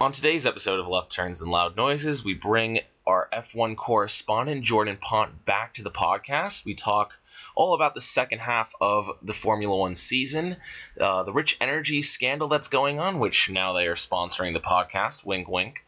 On 0.00 0.10
today's 0.10 0.44
episode 0.44 0.80
of 0.80 0.88
Left 0.88 1.12
Turns 1.12 1.40
and 1.40 1.52
Loud 1.52 1.76
Noises, 1.76 2.24
we 2.24 2.34
bring 2.34 2.80
our 3.06 3.28
F1 3.32 3.76
correspondent 3.76 4.64
Jordan 4.64 4.96
Pont 5.00 5.44
back 5.44 5.74
to 5.74 5.84
the 5.84 5.90
podcast. 5.90 6.64
We 6.64 6.74
talk 6.74 7.16
all 7.54 7.74
about 7.74 7.94
the 7.94 8.00
second 8.00 8.40
half 8.40 8.74
of 8.80 9.08
the 9.22 9.32
Formula 9.32 9.76
One 9.76 9.94
season, 9.94 10.56
uh, 11.00 11.22
the 11.22 11.32
rich 11.32 11.56
energy 11.60 12.02
scandal 12.02 12.48
that's 12.48 12.66
going 12.68 12.98
on, 12.98 13.20
which 13.20 13.48
now 13.50 13.72
they 13.72 13.86
are 13.86 13.94
sponsoring 13.94 14.52
the 14.52 14.60
podcast. 14.60 15.24
Wink, 15.24 15.48
wink. 15.48 15.84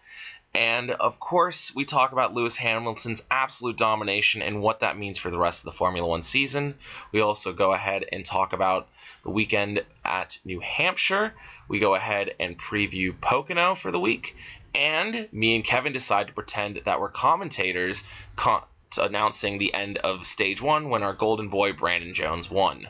And 0.54 0.90
of 0.90 1.20
course, 1.20 1.74
we 1.74 1.84
talk 1.84 2.12
about 2.12 2.32
Lewis 2.32 2.56
Hamilton's 2.56 3.22
absolute 3.30 3.76
domination 3.76 4.40
and 4.40 4.62
what 4.62 4.80
that 4.80 4.96
means 4.96 5.18
for 5.18 5.30
the 5.30 5.38
rest 5.38 5.60
of 5.60 5.72
the 5.72 5.76
Formula 5.76 6.08
One 6.08 6.22
season. 6.22 6.76
We 7.12 7.20
also 7.20 7.52
go 7.52 7.72
ahead 7.72 8.06
and 8.10 8.24
talk 8.24 8.52
about 8.54 8.88
the 9.22 9.30
weekend 9.30 9.84
at 10.04 10.38
New 10.44 10.60
Hampshire. 10.60 11.34
We 11.68 11.78
go 11.78 11.94
ahead 11.94 12.34
and 12.40 12.58
preview 12.58 13.18
Pocono 13.20 13.74
for 13.74 13.90
the 13.90 14.00
week. 14.00 14.36
And 14.74 15.28
me 15.32 15.56
and 15.56 15.64
Kevin 15.64 15.92
decide 15.92 16.28
to 16.28 16.32
pretend 16.32 16.82
that 16.84 17.00
we're 17.00 17.10
commentators 17.10 18.04
con- 18.36 18.64
announcing 18.98 19.58
the 19.58 19.74
end 19.74 19.98
of 19.98 20.26
stage 20.26 20.62
one 20.62 20.88
when 20.88 21.02
our 21.02 21.14
golden 21.14 21.48
boy 21.48 21.72
Brandon 21.72 22.14
Jones 22.14 22.50
won. 22.50 22.88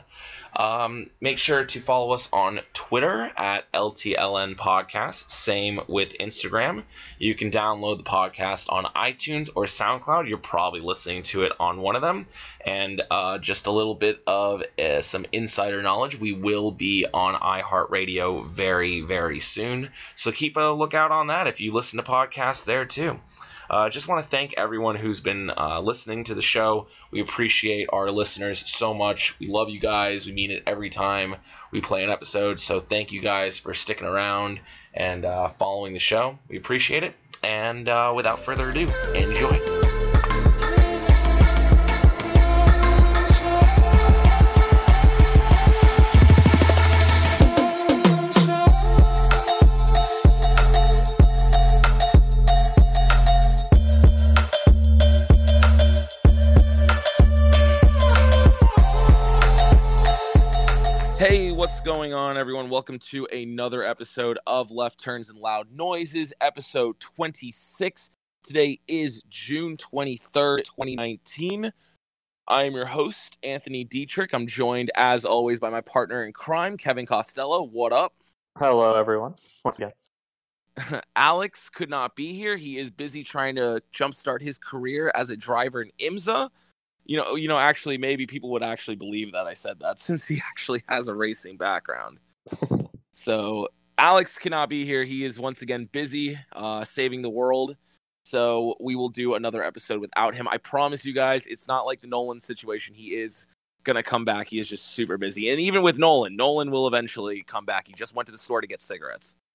Um, 0.57 1.11
make 1.21 1.37
sure 1.37 1.65
to 1.65 1.79
follow 1.79 2.13
us 2.13 2.29
on 2.33 2.61
Twitter 2.73 3.31
at 3.37 3.71
LTLN 3.71 4.55
Podcast. 4.55 5.29
Same 5.29 5.79
with 5.87 6.17
Instagram. 6.17 6.83
You 7.19 7.35
can 7.35 7.51
download 7.51 7.99
the 7.99 8.03
podcast 8.03 8.71
on 8.73 8.85
iTunes 8.85 9.49
or 9.53 9.65
SoundCloud. 9.65 10.27
You're 10.27 10.39
probably 10.39 10.81
listening 10.81 11.21
to 11.23 11.43
it 11.43 11.51
on 11.59 11.79
one 11.79 11.95
of 11.95 12.01
them. 12.01 12.25
And 12.65 13.03
uh, 13.11 13.37
just 13.37 13.67
a 13.67 13.71
little 13.71 13.93
bit 13.93 14.23
of 14.25 14.63
uh, 14.79 15.01
some 15.01 15.27
insider 15.31 15.83
knowledge 15.83 16.19
we 16.19 16.33
will 16.33 16.71
be 16.71 17.05
on 17.13 17.39
iHeartRadio 17.39 18.47
very, 18.47 19.01
very 19.01 19.39
soon. 19.39 19.89
So 20.15 20.31
keep 20.31 20.57
a 20.57 20.71
lookout 20.71 21.11
on 21.11 21.27
that 21.27 21.45
if 21.45 21.61
you 21.61 21.71
listen 21.71 21.97
to 21.97 22.03
podcasts 22.03 22.65
there 22.65 22.85
too. 22.85 23.19
Uh, 23.69 23.89
just 23.89 24.07
want 24.07 24.23
to 24.23 24.29
thank 24.29 24.53
everyone 24.57 24.95
who's 24.95 25.19
been 25.19 25.49
uh, 25.49 25.81
listening 25.81 26.23
to 26.25 26.35
the 26.35 26.41
show. 26.41 26.87
We 27.11 27.21
appreciate 27.21 27.89
our 27.91 28.11
listeners 28.11 28.63
so 28.69 28.93
much. 28.93 29.37
We 29.39 29.47
love 29.47 29.69
you 29.69 29.79
guys. 29.79 30.25
We 30.25 30.33
mean 30.33 30.51
it 30.51 30.63
every 30.65 30.89
time 30.89 31.35
we 31.71 31.81
play 31.81 32.03
an 32.03 32.09
episode. 32.09 32.59
So 32.59 32.79
thank 32.79 33.11
you 33.11 33.21
guys 33.21 33.57
for 33.57 33.73
sticking 33.73 34.07
around 34.07 34.59
and 34.93 35.25
uh, 35.25 35.49
following 35.49 35.93
the 35.93 35.99
show. 35.99 36.39
We 36.47 36.57
appreciate 36.57 37.03
it. 37.03 37.13
And 37.43 37.87
uh, 37.87 38.13
without 38.15 38.43
further 38.43 38.69
ado, 38.69 38.89
enjoy. 39.13 39.86
On, 62.37 62.41
everyone? 62.41 62.69
Welcome 62.69 62.99
to 62.99 63.25
another 63.31 63.83
episode 63.83 64.37
of 64.45 64.69
Left 64.69 64.99
Turns 64.99 65.31
and 65.31 65.39
Loud 65.39 65.71
Noises, 65.71 66.33
episode 66.39 66.99
26. 66.99 68.11
Today 68.43 68.79
is 68.87 69.23
June 69.27 69.75
23rd, 69.75 70.57
2019. 70.63 71.73
I 72.47 72.63
am 72.63 72.75
your 72.75 72.85
host, 72.85 73.39
Anthony 73.41 73.83
Dietrich. 73.83 74.35
I'm 74.35 74.45
joined, 74.45 74.91
as 74.93 75.25
always, 75.25 75.59
by 75.59 75.71
my 75.71 75.81
partner 75.81 76.25
in 76.25 76.31
crime, 76.31 76.77
Kevin 76.77 77.07
Costello. 77.07 77.63
What 77.63 77.91
up? 77.91 78.13
Hello, 78.59 78.93
everyone. 78.93 79.33
Once 79.65 79.79
again. 79.79 81.01
Alex 81.15 81.69
could 81.69 81.89
not 81.89 82.15
be 82.15 82.33
here. 82.33 82.55
He 82.55 82.77
is 82.77 82.91
busy 82.91 83.23
trying 83.23 83.55
to 83.55 83.81
jumpstart 83.91 84.43
his 84.43 84.59
career 84.59 85.11
as 85.15 85.31
a 85.31 85.35
driver 85.35 85.81
in 85.81 85.91
IMSA 85.99 86.51
you 87.07 87.15
know, 87.15 87.35
you 87.35 87.47
know, 87.47 87.57
actually, 87.57 87.97
maybe 87.97 88.27
people 88.27 88.51
would 88.51 88.61
actually 88.61 88.97
believe 88.97 89.31
that 89.31 89.47
I 89.47 89.53
said 89.53 89.79
that 89.79 89.99
since 90.01 90.27
he 90.27 90.41
actually 90.45 90.83
has 90.87 91.07
a 91.07 91.15
racing 91.15 91.57
background. 91.57 92.19
so 93.13 93.67
Alex 93.97 94.37
cannot 94.37 94.69
be 94.69 94.85
here. 94.85 95.03
He 95.03 95.25
is 95.25 95.39
once 95.39 95.61
again 95.61 95.89
busy 95.91 96.37
uh, 96.53 96.83
saving 96.83 97.21
the 97.21 97.29
world. 97.29 97.75
So 98.23 98.75
we 98.79 98.95
will 98.95 99.09
do 99.09 99.35
another 99.35 99.63
episode 99.63 100.01
without 100.01 100.35
him. 100.35 100.47
I 100.49 100.57
promise 100.57 101.05
you 101.05 101.13
guys, 101.13 101.47
it's 101.47 101.67
not 101.67 101.85
like 101.85 102.01
the 102.01 102.07
Nolan 102.07 102.41
situation. 102.41 102.93
He 102.93 103.15
is 103.15 103.47
gonna 103.83 104.03
come 104.03 104.25
back. 104.25 104.47
He 104.47 104.59
is 104.59 104.67
just 104.67 104.89
super 104.89 105.17
busy. 105.17 105.49
And 105.49 105.61
even 105.61 105.81
with 105.81 105.97
Nolan, 105.97 106.35
Nolan 106.35 106.69
will 106.69 106.87
eventually 106.87 107.43
come 107.43 107.65
back. 107.65 107.87
He 107.87 107.93
just 107.93 108.15
went 108.15 108.25
to 108.25 108.31
the 108.31 108.37
store 108.37 108.61
to 108.61 108.67
get 108.67 108.81
cigarettes. 108.81 109.37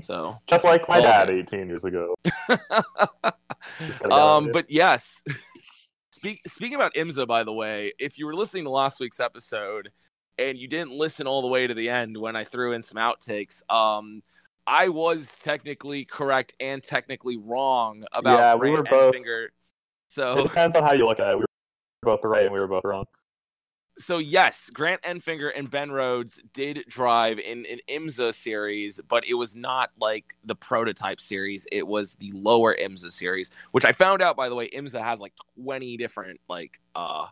So 0.00 0.38
just 0.46 0.64
like 0.64 0.88
my 0.88 1.00
dad 1.00 1.26
good. 1.26 1.52
18 1.52 1.66
years 1.66 1.82
ago. 1.82 2.14
um, 4.08 4.52
but 4.52 4.70
yes, 4.70 5.24
Speak, 6.18 6.40
speaking 6.48 6.74
about 6.74 6.94
IMSA, 6.94 7.28
by 7.28 7.44
the 7.44 7.52
way, 7.52 7.92
if 8.00 8.18
you 8.18 8.26
were 8.26 8.34
listening 8.34 8.64
to 8.64 8.70
last 8.70 8.98
week's 8.98 9.20
episode 9.20 9.92
and 10.38 10.58
you 10.58 10.68
didn't 10.68 10.92
listen 10.92 11.26
all 11.26 11.42
the 11.42 11.48
way 11.48 11.66
to 11.66 11.74
the 11.74 11.88
end 11.88 12.16
when 12.16 12.36
I 12.36 12.44
threw 12.44 12.72
in 12.72 12.82
some 12.82 12.98
outtakes, 12.98 13.62
um, 13.70 14.22
I 14.66 14.88
was 14.88 15.36
technically 15.40 16.04
correct 16.04 16.54
and 16.60 16.82
technically 16.82 17.36
wrong 17.36 18.04
about 18.12 18.38
yeah, 18.38 18.54
we 18.54 18.70
were 18.70 18.82
both. 18.82 19.14
Finger. 19.14 19.50
So 20.08 20.38
it 20.38 20.42
depends 20.44 20.76
on 20.76 20.82
how 20.82 20.92
you 20.92 21.06
look 21.06 21.20
at 21.20 21.32
it. 21.32 21.36
We 21.36 21.40
were 21.40 21.46
both 22.16 22.24
right 22.24 22.44
and 22.44 22.52
we 22.52 22.60
were 22.60 22.68
both 22.68 22.84
wrong 22.84 23.06
so 23.98 24.18
yes, 24.18 24.70
Grant 24.72 25.02
Enfinger 25.02 25.50
and 25.54 25.70
Ben 25.70 25.90
Rhodes 25.90 26.40
did 26.52 26.84
drive 26.88 27.38
in 27.38 27.66
an 27.66 27.78
IMSA 27.88 28.32
series, 28.34 29.00
but 29.08 29.24
it 29.26 29.34
was 29.34 29.56
not 29.56 29.90
like 30.00 30.36
the 30.44 30.54
prototype 30.54 31.20
series. 31.20 31.66
It 31.72 31.86
was 31.86 32.14
the 32.14 32.32
lower 32.32 32.76
IMSA 32.76 33.10
series, 33.12 33.50
which 33.72 33.84
I 33.84 33.92
found 33.92 34.22
out 34.22 34.36
by 34.36 34.48
the 34.48 34.54
way. 34.54 34.70
IMSA 34.70 35.02
has 35.02 35.20
like 35.20 35.34
twenty 35.60 35.96
different 35.96 36.40
like 36.48 36.80
uh 36.94 37.26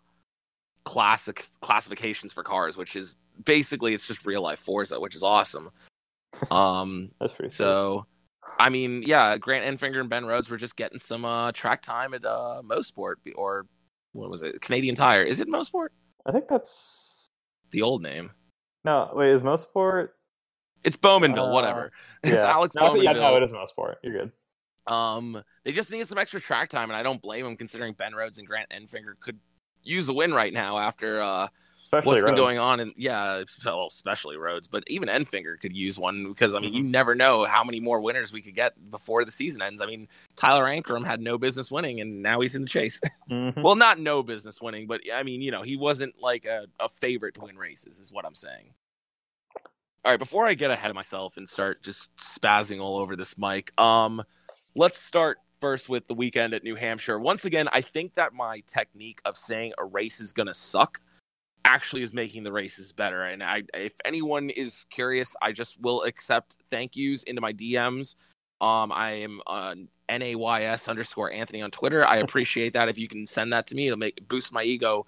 classic 0.87 1.49
classifications 1.61 2.33
for 2.33 2.45
cars, 2.45 2.77
which 2.77 2.97
is 2.97 3.17
basically 3.45 3.93
it's 3.93 4.07
just 4.07 4.25
real 4.25 4.41
life 4.41 4.61
Forza, 4.65 4.99
which 4.99 5.15
is 5.15 5.23
awesome. 5.23 5.71
Um, 6.51 7.13
so. 7.49 8.05
I 8.59 8.69
mean, 8.69 9.03
yeah, 9.07 9.39
Grant 9.39 9.65
Enfinger 9.65 10.01
and 10.01 10.11
Ben 10.11 10.27
Rhodes 10.27 10.51
were 10.51 10.59
just 10.59 10.77
getting 10.77 10.99
some 10.99 11.25
uh, 11.25 11.51
track 11.53 11.81
time 11.81 12.13
at 12.13 12.27
uh, 12.27 12.61
Mosport 12.63 13.15
or 13.35 13.67
what 14.13 14.29
was 14.29 14.43
it? 14.43 14.61
Canadian 14.61 14.95
Tire. 14.95 15.23
Is 15.23 15.41
it 15.41 15.49
Mosport? 15.49 15.89
I 16.27 16.33
think 16.33 16.47
that's 16.47 17.31
the 17.71 17.81
old 17.81 18.03
name. 18.03 18.33
No, 18.85 19.11
wait, 19.15 19.31
is 19.31 19.41
Mosport? 19.41 20.11
It's 20.85 20.97
Bowmanville, 20.99 21.49
uh, 21.49 21.53
whatever. 21.53 21.93
Yeah. 22.25 22.35
It's 22.35 22.43
Alex 22.43 22.75
no, 22.75 22.91
Bowmanville. 22.91 23.05
Yeah, 23.05 23.13
no, 23.13 23.37
it 23.37 23.43
is 23.43 23.53
Mosport. 23.53 23.95
You're 24.03 24.13
good. 24.13 24.33
Um, 24.93 25.43
they 25.65 25.73
just 25.73 25.91
needed 25.91 26.07
some 26.07 26.19
extra 26.19 26.41
track 26.41 26.69
time, 26.69 26.91
and 26.91 26.97
I 26.99 27.03
don't 27.03 27.23
blame 27.23 27.45
them 27.47 27.57
considering 27.57 27.95
Ben 27.95 28.15
Rhodes 28.15 28.39
and 28.39 28.47
Grant 28.47 28.71
Enfinger 28.71 29.19
could 29.21 29.39
use 29.87 30.09
a 30.09 30.13
win 30.13 30.35
right 30.35 30.53
now 30.53 30.79
after 30.79 31.21
uh, 31.21 31.49
especially 31.87 32.07
what's 32.07 32.23
Rhodes. 32.23 32.33
been 32.33 32.45
going 32.45 32.59
on. 32.59 32.81
And 32.81 32.93
yeah, 32.97 33.43
well, 33.65 33.87
especially 33.87 34.37
Rhodes, 34.37 34.69
but 34.69 34.85
even 34.89 35.09
Enfinger 35.09 35.59
could 35.61 35.75
use 35.75 35.99
one 35.99 36.29
because 36.29 36.55
I 36.55 36.61
mean, 36.61 36.71
mm-hmm. 36.71 36.79
you 36.79 36.85
never 36.85 37.15
know 37.15 37.45
how 37.45 37.65
many 37.65 37.81
more 37.81 38.01
winners 38.01 38.33
we 38.33 38.43
could 38.43 38.55
get 38.55 38.75
before 38.91 39.25
the 39.25 39.31
season 39.31 39.63
ends. 39.63 39.81
I 39.81 39.87
mean, 39.87 40.09
Tyler 40.35 40.65
Ankrum 40.65 41.05
had 41.05 41.21
no 41.21 41.39
business 41.39 41.71
winning, 41.71 42.01
and 42.01 42.23
now 42.23 42.41
he's 42.41 42.55
in 42.55 42.63
the 42.63 42.69
chase. 42.69 43.01
Mm-hmm. 43.31 43.61
well, 43.61 43.75
not 43.75 43.99
no 43.99 44.23
business 44.23 44.61
winning, 44.63 44.87
but 44.87 45.01
I 45.13 45.25
mean, 45.25 45.43
you 45.43 45.51
know, 45.51 45.63
he 45.63 45.77
wasn't 45.77 46.15
like 46.21 46.45
a, 46.45 46.67
a 46.79 46.89
favorite 46.89 47.35
to 47.35 47.41
win 47.41 47.57
races, 47.57 47.99
is 47.99 48.13
what 48.13 48.25
I'm 48.25 48.37
saying. 48.37 48.73
All 50.05 50.13
right, 50.13 50.19
before 50.19 50.47
I 50.47 50.55
get 50.55 50.71
ahead 50.71 50.91
of 50.91 50.95
myself 50.95 51.37
and 51.37 51.49
start 51.49 51.83
just 51.83 52.15
spazzing 52.17 52.81
all 52.81 52.99
over 52.99 53.17
this 53.17 53.37
mic, 53.37 53.73
um, 53.81 54.23
let's 54.77 55.01
start 55.01 55.39
first 55.67 55.89
with 55.89 56.07
the 56.07 56.15
weekend 56.15 56.55
at 56.55 56.63
New 56.63 56.77
Hampshire. 56.77 57.19
Once 57.19 57.45
again, 57.45 57.69
I 57.73 57.81
think 57.81 58.15
that 58.15 58.33
my 58.33 58.63
technique 58.69 59.19
of 59.25 59.37
saying 59.37 59.73
a 59.79 59.85
race 59.85 60.21
is 60.21 60.33
going 60.33 60.47
to 60.47 60.55
suck 60.55 61.01
actually 61.65 62.03
is 62.03 62.15
making 62.15 62.45
the 62.45 62.53
races 62.53 62.93
better. 62.93 63.25
And 63.25 63.43
I, 63.43 63.65
if 63.75 63.93
anyone 64.05 64.49
is 64.51 64.87
curious, 64.91 65.35
I 65.43 65.51
just 65.51 65.81
will 65.81 66.05
accept 66.05 66.55
thank 66.71 66.95
yous 66.95 67.25
into 67.25 67.41
my 67.41 67.53
DMs. 67.53 68.15
Um, 68.61 68.93
I 68.93 69.11
am 69.15 69.41
on 69.49 69.89
nays 70.09 70.87
underscore 70.89 71.33
Anthony 71.33 71.63
on 71.63 71.73
Twitter. 71.73 72.07
I 72.07 72.19
appreciate 72.27 72.73
that. 72.75 72.89
If 72.89 72.97
you 72.97 73.09
can 73.09 73.27
send 73.27 73.53
that 73.53 73.67
to 73.67 73.75
me, 73.75 73.89
it'll 73.89 73.99
make 73.99 74.29
boost 74.29 74.53
my 74.53 74.63
ego 74.63 75.05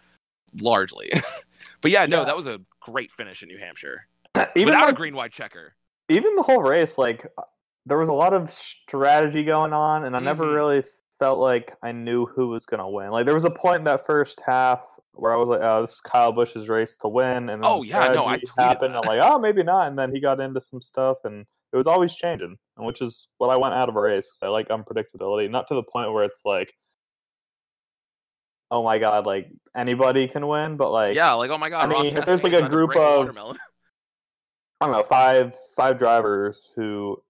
largely. 0.60 1.08
but 1.82 1.92
yeah, 1.92 2.04
no, 2.06 2.18
Yeah. 2.18 2.24
that 2.24 2.36
was 2.36 2.48
a 2.48 2.60
great 2.80 3.12
finish 3.12 3.44
in 3.44 3.48
New 3.48 3.58
Hampshire 3.58 4.08
even 4.56 4.74
without 4.74 4.90
a 4.90 4.92
green 4.92 5.14
white 5.14 5.30
checker. 5.30 5.74
even 6.08 6.34
the 6.34 6.42
whole 6.42 6.62
race, 6.62 6.98
like 6.98 7.28
there 7.86 7.98
was 7.98 8.08
a 8.08 8.12
lot 8.14 8.34
of 8.34 8.50
strategy 8.50 9.44
going 9.44 9.72
on, 9.72 10.04
and 10.04 10.16
I 10.16 10.20
never 10.20 10.44
Mhm. 10.44 10.54
really 10.54 10.84
felt 11.18 11.38
like 11.38 11.76
I 11.82 11.92
knew 11.92 12.26
who 12.26 12.48
was 12.48 12.66
gonna 12.66 12.88
win. 12.88 13.10
Like 13.10 13.24
there 13.26 13.34
was 13.34 13.44
a 13.44 13.50
point 13.50 13.78
in 13.78 13.84
that 13.84 14.06
first 14.06 14.40
half 14.44 14.84
where 15.12 15.32
I 15.32 15.36
was 15.36 15.48
like, 15.48 15.60
"Oh, 15.62 15.80
this 15.80 15.94
is 15.94 16.00
Kyle 16.00 16.32
Busch's 16.32 16.68
race 16.68 16.96
to 16.98 17.08
win," 17.08 17.48
and 17.48 17.62
then 17.62 17.70
Oh, 17.70 17.82
yeah, 17.82 18.12
no, 18.12 18.24
I 18.26 18.40
happened. 18.56 18.96
I'm 18.96 19.04
like, 19.04 19.20
"Oh, 19.20 19.38
maybe 19.38 19.62
not," 19.62 19.88
and 19.88 19.98
then 19.98 20.14
he 20.14 20.20
got 20.20 20.40
into 20.40 20.60
some 20.60 20.80
stuff, 20.80 21.18
and 21.24 21.44
it 21.72 21.76
was 21.76 21.86
always 21.86 22.14
changing, 22.14 22.56
and 22.76 22.86
which 22.86 23.00
is 23.02 23.28
what 23.38 23.48
I 23.50 23.56
want 23.56 23.74
out 23.74 23.88
of 23.88 23.96
a 23.96 24.00
race 24.00 24.30
'cause 24.30 24.46
I 24.46 24.48
like 24.48 24.68
unpredictability, 24.68 25.50
not 25.50 25.66
to 25.68 25.74
the 25.74 25.82
point 25.82 26.12
where 26.12 26.24
it's 26.24 26.42
like. 26.44 26.72
Oh 28.70 28.82
my 28.82 28.98
god! 28.98 29.24
Like 29.24 29.50
anybody 29.74 30.28
can 30.28 30.46
win, 30.46 30.76
but 30.76 30.90
like 30.90 31.16
yeah, 31.16 31.32
like 31.32 31.50
oh 31.50 31.56
my 31.58 31.70
god, 31.70 31.86
I 31.86 31.92
Ross 31.92 32.04
mean, 32.04 32.16
if 32.18 32.26
there's, 32.26 32.44
like, 32.44 32.52
a 32.52 32.68
group 32.68 32.94
of-. 32.96 33.28
I 34.80 34.86
don't 34.86 34.92
know, 34.92 35.02
five 35.02 35.56
five 35.74 35.98
drivers 35.98 36.70
who 36.76 37.20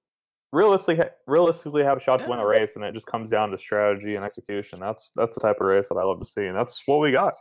realistically 0.52 1.06
realistically 1.26 1.84
have 1.84 1.98
a 1.98 2.00
shot 2.00 2.18
to 2.22 2.28
win 2.28 2.38
Yeah. 2.38 2.44
a 2.44 2.48
race, 2.48 2.76
and 2.76 2.84
it 2.84 2.94
just 2.94 3.06
comes 3.06 3.30
down 3.30 3.50
to 3.50 3.58
strategy 3.58 4.16
and 4.16 4.24
execution. 4.24 4.80
That's 4.80 5.10
that's 5.14 5.34
the 5.34 5.40
type 5.40 5.56
of 5.60 5.66
race 5.66 5.88
that 5.88 5.96
I 5.96 6.04
love 6.04 6.20
to 6.20 6.26
see, 6.26 6.46
and 6.46 6.56
that's 6.56 6.82
what 6.86 7.00
we 7.00 7.12
got. 7.12 7.34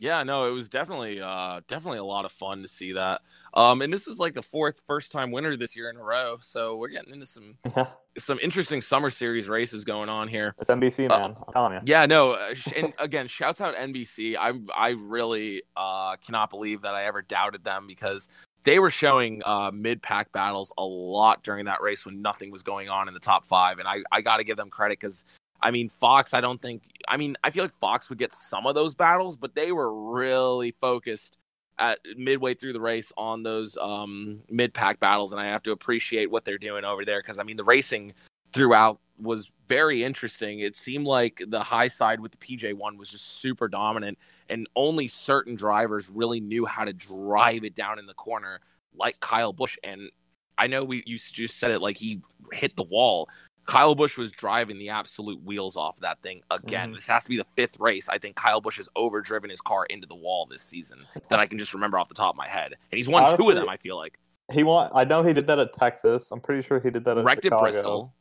Yeah, 0.00 0.24
no, 0.24 0.48
it 0.48 0.50
was 0.50 0.68
definitely 0.68 1.20
uh 1.20 1.60
definitely 1.68 1.98
a 1.98 2.04
lot 2.04 2.24
of 2.24 2.32
fun 2.32 2.62
to 2.62 2.68
see 2.68 2.92
that. 2.94 3.22
Um 3.54 3.80
and 3.80 3.92
this 3.92 4.08
is 4.08 4.18
like 4.18 4.34
the 4.34 4.42
fourth 4.42 4.82
first 4.88 5.12
time 5.12 5.30
winner 5.30 5.56
this 5.56 5.76
year 5.76 5.88
in 5.88 5.96
a 5.96 6.02
row. 6.02 6.38
So 6.40 6.76
we're 6.76 6.88
getting 6.88 7.14
into 7.14 7.26
some 7.26 7.54
Yeah, 7.76 7.86
some 8.18 8.40
interesting 8.42 8.82
summer 8.82 9.08
series 9.08 9.48
races 9.48 9.84
going 9.84 10.08
on 10.08 10.26
here. 10.26 10.56
it's 10.60 10.68
NBC, 10.68 11.08
Uh, 11.08 11.18
man. 11.20 11.36
I'm 11.46 11.52
telling 11.52 11.72
you. 11.74 11.80
Yeah, 11.84 12.06
no, 12.06 12.32
uh, 12.32 12.54
and 12.76 12.92
again, 12.98 13.28
shouts 13.28 13.60
out 13.60 13.76
NBC. 13.76 14.36
I 14.36 14.52
I 14.76 14.90
really 14.90 15.62
uh 15.76 16.16
cannot 16.16 16.50
believe 16.50 16.82
that 16.82 16.94
I 16.94 17.04
ever 17.04 17.22
doubted 17.22 17.62
them 17.62 17.86
because 17.86 18.28
they 18.64 18.78
were 18.78 18.90
showing 18.90 19.42
uh 19.44 19.70
mid 19.72 20.02
pack 20.02 20.32
battles 20.32 20.72
a 20.78 20.84
lot 20.84 21.42
during 21.42 21.64
that 21.66 21.80
race 21.80 22.04
when 22.04 22.20
nothing 22.20 22.50
was 22.50 22.62
going 22.62 22.88
on 22.88 23.08
in 23.08 23.14
the 23.14 23.20
top 23.20 23.46
5 23.46 23.78
and 23.78 23.86
I 23.86 24.02
I 24.10 24.20
got 24.20 24.38
to 24.38 24.44
give 24.44 24.56
them 24.56 24.70
credit 24.70 25.00
cuz 25.00 25.24
I 25.64 25.70
mean, 25.70 25.88
Fox, 25.98 26.34
I 26.34 26.42
don't 26.42 26.60
think. 26.60 26.82
I 27.08 27.16
mean, 27.16 27.36
I 27.42 27.50
feel 27.50 27.64
like 27.64 27.78
Fox 27.80 28.10
would 28.10 28.18
get 28.18 28.34
some 28.34 28.66
of 28.66 28.74
those 28.74 28.94
battles, 28.94 29.36
but 29.36 29.54
they 29.54 29.72
were 29.72 30.12
really 30.12 30.72
focused 30.78 31.38
at 31.78 31.98
midway 32.16 32.54
through 32.54 32.74
the 32.74 32.80
race 32.80 33.12
on 33.16 33.42
those 33.42 33.76
um, 33.78 34.40
mid 34.50 34.74
pack 34.74 35.00
battles, 35.00 35.32
and 35.32 35.40
I 35.40 35.46
have 35.46 35.62
to 35.64 35.72
appreciate 35.72 36.30
what 36.30 36.44
they're 36.44 36.58
doing 36.58 36.84
over 36.84 37.04
there 37.04 37.20
because 37.20 37.38
I 37.38 37.44
mean, 37.44 37.56
the 37.56 37.64
racing 37.64 38.12
throughout 38.54 39.00
was 39.18 39.52
very 39.68 40.04
interesting. 40.04 40.60
It 40.60 40.76
seemed 40.76 41.06
like 41.06 41.42
the 41.48 41.62
high 41.62 41.88
side 41.88 42.20
with 42.20 42.32
the 42.32 42.38
PJ 42.38 42.74
one 42.74 42.96
was 42.96 43.08
just 43.08 43.40
super 43.40 43.68
dominant, 43.68 44.18
and 44.48 44.68
only 44.76 45.08
certain 45.08 45.54
drivers 45.54 46.10
really 46.10 46.40
knew 46.40 46.64
how 46.66 46.84
to 46.84 46.92
drive 46.92 47.64
it 47.64 47.74
down 47.74 47.98
in 47.98 48.06
the 48.06 48.14
corner, 48.14 48.60
like 48.94 49.18
Kyle 49.20 49.52
Busch. 49.52 49.76
And 49.82 50.10
I 50.58 50.66
know 50.66 50.84
we 50.84 51.02
you 51.06 51.18
just 51.18 51.58
said 51.58 51.70
it 51.70 51.80
like 51.80 51.96
he 51.96 52.20
hit 52.52 52.76
the 52.76 52.84
wall. 52.84 53.28
Kyle 53.66 53.94
Busch 53.94 54.18
was 54.18 54.30
driving 54.30 54.78
the 54.78 54.90
absolute 54.90 55.42
wheels 55.42 55.74
off 55.74 55.98
that 56.00 56.20
thing 56.20 56.42
again. 56.50 56.90
Mhm. 56.90 56.96
This 56.96 57.06
has 57.06 57.24
to 57.24 57.30
be 57.30 57.38
the 57.38 57.46
fifth 57.56 57.80
race. 57.80 58.10
I 58.10 58.18
think 58.18 58.36
Kyle 58.36 58.60
Busch 58.60 58.76
has 58.76 58.90
overdriven 58.94 59.48
his 59.48 59.62
car 59.62 59.86
into 59.86 60.06
the 60.06 60.14
wall 60.14 60.44
this 60.44 60.60
season 60.60 61.06
that 61.30 61.40
I 61.40 61.46
can 61.46 61.58
just 61.58 61.72
remember 61.72 61.98
off 61.98 62.08
the 62.08 62.14
top 62.14 62.34
of 62.34 62.36
my 62.36 62.48
head. 62.48 62.72
And 62.72 62.96
he's 62.96 63.08
won 63.08 63.36
two 63.38 63.48
of 63.48 63.56
them, 63.56 63.68
I 63.70 63.78
feel 63.78 63.96
like. 63.96 64.18
He 64.52 64.62
won. 64.64 64.90
I 64.94 65.04
know 65.04 65.22
he 65.22 65.32
did 65.32 65.46
that 65.46 65.58
at 65.58 65.72
Texas. 65.72 66.30
I'm 66.30 66.40
pretty 66.40 66.60
sure 66.60 66.78
he 66.78 66.90
did 66.90 67.06
that 67.06 67.16
at 67.16 67.24
Wrecked 67.24 67.38
at 67.38 67.44
Chicago. 67.44 67.62
Bristol. 67.62 68.14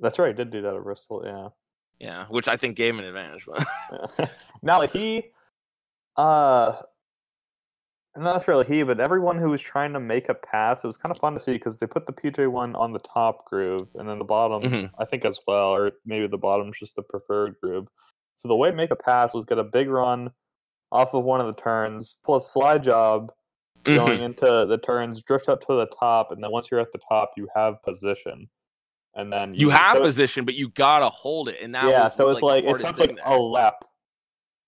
That's 0.00 0.18
right. 0.18 0.28
He 0.28 0.34
did 0.34 0.50
do 0.50 0.62
that 0.62 0.74
at 0.74 0.82
Bristol. 0.82 1.22
Yeah. 1.24 1.48
Yeah, 2.00 2.26
which 2.28 2.48
I 2.48 2.56
think 2.56 2.76
gave 2.76 2.94
him 2.94 3.00
an 3.00 3.06
advantage. 3.06 3.46
But 3.46 4.30
now 4.62 4.86
he 4.86 5.30
uh 6.16 6.76
not 8.16 8.34
necessarily 8.34 8.64
he, 8.66 8.82
but 8.84 9.00
everyone 9.00 9.38
who 9.38 9.50
was 9.50 9.60
trying 9.60 9.92
to 9.92 9.98
make 10.00 10.28
a 10.28 10.34
pass, 10.34 10.84
it 10.84 10.86
was 10.86 10.96
kind 10.96 11.12
of 11.12 11.18
fun 11.20 11.34
to 11.34 11.40
see 11.40 11.54
because 11.54 11.78
they 11.80 11.86
put 11.86 12.06
the 12.06 12.12
PJ 12.12 12.48
one 12.48 12.76
on 12.76 12.92
the 12.92 13.00
top 13.00 13.44
groove 13.46 13.88
and 13.96 14.08
then 14.08 14.18
the 14.20 14.24
bottom, 14.24 14.62
Mhm. 14.62 14.90
I 15.00 15.04
think 15.04 15.24
as 15.24 15.40
well, 15.48 15.74
or 15.74 15.92
maybe 16.04 16.28
the 16.28 16.38
bottom's 16.38 16.78
just 16.78 16.94
the 16.94 17.02
preferred 17.02 17.56
groove. 17.60 17.88
So 18.36 18.46
the 18.46 18.54
way 18.54 18.70
to 18.70 18.76
make 18.76 18.92
a 18.92 18.96
pass 18.96 19.34
was 19.34 19.44
get 19.44 19.58
a 19.58 19.64
big 19.64 19.88
run 19.88 20.30
off 20.92 21.12
of 21.12 21.24
one 21.24 21.40
of 21.40 21.48
the 21.48 21.60
turns, 21.60 22.14
pull 22.22 22.36
a 22.36 22.40
slide 22.40 22.84
job 22.84 23.32
going 23.84 24.20
Mhm. 24.20 24.22
into 24.22 24.66
the 24.68 24.78
turns, 24.78 25.20
drift 25.24 25.48
up 25.48 25.60
to 25.66 25.74
the 25.74 25.86
top, 25.86 26.30
and 26.30 26.42
then 26.42 26.52
once 26.52 26.70
you're 26.70 26.78
at 26.80 26.92
the 26.92 27.00
top, 27.08 27.32
you 27.36 27.48
have 27.56 27.82
position. 27.82 28.48
And 29.16 29.32
then 29.32 29.54
you 29.54 29.70
have 29.70 29.96
so- 29.96 30.02
position, 30.02 30.44
but 30.44 30.54
you 30.54 30.70
gotta 30.70 31.08
hold 31.08 31.48
it, 31.48 31.56
and 31.62 31.74
that 31.74 31.88
yeah, 31.88 32.08
so 32.08 32.30
it's 32.30 32.40
the 32.40 32.46
like 32.46 32.64
it 32.64 32.78
took 32.78 32.98
like 32.98 33.16
a 33.24 33.36
lap 33.36 33.84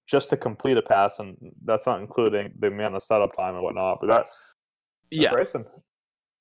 just 0.06 0.31
to 0.31 0.37
complete 0.37 0.76
a 0.76 0.82
pass, 0.82 1.19
and 1.19 1.37
that's 1.64 1.87
not 1.87 2.00
including 2.00 2.52
the 2.58 2.69
amount 2.69 2.94
of 2.94 3.02
setup 3.02 3.37
time 3.37 3.54
and 3.54 3.62
whatnot. 3.62 3.98
But 4.00 4.06
that, 4.06 4.26
yeah, 5.10 5.34
racing. 5.34 5.64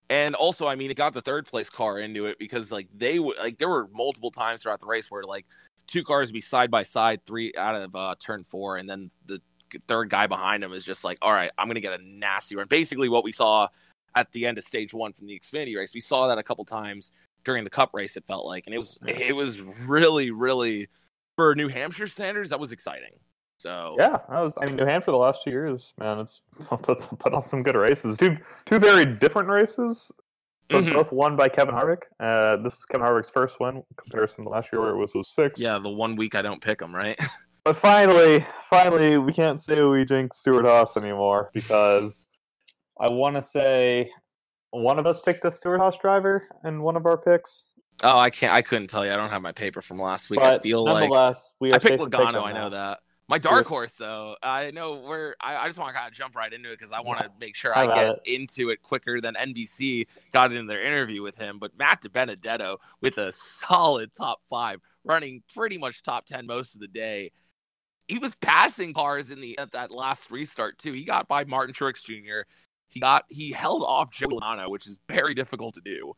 and 0.09 0.35
also, 0.35 0.67
I 0.67 0.75
mean, 0.75 0.91
it 0.91 0.97
got 0.97 1.13
the 1.13 1.21
third 1.21 1.47
place 1.47 1.69
car 1.69 1.99
into 1.99 2.27
it 2.27 2.37
because 2.37 2.71
like 2.71 2.87
they 2.95 3.17
like 3.17 3.57
there 3.57 3.69
were 3.69 3.89
multiple 3.91 4.31
times 4.31 4.61
throughout 4.61 4.81
the 4.81 4.87
race 4.87 5.09
where 5.09 5.23
like 5.23 5.45
two 5.87 6.03
cars 6.03 6.29
would 6.29 6.35
be 6.35 6.41
side 6.41 6.69
by 6.69 6.83
side, 6.83 7.25
three 7.25 7.53
out 7.57 7.75
of 7.75 7.95
uh, 7.95 8.15
turn 8.19 8.45
four, 8.49 8.77
and 8.77 8.87
then 8.87 9.09
the 9.25 9.41
third 9.87 10.09
guy 10.09 10.27
behind 10.27 10.63
him 10.63 10.73
is 10.73 10.85
just 10.85 11.03
like, 11.03 11.17
all 11.21 11.33
right, 11.33 11.51
I'm 11.57 11.67
gonna 11.67 11.79
get 11.79 11.99
a 11.99 12.03
nasty 12.03 12.55
run. 12.55 12.67
Basically, 12.67 13.09
what 13.09 13.23
we 13.23 13.31
saw 13.31 13.67
at 14.15 14.31
the 14.31 14.45
end 14.45 14.57
of 14.57 14.63
stage 14.63 14.93
one 14.93 15.11
from 15.11 15.27
the 15.27 15.39
Xfinity 15.39 15.75
race, 15.75 15.93
we 15.93 16.01
saw 16.01 16.27
that 16.27 16.37
a 16.37 16.43
couple 16.43 16.63
times 16.65 17.11
during 17.45 17.63
the 17.63 17.69
Cup 17.69 17.91
race. 17.93 18.17
It 18.17 18.25
felt 18.27 18.45
like, 18.45 18.63
and 18.65 18.73
it 18.73 18.77
was 18.77 18.99
Yeah. 19.05 19.13
it 19.15 19.35
was 19.35 19.61
really 19.61 20.31
really 20.31 20.89
for 21.37 21.55
New 21.55 21.67
Hampshire 21.69 22.07
standards 22.07 22.49
that 22.49 22.59
was 22.59 22.71
exciting. 22.71 23.11
So 23.57 23.95
Yeah, 23.97 24.17
I 24.27 24.41
was. 24.41 24.53
I 24.59 24.65
mean, 24.65 24.75
New 24.75 24.85
Hampshire 24.85 25.11
the 25.11 25.17
last 25.17 25.43
two 25.43 25.49
years, 25.51 25.93
man, 25.97 26.19
it's 26.19 26.41
put 26.81 26.99
put 27.19 27.33
on 27.33 27.45
some 27.45 27.63
good 27.63 27.75
races. 27.75 28.17
Two 28.17 28.37
two 28.65 28.79
very 28.79 29.05
different 29.05 29.47
races, 29.47 30.11
but 30.69 30.83
Mhm. 30.83 30.93
both 30.93 31.11
won 31.11 31.35
by 31.37 31.47
Kevin 31.47 31.73
Harvick. 31.75 32.01
Uh, 32.19 32.57
this 32.57 32.73
was 32.75 32.85
Kevin 32.85 33.07
Harvick's 33.07 33.29
first 33.29 33.59
win 33.61 33.83
comparison 33.95 34.43
to 34.43 34.49
last 34.49 34.69
year, 34.73 34.81
where 34.81 34.91
it 34.91 34.97
was 34.97 35.13
his 35.13 35.29
sixth. 35.29 35.61
yeah, 35.63 35.79
the 35.81 35.89
one 35.89 36.15
week 36.17 36.35
I 36.35 36.41
don't 36.41 36.61
pick 36.61 36.79
them, 36.79 36.93
right? 36.93 37.17
But 37.63 37.75
finally, 37.77 38.45
finally, 38.69 39.17
we 39.17 39.33
can't 39.33 39.59
say 39.59 39.83
we 39.83 40.05
jinxed 40.05 40.39
Stewart-Haas 40.41 40.97
anymore 40.97 41.49
because 41.51 42.27
I 42.99 43.09
want 43.09 43.37
to 43.37 43.41
say 43.41 44.11
one 44.81 44.99
of 44.99 45.05
us 45.05 45.19
picked 45.19 45.45
a 45.45 45.51
Stewart-Haas 45.51 45.97
driver 45.97 46.47
in 46.63 46.81
one 46.81 46.95
of 46.95 47.05
our 47.05 47.17
picks. 47.17 47.65
Oh, 48.03 48.17
I 48.17 48.29
can't. 48.29 48.53
I 48.53 48.61
couldn't 48.61 48.87
tell 48.87 49.05
you. 49.05 49.11
I 49.11 49.15
don't 49.15 49.29
have 49.29 49.41
my 49.41 49.53
paper 49.53 49.81
from 49.81 50.01
last 50.01 50.29
week. 50.29 50.41
I 50.41 50.55
But 50.55 50.63
feel 50.63 50.83
like 50.83 51.09
we 51.59 51.73
I 51.73 51.77
picked 51.77 52.01
Logano. 52.01 52.43
I 52.43 52.51
know 52.51 52.69
that. 52.69 52.99
My 53.27 53.39
dark 53.39 53.65
horse, 53.65 53.95
though, 53.95 54.35
I 54.43 54.69
know 54.71 54.99
where. 54.99 55.35
I, 55.41 55.55
I 55.55 55.67
just 55.67 55.79
want 55.79 55.93
to 55.93 55.99
kind 55.99 56.11
of 56.11 56.13
jump 56.13 56.35
right 56.35 56.51
into 56.51 56.71
it 56.71 56.77
because 56.77 56.91
I 56.91 56.99
want 57.01 57.21
to 57.21 57.29
make 57.39 57.55
sure 57.55 57.75
I 57.75 57.87
get 57.87 58.19
into 58.27 58.69
it 58.69 58.83
quicker 58.83 59.19
than 59.19 59.33
NBC 59.33 60.05
got 60.31 60.51
into 60.51 60.67
their 60.67 60.85
interview 60.85 61.23
with 61.23 61.35
him. 61.37 61.57
But 61.57 61.75
Matt 61.77 62.03
DiBenedetto 62.03 62.77
with 63.01 63.17
a 63.17 63.31
solid 63.31 64.13
top 64.13 64.41
five, 64.49 64.79
running 65.03 65.41
pretty 65.55 65.77
much 65.77 66.03
top 66.03 66.25
ten 66.27 66.45
most 66.45 66.75
of 66.75 66.81
the 66.81 66.87
day. 66.87 67.31
He 68.07 68.19
was 68.19 68.35
passing 68.35 68.93
cars 68.93 69.31
in 69.31 69.41
the 69.41 69.57
at 69.57 69.71
that 69.71 69.89
last 69.89 70.29
restart 70.29 70.77
too. 70.77 70.91
He 70.93 71.03
got 71.03 71.27
by 71.27 71.45
Martin 71.45 71.73
Truex 71.73 72.03
Jr. 72.03 72.47
He 72.95 73.01
got 73.01 73.25
he 73.29 73.51
held 73.51 73.83
off 73.83 74.09
Joe 74.09 74.27
Logano, 74.29 74.69
which 74.69 74.87
is 74.87 74.99
very 75.07 75.35
difficult 75.35 75.75
to 75.75 75.81
do. 75.81 76.15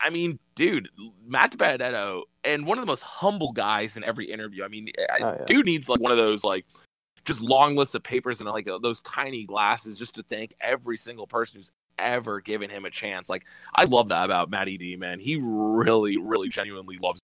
I- 0.00 0.10
mean, 0.10 0.40
dude, 0.56 0.88
Matt 1.24 1.52
DiBenedetto, 1.52 2.22
and 2.42 2.66
one 2.66 2.78
of 2.78 2.82
the 2.82 2.86
most 2.86 3.02
humble 3.02 3.52
guys 3.52 3.96
in 3.96 4.02
every 4.02 4.24
interview. 4.24 4.64
I 4.64 4.68
mean, 4.68 4.88
I, 4.98 5.22
Oh, 5.22 5.36
yeah. 5.38 5.44
dude 5.46 5.66
needs 5.66 5.88
like 5.88 6.00
one 6.00 6.10
of 6.10 6.16
those 6.16 6.42
like 6.42 6.64
just 7.24 7.40
long 7.42 7.76
lists 7.76 7.94
of 7.94 8.02
papers 8.02 8.40
and 8.40 8.50
like 8.50 8.66
those 8.82 9.00
tiny 9.02 9.44
glasses 9.44 9.96
just 9.96 10.14
to 10.16 10.24
thank 10.24 10.54
every 10.60 10.96
single 10.96 11.26
person 11.26 11.58
who's 11.58 11.70
ever 11.98 12.40
given 12.40 12.68
him 12.70 12.84
a 12.86 12.90
chance. 12.90 13.28
Like, 13.28 13.44
I 13.76 13.84
love 13.84 14.08
that 14.08 14.24
about 14.24 14.50
Matty 14.50 14.76
D, 14.78 14.96
man. 14.96 15.20
He 15.20 15.38
really, 15.40 16.16
really 16.16 16.48
genuinely 16.48 16.98
loves 17.00 17.20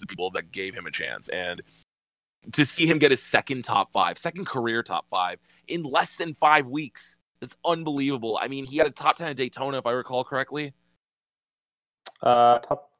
the 0.00 0.06
people 0.06 0.30
that 0.32 0.50
gave 0.52 0.74
him 0.74 0.84
a 0.86 0.90
chance. 0.90 1.28
And 1.30 1.62
to 2.52 2.66
see 2.66 2.86
him 2.86 2.98
get 2.98 3.10
his 3.10 3.22
second 3.22 3.62
top 3.62 3.90
five, 3.92 4.18
second 4.18 4.46
career 4.46 4.82
top 4.82 5.06
five 5.08 5.38
in 5.68 5.82
less 5.82 6.16
than 6.16 6.34
five 6.34 6.66
weeks, 6.66 7.16
that's 7.40 7.56
unbelievable. 7.64 8.38
I 8.40 8.48
mean, 8.48 8.64
he 8.66 8.76
had 8.76 8.86
a 8.86 8.90
top 8.90 9.16
10 9.16 9.30
at 9.30 9.36
Daytona, 9.36 9.78
if 9.78 9.86
I 9.86 9.92
recall 9.92 10.24
correctly. 10.24 10.74
Uh, 12.22 12.58
top. 12.58 12.90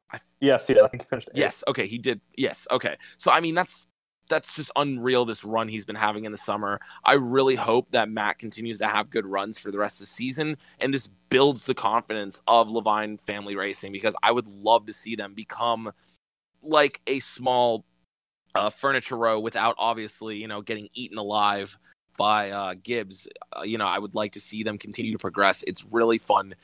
Yes, 0.41 0.69
yeah, 0.69 0.83
I 0.85 0.89
think 0.89 1.03
he 1.03 1.09
finished. 1.09 1.29
eighth. 1.31 1.37
Yes. 1.39 1.65
Okay. 1.67 1.87
He 1.87 1.99
did. 1.99 2.21
Yes. 2.37 2.67
Okay. 2.71 2.97
So 3.17 3.33
I 3.33 3.41
mean, 3.41 3.55
that's 3.55 3.89
that's 4.29 4.55
just 4.55 4.71
unreal. 4.77 5.25
This 5.25 5.45
run 5.45 5.69
he's 5.69 5.85
been 5.85 5.97
having 5.97 6.25
in 6.25 6.33
the 6.33 6.39
summer. 6.39 6.81
I 7.05 7.15
really 7.15 7.57
hope 7.57 7.91
that 7.91 8.09
Matt 8.09 8.39
continues 8.39 8.79
to 8.79 8.87
have 8.87 9.11
good 9.11 9.27
runs 9.27 9.59
for 9.59 9.71
the 9.71 9.79
rest 9.79 9.97
of 9.97 10.07
the 10.07 10.11
season, 10.11 10.57
and 10.81 10.95
this 10.95 11.09
builds 11.31 11.65
the 11.65 11.75
confidence 11.75 12.41
of 12.47 12.69
Levine 12.69 13.19
Family 13.27 13.57
Racing 13.57 13.91
because 13.91 14.15
I 14.23 14.31
would 14.31 14.47
love 14.47 14.87
to 14.87 14.93
see 14.93 15.17
them 15.17 15.35
become 15.35 15.93
like 16.63 17.01
a 17.07 17.19
small 17.21 17.85
uh, 18.55 18.71
furniture 18.71 19.17
row 19.17 19.41
without 19.41 19.75
obviously 19.79 20.37
you 20.37 20.49
know 20.49 20.63
getting 20.63 20.89
eaten 20.95 21.19
alive 21.19 21.77
by 22.19 22.51
uh, 22.51 22.75
Gibbs. 22.83 23.27
Uh, 23.57 23.63
you 23.63 23.79
know, 23.79 23.87
I 23.87 23.99
would 23.99 24.15
like 24.15 24.33
to 24.33 24.41
see 24.41 24.63
them 24.63 24.77
continue 24.77 25.13
to 25.13 25.19
progress. 25.19 25.65
It's 25.67 25.87
really 25.91 26.19
fun. 26.19 26.55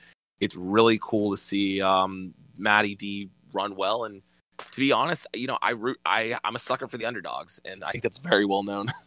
It's 0.40 0.54
really 0.56 0.98
cool 1.00 1.30
to 1.30 1.38
see 1.38 1.80
um, 1.80 2.34
Matty 2.58 2.94
D 2.94 3.30
run 3.54 3.74
well 3.76 4.04
and 4.04 4.20
to 4.72 4.80
be 4.80 4.92
honest, 4.92 5.26
you 5.34 5.46
know, 5.46 5.58
I 5.62 5.70
root 5.70 5.98
I 6.04 6.38
I'm 6.44 6.54
a 6.54 6.58
sucker 6.58 6.86
for 6.86 6.96
the 6.98 7.06
underdogs, 7.06 7.60
and 7.64 7.82
I 7.82 7.90
think 7.90 8.02
that's 8.02 8.18
very 8.18 8.44
well 8.44 8.62
known. 8.62 8.88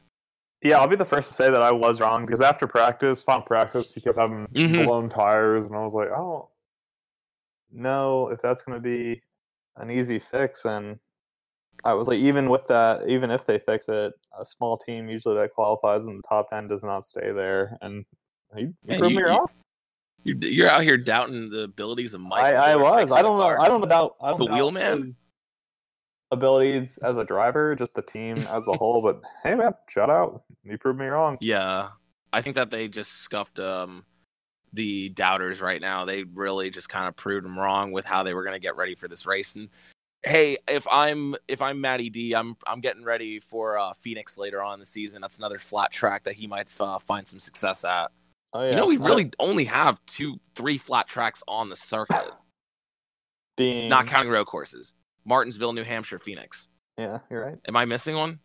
Yeah, 0.64 0.80
I'll 0.80 0.88
be 0.88 0.96
the 0.96 1.06
first 1.06 1.30
to 1.30 1.36
say 1.36 1.52
that 1.52 1.62
I 1.62 1.72
was 1.72 2.00
wrong 2.02 2.26
because 2.26 2.42
after 2.42 2.66
practice, 2.66 3.22
final 3.22 3.44
practice, 3.44 3.94
he 3.94 4.02
kept 4.02 4.18
having 4.18 4.48
Mhm. 4.56 4.86
blown 4.86 5.08
tires, 5.08 5.68
and 5.68 5.76
I 5.76 5.86
was 5.86 5.94
like, 5.94 6.10
I 6.12 6.16
don't 6.16 6.46
know 7.72 8.30
if 8.30 8.42
that's 8.42 8.64
going 8.64 8.76
to 8.76 8.82
be 8.82 9.22
an 9.76 9.92
easy 9.92 10.18
fix. 10.18 10.66
And 10.66 10.98
I 11.84 11.94
was 11.94 12.08
like, 12.08 12.20
even 12.20 12.50
with 12.50 12.68
that, 12.68 13.08
even 13.08 13.30
if 13.32 13.46
they 13.46 13.60
fix 13.60 13.88
it, 13.88 14.14
a 14.40 14.46
small 14.46 14.78
team 14.78 15.08
usually 15.10 15.36
that 15.36 15.52
qualifies 15.54 16.06
in 16.06 16.18
the 16.18 16.24
top 16.28 16.50
ten 16.50 16.68
does 16.68 16.84
not 16.84 17.06
stay 17.06 17.32
there. 17.32 17.78
And 17.82 18.04
he 18.56 18.70
Man, 18.86 19.00
proved 19.00 19.12
you- 19.12 19.18
me 19.18 19.24
you- 19.24 19.28
wrong. 19.28 19.48
You're, 20.24 20.38
you're 20.38 20.70
out 20.70 20.82
here 20.82 20.98
doubting 20.98 21.50
the 21.50 21.62
abilities 21.62 22.14
of 22.14 22.20
Mike. 22.22 22.44
I, 22.44 22.72
I 22.72 22.76
was. 22.76 23.12
I 23.14 23.22
don't 23.22 23.38
know. 23.38 23.46
I 23.48 23.68
don't 23.70 23.88
doubt. 23.88 24.16
I 24.20 24.32
don't 24.32 24.40
The 24.40 24.46
wheelman? 24.48 25.16
abilities 26.32 26.98
as 26.98 27.18
a 27.18 27.24
driver, 27.24 27.76
just 27.76 27.94
the 27.94 28.02
team 28.02 28.38
as 28.40 28.68
a 28.68 28.74
whole. 28.74 29.02
But 29.02 29.22
hey, 29.44 29.56
man, 29.56 29.74
shout 29.88 30.10
out! 30.10 30.44
You 30.64 30.78
proved 30.78 31.00
me 31.00 31.06
wrong. 31.06 31.38
Yeah, 31.40 31.90
I 32.34 32.42
think 32.42 32.56
that 32.56 32.72
they 32.72 32.88
just 32.88 33.14
scuffed 33.14 33.60
um 33.60 34.04
the 34.74 35.10
doubters 35.10 35.62
right 35.62 35.80
now. 35.80 36.04
They 36.04 36.24
really 36.24 36.70
just 36.70 36.90
kind 36.90 37.08
of 37.08 37.16
proved 37.16 37.46
them 37.46 37.58
wrong 37.58 37.92
with 37.92 38.04
how 38.06 38.24
they 38.24 38.34
were 38.34 38.44
going 38.44 38.56
to 38.56 38.60
get 38.60 38.76
ready 38.76 38.96
for 38.96 39.08
this 39.08 39.26
race. 39.26 39.56
And 39.56 39.70
hey, 40.24 40.58
if 40.68 40.88
I'm 40.90 41.36
if 41.48 41.62
I'm 41.62 41.82
Matty 41.82 42.10
D, 42.10 42.34
I'm 42.34 42.56
I'm 42.66 42.82
getting 42.82 43.04
ready 43.04 43.40
for 43.40 43.78
uh, 43.78 43.94
Phoenix 43.94 44.38
later 44.38 44.62
on 44.62 44.76
in 44.76 44.80
the 44.80 44.86
season. 44.86 45.22
That's 45.22 45.38
another 45.38 45.60
flat 45.60 45.92
track 45.92 46.24
that 46.26 46.34
he 46.34 46.48
might 46.48 46.76
uh, 46.80 47.00
find 47.00 47.28
some 47.28 47.40
success 47.40 47.86
at. 47.86 48.12
Oh 48.54 48.64
yeah. 48.64 48.72
You 48.72 48.76
know, 48.76 48.86
we 48.88 48.98
I- 48.98 49.06
really 49.06 49.32
only 49.40 49.66
have 49.66 50.00
two, 50.06 50.40
three 50.56 50.78
flat 50.78 51.08
tracks 51.08 51.44
on 51.48 51.70
the 51.70 51.76
circuit, 51.76 52.32
being 53.56 53.90
not 53.90 54.08
counting 54.08 54.32
road 54.32 54.46
courses. 54.46 54.94
Martinsville, 55.26 55.74
New 55.74 55.84
Hampshire, 55.84 56.20
Phoenix. 56.20 56.70
Yeah, 56.98 57.20
you're 57.30 57.44
right. 57.46 57.58
Am 57.68 57.76
I 57.76 57.86
missing 57.86 58.16
one? 58.16 58.40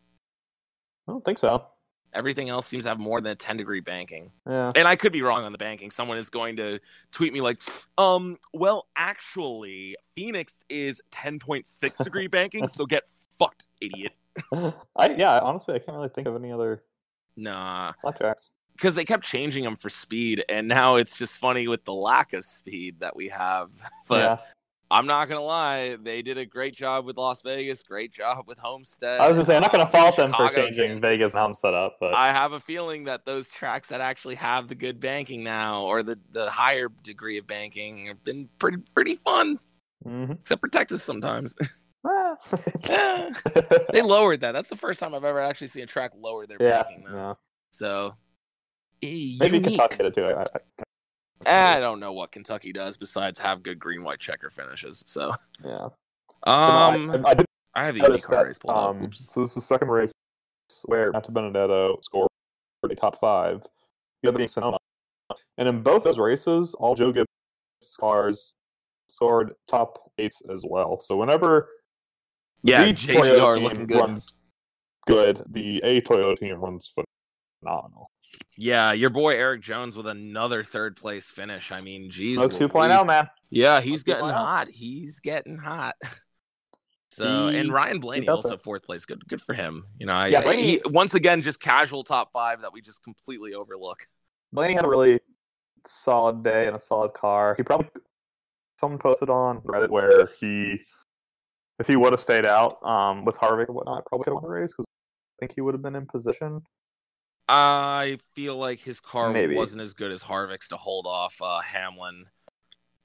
I 1.08 1.12
don't 1.12 1.24
think 1.24 1.38
so. 1.38 1.66
Everything 2.14 2.48
else 2.48 2.66
seems 2.66 2.84
to 2.84 2.90
have 2.90 2.98
more 2.98 3.20
than 3.20 3.32
a 3.32 3.36
10 3.36 3.56
degree 3.56 3.80
banking. 3.80 4.30
Yeah. 4.46 4.72
And 4.74 4.86
I 4.86 4.96
could 4.96 5.12
be 5.12 5.22
wrong 5.22 5.44
on 5.44 5.52
the 5.52 5.58
banking. 5.58 5.90
Someone 5.90 6.18
is 6.18 6.28
going 6.28 6.56
to 6.56 6.78
tweet 7.10 7.32
me 7.32 7.40
like, 7.40 7.60
um, 7.98 8.38
well, 8.52 8.86
actually, 8.96 9.96
Phoenix 10.14 10.54
is 10.68 11.00
10.6 11.12 11.64
degree 12.04 12.26
banking, 12.26 12.66
so 12.68 12.86
get 12.86 13.04
fucked, 13.38 13.66
idiot. 13.80 14.12
I 14.52 15.10
yeah. 15.16 15.38
Honestly, 15.40 15.74
I 15.74 15.78
can't 15.78 15.96
really 15.96 16.08
think 16.08 16.26
of 16.26 16.36
any 16.36 16.52
other 16.52 16.82
Nah, 17.36 17.92
because 18.72 18.94
they 18.94 19.04
kept 19.04 19.24
changing 19.24 19.64
them 19.64 19.76
for 19.76 19.88
speed, 19.88 20.44
and 20.48 20.68
now 20.68 20.96
it's 20.96 21.16
just 21.16 21.38
funny 21.38 21.68
with 21.68 21.84
the 21.84 21.92
lack 21.92 22.32
of 22.32 22.44
speed 22.44 22.96
that 23.00 23.14
we 23.16 23.28
have. 23.28 23.70
But 24.08 24.18
yeah. 24.18 24.36
I'm 24.92 25.06
not 25.06 25.26
gonna 25.28 25.40
lie, 25.40 25.96
they 25.96 26.20
did 26.20 26.36
a 26.36 26.44
great 26.44 26.74
job 26.74 27.06
with 27.06 27.16
Las 27.16 27.40
Vegas, 27.40 27.82
great 27.82 28.12
job 28.12 28.46
with 28.46 28.58
Homestead. 28.58 29.20
I 29.20 29.26
was 29.26 29.38
gonna 29.38 29.46
say 29.46 29.56
I'm 29.56 29.62
not 29.62 29.72
gonna 29.72 29.88
fault 29.88 30.16
them 30.16 30.32
for 30.34 30.50
changing 30.50 30.86
Kansas. 30.86 31.00
Vegas 31.00 31.32
and 31.32 31.40
Homestead 31.40 31.72
up, 31.72 31.96
but 31.98 32.14
I 32.14 32.30
have 32.30 32.52
a 32.52 32.60
feeling 32.60 33.04
that 33.04 33.24
those 33.24 33.48
tracks 33.48 33.88
that 33.88 34.02
actually 34.02 34.34
have 34.34 34.68
the 34.68 34.74
good 34.74 35.00
banking 35.00 35.42
now, 35.42 35.84
or 35.84 36.02
the, 36.02 36.18
the 36.32 36.50
higher 36.50 36.90
degree 37.02 37.38
of 37.38 37.46
banking, 37.46 38.06
have 38.06 38.22
been 38.22 38.50
pretty 38.58 38.78
pretty 38.94 39.16
fun. 39.24 39.58
Mhm. 40.06 40.32
Except 40.32 40.60
for 40.60 40.68
Texas 40.68 41.02
sometimes. 41.02 41.56
Ah. 42.04 42.34
Eh, 42.82 43.30
they 43.92 44.02
lowered 44.02 44.40
that. 44.40 44.50
That's 44.50 44.68
the 44.68 44.74
first 44.74 44.98
time 44.98 45.14
I've 45.14 45.22
ever 45.22 45.38
actually 45.38 45.68
seen 45.68 45.84
a 45.84 45.86
track 45.86 46.10
lower 46.18 46.46
their 46.46 46.56
yeah. 46.60 46.82
banking 46.82 47.04
though. 47.04 47.16
yeah. 47.16 47.34
So 47.70 48.16
eh, 49.04 49.36
Maybe 49.38 49.58
unique. 49.58 49.78
Kentucky 49.78 49.96
did 49.98 50.06
it 50.06 50.14
too. 50.14 50.24
I, 50.24 50.42
I, 50.42 50.82
I 51.46 51.80
don't 51.80 52.00
know 52.00 52.12
what 52.12 52.32
Kentucky 52.32 52.72
does 52.72 52.96
besides 52.96 53.38
have 53.38 53.62
good 53.62 53.78
green 53.78 54.02
white 54.02 54.20
checker 54.20 54.50
finishes. 54.50 55.02
So 55.06 55.32
yeah. 55.64 55.88
um 56.44 57.10
I, 57.10 57.22
I 57.30 57.34
did 57.34 57.46
I 57.74 57.86
have 57.86 57.94
the 57.94 58.00
IndyCar 58.00 58.30
that. 58.30 58.46
race 58.46 58.58
pulled. 58.58 58.76
Um, 58.76 59.04
Oops. 59.04 59.32
so 59.32 59.40
this 59.40 59.50
is 59.50 59.54
the 59.56 59.60
second 59.62 59.88
race 59.88 60.12
where 60.84 61.12
Matt 61.12 61.32
Benedetto 61.32 61.98
scored 62.02 62.28
a 62.84 62.94
top 62.94 63.18
five. 63.20 63.62
The 64.22 64.28
other 64.28 64.38
being 64.38 64.48
Sonoma, 64.48 64.78
and 65.58 65.68
in 65.68 65.82
both 65.82 66.04
those 66.04 66.18
races, 66.18 66.74
all 66.74 66.94
Joe 66.94 67.12
Gibbs 67.12 67.26
cars 67.98 68.54
scored 69.08 69.54
top 69.68 70.10
eights 70.18 70.42
as 70.52 70.64
well. 70.66 71.00
So 71.00 71.16
whenever 71.16 71.68
Yeah, 72.62 72.84
the 72.84 72.92
JGR 72.92 73.38
Toyota 73.38 73.76
team 73.76 73.86
good. 73.86 73.96
runs 73.96 74.34
good, 75.06 75.42
the 75.50 75.78
A 75.82 76.00
Toyota 76.02 76.38
team 76.38 76.60
runs 76.60 76.92
phenomenal. 77.60 78.10
Yeah, 78.56 78.92
your 78.92 79.10
boy 79.10 79.34
Erik 79.36 79.62
Jones 79.62 79.96
with 79.96 80.06
another 80.06 80.62
third 80.64 80.96
place 80.96 81.30
finish. 81.30 81.72
I 81.72 81.80
mean, 81.80 82.10
geez. 82.10 82.38
Smoke 82.38 82.52
Louise. 82.52 82.70
2.0, 82.70 83.06
man. 83.06 83.28
Yeah, 83.50 83.80
he's 83.80 84.02
Smoke 84.02 84.06
getting 84.18 84.30
2.0. 84.30 84.32
hot. 84.34 84.68
He's 84.68 85.20
getting 85.20 85.58
hot. 85.58 85.96
So 87.14 87.48
He- 87.48 87.58
and 87.58 87.70
Ryan 87.70 88.00
Blaney 88.00 88.26
also 88.26 88.54
it. 88.54 88.62
fourth 88.62 88.84
place. 88.84 89.04
Good, 89.04 89.28
good 89.28 89.42
for 89.42 89.52
him. 89.52 89.84
You 89.98 90.06
know, 90.06 90.14
I, 90.14 90.28
Yeah, 90.28 90.40
Blaney- 90.40 90.62
he, 90.62 90.80
once 90.86 91.12
again 91.14 91.42
just 91.42 91.60
casual 91.60 92.04
top 92.04 92.32
five 92.32 92.62
that 92.62 92.72
we 92.72 92.80
just 92.80 93.04
completely 93.04 93.52
overlook. 93.52 94.06
Blaney 94.50 94.72
had 94.72 94.86
a 94.86 94.88
really 94.88 95.20
solid 95.86 96.42
day 96.42 96.66
and 96.66 96.74
a 96.74 96.78
solid 96.78 97.12
car. 97.12 97.54
He 97.54 97.64
probably 97.64 97.88
someone 98.80 98.98
posted 98.98 99.28
on 99.28 99.60
Reddit 99.60 99.90
where 99.90 100.30
he, 100.40 100.80
if 101.78 101.86
he 101.86 101.96
would 101.96 102.12
have 102.14 102.22
stayed 102.22 102.46
out 102.46 102.82
um, 102.82 103.26
with 103.26 103.34
Harvick 103.36 103.66
and 103.66 103.74
whatnot, 103.76 104.06
probably 104.06 104.24
could 104.24 104.30
have 104.30 104.42
won 104.42 104.44
the 104.44 104.48
race 104.48 104.70
because 104.72 104.86
I 104.88 105.36
think 105.40 105.52
he 105.54 105.60
would 105.60 105.74
have 105.74 105.82
been 105.82 105.96
in 105.96 106.06
position. 106.06 106.62
I 107.48 108.18
feel 108.34 108.56
like 108.56 108.80
his 108.80 109.00
car 109.00 109.32
Maybe. 109.32 109.56
wasn't 109.56 109.82
as 109.82 109.94
good 109.94 110.12
as 110.12 110.22
Harvick's 110.22 110.68
to 110.68 110.76
hold 110.76 111.06
off 111.06 111.40
uh, 111.42 111.60
Hamlin. 111.60 112.26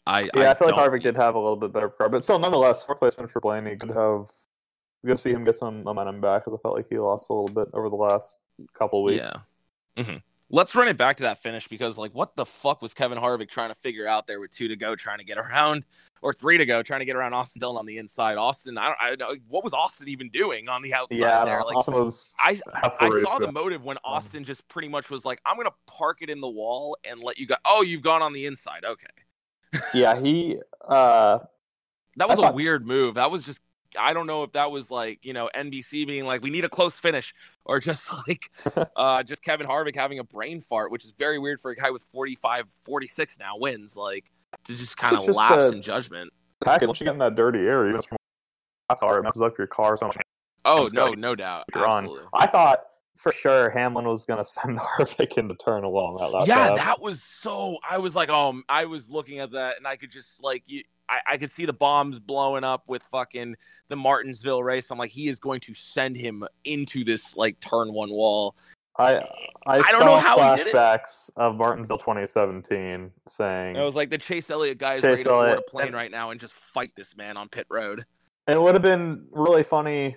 I 0.05 0.23
Yeah, 0.33 0.51
I, 0.51 0.53
feel 0.53 0.69
like 0.69 0.77
Harvick 0.77 1.03
did 1.03 1.15
have 1.17 1.35
a 1.35 1.39
little 1.39 1.57
bit 1.57 1.73
better 1.73 1.89
car, 1.89 2.07
but 2.07 2.23
still, 2.23 2.39
nonetheless, 2.39 2.83
fourth 2.83 2.99
place 2.99 3.15
finish 3.15 3.31
for 3.31 3.41
Blaney. 3.41 3.75
To 3.75 3.87
have. 3.87 4.27
Good 5.05 5.17
to 5.17 5.21
see 5.21 5.31
him 5.31 5.43
get 5.43 5.57
some 5.57 5.83
momentum 5.83 6.21
back 6.21 6.43
because 6.43 6.57
I 6.57 6.61
felt 6.61 6.75
like 6.75 6.87
he 6.89 6.97
lost 6.97 7.29
a 7.29 7.33
little 7.33 7.53
bit 7.53 7.69
over 7.73 7.87
the 7.89 7.95
last 7.95 8.35
couple 8.73 9.03
weeks. 9.03 9.27
Yeah. 9.95 10.03
hmm 10.03 10.17
Let's 10.49 10.73
run 10.75 10.87
it 10.87 10.97
back 10.97 11.17
to 11.17 11.23
that 11.23 11.43
finish 11.43 11.67
because, 11.67 11.97
like, 11.97 12.13
what 12.15 12.37
the 12.37 12.45
fuck 12.45 12.81
was 12.81 12.93
Kevin 12.93 13.17
Harvick 13.17 13.49
trying 13.49 13.67
to 13.67 13.75
figure 13.75 14.07
out 14.07 14.27
there 14.27 14.39
with 14.39 14.49
two 14.51 14.69
to 14.69 14.77
go, 14.77 14.95
trying 14.95 15.17
to 15.17 15.25
get 15.25 15.37
around, 15.37 15.83
or 16.21 16.31
three 16.31 16.57
to 16.57 16.65
go, 16.65 16.81
trying 16.81 17.01
to 17.01 17.05
get 17.05 17.17
around 17.17 17.33
Austin 17.33 17.59
Dillon 17.59 17.75
on 17.75 17.85
the 17.85 17.97
inside? 17.97 18.37
Austin, 18.37 18.77
I 18.77 18.85
don't, 18.85 18.97
I 19.01 19.09
don't 19.15 19.19
know 19.19 19.35
what 19.49 19.65
was 19.65 19.73
Austin 19.73 20.07
even 20.07 20.29
doing 20.29 20.69
on 20.69 20.81
the 20.81 20.93
outside 20.93 21.17
Yeah, 21.19 21.43
there? 21.43 21.61
Like, 21.65 21.75
Austin 21.75 21.95
was 21.95 22.29
I 22.39 22.59
I 23.01 23.09
saw 23.21 23.39
the 23.39 23.51
motive 23.51 23.83
when 23.83 23.97
Austin 24.05 24.45
just 24.45 24.65
pretty 24.69 24.87
much 24.87 25.09
was 25.09 25.25
like, 25.25 25.41
I'm 25.45 25.57
gonna 25.57 25.69
park 25.85 26.19
it 26.21 26.29
in 26.29 26.39
the 26.39 26.47
wall 26.47 26.97
and 27.03 27.19
let 27.19 27.37
you 27.37 27.45
go. 27.45 27.55
Oh, 27.65 27.81
you've 27.81 28.01
gone 28.01 28.21
on 28.21 28.31
the 28.31 28.45
inside. 28.45 28.85
Okay, 28.85 29.81
yeah, 29.93 30.17
he. 30.17 30.57
uh 30.87 31.39
that 32.15 32.29
was 32.29 32.39
I 32.39 32.41
a 32.41 32.45
thought- 32.45 32.55
weird 32.55 32.87
move. 32.87 33.15
That 33.15 33.31
was 33.31 33.45
just. 33.45 33.61
I 33.99 34.13
don't 34.13 34.27
know 34.27 34.43
if 34.43 34.51
that 34.53 34.71
was 34.71 34.91
like 34.91 35.19
you 35.23 35.33
know 35.33 35.49
NBC 35.55 36.05
being 36.07 36.25
like 36.25 36.41
we 36.41 36.49
need 36.49 36.65
a 36.65 36.69
close 36.69 36.99
finish 36.99 37.33
or 37.65 37.79
just 37.79 38.11
like 38.27 38.51
uh 38.95 39.23
just 39.23 39.43
Kevin 39.43 39.67
Harvick 39.67 39.95
having 39.95 40.19
a 40.19 40.23
brain 40.23 40.61
fart, 40.61 40.91
which 40.91 41.05
is 41.05 41.11
very 41.11 41.39
weird 41.39 41.61
for 41.61 41.71
a 41.71 41.75
guy 41.75 41.89
with 41.91 42.03
45, 42.11 42.65
46 42.83 43.39
now 43.39 43.57
wins. 43.57 43.95
Like 43.95 44.25
to 44.65 44.75
just 44.75 44.97
kind 44.97 45.15
of 45.15 45.27
lapse 45.27 45.71
in 45.71 45.81
judgment. 45.81 46.31
package. 46.63 46.87
Once 46.87 46.99
you 46.99 47.05
get 47.05 47.13
in 47.13 47.19
that 47.19 47.35
dirty 47.35 47.59
area, 47.59 47.89
even 47.89 48.01
from 48.01 48.17
a 48.89 48.95
car, 48.95 49.19
it 49.19 49.23
messes 49.23 49.41
up 49.41 49.57
your 49.57 49.67
car 49.67 49.97
so 49.97 50.07
much. 50.07 50.17
Oh 50.65 50.89
no, 50.91 51.11
no 51.13 51.35
doubt, 51.35 51.65
absolutely. 51.73 52.25
I 52.33 52.47
thought 52.47 52.79
for 53.17 53.31
sure 53.31 53.69
Hamlin 53.69 54.05
was 54.05 54.25
going 54.25 54.37
to 54.43 54.45
send 54.45 54.77
Harvick 54.79 55.37
into 55.37 55.55
turn 55.55 55.87
one. 55.87 56.15
That 56.15 56.31
last 56.31 56.47
yeah, 56.47 56.69
lap. 56.69 56.77
that 56.77 57.01
was 57.01 57.21
so. 57.21 57.77
I 57.87 57.97
was 57.97 58.15
like, 58.15 58.29
um, 58.29 58.63
I 58.69 58.85
was 58.85 59.09
looking 59.09 59.39
at 59.39 59.51
that, 59.51 59.77
and 59.77 59.87
I 59.87 59.95
could 59.95 60.11
just 60.11 60.41
like 60.43 60.63
you. 60.65 60.83
I, 61.09 61.19
I 61.27 61.37
could 61.37 61.51
see 61.51 61.65
the 61.65 61.73
bombs 61.73 62.19
blowing 62.19 62.63
up 62.63 62.83
with 62.87 63.03
fucking 63.11 63.55
the 63.89 63.95
Martinsville 63.95 64.63
race. 64.63 64.91
I'm 64.91 64.97
like, 64.97 65.11
he 65.11 65.27
is 65.27 65.39
going 65.39 65.61
to 65.61 65.73
send 65.73 66.17
him 66.17 66.43
into 66.65 67.03
this 67.03 67.35
like 67.37 67.59
turn 67.59 67.93
one 67.93 68.09
wall. 68.09 68.55
I 68.99 69.17
I, 69.67 69.77
I 69.77 69.81
don't 69.91 70.01
saw 70.01 70.05
know 70.05 70.17
how 70.17 70.55
he 70.55 70.57
did 70.57 70.67
it. 70.67 70.73
flashbacks 70.73 71.29
of 71.37 71.55
Martinsville 71.55 71.99
2017 71.99 73.11
saying 73.27 73.67
And 73.69 73.77
it 73.77 73.81
was 73.81 73.95
like 73.95 74.09
the 74.09 74.17
Chase 74.17 74.49
Elliott 74.49 74.79
guy 74.79 74.95
is 74.95 75.01
Chase 75.01 75.09
ready 75.11 75.23
to 75.23 75.29
board 75.29 75.57
a 75.59 75.61
plane 75.61 75.87
and- 75.87 75.95
right 75.95 76.09
now 76.11 76.31
and 76.31 76.39
just 76.39 76.53
fight 76.55 76.91
this 76.95 77.15
man 77.15 77.37
on 77.37 77.47
pit 77.47 77.67
road. 77.69 78.05
it 78.47 78.59
would 78.59 78.73
have 78.73 78.81
been 78.81 79.25
really 79.31 79.63
funny, 79.63 80.15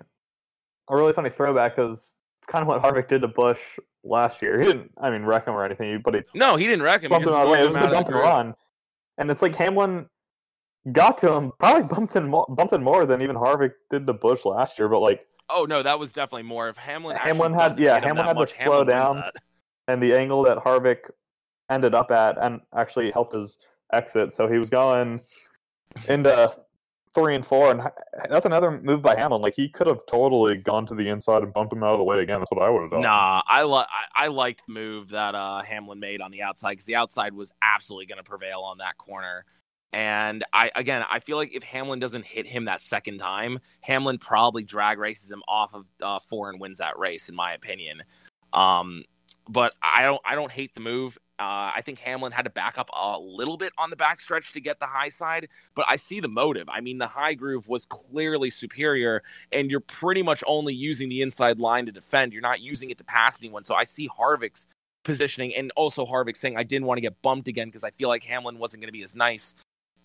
a 0.88 0.96
really 0.96 1.12
funny 1.12 1.28
throwback 1.30 1.76
because 1.76 2.14
it's 2.38 2.46
kind 2.46 2.62
of 2.62 2.68
what 2.68 2.82
Harvick 2.82 3.06
did 3.06 3.20
to 3.20 3.28
Busch 3.28 3.60
last 4.02 4.40
year. 4.40 4.58
He 4.58 4.64
didn't, 4.66 4.90
I 4.98 5.10
mean, 5.10 5.24
wreck 5.24 5.46
him 5.46 5.54
or 5.54 5.62
anything, 5.64 6.00
but 6.02 6.14
he 6.14 6.22
No, 6.34 6.56
he 6.56 6.64
didn't 6.64 6.82
wreck 6.82 7.02
him. 7.02 7.10
He 7.10 7.18
just 7.18 7.28
him 7.28 7.34
out 7.34 7.48
It 7.60 7.66
was 7.66 7.76
a 7.76 7.78
out 7.80 7.84
of 7.86 7.92
bump 7.92 8.06
the 8.06 8.14
and 8.14 8.22
run, 8.22 8.54
and 9.18 9.30
it's 9.30 9.42
like 9.42 9.54
Hamlin 9.56 10.06
got 10.92 11.18
to 11.18 11.32
him, 11.32 11.52
probably 11.58 11.84
bumped 11.84 12.14
him, 12.14 12.30
bumped 12.30 12.72
him 12.72 12.82
more 12.82 13.06
than 13.06 13.22
even 13.22 13.36
Harvick 13.36 13.72
did 13.90 14.06
to 14.06 14.12
Busch 14.12 14.44
last 14.44 14.78
year. 14.78 14.88
But 14.88 15.00
like 15.00 15.26
Oh 15.48 15.66
no, 15.68 15.82
that 15.82 15.98
was 15.98 16.12
definitely 16.12 16.44
more. 16.44 16.68
If 16.68 16.76
Hamlin 16.76 17.16
Hamlin 17.16 17.52
had- 17.52 17.78
yeah, 17.78 17.98
Hamlin 18.00 18.26
had 18.26 18.38
to 18.38 18.46
slow 18.46 18.84
down. 18.84 19.22
and 19.88 20.02
the 20.02 20.14
angle 20.14 20.42
that 20.44 20.58
Harvick 20.58 21.10
ended 21.68 21.94
up 21.94 22.10
at 22.10 22.38
and 22.40 22.60
actually 22.74 23.10
helped 23.10 23.32
his 23.32 23.58
exit. 23.92 24.32
So 24.32 24.46
he 24.46 24.58
was 24.58 24.70
going 24.70 25.20
into 26.08 26.54
three 27.12 27.34
and 27.34 27.44
four, 27.44 27.72
and 27.72 27.82
that's 28.28 28.46
another 28.46 28.70
move 28.70 29.02
by 29.02 29.16
Hamlin. 29.16 29.42
Like 29.42 29.54
he 29.54 29.68
could 29.68 29.88
have 29.88 30.06
totally 30.06 30.56
gone 30.56 30.86
to 30.86 30.94
the 30.94 31.08
inside 31.08 31.42
and 31.42 31.52
bumped 31.52 31.72
him 31.72 31.82
out 31.82 31.92
of 31.92 31.98
the 31.98 32.04
way 32.04 32.20
again. 32.20 32.38
That's 32.40 32.50
what 32.52 32.62
I 32.62 32.70
would 32.70 32.82
have 32.82 32.90
done. 32.92 33.00
Nah, 33.00 33.42
I 33.48 33.62
like 33.62 33.86
I, 34.14 34.24
I 34.24 34.28
liked 34.28 34.62
the 34.66 34.72
move 34.72 35.08
that 35.10 35.34
uh, 35.34 35.62
Hamlin 35.62 35.98
made 35.98 36.20
on 36.20 36.30
the 36.30 36.42
outside 36.42 36.70
because 36.72 36.86
the 36.86 36.94
outside 36.96 37.34
was 37.34 37.52
absolutely 37.62 38.06
going 38.06 38.18
to 38.18 38.24
prevail 38.24 38.60
on 38.60 38.78
that 38.78 38.96
corner. 38.98 39.44
And 39.92 40.44
I 40.52 40.70
again, 40.76 41.04
I 41.10 41.18
feel 41.20 41.36
like 41.36 41.52
if 41.52 41.62
Hamlin 41.64 41.98
doesn't 41.98 42.24
hit 42.24 42.46
him 42.46 42.66
that 42.66 42.82
second 42.82 43.18
time, 43.18 43.58
Hamlin 43.80 44.18
probably 44.18 44.62
drag 44.62 44.98
races 44.98 45.30
him 45.30 45.42
off 45.48 45.74
of 45.74 45.86
uh, 46.00 46.20
four 46.28 46.50
and 46.50 46.60
wins 46.60 46.78
that 46.78 46.98
race, 46.98 47.28
in 47.28 47.34
my 47.34 47.54
opinion. 47.54 48.02
Um, 48.52 49.04
but 49.48 49.74
I 49.82 50.02
don't 50.02 50.20
I 50.24 50.34
don't 50.36 50.52
hate 50.52 50.74
the 50.74 50.80
move. 50.80 51.18
Uh, 51.40 51.72
I 51.74 51.80
think 51.82 51.98
Hamlin 51.98 52.32
had 52.32 52.42
to 52.42 52.50
back 52.50 52.76
up 52.76 52.90
a 52.92 53.18
little 53.18 53.56
bit 53.56 53.72
on 53.78 53.88
the 53.88 53.96
backstretch 53.96 54.52
to 54.52 54.60
get 54.60 54.78
the 54.78 54.86
high 54.86 55.08
side, 55.08 55.48
but 55.74 55.86
I 55.88 55.96
see 55.96 56.20
the 56.20 56.28
motive. 56.28 56.68
I 56.68 56.82
mean, 56.82 56.98
the 56.98 57.06
high 57.06 57.32
groove 57.32 57.66
was 57.66 57.86
clearly 57.86 58.50
superior, 58.50 59.22
and 59.50 59.70
you're 59.70 59.80
pretty 59.80 60.22
much 60.22 60.44
only 60.46 60.74
using 60.74 61.08
the 61.08 61.22
inside 61.22 61.58
line 61.58 61.86
to 61.86 61.92
defend. 61.92 62.34
You're 62.34 62.42
not 62.42 62.60
using 62.60 62.90
it 62.90 62.98
to 62.98 63.04
pass 63.04 63.40
anyone. 63.40 63.64
So 63.64 63.74
I 63.74 63.84
see 63.84 64.06
Harvick's 64.06 64.66
positioning, 65.02 65.54
and 65.54 65.72
also 65.76 66.04
Harvick 66.04 66.36
saying, 66.36 66.58
I 66.58 66.62
didn't 66.62 66.86
want 66.86 66.98
to 66.98 67.02
get 67.02 67.20
bumped 67.22 67.48
again 67.48 67.68
because 67.68 67.84
I 67.84 67.90
feel 67.92 68.10
like 68.10 68.22
Hamlin 68.22 68.58
wasn't 68.58 68.82
going 68.82 68.88
to 68.88 68.92
be 68.92 69.02
as 69.02 69.16
nice. 69.16 69.54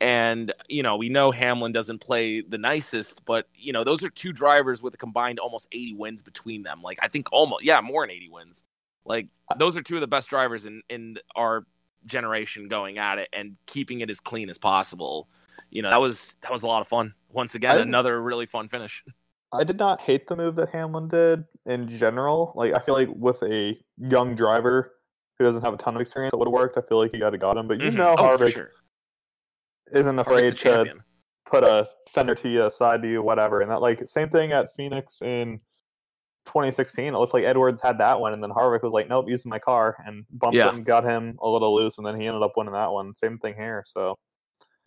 And, 0.05 0.53
you 0.69 0.83
know, 0.83 0.97
we 0.97 1.09
know 1.09 1.31
Hamlin 1.31 1.71
doesn't 1.71 1.97
play 1.97 2.41
the 2.41 2.59
nicest, 2.59 3.25
but, 3.25 3.47
you 3.55 3.73
know, 3.73 3.83
those 3.83 4.03
are 4.03 4.09
two 4.11 4.31
drivers 4.31 4.83
with 4.83 4.93
a 4.93 4.97
combined 4.97 5.39
almost 5.39 5.67
80 5.71 5.95
wins 5.95 6.21
between 6.21 6.61
them. 6.61 6.83
Like, 6.83 6.99
I 7.01 7.07
think 7.07 7.27
almost, 7.31 7.65
yeah, 7.65 7.81
more 7.81 8.03
than 8.05 8.11
80 8.11 8.29
wins. 8.29 8.61
Like, 9.03 9.29
those 9.57 9.75
are 9.75 9.81
two 9.81 9.95
of 9.95 10.01
the 10.01 10.07
best 10.07 10.29
drivers 10.29 10.67
in, 10.67 10.83
in 10.89 11.17
our 11.35 11.65
generation 12.05 12.67
going 12.67 12.99
at 12.99 13.17
it 13.17 13.29
and 13.33 13.57
keeping 13.65 14.01
it 14.01 14.11
as 14.11 14.19
clean 14.19 14.47
as 14.51 14.59
possible. 14.59 15.27
You 15.71 15.81
know, 15.81 15.89
that 15.89 15.99
was 15.99 16.37
that 16.41 16.51
was 16.51 16.61
a 16.61 16.67
lot 16.67 16.81
of 16.81 16.87
fun. 16.87 17.15
Once 17.31 17.55
again, 17.55 17.79
another 17.79 18.21
really 18.21 18.45
fun 18.45 18.69
finish. 18.69 19.03
I 19.51 19.63
did 19.63 19.79
not 19.79 20.01
hate 20.01 20.27
the 20.27 20.35
move 20.35 20.55
that 20.57 20.69
Hamlin 20.69 21.07
did 21.07 21.45
in 21.65 21.87
general. 21.87 22.53
Like 22.55 22.75
I 22.75 22.79
feel 22.79 22.93
like 22.93 23.09
with 23.11 23.41
a 23.41 23.75
young 23.97 24.35
driver 24.35 24.93
who 25.39 25.45
doesn't 25.45 25.63
have 25.63 25.73
a 25.73 25.77
ton 25.77 25.95
of 25.95 26.01
experience, 26.01 26.31
it 26.31 26.37
would 26.37 26.47
have 26.47 26.53
worked. 26.53 26.77
I 26.77 26.81
feel 26.81 26.99
like 26.99 27.11
he 27.11 27.17
got 27.17 27.37
got 27.39 27.57
him. 27.57 27.67
But 27.67 27.79
you 27.79 27.89
Mhm. 27.89 27.97
know, 27.97 28.15
Oh, 28.19 28.37
for 28.37 28.51
sure. 28.51 28.71
Isn't 29.93 30.19
afraid 30.19 30.55
to 30.57 30.93
put 31.45 31.63
a 31.63 31.87
fender 32.09 32.35
to 32.35 32.49
you, 32.49 32.65
a 32.65 32.71
side 32.71 33.01
to 33.03 33.09
you, 33.09 33.21
whatever. 33.21 33.61
And 33.61 33.69
that 33.69 33.81
like 33.81 34.07
same 34.07 34.29
thing 34.29 34.51
at 34.51 34.73
Phoenix 34.75 35.21
in 35.21 35.59
2016. 36.45 37.13
It 37.13 37.17
looked 37.17 37.33
like 37.33 37.43
Edwards 37.43 37.81
had 37.81 37.97
that 37.99 38.19
one, 38.19 38.33
and 38.33 38.43
then 38.43 38.51
Harvick 38.51 38.83
was 38.83 38.93
like, 38.93 39.09
"Nope, 39.09 39.25
using 39.27 39.49
my 39.49 39.59
car," 39.59 39.95
and 40.05 40.25
bumped 40.31 40.55
Yeah. 40.55 40.69
him, 40.69 40.83
got 40.83 41.03
him 41.03 41.37
a 41.41 41.47
little 41.49 41.73
loose, 41.73 41.97
and 41.97 42.05
then 42.05 42.19
he 42.19 42.27
ended 42.27 42.43
up 42.43 42.53
winning 42.55 42.73
that 42.73 42.91
one. 42.91 43.13
Same 43.15 43.37
thing 43.39 43.55
here. 43.55 43.83
So 43.87 44.15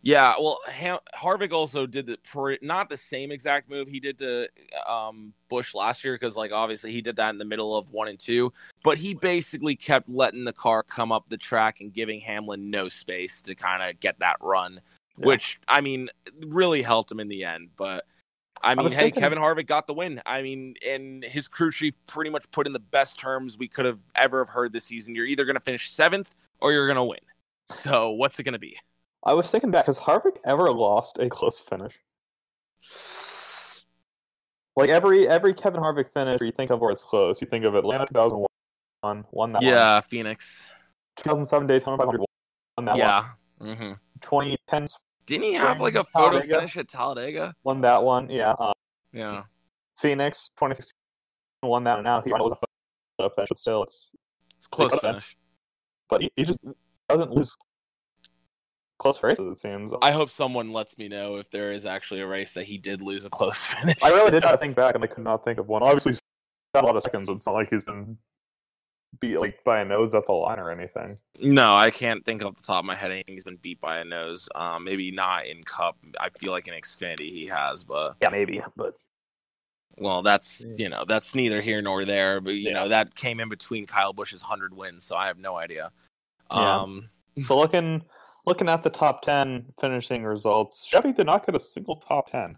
Yeah, 0.03 0.35
well, 0.39 0.61
Ham- 0.69 1.01
Harvick 1.15 1.53
also 1.53 1.85
did 1.85 2.07
the 2.07 2.19
pre- 2.19 2.59
not 2.63 2.89
the 2.89 2.97
same 2.97 3.33
exact 3.33 3.69
move 3.69 3.89
he 3.89 3.99
did 3.99 4.17
to 4.19 4.49
um, 4.87 5.33
Busch 5.49 5.75
last 5.75 6.05
year 6.05 6.15
because, 6.15 6.37
like, 6.37 6.53
obviously 6.53 6.93
he 6.93 7.01
did 7.01 7.17
that 7.17 7.31
in 7.31 7.39
the 7.39 7.45
middle 7.45 7.77
of 7.77 7.91
one 7.91 8.07
and 8.09 8.19
two, 8.19 8.53
but 8.85 8.97
he 8.97 9.13
basically 9.15 9.75
kept 9.75 10.09
letting 10.09 10.45
the 10.45 10.53
car 10.53 10.85
come 10.85 11.11
up 11.11 11.25
the 11.29 11.37
track 11.37 11.81
and 11.81 11.93
giving 11.93 12.21
Hamlin 12.21 12.71
no 12.71 12.89
space 12.89 13.43
to 13.43 13.57
kind 13.57 13.83
of 13.83 13.99
get 13.99 14.17
that 14.21 14.37
run, 14.41 14.81
Yeah. 15.19 15.27
which 15.27 15.59
I 15.67 15.81
mean 15.81 16.09
really 16.47 16.81
helped 16.81 17.11
him 17.11 17.19
in 17.19 17.27
the 17.29 17.43
end. 17.45 17.71
But 17.77 18.05
I 18.63 18.77
mean, 18.77 18.85
was 18.85 18.93
hey, 18.95 19.03
thinking- 19.03 19.21
Kevin 19.23 19.39
Harvick 19.39 19.67
got 19.67 19.89
the 19.89 19.95
win. 19.95 20.23
I 20.25 20.43
mean, 20.43 20.75
and 20.87 21.25
his 21.25 21.49
crew 21.49 21.73
chief 21.73 21.95
pretty 22.07 22.31
much 22.31 22.49
put 22.53 22.69
in 22.69 22.73
the 22.73 22.79
best 22.79 23.19
terms 23.19 23.59
we 23.59 23.67
could 23.67 23.85
have 23.85 23.99
ever 24.15 24.45
have 24.45 24.49
heard 24.49 24.73
this 24.73 24.85
season. 24.85 25.17
You're 25.17 25.27
either 25.27 25.45
going 25.45 25.57
to 25.57 25.61
finish 25.61 25.91
seventh 25.91 26.29
or 26.61 26.73
you're 26.73 26.87
going 26.87 26.97
to 26.97 27.05
win. 27.05 27.19
So 27.69 28.11
what's 28.11 28.39
it 28.39 28.45
going 28.45 28.53
to 28.53 28.59
be? 28.61 28.79
I 29.25 29.35
was 29.35 29.51
thinking 29.51 29.71
back, 29.71 29.87
has 29.87 29.99
Harvick 29.99 30.37
ever 30.45 30.71
lost 30.71 31.19
a 31.19 31.29
close 31.29 31.61
finish? 31.61 31.99
Like 34.77 34.91
every 34.91 35.29
every 35.29 35.55
Kevin 35.55 35.81
Harvick 35.81 36.13
finish 36.15 36.41
you 36.41 36.53
think 36.53 36.71
of 36.71 36.81
where 36.81 36.93
it's 36.93 37.03
close, 37.03 37.41
you 37.41 37.49
think 37.49 37.65
of 37.65 37.75
Atlanta 37.75 38.07
2001, 38.07 39.25
won 39.33 39.53
that 39.53 39.63
one. 39.63 39.69
Yeah, 39.69 40.01
Phoenix. 40.03 40.67
2007 41.17 41.67
Daytona 41.67 41.97
500, 41.97 42.21
won 42.77 42.85
that 42.85 42.91
one. 42.93 42.99
Yeah. 42.99 43.75
hmm 43.75 43.93
2010 44.21 44.87
Didn't 45.27 45.43
he 45.45 45.53
have 45.55 45.81
like 45.81 45.97
a 45.97 46.05
photo 46.05 46.31
Talladega. 46.31 46.55
finish 46.59 46.77
at 46.77 46.89
Talladega? 46.89 47.55
won 47.65 47.81
that 47.81 48.03
one. 48.03 48.31
Yeah. 48.31 48.53
Uh, 48.53 48.73
Yeah. 49.13 49.43
Phoenix 49.97 50.51
2016 50.57 50.93
won 51.65 51.83
that, 51.85 51.99
and 51.99 52.05
now 52.05 52.21
he 52.23 52.31
was 52.31 52.53
a 52.53 52.57
photo 53.19 53.35
finish, 53.35 53.49
but 53.49 53.59
still, 53.59 53.83
it's 53.83 54.13
It's 54.59 54.69
close 54.69 54.97
finish. 55.01 55.37
but 56.09 56.23
he, 56.23 56.31
he 56.37 56.45
just 56.45 56.61
doesn't 57.09 57.33
lose 57.33 57.57
close 58.99 59.23
races. 59.23 59.47
It 59.47 59.59
seems. 59.59 59.93
I 60.03 60.11
hope 60.11 60.31
someone 60.31 60.73
lets 60.73 60.99
me 60.99 61.09
know 61.09 61.37
if 61.37 61.51
there 61.51 61.73
is 61.73 61.87
actually 61.87 62.21
a 62.21 62.27
race 62.27 62.55
that 62.55 62.65
he 62.65 62.79
did 62.79 63.01
lose 63.03 63.25
a 63.25 63.31
close 63.31 63.65
finish. 63.67 63.97
I 64.03 64.11
really 64.11 64.31
did 64.31 64.43
not 64.43 64.61
think 64.61 64.77
back, 64.77 64.95
and 64.95 65.03
I 65.05 65.07
could 65.07 65.25
not 65.25 65.45
think 65.45 65.59
of 65.59 65.69
one. 65.69 65.83
Obviously, 65.83 66.13
he's 66.13 66.21
got 66.75 66.85
a 66.85 66.87
lot 66.87 66.97
of 66.97 67.03
seconds. 67.03 67.27
but 67.27 67.35
It's 67.35 67.47
not 67.47 67.55
like 67.55 67.71
he's 67.71 67.85
been 67.85 68.19
beat 69.21 69.39
like 69.39 69.65
by 69.65 69.81
a 69.81 69.85
nose 69.85 70.15
at 70.15 70.27
the 70.27 70.33
line 70.33 70.59
or 70.59 70.71
anything. 70.71 71.17
No, 71.41 71.75
I 71.75 71.91
can't 71.91 72.25
think 72.25 72.43
off 72.45 72.57
the 72.57 72.63
top 72.63 72.81
of 72.81 72.85
my 72.85 72.95
head 72.95 73.11
anything 73.11 73.35
he's 73.37 73.45
been 73.45 73.57
beat 73.57 73.81
by 73.81 73.99
a 73.99 74.05
nose. 74.05 74.49
Um, 74.55 74.85
maybe 74.85 75.11
not 75.11 75.47
in 75.47 75.65
Cup. 75.65 75.97
I 76.21 76.29
feel 76.29 76.53
like 76.53 76.69
in 76.69 76.75
Xfinity 76.75 77.31
he 77.33 77.47
has, 77.47 77.85
but 77.85 78.17
Yeah, 78.21 78.29
maybe, 78.29 78.61
but 78.77 78.95
well, 79.97 80.23
that's 80.23 80.65
you 80.77 80.89
know 80.89 81.05
that's 81.09 81.35
neither 81.35 81.61
here 81.61 81.81
nor 81.83 82.05
there. 82.05 82.41
But 82.41 82.51
you 82.51 82.69
Yeah. 82.71 82.75
know 82.75 82.89
that 82.91 83.15
came 83.15 83.41
in 83.41 83.49
between 83.49 83.87
Kyle 83.87 84.13
Busch's 84.13 84.43
hundred 84.43 84.77
wins, 84.77 85.05
so 85.05 85.17
I 85.17 85.27
have 85.27 85.39
no 85.39 85.57
idea. 85.57 85.91
Yeah. 86.53 86.81
Um, 86.83 87.09
so 87.43 87.57
looking 87.57 88.05
looking 88.49 88.69
at 88.69 88.83
the 88.83 88.91
top 88.91 89.23
ten 89.23 89.67
finishing 89.81 90.25
results, 90.25 90.85
Chevy 90.85 91.13
did 91.13 91.27
not 91.27 91.45
get 91.47 91.55
a 91.55 91.61
single 91.61 91.97
top 91.97 92.31
ten. 92.31 92.57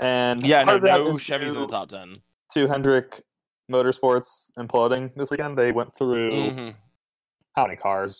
And 0.00 0.44
yeah, 0.44 0.60
no, 0.60 0.64
part 0.64 0.76
of 0.76 0.82
that 0.82 0.98
no 0.98 1.12
Chevys 1.12 1.54
in 1.54 1.60
the 1.60 1.66
top 1.68 1.88
ten. 1.90 2.16
To 2.54 2.66
Hendrick 2.66 3.22
Motorsports 3.70 4.50
imploding 4.58 5.14
this 5.14 5.30
weekend, 5.30 5.56
they 5.56 5.72
went 5.72 5.96
through 5.96 6.50
Mhm. 6.50 6.74
how 7.54 7.66
many 7.66 7.76
cars? 7.76 8.16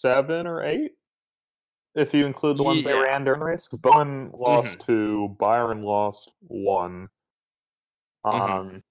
Seven 0.00 0.46
or 0.46 0.62
eight, 0.62 0.92
if 1.94 2.14
you 2.14 2.24
include 2.24 2.56
the 2.56 2.62
ones 2.62 2.84
they 2.84 2.98
ran 2.98 3.24
during 3.24 3.40
the 3.40 3.46
race. 3.46 3.66
Because 3.66 3.80
Bowman 3.80 4.30
lost 4.32 4.68
Mhm. 4.68 4.86
two, 4.86 5.36
Byron 5.38 5.82
lost 5.82 6.32
one. 6.40 7.08
Mhm. 8.24 8.32
Um, 8.32 8.68
and 8.68 8.82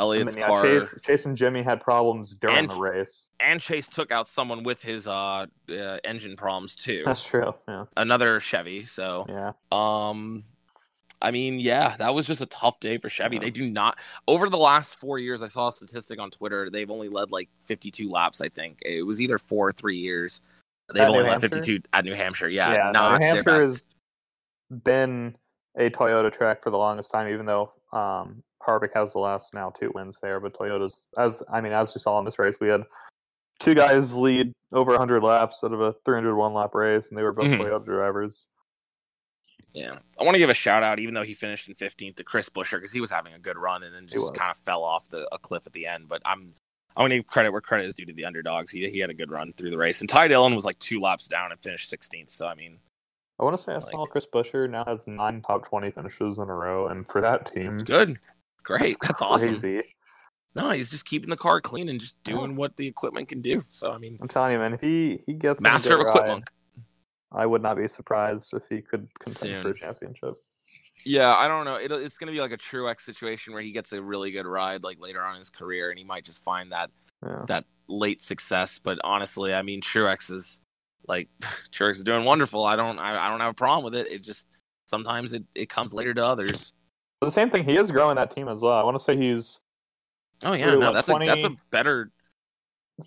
Elliott's 0.00 0.34
then, 0.34 0.40
yeah, 0.40 0.46
car. 0.46 0.62
Chase, 0.62 0.94
Chase 1.02 1.26
and 1.26 1.36
Jimmie 1.36 1.62
had 1.62 1.80
problems 1.80 2.34
during 2.34 2.56
And- 2.56 2.70
the 2.70 2.74
race. 2.74 3.28
and 3.38 3.60
Chase 3.60 3.88
took 3.88 4.10
out 4.10 4.28
someone 4.28 4.62
with 4.62 4.82
his 4.82 5.06
uh, 5.06 5.46
uh 5.68 5.98
engine 6.04 6.36
problems 6.36 6.74
too. 6.74 7.02
That's 7.04 7.22
true. 7.22 7.54
Yeah, 7.68 7.84
Another 7.96 8.40
Chevy. 8.40 8.86
So, 8.86 9.26
yeah. 9.28 9.52
um, 9.70 10.44
I 11.22 11.30
mean, 11.30 11.60
yeah, 11.60 11.96
that 11.98 12.14
was 12.14 12.26
just 12.26 12.40
a 12.40 12.46
tough 12.46 12.80
day 12.80 12.96
for 12.96 13.10
Chevy. 13.10 13.36
Yeah. 13.36 13.42
They 13.42 13.50
do 13.50 13.70
not 13.70 13.98
over 14.26 14.48
the 14.48 14.56
last 14.56 14.94
four 14.94 15.18
years. 15.18 15.42
I 15.42 15.48
saw 15.48 15.68
a 15.68 15.72
statistic 15.72 16.18
on 16.18 16.30
Twitter. 16.30 16.70
They've 16.70 16.90
only 16.90 17.08
led 17.08 17.30
like 17.30 17.50
52 17.66 18.10
laps. 18.10 18.40
I 18.40 18.48
think 18.48 18.78
it 18.82 19.02
was 19.02 19.20
either 19.20 19.38
four 19.38 19.68
or 19.68 19.72
three 19.72 19.98
years. 19.98 20.40
They've 20.92 21.02
At 21.02 21.10
only 21.10 21.24
had 21.24 21.42
Hampshire? 21.42 21.48
52 21.50 21.82
at 21.92 22.04
New 22.04 22.14
Hampshire. 22.14 22.48
Yeah, 22.48 22.72
yeah. 22.72 22.90
not 22.90 23.20
New 23.20 23.26
Hampshire 23.26 23.56
has 23.56 23.88
been 24.82 25.36
a 25.76 25.90
Toyota 25.90 26.32
track 26.32 26.62
for 26.62 26.70
the 26.70 26.78
longest 26.78 27.10
time, 27.10 27.28
even 27.28 27.46
though 27.46 27.72
um, 27.92 28.42
Harvick 28.66 28.90
has 28.94 29.12
the 29.12 29.18
last 29.18 29.54
now 29.54 29.70
two 29.70 29.90
wins 29.94 30.18
there. 30.22 30.40
But 30.40 30.54
Toyota's, 30.54 31.10
as 31.16 31.42
I 31.52 31.60
mean, 31.60 31.72
as 31.72 31.94
we 31.94 32.00
saw 32.00 32.18
in 32.18 32.24
this 32.24 32.38
race, 32.38 32.56
we 32.60 32.68
had 32.68 32.84
two 33.58 33.74
guys 33.74 34.14
lead 34.14 34.52
over 34.72 34.90
100 34.92 35.22
laps 35.22 35.62
out 35.64 35.72
of 35.72 35.80
a 35.80 35.94
301 36.04 36.54
lap 36.54 36.74
race, 36.74 37.08
and 37.08 37.18
they 37.18 37.22
were 37.22 37.32
both 37.32 37.46
Mhm. 37.46 37.58
Toyota 37.60 37.84
drivers. 37.84 38.46
Yeah, 39.72 39.98
I 40.18 40.24
want 40.24 40.34
to 40.34 40.38
give 40.38 40.50
a 40.50 40.54
shout 40.54 40.82
out, 40.82 40.98
even 40.98 41.14
though 41.14 41.22
he 41.22 41.34
finished 41.34 41.68
in 41.68 41.74
15th, 41.74 42.16
to 42.16 42.24
Chris 42.24 42.48
Buescher 42.48 42.72
because 42.78 42.92
he 42.92 43.00
was 43.00 43.10
having 43.10 43.34
a 43.34 43.38
good 43.38 43.56
run 43.56 43.82
and 43.84 43.94
then 43.94 44.04
He 44.04 44.08
just 44.08 44.34
kind 44.34 44.50
of 44.50 44.56
fell 44.64 44.82
off 44.82 45.08
the 45.10 45.28
a 45.32 45.38
cliff 45.38 45.62
at 45.66 45.72
the 45.72 45.86
end. 45.86 46.08
But 46.08 46.22
I'm 46.24 46.54
I 46.96 47.02
want 47.02 47.12
to 47.12 47.18
give 47.18 47.28
credit 47.28 47.52
where 47.52 47.60
credit 47.60 47.86
is 47.86 47.94
due 47.94 48.04
to 48.06 48.12
the 48.12 48.24
underdogs. 48.24 48.72
He 48.72 48.88
he 48.90 48.98
had 48.98 49.10
a 49.10 49.14
good 49.14 49.30
run 49.30 49.52
through 49.52 49.70
the 49.70 49.76
race, 49.78 50.00
and 50.00 50.10
Ty 50.10 50.28
Dillon 50.28 50.54
was 50.56 50.64
like 50.64 50.78
two 50.80 51.00
laps 51.00 51.28
down 51.28 51.52
and 51.52 51.60
finished 51.60 51.88
16th. 51.88 52.32
So 52.32 52.46
I 52.48 52.54
mean, 52.56 52.80
I 53.38 53.44
want 53.44 53.56
to 53.56 53.62
say 53.62 53.72
I 53.72 53.76
Like- 53.76 53.92
saw 53.92 54.06
Chris 54.06 54.26
Buescher 54.26 54.68
now 54.68 54.84
has 54.84 55.06
nine 55.06 55.40
top 55.42 55.66
20 55.68 55.92
finishes 55.92 56.38
in 56.38 56.48
a 56.50 56.54
row, 56.54 56.88
and 56.88 57.06
for 57.06 57.20
that 57.20 57.52
team, 57.54 57.78
good, 57.78 58.18
great, 58.64 58.96
that's 59.00 59.22
awesome. 59.22 59.58
crazy. 59.60 59.82
No, 60.54 60.70
he's 60.70 60.90
just 60.90 61.04
keeping 61.04 61.30
the 61.30 61.36
car 61.36 61.60
clean 61.60 61.88
and 61.88 62.00
just 62.00 62.16
doing 62.24 62.56
what 62.56 62.76
the 62.76 62.86
equipment 62.86 63.28
can 63.28 63.40
do. 63.40 63.62
So 63.70 63.92
I 63.92 63.98
mean, 63.98 64.18
I'm 64.20 64.28
telling 64.28 64.52
you, 64.52 64.58
man, 64.58 64.74
if 64.74 64.80
he 64.80 65.20
he 65.26 65.34
gets 65.34 65.62
master 65.62 65.94
of 65.94 66.00
good 66.00 66.06
ride, 66.06 66.16
equipment. 66.16 66.44
I 67.32 67.46
would 67.46 67.62
not 67.62 67.76
be 67.76 67.86
surprised 67.86 68.52
if 68.54 68.64
he 68.68 68.82
could 68.82 69.08
contend 69.20 69.62
for 69.62 69.70
a 69.70 69.74
championship. 69.74 70.34
Yeah, 71.04 71.34
I 71.34 71.48
don't 71.48 71.64
know. 71.64 71.76
It, 71.76 71.90
it's 71.92 72.18
going 72.18 72.26
to 72.26 72.32
be 72.32 72.40
like 72.40 72.52
a 72.52 72.58
Truex 72.58 73.02
situation 73.02 73.52
where 73.52 73.62
he 73.62 73.72
gets 73.72 73.92
a 73.92 74.02
really 74.02 74.32
good 74.32 74.46
ride 74.46 74.82
like 74.82 75.00
later 75.00 75.22
on 75.22 75.34
in 75.34 75.38
his 75.38 75.50
career, 75.50 75.90
and 75.90 75.98
he 75.98 76.04
might 76.04 76.24
just 76.24 76.42
find 76.42 76.72
that 76.72 76.90
Yeah. 77.24 77.44
that 77.46 77.64
late 77.88 78.22
success. 78.22 78.78
But 78.78 78.98
honestly, 79.04 79.54
I 79.54 79.62
mean, 79.62 79.80
Truex 79.80 80.30
is 80.30 80.60
like 81.06 81.28
Truex 81.72 81.92
is 81.92 82.04
doing 82.04 82.24
wonderful. 82.24 82.64
I 82.64 82.76
don't 82.76 82.98
I, 82.98 83.26
I 83.26 83.28
don't 83.28 83.40
have 83.40 83.52
a 83.52 83.54
problem 83.54 83.84
with 83.84 83.94
it. 83.94 84.12
It 84.12 84.22
just 84.22 84.46
sometimes 84.86 85.32
it, 85.32 85.44
it 85.54 85.70
comes 85.70 85.94
later 85.94 86.12
to 86.14 86.24
others. 86.24 86.72
But 87.20 87.26
the 87.26 87.32
same 87.32 87.50
thing, 87.50 87.64
he 87.64 87.76
is 87.76 87.90
growing 87.90 88.16
that 88.16 88.30
team 88.30 88.48
as 88.48 88.62
well. 88.62 88.72
I 88.72 88.82
want 88.82 88.96
to 88.96 89.02
say 89.02 89.16
he's 89.16 89.60
Oh 90.42 90.54
yeah, 90.54 90.66
Really, 90.66 90.78
no, 90.78 90.86
what, 90.86 90.92
that's 90.94 91.08
a 91.08 91.18
that's 91.26 91.44
a 91.44 91.50
better. 91.70 92.10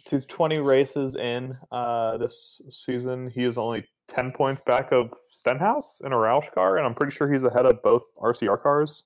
to 0.06 0.22
20 0.22 0.60
races 0.60 1.16
in 1.16 1.58
uh, 1.72 2.18
this 2.18 2.62
season. 2.70 3.32
He 3.34 3.44
is 3.44 3.58
only 3.58 3.86
10 4.08 4.32
points 4.32 4.62
back 4.62 4.92
of 4.92 5.12
Stenhouse 5.30 6.02
in 6.04 6.12
a 6.12 6.16
Roush 6.16 6.52
car, 6.54 6.78
and 6.78 6.86
I'm 6.86 6.94
pretty 6.94 7.12
sure 7.12 7.32
he's 7.32 7.44
ahead 7.44 7.66
of 7.66 7.82
both 7.82 8.04
RCR 8.22 8.62
cars. 8.62 9.04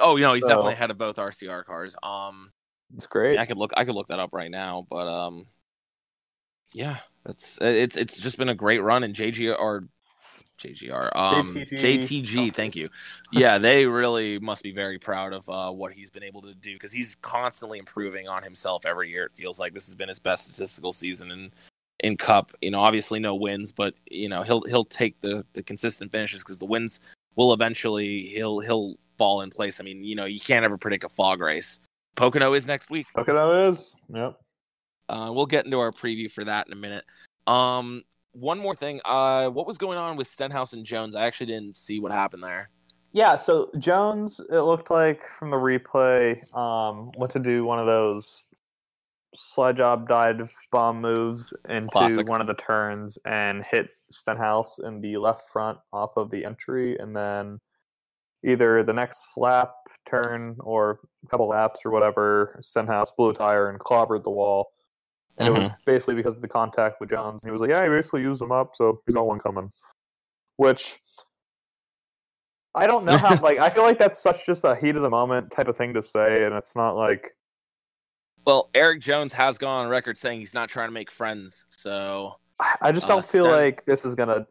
Oh, 0.00 0.16
you 0.16 0.22
know, 0.22 0.34
he's 0.34 0.44
definitely 0.44 0.74
ahead 0.74 0.90
of 0.90 0.98
both 0.98 1.16
RCR 1.16 1.64
cars. 1.64 1.96
Um, 2.02 2.52
It's 2.94 3.06
great. 3.06 3.38
I 3.38 3.46
could 3.46 3.56
look 3.56 3.72
I 3.76 3.84
could 3.84 3.94
look 3.94 4.08
that 4.08 4.20
up 4.20 4.30
right 4.32 4.50
now, 4.50 4.86
but 4.90 5.08
um, 5.08 5.46
yeah, 6.74 6.98
that's 7.24 7.58
it's 7.60 7.96
it's 7.96 8.20
just 8.20 8.36
been 8.36 8.50
a 8.50 8.54
great 8.54 8.80
run 8.80 9.02
and 9.02 9.14
JG 9.14 9.56
or 9.58 9.88
JGR 10.60 11.16
um 11.16 11.54
JTG. 11.54 12.24
JTG. 12.24 12.54
Thank 12.54 12.76
you. 12.76 12.88
Yeah, 13.32 13.58
they 13.58 13.86
really 13.86 14.38
must 14.38 14.62
be 14.62 14.72
very 14.72 14.98
proud 14.98 15.32
of 15.32 15.48
uh, 15.48 15.70
what 15.70 15.92
he's 15.92 16.10
been 16.10 16.22
able 16.22 16.42
to 16.42 16.54
do 16.54 16.74
because 16.74 16.92
he's 16.92 17.16
constantly 17.22 17.78
improving 17.78 18.28
on 18.28 18.42
himself 18.42 18.84
every 18.86 19.10
year. 19.10 19.26
It 19.26 19.32
feels 19.36 19.58
like 19.58 19.72
this 19.72 19.86
has 19.86 19.94
been 19.94 20.08
his 20.08 20.18
best 20.18 20.44
statistical 20.44 20.92
season 20.92 21.30
in 21.30 21.52
in 22.00 22.16
Cup. 22.16 22.52
You 22.60 22.70
know, 22.70 22.80
obviously 22.80 23.18
no 23.18 23.34
wins, 23.34 23.72
but 23.72 23.94
you 24.10 24.28
know 24.28 24.42
he'll 24.42 24.62
he'll 24.62 24.84
take 24.84 25.20
the 25.20 25.44
the 25.54 25.62
consistent 25.62 26.12
finishes 26.12 26.42
because 26.42 26.58
the 26.58 26.66
wins 26.66 27.00
will 27.36 27.52
eventually 27.52 28.30
he'll 28.34 28.60
he'll 28.60 28.96
fall 29.16 29.42
in 29.42 29.50
place. 29.50 29.80
I 29.80 29.84
mean, 29.84 30.04
you 30.04 30.14
know, 30.14 30.24
you 30.24 30.40
can't 30.40 30.64
ever 30.64 30.78
predict 30.78 31.04
a 31.04 31.08
fog 31.08 31.40
race. 31.40 31.80
Pocono 32.16 32.54
is 32.54 32.66
next 32.66 32.90
week. 32.90 33.06
Pocono 33.14 33.70
is. 33.70 33.94
Yep. 34.12 34.38
Uh, 35.08 35.30
we'll 35.32 35.46
get 35.46 35.64
into 35.64 35.78
our 35.78 35.92
preview 35.92 36.30
for 36.30 36.44
that 36.44 36.66
in 36.66 36.72
a 36.72 36.76
minute. 36.76 37.04
Um, 37.46 38.04
one 38.32 38.58
more 38.58 38.74
thing. 38.74 39.00
Uh, 39.04 39.48
what 39.48 39.66
was 39.66 39.78
going 39.78 39.98
on 39.98 40.16
with 40.16 40.26
Stenhouse 40.26 40.72
and 40.72 40.84
Jones? 40.84 41.16
I 41.16 41.22
actually 41.22 41.46
didn't 41.46 41.76
see 41.76 42.00
what 42.00 42.12
happened 42.12 42.42
there. 42.42 42.70
Yeah, 43.12 43.34
so 43.36 43.70
Jones, 43.78 44.40
it 44.50 44.60
looked 44.60 44.90
like 44.90 45.22
from 45.38 45.50
the 45.50 45.56
replay, 45.56 46.42
um, 46.54 47.10
went 47.16 47.32
to 47.32 47.40
do 47.40 47.64
one 47.64 47.80
of 47.80 47.86
those 47.86 48.46
slide 49.34 49.76
job 49.76 50.08
dive 50.08 50.50
bomb 50.72 51.00
moves 51.00 51.52
into 51.68 51.88
Classic. 51.88 52.28
one 52.28 52.40
of 52.40 52.46
the 52.46 52.54
turns 52.54 53.18
and 53.24 53.64
hit 53.68 53.90
Stenhouse 54.10 54.78
in 54.84 55.00
the 55.00 55.16
left 55.16 55.42
front 55.52 55.78
off 55.92 56.12
of 56.16 56.30
the 56.30 56.44
entry, 56.44 56.96
and 56.98 57.14
then 57.14 57.58
either 58.44 58.82
the 58.82 58.92
next 58.92 59.36
lap 59.36 59.74
turn 60.06 60.56
or 60.60 61.00
a 61.24 61.28
couple 61.28 61.48
laps 61.48 61.80
or 61.84 61.90
whatever, 61.90 62.58
Stenhouse 62.60 63.10
blew 63.10 63.30
a 63.30 63.34
tire 63.34 63.70
and 63.70 63.78
clobbered 63.78 64.22
the 64.22 64.30
wall. 64.30 64.72
And 65.38 65.48
it 65.48 65.58
was 65.58 65.70
basically 65.86 66.14
because 66.14 66.36
of 66.36 66.42
the 66.42 66.48
contact 66.48 67.00
with 67.00 67.10
Jones. 67.10 67.42
And 67.42 67.48
he 67.48 67.52
was 67.52 67.60
like, 67.60 67.70
Yeah, 67.70 67.82
he 67.82 67.88
basically 67.88 68.22
used 68.22 68.42
him 68.42 68.52
up, 68.52 68.72
so 68.74 69.00
he's 69.06 69.14
got 69.14 69.26
one 69.26 69.38
coming. 69.38 69.70
Which 70.56 71.00
I 72.74 72.86
don't 72.86 73.04
know 73.04 73.16
how 73.16 73.36
like 73.42 73.58
I 73.58 73.70
feel 73.70 73.82
like 73.82 73.98
that's 73.98 74.22
such 74.22 74.46
just 74.46 74.64
a 74.64 74.76
heat 74.76 74.96
of 74.96 75.02
the 75.02 75.10
moment 75.10 75.50
type 75.50 75.68
of 75.68 75.76
thing 75.76 75.94
to 75.94 76.02
say, 76.02 76.44
and 76.44 76.54
it's 76.54 76.76
not 76.76 76.96
like 76.96 77.34
Well, 78.46 78.70
Erik 78.74 79.00
Jones 79.00 79.32
has 79.32 79.58
gone 79.58 79.84
on 79.84 79.90
record 79.90 80.18
saying 80.18 80.40
he's 80.40 80.54
not 80.54 80.68
trying 80.68 80.88
to 80.88 80.92
make 80.92 81.10
friends. 81.10 81.66
So 81.70 82.36
I 82.58 82.76
I 82.82 82.92
just 82.92 83.06
Uh, 83.06 83.14
don't 83.14 83.24
feel 83.24 83.44
Sten- 83.44 83.52
like 83.52 83.84
this 83.86 84.04
is 84.04 84.14
gonna 84.14 84.46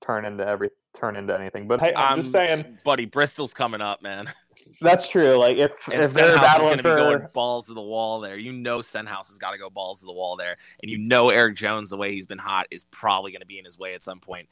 turn 0.00 0.24
into 0.24 0.46
every 0.46 0.70
turn 0.94 1.16
into 1.16 1.38
anything. 1.38 1.68
But 1.68 1.80
hey, 1.80 1.92
I'm, 1.94 2.20
just 2.22 2.32
saying 2.32 2.78
buddy, 2.84 3.06
Bristol's 3.06 3.54
coming 3.54 3.80
up, 3.80 4.02
man. 4.02 4.26
that's 4.80 5.08
true. 5.08 5.34
Like 5.36 5.56
if 5.56 5.72
And 5.90 6.02
if 6.02 6.12
they're 6.12 6.32
Stenhouse 6.32 6.34
is 6.34 6.40
battling 6.40 6.66
going 6.68 6.76
to 6.78 6.82
be 6.82 6.88
going 6.94 7.20
for 7.20 7.28
balls 7.28 7.66
to 7.66 7.74
the 7.74 7.80
wall 7.82 8.20
there. 8.20 8.36
You 8.36 8.52
know 8.52 8.82
Stenhouse 8.82 9.28
has 9.28 9.38
got 9.38 9.52
to 9.52 9.58
go 9.58 9.70
balls 9.70 10.00
to 10.00 10.06
the 10.06 10.12
wall 10.12 10.36
there. 10.36 10.56
And 10.82 10.90
you 10.90 10.98
know 10.98 11.30
Erik 11.30 11.56
Jones, 11.56 11.90
the 11.90 11.96
way 11.96 12.12
he's 12.12 12.26
been 12.26 12.38
hot, 12.38 12.66
is 12.70 12.84
probably 12.84 13.32
going 13.32 13.40
to 13.40 13.46
be 13.46 13.58
in 13.58 13.64
his 13.64 13.78
way 13.78 13.94
at 13.94 14.02
some 14.04 14.20
point. 14.20 14.48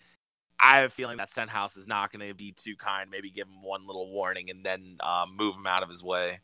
I 0.60 0.78
have 0.80 0.90
a 0.90 0.94
feeling 0.94 1.16
that 1.16 1.30
Stenhouse 1.30 1.76
is 1.76 1.86
not 1.86 2.12
going 2.12 2.28
to 2.28 2.34
be 2.34 2.52
too 2.52 2.76
kind. 2.76 3.10
Maybe 3.10 3.30
give 3.30 3.46
him 3.48 3.62
one 3.62 3.86
little 3.86 4.10
warning 4.12 4.50
and 4.50 4.64
then 4.64 4.98
uh, 5.00 5.24
move 5.34 5.54
him 5.56 5.66
out 5.66 5.82
of 5.82 5.88
his 5.88 6.02
way. 6.02 6.38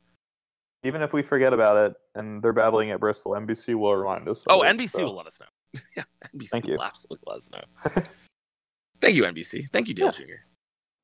even 0.84 1.02
if 1.02 1.12
we 1.12 1.22
forget 1.22 1.52
about 1.52 1.90
it 1.90 1.96
and 2.14 2.42
they're 2.42 2.52
battling 2.54 2.90
at 2.92 3.00
Bristol, 3.00 3.32
NBC 3.32 3.74
will 3.74 3.94
remind 3.94 4.26
us. 4.28 4.42
Oh, 4.48 4.62
it, 4.62 4.68
NBC 4.76 4.88
so. 4.90 5.04
will 5.04 5.16
let 5.16 5.26
us 5.26 5.38
know. 5.38 5.80
yeah, 5.96 6.04
NBC 6.34 6.48
Thank 6.48 6.64
will 6.64 6.72
you. 6.72 6.78
absolutely 6.82 7.24
let 7.26 7.36
us 7.38 7.50
know. 7.50 8.02
Thank 9.02 9.16
you, 9.16 9.24
NBC. 9.24 9.68
Thank 9.70 9.88
you, 9.88 9.94
Dale 9.94 10.06
Yeah. 10.06 10.12
Jr. 10.12 10.22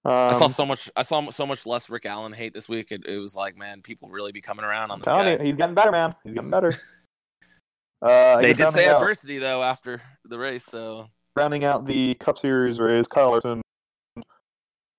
I 0.04 0.32
saw 0.32 0.46
Um, 0.46 0.50
so 0.50 0.66
much. 0.66 0.90
I 0.96 1.02
saw 1.02 1.30
so 1.30 1.46
much 1.46 1.64
less 1.64 1.88
Rick 1.88 2.06
Allen 2.06 2.32
hate 2.32 2.52
this 2.54 2.68
week. 2.68 2.90
It, 2.90 3.06
it 3.06 3.18
was 3.18 3.36
like, 3.36 3.56
man, 3.56 3.82
people 3.82 4.08
really 4.08 4.32
be 4.32 4.40
coming 4.40 4.64
around 4.64 4.90
on 4.90 4.98
this 5.00 5.08
guy. 5.12 5.32
you, 5.34 5.38
he's 5.38 5.56
getting 5.56 5.74
better, 5.76 5.92
man. 5.92 6.14
He's 6.24 6.34
getting 6.34 6.50
better. 6.50 6.74
Uh, 8.02 8.40
They 8.40 8.52
did 8.52 8.72
say 8.72 8.88
out- 8.88 8.96
adversity 9.00 9.38
though 9.38 9.62
after 9.62 10.02
the 10.24 10.36
race, 10.36 10.64
so 10.64 11.06
rounding 11.36 11.62
out 11.62 11.86
the 11.86 12.14
Cup 12.14 12.36
Series 12.36 12.80
race, 12.80 13.06
Kyle 13.06 13.30
Larson 13.30 13.62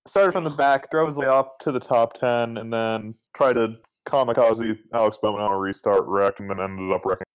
started 0.07 0.31
from 0.31 0.45
the 0.45 0.49
back, 0.51 0.89
drove 0.89 1.07
his 1.07 1.17
way 1.17 1.27
up 1.27 1.59
to 1.59 1.73
the 1.73 1.81
top 1.81 2.13
ten, 2.17 2.55
and 2.55 2.71
then 2.71 3.13
tried 3.35 3.53
to 3.53 3.75
kamikaze 4.07 4.77
Alex 4.93 5.17
Bowman 5.21 5.41
on 5.41 5.51
a 5.51 5.57
restart, 5.57 6.05
wrecked, 6.05 6.39
and 6.39 6.49
then 6.49 6.61
ended 6.61 6.93
up 6.95 7.05
wrecking 7.05 7.25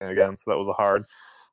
again. 0.00 0.34
So 0.36 0.42
that 0.50 0.58
was 0.58 0.66
a 0.66 0.72
hard, 0.72 1.04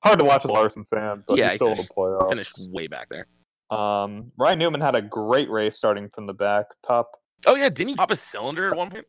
hard 0.03 0.17
to 0.17 0.25
watch 0.25 0.45
as 0.45 0.49
a 0.49 0.53
Larson 0.53 0.83
fan, 0.85 1.23
but 1.27 1.37
Yeah, 1.37 1.43
he's 1.45 1.51
he 1.51 1.57
still 1.57 1.67
in 1.69 1.77
the 1.77 1.83
playoffs. 1.95 2.29
finished 2.29 2.55
way 2.71 2.87
back 2.87 3.07
there. 3.09 3.27
Um, 3.71 4.31
Ryan 4.37 4.59
Newman 4.59 4.81
had 4.81 4.95
a 4.95 5.01
great 5.01 5.49
race 5.49 5.75
starting 5.75 6.09
from 6.09 6.25
the 6.25 6.33
back, 6.33 6.65
top. 6.85 7.11
Oh 7.45 7.55
yeah, 7.55 7.69
didn't 7.69 7.89
he 7.89 7.95
pop 7.95 8.11
a 8.11 8.15
cylinder 8.15 8.71
at 8.71 8.77
one 8.77 8.89
point? 8.89 9.05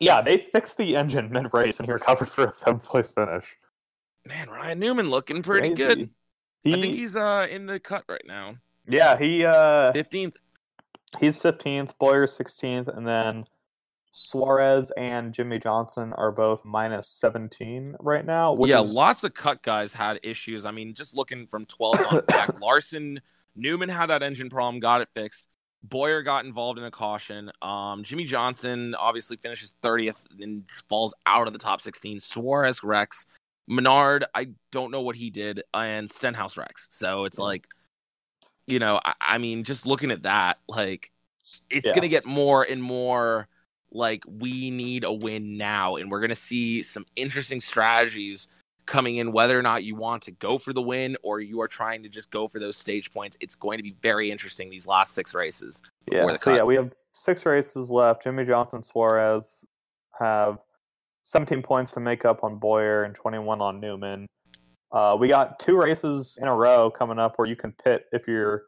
Yeah, 0.00 0.20
they 0.22 0.38
fixed 0.52 0.76
the 0.78 0.96
engine 0.96 1.30
mid 1.30 1.46
race, 1.52 1.78
and 1.78 1.86
he 1.86 1.92
recovered 1.92 2.28
for 2.28 2.46
a 2.46 2.50
seventh 2.50 2.84
place 2.84 3.12
finish. 3.12 3.44
Man, 4.26 4.48
Ryan 4.50 4.78
Newman 4.78 5.10
looking 5.10 5.42
pretty 5.42 5.68
Crazy. 5.74 5.76
good. 5.76 6.10
He, 6.64 6.74
I 6.74 6.80
think 6.80 6.94
he's 6.96 7.16
uh 7.16 7.46
in 7.50 7.66
the 7.66 7.80
cut 7.80 8.04
right 8.08 8.24
now. 8.26 8.56
yeah, 8.86 9.16
he 9.18 9.44
uh, 9.44 9.92
Fifteenth. 9.92 10.34
He's 11.18 11.38
15th, 11.38 11.92
Bowyer 11.98 12.26
16th, 12.26 12.94
and 12.94 13.06
then 13.06 13.46
Suarez 14.10 14.90
and 14.96 15.32
Jimmie 15.32 15.58
Johnson 15.58 16.12
are 16.14 16.32
both 16.32 16.64
minus 16.64 17.08
17 17.08 17.96
right 18.00 18.24
now. 18.24 18.56
Yeah, 18.64 18.82
is, 18.82 18.92
lots 18.92 19.24
of 19.24 19.34
cut 19.34 19.62
guys 19.62 19.92
had 19.94 20.18
issues. 20.22 20.64
I 20.66 20.70
mean, 20.70 20.94
just 20.94 21.16
looking 21.16 21.46
from 21.46 21.66
12 21.66 21.96
on 22.12 22.24
back, 22.26 22.58
Larson, 22.60 23.20
Newman 23.54 23.88
had 23.88 24.06
that 24.06 24.22
engine 24.22 24.48
problem, 24.50 24.80
got 24.80 25.00
it 25.02 25.08
fixed. 25.14 25.48
Bowyer 25.84 26.22
got 26.22 26.44
involved 26.44 26.78
in 26.78 26.84
a 26.84 26.90
caution. 26.90 27.50
Um, 27.62 28.02
Jimmie 28.02 28.24
Johnson 28.24 28.94
obviously 28.96 29.36
finishes 29.36 29.74
30th 29.82 30.16
and 30.40 30.64
falls 30.88 31.14
out 31.26 31.46
of 31.46 31.52
the 31.52 31.58
top 31.58 31.80
16. 31.80 32.18
Suarez 32.20 32.82
wrecks. 32.82 33.26
Menard, 33.68 34.24
I 34.34 34.48
don't 34.72 34.90
know 34.90 35.02
what 35.02 35.14
he 35.14 35.28
did, 35.30 35.62
and 35.74 36.10
Stenhouse 36.10 36.56
wrecks. 36.56 36.88
So 36.90 37.26
it's 37.26 37.38
like, 37.38 37.68
you 38.66 38.78
know, 38.78 38.98
I, 39.04 39.14
I 39.20 39.38
mean, 39.38 39.62
just 39.62 39.86
looking 39.86 40.10
at 40.10 40.22
that, 40.22 40.58
like, 40.68 41.12
it's 41.70 41.86
Yeah. 41.86 41.92
going 41.92 42.02
to 42.02 42.08
get 42.08 42.24
more 42.24 42.62
and 42.62 42.82
more 42.82 43.46
like 43.90 44.22
we 44.26 44.70
need 44.70 45.04
a 45.04 45.12
win 45.12 45.56
now 45.56 45.96
and 45.96 46.10
we're 46.10 46.20
going 46.20 46.28
to 46.28 46.34
see 46.34 46.82
some 46.82 47.06
interesting 47.16 47.60
strategies 47.60 48.48
coming 48.86 49.16
in 49.16 49.32
whether 49.32 49.58
or 49.58 49.62
not 49.62 49.84
you 49.84 49.94
want 49.94 50.22
to 50.22 50.30
go 50.30 50.58
for 50.58 50.72
the 50.72 50.80
win 50.80 51.16
or 51.22 51.40
you 51.40 51.60
are 51.60 51.68
trying 51.68 52.02
to 52.02 52.08
just 52.08 52.30
go 52.30 52.48
for 52.48 52.58
those 52.58 52.76
stage 52.76 53.12
points 53.12 53.36
it's 53.40 53.54
going 53.54 53.78
to 53.78 53.82
be 53.82 53.94
very 54.02 54.30
interesting 54.30 54.70
these 54.70 54.86
last 54.86 55.14
six 55.14 55.34
races 55.34 55.82
yeah. 56.10 56.36
So 56.36 56.54
yeah, 56.54 56.62
we 56.62 56.76
have 56.76 56.92
six 57.12 57.44
races 57.44 57.90
left. 57.90 58.22
Jimmie 58.22 58.44
Johnson, 58.44 58.82
Suarez 58.82 59.64
have 60.18 60.58
17 61.24 61.62
points 61.62 61.92
to 61.92 62.00
make 62.00 62.24
up 62.24 62.44
on 62.44 62.58
Bowyer 62.58 63.04
and 63.04 63.14
21 63.14 63.60
on 63.60 63.80
Newman. 63.80 64.26
Uh, 64.90 65.16
we 65.18 65.28
got 65.28 65.58
two 65.58 65.76
races 65.76 66.38
in 66.40 66.48
a 66.48 66.54
row 66.54 66.90
coming 66.90 67.18
up 67.18 67.34
where 67.36 67.46
you 67.46 67.56
can 67.56 67.72
pit 67.72 68.06
if 68.12 68.26
you're 68.26 68.64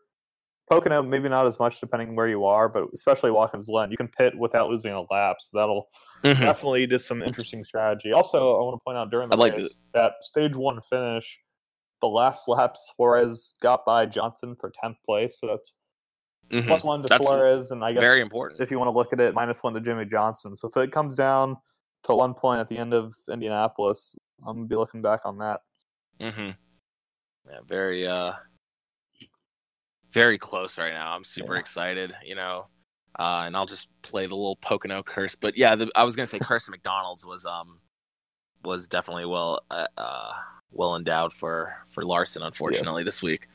Pocono, 0.70 1.02
maybe 1.02 1.28
not 1.28 1.46
as 1.46 1.58
much 1.58 1.80
depending 1.80 2.14
where 2.14 2.28
you 2.28 2.44
are, 2.44 2.68
but 2.68 2.84
especially 2.94 3.30
Watkins 3.32 3.66
Glen, 3.66 3.90
you 3.90 3.96
can 3.96 4.08
pit 4.08 4.36
without 4.38 4.70
losing 4.70 4.92
a 4.92 5.02
lap. 5.10 5.36
So 5.40 5.58
that'll 5.58 5.88
Mhm. 6.22 6.40
definitely 6.40 6.86
just 6.86 7.06
some 7.06 7.22
interesting 7.22 7.64
strategy. 7.64 8.12
Also, 8.12 8.56
I 8.56 8.62
want 8.62 8.78
to 8.78 8.84
point 8.84 8.96
out 8.96 9.10
during 9.10 9.28
the 9.28 9.36
like 9.36 9.56
race 9.56 9.80
that 9.94 10.14
stage 10.20 10.54
one 10.54 10.80
finish, 10.88 11.26
the 12.00 12.06
last 12.08 12.46
lap 12.46 12.76
Suarez 12.76 13.56
got 13.60 13.84
by 13.84 14.06
Johnson 14.06 14.54
for 14.60 14.72
tenth 14.80 14.96
place, 15.04 15.38
so 15.40 15.48
that's 15.48 15.72
Mhm. 16.50 16.66
plus 16.66 16.84
one 16.84 17.02
to 17.02 17.08
That's 17.08 17.26
Suarez, 17.26 17.70
and 17.72 17.84
I 17.84 17.92
guess 17.92 18.00
very 18.00 18.20
important 18.20 18.60
if 18.60 18.70
you 18.70 18.78
want 18.78 18.88
to 18.88 18.96
look 18.96 19.12
at 19.12 19.20
it, 19.20 19.34
minus 19.34 19.62
one 19.62 19.74
to 19.74 19.80
Jimmie 19.80 20.04
Johnson. 20.04 20.54
So 20.56 20.68
if 20.68 20.76
it 20.76 20.92
comes 20.92 21.16
down 21.16 21.56
to 22.04 22.14
one 22.14 22.34
point 22.34 22.60
at 22.60 22.68
the 22.68 22.78
end 22.78 22.94
of 22.94 23.14
Indianapolis, 23.28 24.16
I'm 24.46 24.56
gonna 24.56 24.66
be 24.68 24.76
looking 24.76 25.02
back 25.02 25.26
on 25.26 25.38
that. 25.38 25.62
Mm-hmm. 26.20 26.50
yeah 27.50 27.60
very 27.66 28.06
uh 28.06 28.34
very 30.12 30.38
close 30.38 30.78
right 30.78 30.92
now. 30.92 31.12
I'm 31.12 31.24
super 31.24 31.54
Yeah. 31.54 31.60
excited 31.60 32.14
you 32.24 32.34
know 32.34 32.66
uh 33.18 33.42
and 33.46 33.56
i'll 33.56 33.66
just 33.66 33.88
play 34.02 34.26
the 34.26 34.34
little 34.34 34.56
pocono 34.56 35.02
curse. 35.02 35.34
But 35.34 35.56
yeah 35.56 35.74
the, 35.76 35.90
i 35.94 36.04
was 36.04 36.14
gonna 36.16 36.26
say 36.26 36.38
curse 36.38 36.68
mcdonald's 36.70 37.26
was 37.26 37.44
um 37.46 37.80
was 38.64 38.86
definitely 38.88 39.26
well 39.26 39.60
uh, 39.70 39.86
uh 39.96 40.32
well 40.72 40.94
endowed 40.96 41.32
for 41.32 41.74
for 41.90 42.04
larson 42.04 42.42
unfortunately 42.42 43.02
this 43.04 43.22
week. 43.22 43.48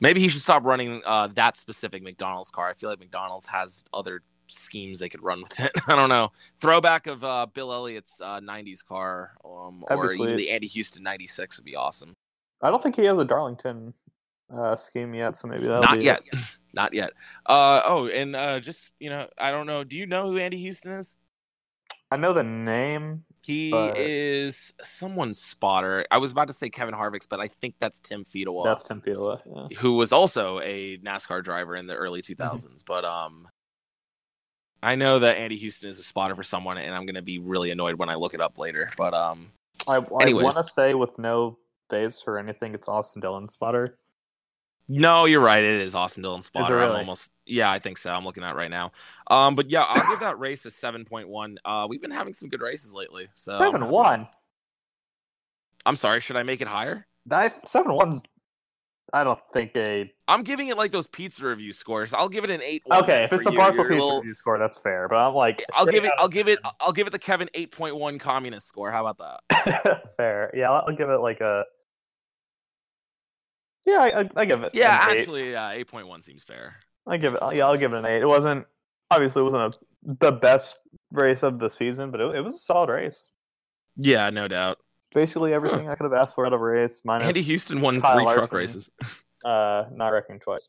Maybe 0.00 0.20
he 0.20 0.28
should 0.28 0.42
stop 0.42 0.64
running 0.64 1.02
uh 1.04 1.28
that 1.34 1.56
specific 1.56 2.02
mcdonald's 2.02 2.50
car. 2.50 2.68
I 2.68 2.74
feel 2.74 2.88
like 2.90 3.00
mcdonald's 3.00 3.46
has 3.46 3.84
other 3.92 4.22
schemes 4.48 5.00
they 5.00 5.08
could 5.08 5.22
run 5.22 5.42
with 5.42 5.58
it. 5.58 5.72
I 5.88 5.96
don't 5.96 6.08
know. 6.08 6.30
Throwback 6.60 7.06
of 7.06 7.24
uh 7.24 7.46
bill 7.52 7.72
elliott's 7.72 8.20
uh 8.20 8.40
90s 8.40 8.84
car 8.84 9.32
um 9.44 9.84
or 9.90 10.12
even 10.12 10.36
the 10.36 10.50
andy 10.50 10.66
houston 10.68 11.02
96 11.02 11.58
would 11.58 11.64
be 11.64 11.76
awesome. 11.76 12.14
I 12.62 12.70
don't 12.70 12.82
think 12.82 12.96
he 12.96 13.04
has 13.04 13.18
a 13.18 13.24
Darlington 13.24 13.92
uh, 14.54 14.76
scheme 14.76 15.14
yet, 15.14 15.36
so 15.36 15.48
maybe 15.48 15.64
that'll 15.64 15.82
not 15.82 16.02
yet 16.02 16.22
Not 16.72 16.92
yet. 16.92 17.10
Uh 17.46 17.80
oh, 17.84 18.06
and 18.08 18.36
uh 18.36 18.60
just 18.60 18.92
you 18.98 19.08
know, 19.10 19.26
I 19.38 19.50
don't 19.50 19.66
know. 19.66 19.82
Do 19.84 19.96
you 19.96 20.06
know 20.06 20.30
who 20.30 20.38
Andy 20.38 20.58
Houston 20.58 20.92
is? 20.92 21.18
I 22.10 22.16
know 22.16 22.32
the 22.32 22.44
name. 22.44 23.24
He 23.42 23.70
But- 23.70 23.96
is 23.96 24.74
someone's 24.82 25.40
spotter. 25.40 26.04
I 26.10 26.18
was 26.18 26.32
about 26.32 26.48
to 26.48 26.52
say 26.52 26.68
Kevin 26.70 26.94
Harvick's, 26.94 27.26
but 27.26 27.40
I 27.40 27.48
think 27.48 27.74
that's 27.80 28.00
Tim 28.00 28.24
Fedewa, 28.24 28.64
That's 28.64 28.82
Tim 28.82 29.00
Pila. 29.00 29.40
Yeah. 29.46 29.68
who 29.78 29.94
was 29.94 30.12
also 30.12 30.60
a 30.60 30.98
NASCAR 30.98 31.42
driver 31.42 31.74
in 31.76 31.86
the 31.86 31.94
early 31.94 32.22
Mm-hmm. 32.22 32.42
2000s. 32.42 32.84
But 32.86 33.04
um, 33.04 33.48
I 34.82 34.94
know 34.94 35.18
that 35.20 35.36
Andy 35.38 35.56
Houston 35.56 35.88
is 35.88 35.98
a 35.98 36.02
spotter 36.02 36.34
for 36.36 36.42
someone, 36.42 36.78
and 36.78 36.94
I'm 36.94 37.06
gonna 37.06 37.22
be 37.22 37.38
really 37.38 37.70
annoyed 37.70 37.96
when 37.96 38.08
I 38.08 38.14
look 38.16 38.34
it 38.34 38.40
up 38.40 38.58
later. 38.58 38.90
But 38.96 39.14
um, 39.14 39.50
I, 39.88 39.96
I 39.96 39.98
want 40.32 40.54
to 40.56 40.64
say 40.64 40.94
with 40.94 41.18
no 41.18 41.58
base 41.88 42.22
or 42.26 42.38
anything, 42.38 42.74
it's 42.74 42.88
Austin 42.88 43.20
Dillon 43.20 43.48
spotter. 43.48 43.96
No, 44.88 45.24
you're 45.24 45.40
right. 45.40 45.62
It 45.62 45.80
is 45.80 45.94
Austin 45.94 46.22
Dillon 46.22 46.42
spotter. 46.42 46.80
I'm 46.80 46.96
almost 46.96 47.32
yeah, 47.44 47.70
I 47.70 47.78
think 47.78 47.98
so. 47.98 48.10
I'm 48.10 48.24
looking 48.24 48.42
at 48.42 48.52
it 48.52 48.56
right 48.56 48.70
now. 48.70 48.92
Um, 49.28 49.54
but 49.54 49.70
yeah, 49.70 49.82
I'll 49.82 50.08
give 50.08 50.20
that 50.20 50.38
race 50.38 50.64
a 50.66 50.68
7.1. 50.68 51.56
Uh, 51.64 51.86
we've 51.88 52.02
been 52.02 52.10
having 52.10 52.32
some 52.32 52.48
good 52.48 52.60
races 52.60 52.94
lately. 52.94 53.28
So 53.34 53.52
Seven 53.52 53.88
one. 53.88 54.28
I'm 55.84 55.96
sorry. 55.96 56.20
Should 56.20 56.36
I 56.36 56.42
make 56.42 56.60
it 56.60 56.68
higher? 56.68 57.06
Seven 57.64 57.94
one's. 57.94 58.22
I 59.12 59.22
don't 59.22 59.38
think 59.52 59.76
a. 59.76 60.12
I'm 60.26 60.42
giving 60.42 60.68
it 60.68 60.76
like 60.76 60.90
those 60.90 61.06
pizza 61.06 61.46
review 61.46 61.72
scores. 61.72 62.12
I'll 62.12 62.28
give 62.28 62.42
it 62.42 62.50
an 62.50 62.60
eight. 62.60 62.82
Okay, 62.92 63.24
if 63.24 63.32
it's 63.32 63.46
a 63.46 63.50
Barstool 63.50 63.68
Pizza 63.68 63.82
little, 63.82 64.16
review 64.18 64.34
score, 64.34 64.58
that's 64.58 64.78
fair. 64.78 65.08
But 65.08 65.16
I'm 65.16 65.34
like, 65.34 65.64
I'll 65.72 65.86
give 65.86 66.04
it. 66.04 66.12
I'll 66.18 66.28
give 66.28 66.48
it. 66.48 66.58
I'll 66.80 66.92
give 66.92 67.06
it 67.06 67.10
the 67.10 67.18
Kevin 67.18 67.48
eight 67.54 67.70
point 67.70 67.94
one 67.96 68.18
communist 68.18 68.66
score. 68.66 68.90
How 68.90 69.06
about 69.06 69.40
that? 69.48 70.02
fair. 70.16 70.50
Yeah, 70.54 70.72
I'll 70.72 70.94
give 70.94 71.08
it 71.08 71.18
like 71.18 71.40
a. 71.40 71.64
Yeah, 73.86 74.00
I, 74.00 74.28
I, 74.34 74.44
give 74.44 74.62
it. 74.62 74.72
Yeah, 74.74 74.98
actually, 75.00 75.54
eight 75.54 75.88
point 75.88 76.08
one 76.08 76.20
seems 76.20 76.42
fair. 76.42 76.76
I 77.06 77.16
give 77.16 77.34
it. 77.34 77.40
Yeah, 77.54 77.66
I'll 77.66 77.76
give 77.76 77.92
it 77.92 77.98
an 77.98 78.04
eight. 78.04 78.20
It 78.20 78.26
wasn't 78.26 78.66
obviously 79.10 79.40
it 79.40 79.44
wasn't 79.44 79.74
a, 79.74 80.16
the 80.20 80.32
best 80.32 80.76
race 81.10 81.42
of 81.42 81.58
the 81.58 81.68
season, 81.68 82.10
but 82.10 82.20
it, 82.20 82.36
it 82.36 82.40
was 82.40 82.56
a 82.56 82.58
solid 82.58 82.90
race. 82.90 83.30
Yeah, 83.96 84.30
no 84.30 84.48
doubt. 84.48 84.78
Basically 85.14 85.54
everything 85.54 85.88
I 85.88 85.94
could 85.94 86.04
have 86.04 86.12
asked 86.12 86.34
for 86.34 86.46
out 86.46 86.52
of 86.52 86.60
a 86.60 86.64
race, 86.64 87.00
minus 87.04 87.28
Andy 87.28 87.42
Houston 87.42 87.80
won 87.80 88.00
Kyle 88.00 88.18
three 88.18 88.34
truck 88.34 88.52
races. 88.52 88.90
uh, 89.44 89.84
not 89.92 90.08
reckoning 90.08 90.40
twice. 90.40 90.68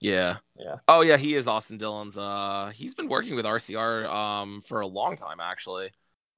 Yeah. 0.00 0.36
Yeah. 0.56 0.76
Oh 0.88 1.00
yeah, 1.00 1.16
he 1.16 1.34
is 1.34 1.48
Austin 1.48 1.78
Dillon's. 1.78 2.16
Uh, 2.16 2.72
he's 2.74 2.94
been 2.94 3.08
working 3.08 3.34
with 3.34 3.44
RCR 3.44 4.06
um 4.08 4.62
for 4.66 4.80
a 4.80 4.86
long 4.86 5.16
time 5.16 5.40
actually. 5.40 5.90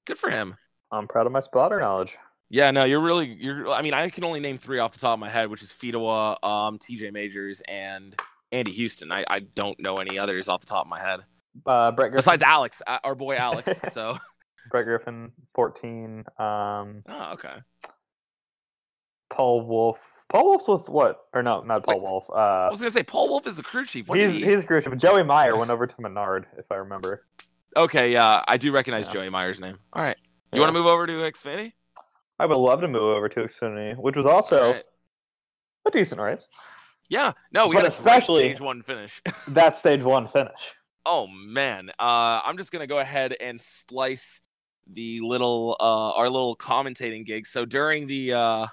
Good 0.06 0.18
for 0.18 0.30
him. 0.30 0.56
I'm 0.90 1.08
proud 1.08 1.26
of 1.26 1.32
my 1.32 1.40
spotter 1.40 1.80
knowledge. 1.80 2.16
Yeah, 2.48 2.70
no, 2.70 2.84
you're 2.84 3.00
really 3.00 3.26
you're. 3.26 3.68
I 3.70 3.82
mean, 3.82 3.92
I 3.94 4.08
can 4.08 4.22
only 4.24 4.38
name 4.40 4.56
three 4.58 4.78
off 4.78 4.92
the 4.92 5.00
top 5.00 5.14
of 5.14 5.18
my 5.18 5.28
head, 5.30 5.48
which 5.50 5.62
is 5.62 5.70
Fedewa, 5.72 6.42
um, 6.44 6.78
T.J. 6.78 7.10
Majors, 7.10 7.60
and 7.66 8.14
Andy 8.52 8.70
Houston. 8.72 9.10
I, 9.10 9.24
I 9.28 9.40
don't 9.40 9.78
know 9.80 9.96
any 9.96 10.18
others 10.18 10.48
off 10.48 10.60
the 10.60 10.66
top 10.66 10.84
of 10.86 10.88
my 10.88 11.00
head 11.00 11.20
Uh, 11.66 11.90
Brett 11.90 12.12
Griffin. 12.12 12.18
besides 12.18 12.42
Alex, 12.44 12.82
uh, 12.86 12.98
our 13.02 13.16
boy 13.16 13.34
Alex. 13.36 13.68
so, 13.92 14.16
Brett 14.70 14.84
Griffin, 14.84 15.32
14. 15.56 16.24
Um, 16.38 17.02
oh, 17.08 17.30
okay. 17.32 17.54
Paul 19.30 19.62
Wolfe. 19.66 19.98
Paul 20.28 20.44
Wolfe's 20.46 20.68
with 20.68 20.88
what? 20.88 21.26
Or 21.34 21.42
no, 21.42 21.62
not 21.62 21.84
Paul 21.84 21.96
Wait, 21.96 22.02
Wolfe. 22.02 22.30
I 22.34 22.66
Uh, 22.66 22.70
was 22.70 22.80
gonna 22.80 22.90
say 22.90 23.02
Paul 23.02 23.28
Wolfe 23.28 23.46
is 23.46 23.56
the 23.56 23.62
crew 23.62 23.84
chief. 23.86 24.08
What 24.08 24.18
he's 24.18 24.34
he- 24.34 24.44
he's 24.44 24.64
crucial. 24.64 24.90
But 24.90 24.98
Joey 25.00 25.22
Meier 25.22 25.56
went 25.58 25.70
over 25.70 25.86
to 25.86 25.94
Menard, 26.00 26.46
if 26.58 26.70
I 26.70 26.76
remember. 26.76 27.24
Okay, 27.76 28.12
yeah, 28.12 28.42
I 28.48 28.56
do 28.56 28.72
recognize 28.72 29.06
Yeah. 29.06 29.12
Joey 29.12 29.30
Meier's 29.30 29.60
name. 29.60 29.78
All 29.92 30.02
right, 30.02 30.16
you 30.52 30.56
Yeah. 30.58 30.60
want 30.60 30.68
to 30.70 30.78
move 30.78 30.86
over 30.86 31.06
to 31.06 31.12
Xfinity? 31.12 31.72
I 32.38 32.46
would 32.46 32.56
love 32.56 32.80
to 32.82 32.88
move 32.88 33.02
over 33.02 33.28
to 33.30 33.40
Xfinity, 33.40 33.96
which 33.96 34.16
was 34.16 34.26
also 34.26 34.72
right. 34.72 34.84
a 35.86 35.90
decent 35.90 36.20
race. 36.20 36.48
Yeah, 37.08 37.32
no, 37.52 37.68
we 37.68 37.76
But 37.76 37.84
a 37.84 37.88
especially- 37.88 38.44
stage 38.44 38.60
one 38.60 38.82
finish. 38.82 39.22
That 39.48 39.76
stage 39.76 40.02
one 40.02 40.28
finish. 40.28 40.74
Oh 41.04 41.26
man, 41.28 41.90
uh, 42.00 42.40
I'm 42.44 42.56
just 42.56 42.72
gonna 42.72 42.88
go 42.88 42.98
ahead 42.98 43.34
and 43.40 43.60
splice 43.60 44.40
the 44.92 45.20
little 45.20 45.76
uh, 45.78 46.12
our 46.12 46.28
little 46.28 46.56
commentating 46.56 47.24
gig. 47.24 47.46
So 47.46 47.64
during 47.64 48.08
the 48.08 48.32
uh, 48.32 48.66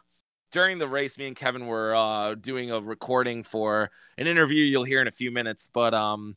during 0.52 0.80
the 0.80 0.88
race, 0.88 1.18
me 1.18 1.28
and 1.28 1.36
Kevin 1.36 1.68
were 1.68 1.96
uh, 1.96 2.34
doing 2.36 2.72
a 2.72 2.82
recording 2.82 3.44
for 3.44 3.92
an 4.18 4.26
interview 4.28 4.64
you'll 4.64 4.84
hear 4.84 5.02
in 5.02 5.08
a 5.08 5.12
few 5.12 5.30
minutes. 5.30 5.70
But 5.72 5.94
um, 5.94 6.36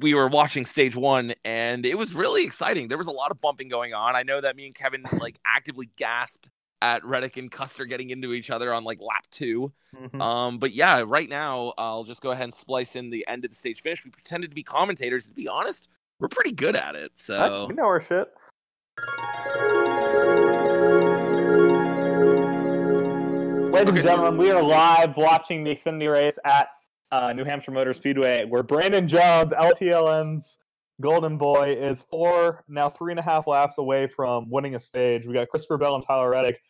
we 0.00 0.12
were 0.12 0.26
watching 0.26 0.66
stage 0.66 0.96
one, 0.96 1.34
and 1.44 1.86
it 1.86 1.96
was 1.96 2.14
really 2.14 2.42
exciting. 2.44 2.88
There 2.88 2.98
was 2.98 3.06
a 3.06 3.12
lot 3.12 3.30
of 3.30 3.40
bumping 3.40 3.68
going 3.68 3.94
on. 3.94 4.16
I 4.16 4.24
know 4.24 4.40
that 4.40 4.56
me 4.56 4.66
and 4.66 4.74
Kevin 4.74 5.04
like 5.20 5.38
actively 5.46 5.88
gasped 5.96 6.50
at 6.80 7.04
Reddick 7.04 7.36
and 7.36 7.50
Custer 7.50 7.84
getting 7.86 8.10
into 8.10 8.32
each 8.32 8.50
other 8.50 8.72
on 8.72 8.84
like 8.84 9.00
lap 9.00 9.24
two. 9.30 9.72
Mhm. 9.96 10.20
Um, 10.20 10.58
but 10.58 10.72
yeah, 10.72 11.02
right 11.06 11.28
now 11.28 11.72
I'll 11.78 12.04
just 12.04 12.20
go 12.22 12.30
ahead 12.30 12.44
and 12.44 12.54
splice 12.54 12.94
in 12.96 13.10
the 13.10 13.26
end 13.28 13.44
of 13.44 13.50
the 13.50 13.54
stage 13.56 13.82
finish. 13.82 14.04
We 14.04 14.10
pretended 14.10 14.50
to 14.50 14.54
be 14.54 14.62
commentators. 14.62 15.26
To 15.26 15.32
be 15.34 15.48
honest, 15.48 15.88
we're 16.20 16.28
pretty 16.28 16.52
good 16.52 16.76
at 16.76 16.94
it. 16.94 17.12
So 17.16 17.66
we 17.68 17.74
know 17.74 17.84
our 17.86 18.00
shit. 18.00 18.28
Ladies 23.70 23.90
Okay, 23.90 23.98
and 23.98 23.98
so- 23.98 24.02
gentlemen, 24.02 24.38
we 24.38 24.50
are 24.50 24.62
live 24.62 25.16
watching 25.16 25.62
the 25.62 25.70
Xfinity 25.74 26.10
race 26.12 26.38
at 26.44 26.68
uh, 27.12 27.32
New 27.32 27.44
Hampshire 27.44 27.70
Motor 27.70 27.94
Speedway, 27.94 28.44
where 28.44 28.62
Brandon 28.62 29.06
Jones, 29.06 29.52
LTLN's 29.52 30.58
Golden 31.00 31.38
Boy, 31.38 31.76
is 31.80 32.02
four 32.10 32.64
now 32.68 32.88
three 32.90 33.12
and 33.12 33.20
a 33.20 33.22
half 33.22 33.46
laps 33.46 33.78
away 33.78 34.06
from 34.08 34.50
winning 34.50 34.74
a 34.74 34.80
stage. 34.80 35.26
We 35.26 35.34
got 35.34 35.48
Christopher 35.48 35.78
Bell 35.78 35.94
and 35.94 36.04
Tyler 36.06 36.30
Reddick 36.30 36.60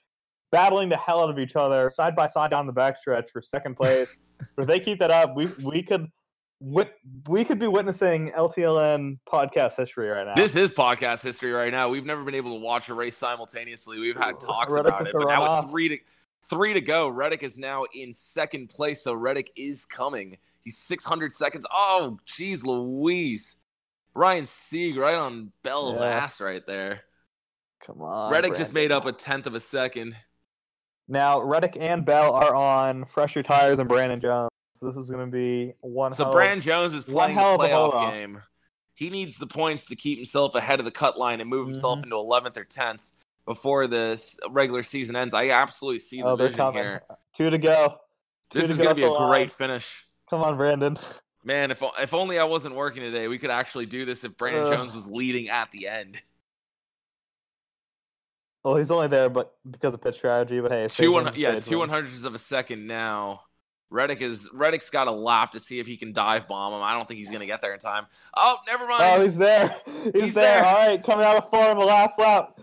battling 0.51 0.89
the 0.89 0.97
hell 0.97 1.21
out 1.23 1.31
of 1.31 1.39
each 1.39 1.57
other 1.57 1.91
side 1.91 2.15
by 2.17 2.27
side 2.27 2.51
down 2.51 2.67
the 2.67 2.73
backstretch 2.73 3.31
for 3.31 3.41
second 3.43 3.77
place. 3.77 4.17
if 4.59 4.67
they 4.67 4.81
keep 4.81 4.99
that 5.01 5.11
up, 5.11 5.35
we 5.35 5.47
we 5.65 5.83
could. 5.83 6.07
wit- 6.61 6.95
We 7.29 7.45
could 7.45 7.59
be 7.59 7.69
witnessing 7.69 8.31
LTLN 8.37 9.19
podcast 9.31 9.77
history 9.77 10.09
right 10.09 10.27
now. 10.27 10.35
this 10.35 10.57
is 10.57 10.73
podcast 10.73 11.23
history 11.23 11.53
right 11.53 11.73
now. 11.73 11.89
We've 11.89 12.05
never 12.05 12.23
been 12.25 12.35
able 12.35 12.53
to 12.55 12.61
watch 12.61 12.89
a 12.89 12.95
race 12.95 13.17
simultaneously. 13.17 13.99
We've 13.99 14.17
had 14.19 14.41
talks 14.41 14.75
Reddick 14.75 14.89
about 14.93 15.07
it, 15.07 15.13
the 15.13 15.21
but 15.21 15.29
now 15.29 15.47
runoff. 15.47 15.63
with 15.65 15.71
three 15.73 15.89
to 15.91 15.99
three 16.51 16.75
to 16.75 16.81
go, 16.81 17.09
Reddick 17.09 17.43
is 17.43 17.59
now 17.59 17.85
in 17.95 18.13
second 18.13 18.69
place. 18.69 19.03
So 19.03 19.15
Reddick 19.15 19.51
is 19.57 19.85
coming. 19.85 20.37
He's 20.65 20.77
600 20.79 21.33
seconds. 21.33 21.67
Oh, 21.73 22.19
jeez, 22.27 22.63
Louise. 22.65 23.57
Ryan 24.15 24.47
Sieg 24.47 24.97
right 24.97 25.15
on 25.15 25.53
Bell's 25.63 26.01
Yeah. 26.01 26.07
ass 26.07 26.41
right 26.41 26.65
there. 26.67 27.03
Come 27.85 28.03
on, 28.03 28.33
Reddick 28.33 28.57
just 28.57 28.73
made 28.73 28.91
up 28.93 29.07
a 29.07 29.13
tenth 29.13 29.47
of 29.47 29.55
a 29.55 29.61
second. 29.61 30.17
Now 31.07 31.41
Reddick 31.41 31.77
and 31.79 32.05
Bell 32.05 32.35
are 32.35 32.55
on 32.55 33.05
fresher 33.05 33.43
tires 33.43 33.77
than 33.79 33.87
Brandon 33.87 34.21
Jones. 34.21 34.51
This 34.83 34.97
is 34.97 35.09
going 35.09 35.25
to 35.25 35.31
be 35.33 35.73
one. 35.81 36.13
So 36.13 36.31
Brandon 36.31 36.61
Jones 36.61 36.95
is 36.95 37.05
playing 37.05 37.37
the 37.37 37.43
hell 37.43 37.55
of 37.55 37.61
a 37.63 37.69
playoff 37.69 38.11
game. 38.13 38.43
He 38.95 39.11
needs 39.11 39.39
the 39.39 39.47
points 39.47 39.87
to 39.87 39.97
keep 39.97 40.19
himself 40.19 40.55
ahead 40.57 40.81
of 40.81 40.85
the 40.85 40.91
cut 40.91 41.17
line 41.19 41.41
and 41.41 41.49
move 41.49 41.67
himself 41.67 42.01
Mhm. 42.01 42.05
into 42.05 42.17
11th 42.17 42.57
or 42.57 42.65
10th 42.65 43.01
before 43.47 43.87
the 43.87 44.21
regular 44.51 44.83
season 44.83 45.15
ends. 45.17 45.35
I 45.35 45.51
absolutely 45.51 46.01
see 46.01 46.21
the 46.21 46.29
Oh, 46.29 46.37
vision 46.37 46.73
here. 46.73 47.03
Two 47.35 47.49
to 47.51 47.59
go. 47.59 48.01
Two 48.51 48.59
This 48.59 48.67
to 48.69 48.73
is 48.73 48.79
go 48.79 48.85
going 48.85 48.97
to 48.97 49.01
be 49.03 49.07
a 49.07 49.11
line. 49.11 49.29
great 49.31 49.53
finish. 49.53 50.07
Come 50.29 50.43
on, 50.43 50.57
Brandon. 50.57 50.99
Man, 51.45 51.71
if 51.71 51.83
if 52.01 52.15
only 52.15 52.39
I 52.39 52.45
wasn't 52.45 52.75
working 52.75 53.03
today, 53.03 53.29
we 53.29 53.39
could 53.39 53.51
actually 53.51 53.87
do 53.87 54.05
this 54.05 54.25
if 54.25 54.37
Brandon 54.37 54.65
Ugh. 54.65 54.73
Jones 54.75 54.93
was 54.93 55.07
leading 55.09 55.49
at 55.49 55.71
the 55.73 55.89
end. 55.89 56.21
Well, 58.65 58.77
he's 58.77 58.91
only 58.91 59.09
there, 59.09 59.29
but 59.31 59.55
because 59.71 59.95
of 59.95 60.01
pitch 60.03 60.17
strategy. 60.17 60.61
But 60.61 60.73
hey, 60.73 60.89
Two 60.89 61.13
one, 61.13 61.31
yeah, 61.37 61.61
two 61.61 61.79
one. 61.79 61.89
hundredths 61.89 62.25
of 62.25 62.35
a 62.35 62.39
second 62.39 62.87
now. 62.87 63.43
Reddick 63.91 64.21
is 64.21 64.51
Reddick's 64.53 64.91
got 64.91 65.07
a 65.07 65.13
lap 65.13 65.53
to 65.53 65.61
see 65.61 65.79
if 65.79 65.87
he 65.87 65.97
can 65.97 66.13
dive 66.13 66.47
bomb 66.47 66.75
him. 66.75 66.83
I 66.83 66.93
don't 66.93 67.09
think 67.09 67.19
he's 67.19 67.31
going 67.31 67.41
to 67.41 67.47
get 67.47 67.63
there 67.63 67.73
in 67.73 67.79
time. 67.79 68.07
Oh, 68.37 68.59
never 68.67 68.87
mind. 68.87 69.03
Oh, 69.03 69.25
he's 69.25 69.39
there. 69.39 69.75
He's, 70.13 70.23
He's 70.23 70.35
there. 70.35 70.61
there. 70.61 70.65
All 70.65 70.87
right, 70.87 71.03
coming 71.03 71.25
out 71.25 71.37
of 71.37 71.49
form, 71.51 71.79
the 71.79 71.85
last 71.87 72.19
lap. 72.19 72.61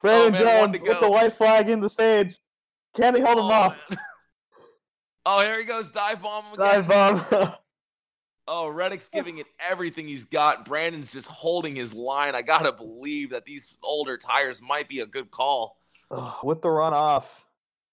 Brandon 0.00 0.40
oh, 0.42 0.44
man, 0.44 0.72
Jones 0.72 0.82
with 0.84 1.00
the 1.00 1.10
white 1.10 1.32
flag 1.32 1.68
in 1.68 1.80
the 1.80 1.90
stage. 1.90 2.38
Can 2.94 3.16
he 3.16 3.20
hold 3.20 3.38
him 3.38 3.44
Oh, 3.46 3.52
off? 3.52 3.86
man. 3.90 3.98
oh, 5.26 5.40
here 5.40 5.58
he 5.58 5.64
goes, 5.64 5.90
dive 5.90 6.22
bomb 6.22 6.44
him 6.44 6.54
again. 6.54 6.84
Dive 6.84 7.30
bomb. 7.30 7.52
Oh, 8.48 8.68
Reddick's 8.68 9.08
giving 9.08 9.38
it 9.38 9.46
everything 9.58 10.06
he's 10.06 10.24
got. 10.24 10.64
Brandon's 10.64 11.12
just 11.12 11.26
holding 11.26 11.74
his 11.74 11.92
line. 11.92 12.34
I 12.34 12.42
gotta 12.42 12.72
believe 12.72 13.30
that 13.30 13.44
these 13.44 13.76
older 13.82 14.16
tires 14.16 14.62
might 14.62 14.88
be 14.88 15.00
a 15.00 15.06
good 15.06 15.30
call. 15.30 15.78
Ugh, 16.12 16.34
with 16.44 16.62
the 16.62 16.68
runoff. 16.68 17.24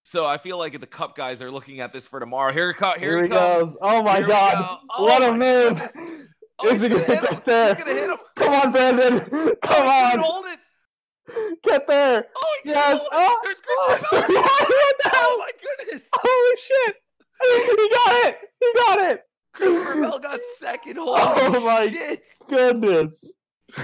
So 0.04 0.26
I 0.26 0.38
feel 0.38 0.58
like 0.60 0.80
the 0.80 0.86
Cup 0.86 1.16
guys 1.16 1.42
are 1.42 1.50
looking 1.50 1.80
at 1.80 1.92
this 1.94 2.08
for 2.08 2.20
tomorrow. 2.20 2.54
Here, 2.54 2.74
here, 2.74 2.98
Here, 3.00 3.24
he 3.24 3.30
comes. 3.30 3.64
goes. 3.68 3.78
Oh 3.82 4.04
my 4.04 4.18
Here 4.18 4.28
god. 4.28 4.54
go. 4.54 4.78
Oh 4.98 5.04
what 5.06 5.24
a 5.24 5.34
move. 5.34 5.82
Oh, 6.60 6.70
Is 6.70 6.82
he 6.82 6.88
gonna 6.88 7.02
hit 7.02 7.26
him. 7.26 7.42
there? 7.46 7.74
He's 7.74 7.84
gonna 7.84 8.00
hit 8.00 8.10
him. 8.12 8.18
Come 8.36 8.54
on, 8.54 8.72
Brandon. 8.72 9.28
Oh, 9.34 9.56
Come 9.64 9.84
he 9.86 9.90
on. 9.90 10.20
hold 10.20 10.46
it. 10.46 11.60
Get 11.64 11.88
there. 11.88 12.26
Oh, 12.38 12.58
Yes. 12.64 13.04
Oh, 13.12 13.40
There's 13.44 13.60
oh, 13.68 13.98
Christopher 14.00 14.32
Bell. 14.32 14.40
what 14.42 14.96
the 15.00 15.10
Oh 15.14 15.20
hell? 15.20 15.38
my 15.40 15.50
goodness. 15.84 16.10
Holy 16.14 16.58
shit. 16.62 16.96
He 17.42 17.90
got 17.90 18.26
it. 18.28 18.38
He 18.60 18.74
got 18.76 19.12
it. 19.12 19.24
Christopher 19.54 19.96
Bell 20.02 20.20
got 20.20 20.40
second. 20.58 20.98
Holy 20.98 21.20
Oh 21.20 21.60
my 21.66 21.90
shit. 21.90 22.24
Goodness. 22.50 23.34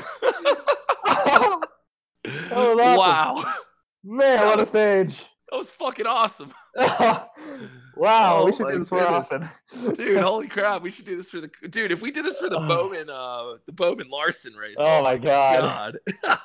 Oh, 2.51 2.75
was 2.75 2.79
awesome. 2.81 2.97
wow. 2.97 3.53
Man, 4.03 4.37
That 4.37 4.45
what 4.45 4.59
a 4.59 4.65
stage. 4.65 5.23
That 5.49 5.57
was 5.57 5.69
fucking 5.71 6.05
awesome. 6.05 6.53
wow, 6.77 7.25
Oh 7.97 8.45
we 8.45 8.51
should 8.53 8.67
do 8.67 8.79
this 8.79 8.91
more 8.91 9.07
often. 9.07 9.49
Dude, 9.93 10.19
holy 10.19 10.47
crap. 10.47 10.81
We 10.83 10.91
should 10.91 11.05
do 11.05 11.15
this 11.15 11.29
for 11.31 11.39
the 11.41 11.49
dude, 11.69 11.91
if 11.91 12.01
we 12.01 12.11
did 12.11 12.25
this 12.25 12.37
for 12.37 12.49
the 12.49 12.59
Bowman 12.67 13.09
uh 13.09 13.55
the 13.65 13.71
Bowman 13.71 14.09
Larson 14.09 14.53
race. 14.53 14.75
Oh 14.77 15.01
my 15.01 15.17
god. 15.17 15.97
God. 16.23 16.39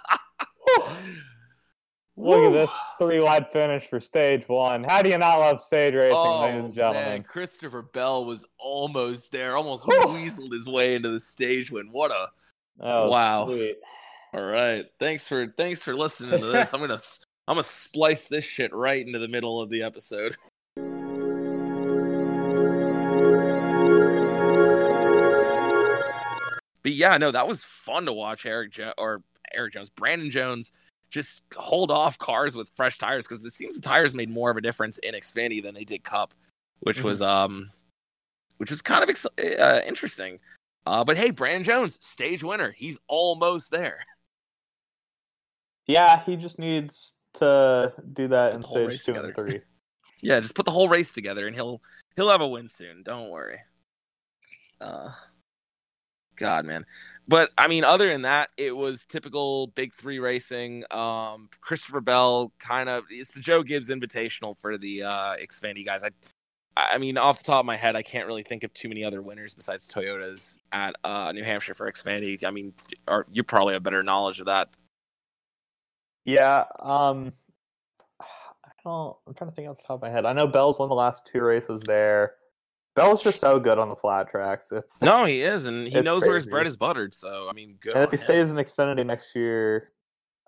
Look 2.16 2.38
Woo. 2.38 2.46
at 2.46 2.52
this 2.52 2.70
three 3.00 3.20
wide 3.20 3.46
finish 3.52 3.88
for 3.88 3.98
stage 4.00 4.44
one. 4.48 4.84
How 4.84 5.02
do 5.02 5.10
you 5.10 5.18
not 5.18 5.38
love 5.40 5.60
stage 5.60 5.94
racing, 5.94 6.16
Oh, 6.16 6.42
ladies 6.42 6.60
and 6.60 6.68
oh, 6.72 6.74
gentlemen? 6.74 7.02
man, 7.04 7.22
Christopher 7.24 7.82
Bell 7.82 8.24
was 8.24 8.46
almost 8.56 9.32
there, 9.32 9.56
almost 9.56 9.84
Whew. 9.84 10.00
weaseled 10.06 10.52
his 10.52 10.68
way 10.68 10.94
into 10.94 11.10
the 11.10 11.18
stage 11.18 11.70
win. 11.72 11.88
What 11.90 12.12
a 12.12 12.28
Oh, 12.80 13.08
Wow. 13.08 13.46
sweet. 13.46 13.78
all 14.32 14.44
right. 14.44 14.84
Thanks 15.00 15.26
for 15.26 15.48
thanks 15.56 15.82
for 15.82 15.94
listening 15.94 16.40
to 16.40 16.46
this. 16.46 16.72
I'm 16.72 16.80
gonna 16.80 16.94
I'm 17.48 17.54
gonna 17.56 17.62
splice 17.64 18.28
this 18.28 18.44
shit 18.44 18.72
right 18.72 19.04
into 19.04 19.18
the 19.18 19.28
middle 19.28 19.60
of 19.60 19.68
the 19.70 19.82
episode. 19.82 20.36
But 26.82 26.92
yeah, 26.92 27.16
no, 27.16 27.30
that 27.30 27.48
was 27.48 27.64
fun 27.64 28.04
to 28.04 28.12
watch 28.12 28.44
Erik 28.44 28.72
jo- 28.72 28.92
or 28.98 29.22
Erik 29.54 29.72
Jones, 29.72 29.88
Brandon 29.88 30.30
Jones 30.30 30.70
just 31.14 31.44
hold 31.54 31.92
off 31.92 32.18
cars 32.18 32.56
with 32.56 32.68
fresh 32.74 32.98
tires 32.98 33.24
because 33.24 33.44
it 33.44 33.52
seems 33.52 33.76
the 33.76 33.80
tires 33.80 34.14
made 34.14 34.28
more 34.28 34.50
of 34.50 34.56
a 34.56 34.60
difference 34.60 34.98
in 34.98 35.14
Xfinity 35.14 35.62
than 35.62 35.72
they 35.72 35.84
did 35.84 36.02
Cup, 36.02 36.34
which 36.80 37.04
was 37.04 37.22
um, 37.22 37.70
which 38.56 38.70
was 38.70 38.82
kind 38.82 39.04
of 39.04 39.08
ex- 39.08 39.24
uh, 39.38 39.80
interesting. 39.86 40.40
Uh, 40.84 41.04
but 41.04 41.16
hey, 41.16 41.30
Brandon 41.30 41.62
Jones, 41.62 41.98
stage 42.02 42.42
winner, 42.42 42.72
he's 42.72 42.98
almost 43.06 43.70
there. 43.70 44.04
Yeah, 45.86 46.20
he 46.24 46.34
just 46.34 46.58
needs 46.58 47.14
to 47.34 47.92
do 48.12 48.26
that 48.28 48.50
Put 48.52 48.56
in 48.56 48.64
stage 48.64 49.04
two 49.04 49.12
together. 49.12 49.28
and 49.28 49.36
three. 49.36 49.60
Yeah, 50.20 50.40
just 50.40 50.54
put 50.54 50.64
the 50.64 50.72
whole 50.72 50.88
race 50.88 51.12
together 51.12 51.46
and 51.46 51.54
he'll 51.54 51.82
he'll 52.16 52.30
have 52.30 52.40
a 52.40 52.48
win 52.48 52.66
soon. 52.66 53.02
Don't 53.02 53.28
worry. 53.28 53.58
Uh 54.80 55.10
God, 56.36 56.64
man. 56.64 56.86
But 57.26 57.50
I 57.56 57.68
mean, 57.68 57.84
other 57.84 58.10
than 58.10 58.22
that, 58.22 58.50
it 58.56 58.76
was 58.76 59.04
typical 59.04 59.68
big 59.68 59.94
three 59.94 60.18
racing. 60.18 60.84
Um 60.90 61.48
Christopher 61.60 62.00
Bell 62.00 62.52
kind 62.58 62.88
of 62.88 63.04
it's 63.10 63.34
the 63.34 63.40
Joe 63.40 63.62
Gibbs 63.62 63.88
invitational 63.88 64.56
for 64.60 64.78
the 64.78 65.04
uh 65.04 65.36
Xfinity 65.36 65.84
guys. 65.84 66.04
I 66.04 66.10
I 66.76 66.98
mean, 66.98 67.16
off 67.16 67.38
the 67.38 67.44
top 67.44 67.60
of 67.60 67.66
my 67.66 67.76
head, 67.76 67.94
I 67.94 68.02
can't 68.02 68.26
really 68.26 68.42
think 68.42 68.64
of 68.64 68.72
too 68.74 68.88
many 68.88 69.04
other 69.04 69.22
winners 69.22 69.54
besides 69.54 69.86
Toyotas 69.86 70.58
at 70.72 70.96
uh, 71.04 71.30
New 71.32 71.44
Hampshire 71.44 71.74
for 71.74 71.90
Xfinity. 71.90 72.42
I 72.44 72.50
mean, 72.50 72.72
or 73.06 73.26
you 73.30 73.44
probably 73.44 73.74
have 73.74 73.82
better 73.82 74.02
knowledge 74.02 74.40
of 74.40 74.46
that. 74.46 74.70
Yeah, 76.24 76.64
um, 76.80 77.32
I 78.20 78.70
don't. 78.82 79.16
I'm 79.26 79.34
trying 79.34 79.50
to 79.50 79.54
think 79.56 79.68
off 79.68 79.78
the 79.78 79.84
top 79.84 79.96
of 79.96 80.02
my 80.02 80.10
head. 80.10 80.24
I 80.24 80.32
know 80.32 80.46
Bell's 80.46 80.78
won 80.78 80.88
the 80.88 80.94
last 80.94 81.28
two 81.30 81.42
races 81.42 81.82
there. 81.86 82.34
Bell's 82.94 83.22
just 83.22 83.40
so 83.40 83.58
good 83.58 83.78
on 83.78 83.88
the 83.88 83.96
flat 83.96 84.30
tracks. 84.30 84.70
It's 84.70 85.02
No, 85.02 85.24
he 85.24 85.42
is, 85.42 85.66
and 85.66 85.88
he 85.88 86.00
knows 86.00 86.24
where 86.24 86.36
his 86.36 86.46
bread 86.46 86.66
is 86.66 86.76
buttered. 86.76 87.12
So, 87.12 87.48
I 87.50 87.52
mean, 87.52 87.76
good. 87.80 87.94
and 87.94 88.04
if 88.04 88.10
he 88.10 88.16
him. 88.16 88.22
stays 88.22 88.50
in 88.50 88.56
Xfinity 88.56 89.04
next 89.04 89.34
year, 89.34 89.90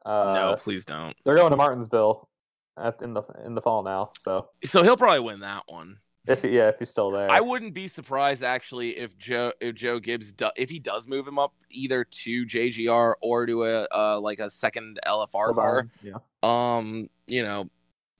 uh, 0.04 0.32
no, 0.34 0.56
please 0.58 0.84
don't. 0.84 1.16
they're 1.24 1.34
going 1.36 1.50
to 1.50 1.56
Martinsville 1.56 2.28
at 2.76 3.02
in 3.02 3.14
the 3.14 3.22
in 3.44 3.54
the 3.54 3.60
fall 3.62 3.82
now. 3.82 4.12
So 4.20 4.48
So 4.64 4.82
he'll 4.82 4.96
probably 4.96 5.20
win 5.20 5.40
that 5.40 5.64
one. 5.66 5.98
if 6.28 6.42
he, 6.42 6.50
yeah, 6.50 6.68
if 6.68 6.78
he's 6.78 6.90
still 6.90 7.10
there, 7.10 7.28
I 7.30 7.40
wouldn't 7.40 7.74
be 7.74 7.88
surprised 7.88 8.44
actually 8.44 8.96
if 8.96 9.18
Joe 9.18 9.52
if 9.60 9.74
Joe 9.74 9.98
Gibbs 9.98 10.30
do, 10.32 10.50
if 10.56 10.70
he 10.70 10.78
does 10.78 11.08
move 11.08 11.26
him 11.26 11.40
up 11.40 11.52
either 11.70 12.04
to 12.04 12.46
JGR 12.46 13.14
or 13.20 13.46
to 13.46 13.64
a 13.64 13.88
uh, 13.92 14.20
like 14.20 14.38
a 14.38 14.50
second 14.50 15.00
LFR 15.04 15.54
car. 15.54 15.88
Yeah. 16.00 16.18
Um, 16.44 17.10
you 17.26 17.42
know, 17.42 17.68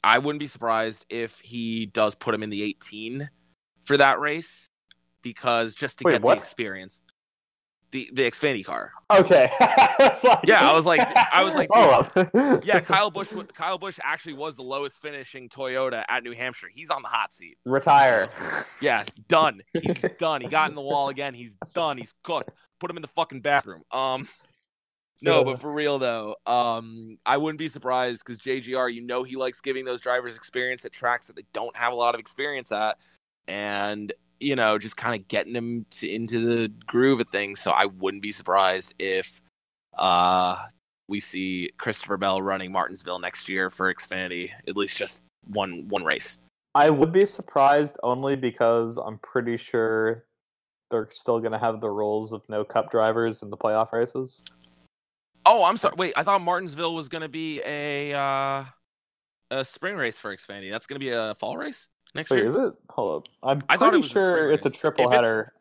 I 0.02 0.18
wouldn't 0.18 0.40
be 0.40 0.46
surprised 0.48 1.06
if 1.08 1.38
he 1.38 1.86
does 1.86 2.16
put 2.16 2.34
him 2.34 2.42
in 2.42 2.50
the 2.50 2.62
18 2.62 3.30
for 3.86 3.96
that 3.96 4.20
race 4.20 4.68
because 5.22 5.74
just 5.74 5.98
to 5.98 6.04
Wait, 6.04 6.12
get 6.12 6.22
what? 6.22 6.36
the 6.38 6.42
experience. 6.42 7.00
The 7.92 8.10
the 8.12 8.22
Xfinity 8.22 8.64
car. 8.64 8.90
Okay. 9.10 9.50
Like- 10.22 10.40
Yeah, 10.44 10.68
I 10.68 10.72
was 10.74 10.86
like- 10.86 11.00
I 11.32 11.42
was 11.42 11.54
like, 11.54 11.68
oh. 11.72 12.08
Yeah, 12.64 12.80
Kyle 12.80 13.10
Busch 13.10 13.32
Kyle 13.54 13.78
Busch 13.78 13.98
actually 14.02 14.34
was 14.34 14.56
the 14.56 14.62
lowest 14.62 15.00
finishing 15.00 15.48
Toyota 15.48 16.04
at 16.08 16.22
New 16.24 16.32
Hampshire. 16.34 16.68
He's 16.70 16.90
on 16.90 17.02
the 17.02 17.08
hot 17.08 17.34
seat. 17.34 17.56
retire. 17.64 18.28
Yeah, 18.80 19.04
done. 19.28 19.62
He's 19.80 20.02
done. 20.18 20.42
He 20.42 20.48
got 20.48 20.68
in 20.68 20.74
the 20.74 20.82
wall 20.82 21.08
again. 21.08 21.32
He's 21.34 21.56
done. 21.74 21.96
He's 21.96 22.14
cooked. 22.22 22.50
Put 22.80 22.90
him 22.90 22.96
in 22.96 23.02
the 23.02 23.08
fucking 23.08 23.40
bathroom. 23.40 23.82
Um, 23.90 24.28
no, 25.22 25.44
but 25.44 25.60
for 25.60 25.72
real 25.72 25.98
though, 25.98 26.36
um, 26.46 27.16
I 27.24 27.36
wouldn't 27.38 27.58
be 27.58 27.68
surprised 27.68 28.22
because 28.24 28.38
JGR, 28.38 28.92
you 28.92 29.00
know, 29.00 29.22
he 29.22 29.36
likes 29.36 29.60
giving 29.62 29.84
those 29.84 30.00
drivers 30.00 30.36
experience 30.36 30.84
at 30.84 30.92
tracks 30.92 31.28
that 31.28 31.36
they 31.36 31.44
don't 31.54 31.74
have 31.76 31.92
a 31.92 31.96
lot 31.96 32.14
of 32.14 32.20
experience 32.20 32.70
at, 32.72 32.98
and 33.48 34.12
you 34.40 34.56
know, 34.56 34.78
just 34.78 34.96
kind 34.96 35.18
of 35.18 35.28
getting 35.28 35.52
them 35.52 35.86
to, 35.90 36.10
into 36.10 36.40
the 36.40 36.68
groove 36.86 37.20
of 37.20 37.28
things. 37.30 37.60
So 37.60 37.70
I 37.70 37.86
wouldn't 37.86 38.22
be 38.22 38.32
surprised 38.32 38.94
if 38.98 39.40
uh 39.96 40.64
we 41.08 41.20
see 41.20 41.70
Christopher 41.78 42.16
Bell 42.16 42.42
running 42.42 42.72
Martinsville 42.72 43.20
next 43.20 43.48
year 43.48 43.70
for 43.70 43.92
Xfinity, 43.92 44.50
at 44.68 44.76
least 44.76 44.96
just 44.96 45.22
one 45.48 45.88
one 45.88 46.04
race. 46.04 46.38
I 46.74 46.90
would 46.90 47.12
be 47.12 47.24
surprised 47.24 47.96
only 48.02 48.36
because 48.36 48.98
I'm 48.98 49.18
pretty 49.18 49.56
sure 49.56 50.24
they're 50.90 51.08
still 51.10 51.40
going 51.40 51.52
to 51.52 51.58
have 51.58 51.80
the 51.80 51.90
rules 51.90 52.32
of 52.32 52.46
no 52.48 52.64
cup 52.64 52.90
drivers 52.90 53.42
in 53.42 53.50
the 53.50 53.56
playoff 53.56 53.92
races. 53.92 54.42
Oh, 55.46 55.64
I'm 55.64 55.76
sorry. 55.76 55.94
Wait, 55.96 56.12
I 56.16 56.22
thought 56.22 56.42
Martinsville 56.42 56.94
was 56.94 57.08
going 57.08 57.22
to 57.22 57.28
be 57.28 57.62
a 57.64 58.12
uh, 58.12 58.64
a 59.50 59.64
spring 59.64 59.96
race 59.96 60.18
for 60.18 60.36
Xfinity. 60.36 60.70
That's 60.70 60.86
going 60.86 61.00
to 61.00 61.04
be 61.04 61.12
a 61.12 61.34
fall 61.36 61.56
race 61.56 61.88
next 62.14 62.30
Wait, 62.30 62.38
year. 62.38 62.46
is 62.48 62.54
it? 62.54 62.72
Hold 62.90 63.22
up. 63.24 63.28
I'm 63.42 63.58
I 63.68 63.76
pretty 63.76 63.78
thought 63.78 63.94
it 63.94 63.98
was 63.98 64.10
sure 64.10 64.36
spring 64.36 64.54
it's 64.54 64.64
a 64.64 64.68
race. 64.68 64.74
If 64.74 64.80
triple 64.80 65.04
it's- 65.06 65.24
header. 65.24 65.52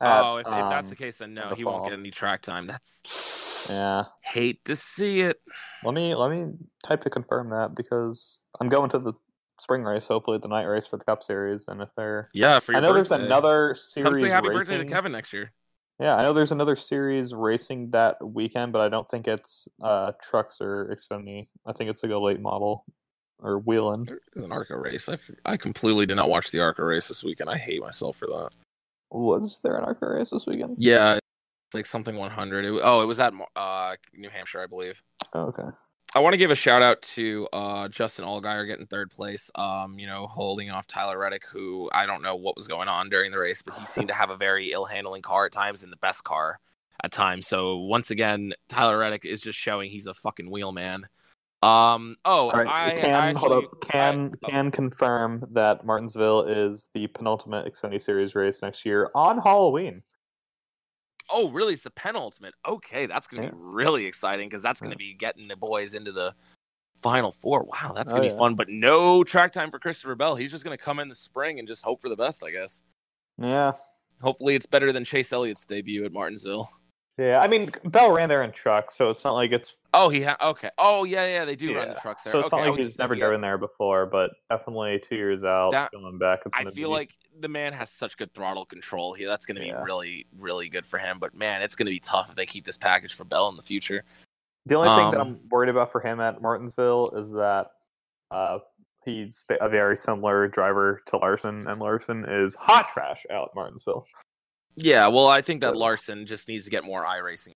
at, 0.00 0.22
oh, 0.22 0.36
if, 0.36 0.46
if 0.46 0.52
that's 0.52 0.90
the 0.90 0.96
um, 0.96 0.98
case, 0.98 1.18
then 1.18 1.34
no, 1.34 1.50
the 1.50 1.54
he 1.56 1.64
won't 1.64 1.78
fall. 1.82 1.90
get 1.90 1.98
any 1.98 2.10
track 2.10 2.42
time. 2.42 2.66
That's 2.66 3.66
Yeah. 3.70 4.04
hate 4.22 4.64
to 4.66 4.76
see 4.76 5.22
it. 5.22 5.40
Let 5.84 5.94
me 5.94 6.14
let 6.14 6.30
me 6.30 6.52
type 6.86 7.02
to 7.02 7.10
confirm 7.10 7.50
that 7.50 7.74
because 7.74 8.42
I'm 8.60 8.68
going 8.68 8.90
to 8.90 8.98
the 8.98 9.12
spring 9.60 9.82
race, 9.84 10.06
hopefully 10.06 10.38
the 10.42 10.48
night 10.48 10.64
race 10.64 10.86
for 10.86 10.96
the 10.96 11.04
Cup 11.04 11.22
Series, 11.22 11.66
and 11.68 11.80
if 11.80 11.88
they're 11.96 12.28
Yeah, 12.34 12.58
for 12.58 12.72
your 12.72 12.78
I 12.80 12.82
know 12.82 12.92
there's 12.92 13.08
birthday. 13.10 13.24
another 13.24 13.76
series. 13.78 14.04
Come 14.04 14.14
say 14.14 14.28
happy 14.28 14.48
birthday 14.48 14.78
to 14.78 14.84
Kevin 14.84 15.12
next 15.12 15.32
year. 15.32 15.52
Yeah, 16.00 16.16
I 16.16 16.22
know 16.24 16.32
there's 16.32 16.50
another 16.50 16.74
series 16.74 17.32
racing 17.32 17.90
that 17.92 18.16
weekend, 18.26 18.72
but 18.72 18.80
I 18.80 18.88
don't 18.88 19.08
think 19.10 19.28
it's 19.28 19.68
uh 19.82 20.10
trucks 20.20 20.58
or 20.60 20.94
Xfinity. 20.94 21.46
I 21.64 21.72
think 21.72 21.88
it's 21.88 22.02
like 22.02 22.10
a 22.12 22.18
late 22.18 22.40
model 22.40 22.84
or 23.40 23.58
wheeling. 23.58 24.04
There 24.04 24.20
is 24.34 24.42
an 24.42 24.52
ARCA 24.52 24.76
race. 24.76 25.08
I, 25.08 25.18
I 25.44 25.56
completely 25.56 26.06
did 26.06 26.16
not 26.16 26.28
watch 26.28 26.50
the 26.50 26.60
ARCA 26.60 26.84
race 26.84 27.08
this 27.08 27.24
weekend. 27.24 27.50
I 27.50 27.58
hate 27.58 27.80
myself 27.80 28.16
for 28.16 28.26
that. 28.26 28.50
Was 29.10 29.60
there 29.62 29.76
an 29.76 29.84
ARCA 29.84 30.08
race 30.08 30.30
this 30.30 30.46
weekend? 30.46 30.76
Yeah, 30.78 31.14
it's 31.14 31.74
like 31.74 31.86
something 31.86 32.16
100. 32.16 32.64
It, 32.64 32.80
oh, 32.82 33.02
it 33.02 33.06
was 33.06 33.20
at 33.20 33.32
uh, 33.54 33.96
New 34.12 34.30
Hampshire, 34.30 34.60
I 34.60 34.66
believe. 34.66 35.00
Oh, 35.32 35.46
okay. 35.46 35.68
I 36.16 36.20
want 36.20 36.32
to 36.32 36.38
give 36.38 36.52
a 36.52 36.54
shout 36.54 36.80
out 36.80 37.02
to 37.02 37.48
uh, 37.52 37.88
Justin 37.88 38.24
Allgaier 38.24 38.68
getting 38.68 38.86
third 38.86 39.10
place. 39.10 39.50
Um, 39.56 39.98
you 39.98 40.06
know, 40.06 40.28
holding 40.28 40.70
off 40.70 40.86
Tyler 40.86 41.18
Reddick, 41.18 41.44
who 41.44 41.90
I 41.92 42.06
don't 42.06 42.22
know 42.22 42.36
what 42.36 42.54
was 42.54 42.68
going 42.68 42.86
on 42.86 43.08
during 43.08 43.32
the 43.32 43.38
race, 43.38 43.62
but 43.62 43.74
he 43.74 43.84
seemed 43.84 44.08
to 44.08 44.14
have 44.14 44.30
a 44.30 44.36
very 44.36 44.70
ill 44.70 44.84
handling 44.84 45.22
car 45.22 45.46
at 45.46 45.52
times 45.52 45.82
and 45.82 45.90
the 45.90 45.96
best 45.96 46.22
car 46.22 46.60
at 47.02 47.10
times. 47.10 47.48
So 47.48 47.78
once 47.78 48.12
again, 48.12 48.52
Tyler 48.68 48.98
Reddick 48.98 49.24
is 49.24 49.40
just 49.40 49.58
showing 49.58 49.90
he's 49.90 50.06
a 50.06 50.14
fucking 50.14 50.48
wheel 50.48 50.70
man. 50.70 51.08
Um, 51.64 52.16
oh, 52.24 52.50
right. 52.50 52.66
I 52.66 52.94
can 52.94 53.14
I 53.14 53.38
hold 53.38 53.52
up. 53.52 53.80
Can 53.80 54.30
I- 54.42 54.46
oh, 54.46 54.48
can 54.50 54.70
confirm 54.70 55.44
that 55.52 55.84
Martinsville 55.86 56.42
is 56.42 56.88
the 56.94 57.06
penultimate 57.08 57.72
Xfinity 57.72 58.02
Series 58.02 58.34
race 58.34 58.60
next 58.62 58.84
year 58.84 59.10
on 59.14 59.38
Halloween. 59.38 60.02
Oh, 61.30 61.50
really? 61.50 61.72
It's 61.72 61.84
the 61.84 61.90
penultimate. 61.90 62.52
Okay, 62.68 63.06
that's 63.06 63.26
gonna 63.26 63.50
be 63.50 63.56
really 63.58 64.04
exciting 64.04 64.48
because 64.48 64.62
that's 64.62 64.80
gonna 64.80 64.92
Yeah. 64.94 64.98
be 64.98 65.14
getting 65.14 65.48
the 65.48 65.56
boys 65.56 65.94
into 65.94 66.12
the 66.12 66.34
final 67.02 67.32
four. 67.32 67.62
Wow, 67.62 67.92
that's 67.94 68.12
Oh, 68.12 68.16
gonna 68.16 68.28
be 68.28 68.32
yeah. 68.32 68.38
fun. 68.38 68.54
But 68.56 68.68
no 68.68 69.24
track 69.24 69.50
time 69.52 69.70
for 69.70 69.78
Christopher 69.78 70.14
Bell. 70.14 70.34
He's 70.34 70.50
just 70.50 70.64
gonna 70.64 70.76
come 70.76 70.98
in 70.98 71.08
the 71.08 71.14
spring 71.14 71.58
and 71.58 71.66
just 71.66 71.82
hope 71.82 72.02
for 72.02 72.10
the 72.10 72.16
best, 72.16 72.44
I 72.44 72.50
guess. 72.50 72.82
Yeah. 73.38 73.72
Hopefully, 74.20 74.54
it's 74.54 74.66
better 74.66 74.92
than 74.92 75.04
Chase 75.04 75.32
Elliott's 75.32 75.64
debut 75.64 76.04
at 76.04 76.12
Martinsville. 76.12 76.70
Yeah. 77.16 77.38
I 77.40 77.46
mean, 77.46 77.70
Bell 77.84 78.10
ran 78.10 78.28
there 78.28 78.42
in 78.42 78.50
trucks, 78.50 78.96
so 78.96 79.08
it's 79.10 79.22
not 79.22 79.34
like 79.34 79.52
it's 79.52 79.78
Oh, 79.92 80.08
he 80.08 80.22
ha- 80.22 80.36
okay. 80.42 80.70
Oh, 80.78 81.04
yeah, 81.04 81.26
yeah, 81.26 81.44
they 81.44 81.54
do 81.54 81.74
run 81.76 81.88
the 81.88 81.94
trucks 81.94 82.24
there. 82.24 82.32
so 82.32 82.38
it's 82.40 82.46
okay, 82.48 82.56
not 82.64 82.70
like 82.70 82.78
he's 82.80 82.98
never 82.98 83.14
driven 83.14 83.40
there 83.40 83.56
before, 83.58 84.06
but 84.06 84.32
definitely 84.50 85.00
two 85.08 85.14
years 85.14 85.44
out, 85.44 85.70
That- 85.70 85.92
coming 85.92 86.18
back. 86.18 86.40
I 86.52 86.64
feel 86.64 86.72
be- 86.74 86.84
like 86.86 87.10
the 87.40 87.48
man 87.48 87.72
has 87.72 87.90
such 87.90 88.16
good 88.16 88.32
throttle 88.34 88.64
control. 88.66 89.14
He 89.14 89.24
that's 89.24 89.46
going 89.46 89.56
to 89.56 89.60
be 89.62 89.72
really, 89.72 90.26
really 90.38 90.68
good 90.68 90.86
for 90.86 90.98
him. 90.98 91.18
But 91.20 91.34
man, 91.34 91.62
it's 91.62 91.76
going 91.76 91.86
to 91.86 91.90
be 91.92 92.00
tough 92.00 92.30
if 92.30 92.36
they 92.36 92.46
keep 92.46 92.64
this 92.64 92.78
package 92.78 93.14
for 93.14 93.24
Bell 93.24 93.48
in 93.48 93.56
the 93.56 93.62
future. 93.62 94.02
The 94.66 94.76
only 94.76 94.88
thing 94.88 95.10
that 95.12 95.20
Um, 95.20 95.38
I'm 95.42 95.48
worried 95.50 95.68
about 95.68 95.92
for 95.92 96.00
him 96.00 96.20
at 96.20 96.40
Martinsville 96.42 97.10
is 97.16 97.30
that 97.32 97.70
uh, 98.30 98.58
he's 99.04 99.44
a 99.60 99.68
very 99.68 99.96
similar 99.96 100.48
driver 100.48 101.00
to 101.06 101.18
Larson, 101.18 101.68
and 101.68 101.80
Larson 101.80 102.24
is 102.26 102.54
hot 102.56 102.88
trash 102.92 103.24
out 103.30 103.48
at 103.50 103.54
Martinsville. 103.54 104.06
Yeah, 104.76 105.06
well, 105.08 105.28
I 105.28 105.40
think 105.40 105.60
that 105.60 105.76
Larson 105.76 106.26
just 106.26 106.48
needs 106.48 106.64
to 106.64 106.70
get 106.70 106.84
more 106.84 107.04
iRacing. 107.04 107.52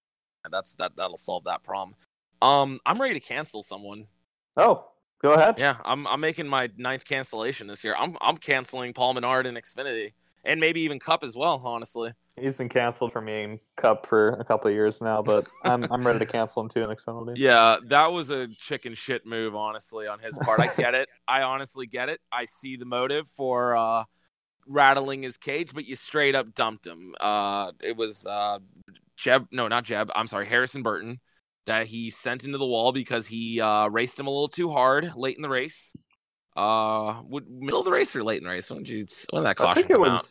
That's 0.50 0.74
that 0.76 0.92
that'll 0.96 1.16
solve 1.16 1.44
that 1.44 1.62
problem. 1.62 1.94
Um, 2.40 2.80
I'm 2.86 3.00
ready 3.00 3.14
to 3.14 3.20
cancel 3.20 3.62
someone. 3.62 4.06
Oh, 4.56 4.86
Go 5.20 5.32
ahead. 5.32 5.58
Yeah, 5.58 5.76
I'm 5.84 6.06
I'm 6.06 6.20
making 6.20 6.46
my 6.46 6.70
ninth 6.76 7.04
cancellation 7.04 7.66
this 7.66 7.82
year. 7.82 7.96
I'm 7.98 8.16
I'm 8.20 8.36
canceling 8.36 8.92
Paul 8.94 9.14
Menard 9.14 9.46
and 9.46 9.56
Xfinity, 9.56 10.12
and 10.44 10.60
maybe 10.60 10.80
even 10.82 11.00
Cup 11.00 11.24
as 11.24 11.34
well. 11.34 11.60
Honestly, 11.64 12.12
He's 12.36 12.58
been 12.58 12.68
canceled 12.68 13.12
for 13.12 13.20
me 13.20 13.42
in 13.42 13.60
Cup 13.76 14.06
for 14.06 14.30
a 14.34 14.44
couple 14.44 14.68
of 14.68 14.74
years 14.74 15.00
now, 15.00 15.20
but 15.20 15.48
I'm 15.64 15.90
I'm 15.90 16.06
ready 16.06 16.20
to 16.20 16.26
cancel 16.26 16.62
him 16.62 16.68
too 16.68 16.84
in 16.84 16.90
Xfinity. 16.90 17.32
yeah, 17.36 17.78
that 17.86 18.12
was 18.12 18.30
a 18.30 18.46
chicken 18.46 18.94
shit 18.94 19.26
move. 19.26 19.56
Honestly, 19.56 20.06
on 20.06 20.20
his 20.20 20.38
part, 20.38 20.60
I 20.60 20.68
get 20.76 20.94
it. 20.94 21.08
I 21.28 21.42
honestly 21.42 21.86
get 21.86 22.08
it. 22.08 22.20
I 22.30 22.44
see 22.44 22.76
the 22.76 22.84
motive 22.84 23.26
for 23.36 23.76
uh, 23.76 24.04
rattling 24.68 25.22
his 25.22 25.36
cage, 25.36 25.72
but 25.74 25.86
you 25.86 25.96
straight 25.96 26.34
up 26.34 26.54
dumped 26.54 26.86
him. 26.86 27.14
Uh, 27.20 27.72
it 27.82 27.96
was 27.96 28.26
uh, 28.26 28.58
Jeb, 29.16 29.46
no, 29.50 29.68
not 29.68 29.84
Jeb. 29.84 30.10
I'm 30.14 30.26
sorry, 30.26 30.46
Harrison 30.46 30.82
Burton 30.82 31.20
that 31.66 31.86
he 31.86 32.10
sent 32.10 32.44
into 32.44 32.58
the 32.58 32.66
wall 32.66 32.92
because 32.92 33.26
he 33.26 33.60
uh, 33.60 33.88
raced 33.88 34.18
him 34.18 34.26
a 34.26 34.30
little 34.30 34.48
too 34.48 34.70
hard 34.70 35.12
late 35.16 35.36
in 35.36 35.42
the 35.42 35.48
race. 35.48 35.94
Uh, 36.56 37.20
would 37.24 37.48
middle 37.48 37.80
of 37.80 37.84
the 37.84 37.92
race 37.92 38.14
or 38.16 38.24
late 38.24 38.38
in 38.38 38.44
the 38.44 38.50
race? 38.50 38.70
When 38.70 38.82
did 38.82 38.88
you 38.88 39.06
when 39.30 39.42
did 39.42 39.46
that 39.46 39.50
I 39.50 39.54
caution 39.54 39.82
think 39.82 39.90
it 39.90 39.94
come 39.94 40.04
out? 40.04 40.26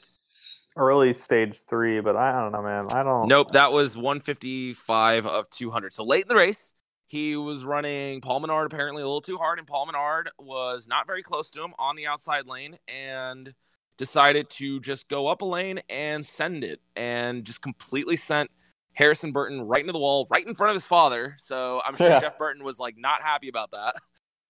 early 0.77 1.13
stage 1.13 1.59
three, 1.69 1.99
but 1.99 2.15
I 2.15 2.31
don't 2.31 2.51
know, 2.51 2.61
man. 2.61 2.87
I 2.91 3.03
don't. 3.03 3.27
Nope, 3.27 3.51
that 3.51 3.71
was 3.71 3.97
155 3.97 5.25
of 5.25 5.49
200. 5.49 5.93
So 5.93 6.03
late 6.03 6.23
in 6.23 6.27
the 6.27 6.35
race, 6.35 6.73
he 7.07 7.35
was 7.35 7.63
running 7.63 8.21
Paul 8.21 8.41
Menard 8.41 8.67
apparently 8.67 9.01
a 9.01 9.05
little 9.05 9.21
too 9.21 9.37
hard, 9.37 9.59
and 9.59 9.67
Paul 9.67 9.87
Menard 9.87 10.29
was 10.39 10.87
not 10.87 11.07
very 11.07 11.23
close 11.23 11.51
to 11.51 11.63
him 11.63 11.73
on 11.79 11.95
the 11.95 12.07
outside 12.07 12.45
lane 12.45 12.77
and 12.87 13.53
decided 13.97 14.49
to 14.51 14.79
just 14.79 15.07
go 15.09 15.27
up 15.27 15.41
a 15.41 15.45
lane 15.45 15.79
and 15.89 16.25
send 16.25 16.63
it 16.63 16.79
and 16.95 17.43
just 17.45 17.61
completely 17.61 18.15
sent 18.15 18.49
Harrison 18.93 19.31
Burton 19.31 19.61
right 19.61 19.81
into 19.81 19.93
the 19.93 19.99
wall, 19.99 20.27
right 20.29 20.45
in 20.45 20.55
front 20.55 20.71
of 20.71 20.75
his 20.75 20.87
father. 20.87 21.35
So 21.39 21.81
I'm 21.85 21.95
sure 21.95 22.07
Yeah. 22.07 22.19
Jeff 22.19 22.37
Burton 22.37 22.63
was 22.63 22.79
like 22.79 22.95
not 22.97 23.21
happy 23.21 23.49
about 23.49 23.71
that. 23.71 23.95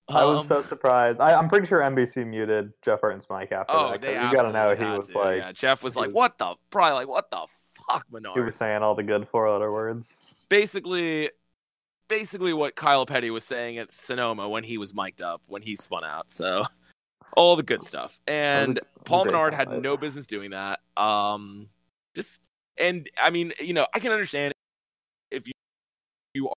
I 0.09 0.23
was 0.23 0.39
Um, 0.41 0.47
so 0.47 0.61
surprised. 0.61 1.19
I, 1.19 1.33
I'm 1.37 1.49
pretty 1.49 1.67
sure 1.67 1.79
NBC 1.81 2.25
muted 2.25 2.71
Jeff 2.81 3.01
Burton's 3.01 3.25
mic 3.29 3.51
after 3.51 3.73
Oh, 3.73 3.91
that. 3.91 4.01
they 4.01 4.13
you 4.13 4.31
gotta 4.31 4.53
know 4.53 4.73
he 4.73 4.97
was 4.97 5.09
to, 5.09 5.17
like 5.19 5.37
yeah. 5.37 5.51
Jeff 5.51 5.83
was 5.83 5.97
like, 5.97 6.07
was- 6.07 6.13
"What 6.15 6.37
the?" 6.37 6.55
Probably 6.69 6.93
like, 6.93 7.07
"What 7.09 7.29
the 7.29 7.45
fuck, 7.89 8.05
Menard?" 8.09 8.35
he 8.37 8.41
was 8.41 8.55
saying 8.55 8.83
all 8.83 8.95
the 8.95 9.03
good 9.03 9.27
four 9.29 9.51
letter 9.51 9.69
words. 9.71 10.15
basically 10.49 11.29
basically 12.07 12.53
what 12.53 12.73
Kyle 12.73 13.05
Petty 13.05 13.29
was 13.31 13.43
saying 13.43 13.79
at 13.79 13.91
Sonoma 13.93 14.47
when 14.47 14.63
he 14.63 14.77
was 14.77 14.95
mic'd 14.95 15.21
up 15.21 15.41
when 15.47 15.61
he 15.61 15.75
spun 15.75 16.05
out. 16.05 16.31
So 16.31 16.63
all 17.35 17.55
the 17.55 17.63
good 17.63 17.83
stuff. 17.83 18.17
And 18.27 18.79
Paul 19.05 19.23
great 19.23 19.33
Menard 19.33 19.53
had 19.53 19.69
no 19.81 19.97
business 19.97 20.27
doing 20.27 20.51
that. 20.51 20.79
Um 20.95 21.69
just 22.15 22.39
and 22.77 23.09
I 23.21 23.29
mean, 23.29 23.53
you 23.59 23.73
know, 23.73 23.87
I 23.93 23.99
can 23.99 24.11
understand 24.11 24.53
if 25.31 25.47
you 25.47 25.53
you 26.33 26.49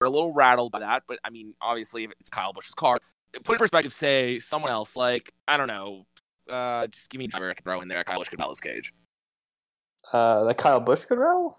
are 0.00 0.06
a 0.06 0.10
little 0.10 0.32
rattled 0.32 0.72
by 0.72 0.80
that, 0.80 1.02
but 1.06 1.18
I 1.24 1.30
mean, 1.30 1.54
obviously 1.60 2.04
if 2.04 2.10
it's 2.20 2.30
Kyle 2.30 2.52
Busch's 2.52 2.74
car, 2.74 2.98
put 3.44 3.54
in 3.54 3.58
perspective, 3.58 3.92
say 3.92 4.38
someone 4.38 4.70
else, 4.70 4.96
like, 4.96 5.32
I 5.46 5.56
don't 5.56 5.68
know, 5.68 6.06
uh 6.50 6.86
just 6.88 7.10
give 7.10 7.18
me 7.18 7.26
a 7.26 7.28
driver 7.28 7.50
I 7.50 7.54
can 7.54 7.62
throw 7.62 7.80
in 7.80 7.88
there, 7.88 8.02
Kyle 8.04 8.18
Busch 8.18 8.28
could 8.28 8.40
his 8.40 8.60
cage. 8.60 8.92
Uh, 10.12 10.44
that 10.44 10.58
Kyle 10.58 10.80
Busch 10.80 11.04
could 11.04 11.18
rattle. 11.18 11.58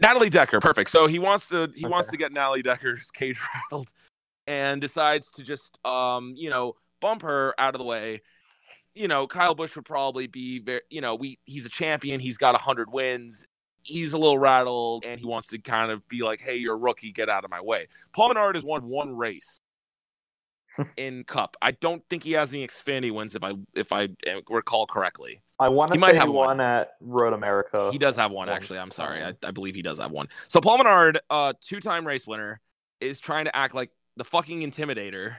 Natalie 0.00 0.30
Decker, 0.30 0.60
perfect. 0.60 0.90
So 0.90 1.06
he 1.06 1.18
wants 1.18 1.48
to 1.48 1.70
he 1.74 1.86
wants 1.86 2.08
to 2.08 2.16
get 2.16 2.32
Natalie 2.32 2.62
Decker's 2.62 3.10
cage 3.10 3.40
rattled, 3.70 3.88
and 4.46 4.80
decides 4.80 5.30
to 5.32 5.42
just 5.42 5.78
um 5.84 6.34
you 6.36 6.50
know 6.50 6.74
bump 7.00 7.22
her 7.22 7.54
out 7.58 7.74
of 7.74 7.78
the 7.78 7.84
way. 7.84 8.22
You 8.94 9.08
know, 9.08 9.26
Kyle 9.26 9.54
Busch 9.54 9.76
would 9.76 9.84
probably 9.84 10.26
be 10.26 10.58
very 10.58 10.80
you 10.90 11.00
know 11.00 11.14
we 11.14 11.38
he's 11.44 11.66
a 11.66 11.70
champion. 11.70 12.20
He's 12.20 12.38
got 12.38 12.54
hundred 12.60 12.90
wins. 12.90 13.46
He's 13.82 14.14
a 14.14 14.18
little 14.18 14.38
rattled, 14.38 15.04
and 15.04 15.20
he 15.20 15.26
wants 15.26 15.48
to 15.48 15.58
kind 15.58 15.92
of 15.92 16.06
be 16.08 16.22
like, 16.22 16.40
"Hey, 16.40 16.56
you're 16.56 16.74
a 16.74 16.78
rookie. 16.78 17.12
Get 17.12 17.28
out 17.28 17.44
of 17.44 17.50
my 17.50 17.60
way." 17.60 17.88
Paul 18.14 18.28
Menard 18.28 18.56
has 18.56 18.64
won 18.64 18.88
one 18.88 19.16
race 19.16 19.60
in 20.96 21.24
Cup. 21.24 21.56
I 21.62 21.72
don't 21.72 22.02
think 22.08 22.22
he 22.24 22.32
has 22.32 22.52
any 22.52 22.66
Xfinity 22.66 23.12
wins 23.12 23.34
if 23.34 23.44
I 23.44 23.52
if 23.74 23.92
I 23.92 24.04
uh, 24.26 24.40
recall 24.48 24.86
correctly. 24.86 25.42
I 25.58 25.68
want 25.68 25.92
to 25.92 25.98
say 25.98 26.00
might 26.00 26.14
he 26.14 26.18
have 26.18 26.28
one. 26.28 26.58
won 26.58 26.60
at 26.60 26.92
Road 27.00 27.32
America. 27.32 27.88
He 27.90 27.98
does 27.98 28.16
have 28.16 28.30
one, 28.30 28.48
one 28.48 28.56
actually. 28.56 28.78
I'm 28.78 28.90
sorry. 28.90 29.22
I. 29.22 29.34
I 29.42 29.50
believe 29.50 29.74
he 29.74 29.82
does 29.82 29.98
have 29.98 30.10
one. 30.10 30.28
So 30.48 30.60
Paul 30.60 30.78
Menard, 30.78 31.20
uh, 31.30 31.54
two-time 31.60 32.06
race 32.06 32.26
winner, 32.26 32.60
is 33.00 33.20
trying 33.20 33.46
to 33.46 33.56
act 33.56 33.74
like 33.74 33.90
the 34.16 34.24
fucking 34.24 34.60
intimidator 34.62 35.36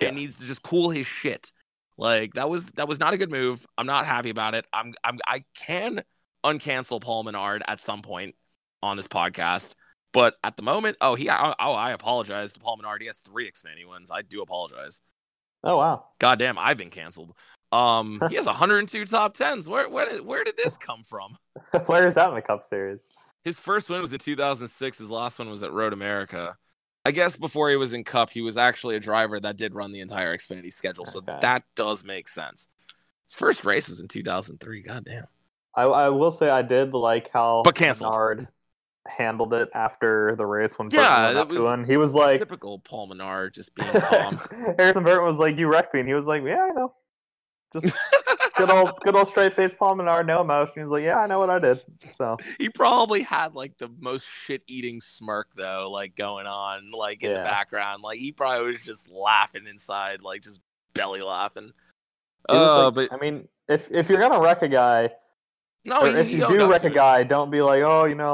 Yeah. 0.00 0.08
and 0.08 0.16
needs 0.16 0.38
to 0.38 0.44
just 0.44 0.62
cool 0.62 0.90
his 0.90 1.06
shit. 1.06 1.52
Like 1.96 2.34
that 2.34 2.48
was 2.50 2.70
that 2.72 2.88
was 2.88 2.98
not 2.98 3.14
a 3.14 3.18
good 3.18 3.30
move. 3.30 3.64
I'm 3.78 3.86
not 3.86 4.06
happy 4.06 4.30
about 4.30 4.54
it. 4.54 4.66
I'm 4.72 4.94
I'm 5.04 5.18
I 5.26 5.44
can 5.56 6.02
uncancel 6.44 7.00
Paul 7.00 7.22
Menard 7.24 7.62
at 7.68 7.80
some 7.80 8.02
point 8.02 8.34
on 8.82 8.96
this 8.96 9.06
podcast, 9.08 9.74
but 10.12 10.34
at 10.42 10.56
the 10.56 10.62
moment, 10.62 10.96
oh 11.00 11.14
he 11.14 11.28
oh 11.30 11.32
I 11.58 11.92
apologize 11.92 12.52
to 12.54 12.60
Paul 12.60 12.76
Menard. 12.78 13.00
He 13.00 13.06
has 13.06 13.18
three 13.18 13.48
Xfinity 13.50 13.88
wins. 13.88 14.10
I 14.10 14.22
do 14.22 14.42
apologize. 14.42 15.00
Oh 15.62 15.76
wow. 15.76 16.04
Goddamn, 16.18 16.58
I've 16.58 16.76
been 16.76 16.90
canceled. 16.90 17.32
Um, 17.72 18.20
he 18.28 18.34
has 18.36 18.46
102 18.46 19.04
top 19.06 19.34
tens. 19.36 19.68
Where 19.68 19.88
where 19.88 20.08
did 20.08 20.20
where 20.26 20.42
did 20.44 20.56
this 20.56 20.76
come 20.76 21.04
from? 21.06 21.36
Where 21.86 22.08
is 22.08 22.16
that 22.16 22.28
in 22.28 22.34
the 22.34 22.42
Cup 22.42 22.64
Series? 22.64 23.06
His 23.44 23.60
first 23.60 23.88
win 23.88 24.00
was 24.00 24.12
in 24.12 24.18
2006. 24.18 24.98
His 24.98 25.10
last 25.10 25.38
one 25.38 25.48
was 25.48 25.62
at 25.62 25.72
Road 25.72 25.92
America. 25.92 26.56
I 27.04 27.10
guess 27.10 27.36
before 27.36 27.70
he 27.70 27.76
was 27.76 27.92
in 27.92 28.04
Cup, 28.04 28.30
he 28.30 28.40
was 28.40 28.56
actually 28.56 28.96
a 28.96 29.00
driver 29.00 29.38
that 29.40 29.56
did 29.56 29.74
run 29.74 29.92
the 29.92 30.00
entire 30.00 30.36
Xfinity 30.36 30.72
schedule, 30.72 31.04
so 31.04 31.18
Okay. 31.18 31.38
that 31.40 31.62
does 31.76 32.02
make 32.04 32.28
sense. 32.28 32.68
His 33.26 33.34
first 33.34 33.64
race 33.64 33.88
was 33.88 34.00
in 34.00 34.08
2003. 34.08 34.82
Goddamn. 34.82 35.26
I, 35.76 35.82
I 35.82 36.08
will 36.10 36.30
say 36.30 36.48
I 36.48 36.62
did 36.62 36.94
like 36.94 37.30
how 37.30 37.62
But 37.62 37.74
canceled. 37.74 38.12
Menard 38.12 38.48
handled 39.06 39.52
it 39.52 39.68
after 39.74 40.34
the 40.36 40.46
race 40.46 40.78
when 40.78 40.88
Yeah, 40.88 41.00
Burton 41.00 41.22
went 41.24 41.34
that 41.34 41.40
up 41.42 41.50
to 41.50 41.82
was. 41.82 41.88
He 41.88 41.96
was 41.96 42.14
like, 42.14 42.38
Typical 42.38 42.78
Paul 42.78 43.08
Menard 43.08 43.52
just 43.54 43.74
being 43.74 43.88
calm. 44.00 44.40
Harrison 44.78 45.04
Burton 45.04 45.26
was 45.26 45.38
like, 45.38 45.58
"You 45.58 45.68
wrecked 45.68 45.92
me," 45.92 46.00
and 46.00 46.08
he 46.08 46.14
was 46.14 46.26
like, 46.26 46.42
"Yeah, 46.44 46.62
I 46.62 46.70
know." 46.70 46.94
Just 47.74 47.94
good 48.56 48.70
old, 48.70 48.98
good 49.04 49.16
old 49.16 49.28
straight 49.28 49.54
face 49.54 49.74
Paul 49.76 49.96
Menard, 49.96 50.26
no 50.26 50.40
emotion. 50.40 50.74
He's 50.82 50.88
like, 50.88 51.02
"Yeah, 51.02 51.18
I 51.18 51.26
know 51.26 51.38
what 51.40 51.50
I 51.50 51.58
did." 51.58 51.82
So 52.16 52.36
he 52.58 52.68
probably 52.68 53.22
had 53.22 53.54
like 53.54 53.76
the 53.78 53.90
most 54.00 54.26
shit-eating 54.26 55.00
smirk 55.00 55.48
though, 55.56 55.90
like 55.90 56.14
going 56.16 56.46
on, 56.46 56.90
like 56.92 57.22
in 57.22 57.30
the 57.32 57.44
background. 57.44 58.02
Like 58.02 58.18
he 58.18 58.32
probably 58.32 58.72
was 58.72 58.84
just 58.84 59.08
laughing 59.10 59.66
inside, 59.68 60.22
like 60.22 60.42
just 60.42 60.60
belly 60.94 61.20
laughing. 61.22 61.72
was 62.48 62.56
Uh, 62.58 62.84
like- 62.90 62.94
but 63.10 63.12
I 63.12 63.20
mean, 63.20 63.48
if 63.68 63.90
if 63.90 64.08
you're 64.08 64.20
gonna 64.20 64.40
wreck 64.40 64.62
a 64.62 64.68
guy, 64.68 65.10
no, 65.84 66.04
if 66.04 66.30
you 66.30 66.46
do 66.46 66.70
wreck 66.70 66.82
to 66.82 66.88
a 66.88 66.90
guy, 66.90 67.22
don't 67.24 67.50
be 67.50 67.60
like, 67.60 67.82
"Oh, 67.82 68.04
you 68.04 68.14
know, 68.14 68.32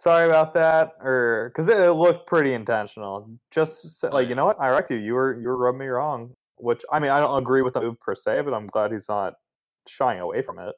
sorry 0.00 0.28
about 0.28 0.54
that," 0.54 0.94
or 1.00 1.50
because 1.52 1.68
it, 1.68 1.76
it 1.78 1.92
looked 1.92 2.26
pretty 2.26 2.54
intentional. 2.54 3.28
Just 3.50 4.00
say, 4.00 4.08
Oh, 4.10 4.14
like, 4.14 4.28
you 4.28 4.34
know 4.34 4.46
what, 4.46 4.60
I 4.60 4.70
wrecked 4.70 4.90
you. 4.90 4.96
You 4.96 5.14
were 5.14 5.38
you 5.38 5.48
were 5.48 5.56
rubbing 5.56 5.80
me 5.80 5.86
wrong. 5.86 6.34
Which 6.56 6.82
I 6.90 6.98
mean, 6.98 7.10
I 7.10 7.20
don't 7.20 7.38
agree 7.38 7.62
with 7.62 7.74
the 7.74 7.80
move 7.80 8.00
per 8.00 8.14
se, 8.14 8.42
but 8.42 8.54
I'm 8.54 8.66
glad 8.66 8.92
he's 8.92 9.08
not 9.08 9.34
shying 9.88 10.20
away 10.20 10.42
from 10.42 10.58
it. 10.58 10.74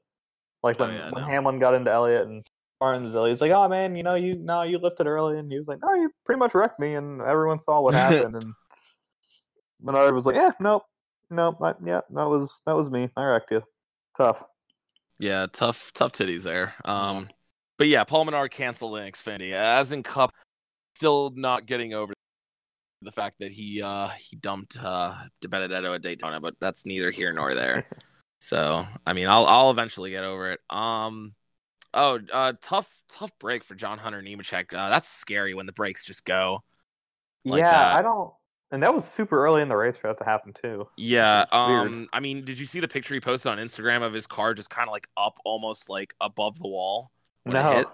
Like 0.62 0.80
Oh, 0.80 0.86
when, 0.86 0.94
yeah, 0.94 1.10
when 1.10 1.22
no. 1.22 1.28
Hamlin 1.28 1.58
got 1.58 1.74
into 1.74 1.90
Elliott 1.90 2.26
and 2.26 2.46
Martin's 2.80 3.14
he's 3.14 3.40
like, 3.40 3.50
"Oh 3.50 3.68
man, 3.68 3.96
you 3.96 4.02
know, 4.02 4.14
you 4.14 4.34
no, 4.34 4.62
you 4.62 4.78
lifted 4.78 5.06
early," 5.06 5.38
and 5.38 5.50
he 5.50 5.58
was 5.58 5.68
like, 5.68 5.78
"No, 5.82 5.94
you 5.94 6.10
pretty 6.26 6.38
much 6.38 6.54
wrecked 6.54 6.78
me," 6.78 6.94
and 6.94 7.22
everyone 7.22 7.60
saw 7.60 7.80
what 7.80 7.94
happened. 7.94 8.34
and 8.34 8.52
Menard 9.80 10.14
was 10.14 10.26
like, 10.26 10.36
"Yeah, 10.36 10.52
nope, 10.60 10.82
nope, 11.30 11.58
I, 11.62 11.74
yeah, 11.84 12.00
that 12.10 12.28
was 12.28 12.60
that 12.66 12.74
was 12.76 12.90
me. 12.90 13.08
I 13.16 13.24
wrecked 13.24 13.50
you. 13.52 13.62
Tough." 14.16 14.42
Yeah, 15.18 15.46
tough, 15.52 15.92
tough 15.94 16.12
titties 16.12 16.42
there. 16.42 16.74
Um, 16.84 17.28
but 17.78 17.86
yeah, 17.86 18.04
Paul 18.04 18.24
Menard 18.24 18.50
canceled 18.50 18.98
in 18.98 19.10
Xfinity. 19.10 19.52
As 19.52 19.92
in 19.92 20.02
Cup, 20.02 20.32
still 20.96 21.30
not 21.34 21.66
getting 21.66 21.94
over 21.94 22.12
the 23.04 23.12
fact 23.12 23.38
that 23.40 23.52
he 23.52 23.82
uh 23.82 24.08
he 24.08 24.36
dumped 24.36 24.76
uh 24.76 25.14
DiBenedetto 25.42 25.94
at 25.94 26.02
Daytona, 26.02 26.40
but 26.40 26.54
that's 26.60 26.86
neither 26.86 27.10
here 27.10 27.32
nor 27.32 27.54
there. 27.54 27.86
so 28.38 28.84
I 29.06 29.12
mean, 29.12 29.28
I'll 29.28 29.46
I'll 29.46 29.70
eventually 29.70 30.10
get 30.10 30.24
over 30.24 30.52
it. 30.52 30.60
Um, 30.70 31.34
oh, 31.92 32.18
uh, 32.32 32.54
tough 32.62 32.88
tough 33.08 33.30
break 33.38 33.64
for 33.64 33.74
John 33.74 33.98
Hunter 33.98 34.22
Nemechek. 34.22 34.72
Uh, 34.74 34.90
that's 34.90 35.08
scary 35.08 35.54
when 35.54 35.66
the 35.66 35.72
breaks 35.72 36.04
just 36.04 36.24
go. 36.24 36.62
Like 37.44 37.60
yeah, 37.60 37.70
that. 37.70 37.96
I 37.96 38.02
don't. 38.02 38.32
And 38.70 38.82
that 38.82 38.92
was 38.92 39.04
super 39.04 39.44
early 39.44 39.62
in 39.62 39.68
the 39.68 39.76
race 39.76 39.96
for 39.96 40.08
that 40.08 40.18
to 40.18 40.24
happen 40.24 40.52
too. 40.52 40.88
Yeah. 40.96 41.44
Weird. 41.52 41.86
Um. 41.86 42.08
I 42.12 42.20
mean, 42.20 42.44
did 42.44 42.58
you 42.58 42.66
see 42.66 42.80
the 42.80 42.88
picture 42.88 43.14
he 43.14 43.20
posted 43.20 43.52
on 43.52 43.58
Instagram 43.58 44.02
of 44.02 44.12
his 44.12 44.26
car 44.26 44.54
just 44.54 44.70
kind 44.70 44.88
of 44.88 44.92
like 44.92 45.06
up, 45.16 45.38
almost 45.44 45.88
like 45.88 46.14
above 46.20 46.58
the 46.58 46.68
wall? 46.68 47.10
when 47.44 47.56
it 47.56 47.62
no, 47.62 47.72
hit? 47.72 47.86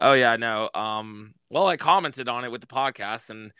Oh 0.00 0.12
yeah, 0.14 0.36
no. 0.36 0.70
Um, 0.74 1.34
well, 1.50 1.66
I 1.66 1.76
commented 1.76 2.28
on 2.28 2.44
it 2.44 2.50
with 2.50 2.60
the 2.60 2.66
podcast, 2.66 3.30
and 3.30 3.52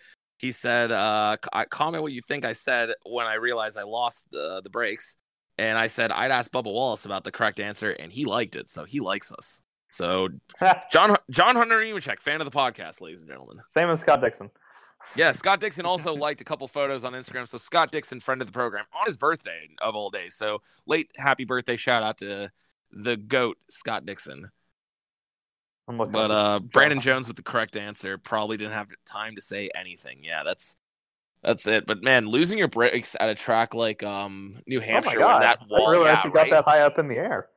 he 0.43 0.51
said, 0.51 0.90
uh, 0.90 1.36
comment 1.70 2.03
what 2.03 2.12
you 2.12 2.20
think 2.26 2.45
I 2.45 2.53
said 2.53 2.90
when 3.07 3.26
I 3.26 3.34
realized 3.34 3.78
I 3.78 3.84
lost 3.84 4.26
the 4.32 4.61
the 4.62 4.70
brakes, 4.70 5.16
and 5.57 5.78
I 5.78 5.86
said 5.86 6.11
I'd 6.11 6.32
ask 6.32 6.51
Bubba 6.51 6.64
Wallace 6.64 7.07
about 7.07 7.22
the 7.22 7.30
correct 7.30 7.61
answer, 7.61 7.93
and 7.93 8.12
he 8.12 8.24
liked 8.24 8.57
it, 8.57 8.68
so 8.68 8.84
he 8.84 8.99
likes 8.99 9.30
us. 9.30 9.62
So 9.88 10.28
John 10.90 11.16
John 11.30 11.55
Hunter 11.55 11.80
Nemechek, 11.80 12.20
fan 12.20 12.40
of 12.40 12.51
the 12.51 12.59
podcast, 12.59 13.01
ladies 13.01 13.20
and 13.20 13.30
gentlemen. 13.30 13.59
same 13.70 13.88
as 13.88 14.01
Scott 14.01 14.20
Dixon. 14.20 14.51
Yeah, 15.14 15.30
Scott 15.30 15.61
Dixon 15.61 15.86
also 15.86 16.12
liked 16.26 16.40
a 16.40 16.45
couple 16.45 16.66
photos 16.66 17.05
on 17.05 17.12
Instagram. 17.12 17.47
So 17.47 17.57
Scott 17.57 17.93
Dixon, 17.93 18.18
friend 18.18 18.43
of 18.43 18.49
the 18.49 18.53
program, 18.53 18.84
on 18.99 19.07
his 19.07 19.16
birthday 19.16 19.68
of 19.80 19.95
all 19.95 20.11
days. 20.11 20.34
So 20.34 20.61
late 20.86 21.12
happy 21.16 21.45
birthday 21.45 21.76
shout 21.76 22.03
out 22.03 22.18
to 22.18 22.51
the 22.90 23.16
goat 23.16 23.59
Scott 23.70 24.07
Dixon. 24.07 24.51
I'm 25.88 25.98
looking. 25.98 26.12
But 26.12 26.30
uh, 26.30 26.60
Brandon 26.60 27.00
Jones 27.00 27.26
with 27.28 27.36
the 27.36 27.42
correct 27.42 27.76
answer 27.76 28.18
probably 28.18 28.56
didn't 28.56 28.72
have 28.74 28.88
time 29.06 29.34
to 29.36 29.40
say 29.42 29.70
anything. 29.74 30.22
Yeah, 30.24 30.42
that's 30.44 30.76
That's 31.42 31.66
it. 31.66 31.86
But 31.86 32.02
man, 32.02 32.26
losing 32.28 32.58
your 32.58 32.68
brakes 32.68 33.16
at 33.20 33.28
a 33.30 33.34
track 33.34 33.74
like 33.74 34.02
um 34.02 34.54
New 34.66 34.80
Oh 34.92 35.00
Hampshire 35.00 35.14
my 35.16 35.16
god! 35.16 35.40
that 35.40 35.60
wall, 35.68 35.88
I 35.88 35.90
realized 35.90 36.22
yeah, 36.22 36.22
he 36.22 36.30
got 36.30 36.50
right? 36.50 36.50
that 36.50 36.64
high 36.66 36.80
up 36.80 36.98
in 36.98 37.08
the 37.08 37.16
air. 37.16 37.48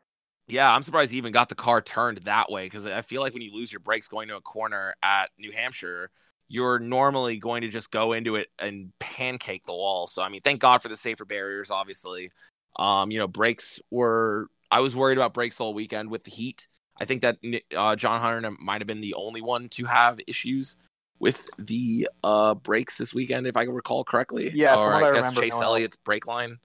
Yeah, 0.47 0.71
I'm 0.71 0.83
surprised 0.83 1.11
he 1.11 1.17
even 1.17 1.31
got 1.33 1.49
the 1.49 1.55
car 1.55 1.81
turned 1.81 2.19
that 2.19 2.51
way 2.51 2.65
because 2.65 2.85
I 2.85 3.01
feel 3.01 3.21
like 3.21 3.33
when 3.33 3.41
you 3.41 3.51
lose 3.53 3.71
your 3.71 3.79
brakes 3.79 4.07
going 4.07 4.27
to 4.27 4.35
a 4.35 4.41
corner 4.41 4.93
at 5.01 5.31
New 5.39 5.51
Hampshire, 5.51 6.11
you're 6.47 6.77
normally 6.77 7.37
going 7.37 7.61
to 7.61 7.67
just 7.69 7.91
go 7.91 8.13
into 8.13 8.35
it 8.35 8.49
and 8.59 8.91
pancake 8.99 9.65
the 9.65 9.73
wall. 9.73 10.05
So 10.07 10.21
I 10.21 10.29
mean, 10.29 10.41
thank 10.43 10.61
God 10.61 10.81
for 10.83 10.87
the 10.89 10.95
safer 10.95 11.25
barriers. 11.25 11.71
Obviously, 11.71 12.31
um, 12.77 13.11
you 13.11 13.17
know, 13.19 13.27
brakes 13.27 13.79
were. 13.89 14.47
I 14.71 14.81
was 14.81 14.95
worried 14.95 15.17
about 15.17 15.33
brakes 15.33 15.59
all 15.59 15.73
weekend 15.73 16.09
with 16.09 16.23
the 16.23 16.31
heat. 16.31 16.67
I 16.97 17.05
think 17.05 17.21
that 17.21 17.37
uh, 17.75 17.95
John 17.95 18.21
Hunter 18.21 18.51
might 18.59 18.81
have 18.81 18.87
been 18.87 19.01
the 19.01 19.15
only 19.15 19.41
one 19.41 19.69
to 19.69 19.85
have 19.85 20.19
issues 20.27 20.75
with 21.19 21.49
the 21.57 22.09
uh, 22.23 22.55
brakes 22.55 22.97
this 22.97 23.13
weekend, 23.13 23.47
if 23.47 23.57
I 23.57 23.65
can 23.65 23.73
recall 23.73 24.03
correctly. 24.03 24.51
Yeah, 24.53 24.75
or 24.75 24.93
I 24.93 24.97
I 24.99 25.01
guess 25.13 25.17
remember, 25.17 25.41
Chase 25.41 25.59
no 25.59 25.65
Elliott's 25.65 25.95
brake 25.97 26.27
line. 26.27 26.59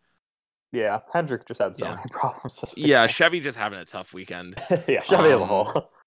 Yeah, 0.73 1.01
Hendrick 1.13 1.47
just 1.47 1.61
had 1.61 1.75
so 1.77 1.85
Yeah. 1.85 1.91
many 1.97 2.03
problems. 2.11 2.65
Yeah. 2.77 3.07
Chevy 3.09 3.41
just 3.41 3.59
having 3.59 3.79
a 3.81 3.85
tough 3.85 4.13
weekend. 4.15 4.55
yeah, 4.89 5.03
Chevy 5.03 5.31
as 5.31 5.41
a 5.41 5.43
Um, 5.43 5.49
whole. 5.49 5.91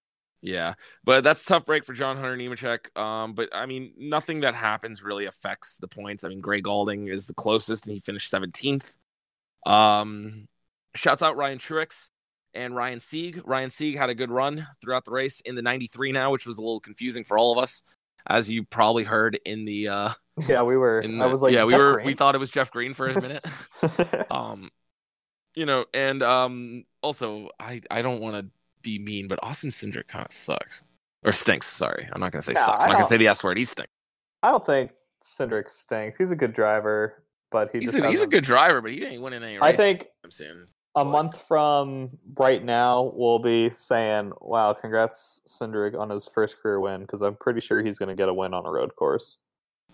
Yeah, 0.46 0.74
but 1.06 1.24
that's 1.24 1.42
a 1.44 1.46
tough 1.46 1.66
break 1.66 1.86
for 1.86 1.94
John 1.94 2.18
Hunter 2.18 2.36
Nemechek. 2.36 2.98
Um, 3.00 3.34
but 3.34 3.48
I 3.56 3.66
mean, 3.66 3.94
nothing 3.98 4.42
that 4.42 4.56
happens 4.56 5.02
really 5.02 5.26
affects 5.26 5.78
the 5.78 5.88
points. 5.88 6.26
I 6.26 6.28
mean, 6.28 6.42
Gray 6.42 6.60
Gaulding 6.60 7.08
is 7.08 7.28
the 7.28 7.34
closest, 7.34 7.88
and 7.88 7.94
he 7.94 8.02
finished 8.02 8.30
17th. 8.30 8.84
Um, 9.66 10.50
shouts 10.96 11.22
out 11.22 11.38
Ryan 11.38 11.60
Truex 11.60 12.10
and 12.54 12.76
Ryan 12.76 13.00
Sieg. 13.00 13.42
Ryan 13.46 13.70
Sieg 13.70 13.98
had 13.98 14.10
a 14.10 14.16
good 14.16 14.32
run 14.32 14.68
throughout 14.82 15.06
the 15.06 15.12
race 15.12 15.42
in 15.42 15.56
the 15.56 15.62
93 15.62 16.12
now, 16.12 16.32
which 16.32 16.46
was 16.46 16.58
a 16.58 16.62
little 16.62 16.80
confusing 16.80 17.24
for 17.24 17.38
all 17.38 17.52
of 17.52 17.58
us, 17.62 17.84
as 18.28 18.50
you 18.50 18.64
probably 18.64 19.04
heard 19.04 19.40
in 19.46 19.66
the. 19.66 19.88
Uh, 19.88 20.10
Yeah, 20.48 20.64
we 20.64 20.78
were. 20.78 21.02
in 21.02 21.22
I 21.22 21.28
was 21.28 21.44
like, 21.44 21.54
yeah, 21.54 21.64
we 21.64 21.76
were. 21.76 21.94
Green? 21.94 22.08
We 22.08 22.14
thought 22.16 22.34
it 22.34 22.40
was 22.40 22.50
Jeff 22.50 22.72
Green 22.72 22.96
for 22.96 23.08
a 23.08 23.22
minute. 23.22 23.46
um, 24.32 24.72
you 25.56 25.68
know, 25.68 25.86
and 25.94 26.24
um, 26.24 26.86
also 27.04 27.50
I 27.60 27.82
I 27.92 28.02
don't 28.02 28.20
want 28.20 28.36
to 28.36 28.52
be 28.82 28.98
mean, 28.98 29.28
but 29.28 29.40
Austin 29.44 29.70
Cindric 29.70 30.08
kind 30.08 30.26
of 30.26 30.32
sucks 30.32 30.82
or 31.24 31.32
stinks. 31.32 31.68
Sorry, 31.68 32.10
I'm 32.12 32.20
not 32.20 32.32
gonna 32.32 32.42
say 32.42 32.54
Yeah, 32.54 32.66
sucks. 32.66 32.84
I'm 32.84 32.90
not 32.90 32.96
gonna 32.96 33.06
say 33.06 33.18
the 33.18 33.28
S 33.28 33.44
word. 33.44 33.58
He 33.58 33.66
stinks. 33.66 33.92
I 34.42 34.52
don't 34.52 34.66
think 34.66 34.92
Cindric 35.24 35.70
stinks. 35.70 36.18
He's 36.18 36.32
a 36.32 36.36
good 36.36 36.54
driver, 36.54 37.24
but 37.52 37.70
he 37.72 37.80
He's 37.80 37.96
a, 37.96 38.10
he's 38.10 38.22
a 38.22 38.28
good 38.28 38.44
driver, 38.44 38.82
but 38.82 38.92
he 38.92 39.06
ain't 39.06 39.22
winning 39.22 39.44
any 39.44 39.54
race. 39.54 39.62
I 39.64 39.76
think 39.76 40.08
soon. 40.30 40.68
A 40.96 41.04
month 41.04 41.42
from 41.48 42.10
right 42.38 42.64
now, 42.64 43.12
we'll 43.16 43.40
be 43.40 43.72
saying, 43.74 44.32
"Wow, 44.42 44.74
congrats, 44.74 45.42
Cindric, 45.48 45.98
on 45.98 46.10
his 46.10 46.28
first 46.28 46.58
career 46.60 46.80
win," 46.80 47.02
because 47.02 47.22
I'm 47.22 47.36
pretty 47.36 47.62
sure 47.62 47.82
he's 47.84 47.98
going 47.98 48.10
to 48.10 48.16
get 48.16 48.30
a 48.30 48.34
win 48.34 48.54
on 48.54 48.66
a 48.66 48.72
road 48.72 48.96
course. 48.96 49.40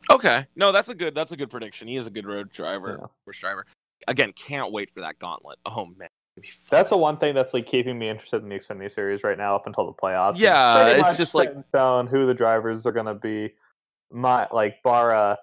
Okay, 0.10 0.46
no, 0.56 0.72
that's 0.72 0.90
a 0.90 0.96
good 0.96 1.16
that's 1.16 1.32
a 1.32 1.38
good 1.38 1.50
prediction. 1.50 1.88
He 1.88 1.96
is 1.96 2.08
a 2.08 2.10
good 2.10 2.26
road 2.26 2.52
driver, 2.52 2.98
Yeah. 3.02 3.08
course 3.26 3.40
driver. 3.40 3.66
Again, 4.08 4.34
can't 4.34 4.72
wait 4.72 4.92
for 4.94 5.02
that 5.02 5.20
gauntlet. 5.20 5.60
Oh 5.66 5.86
man, 5.86 6.10
it'd 6.36 6.44
be 6.44 6.50
fun. 6.50 6.68
That's 6.70 6.90
the 6.90 6.98
one 6.98 7.18
thing 7.18 7.34
that's 7.36 7.54
like 7.54 7.66
keeping 7.66 7.98
me 7.98 8.10
interested 8.10 8.44
in 8.44 8.50
the 8.50 8.56
Xfinity 8.56 8.92
Series 8.92 9.24
right 9.24 9.38
now 9.38 9.56
up 9.56 9.68
until 9.68 9.86
the 9.86 9.94
playoffs. 9.94 10.38
Yeah, 10.38 10.88
it's 10.88 11.18
just 11.18 11.36
like- 11.36 11.64
stone 11.64 12.08
who 12.08 12.26
the 12.26 12.34
drivers 12.34 12.86
are 12.86 12.92
going 12.92 13.06
to 13.06 13.14
be. 13.14 13.54
My 14.12 14.48
like 14.52 14.82
bar 14.84 15.38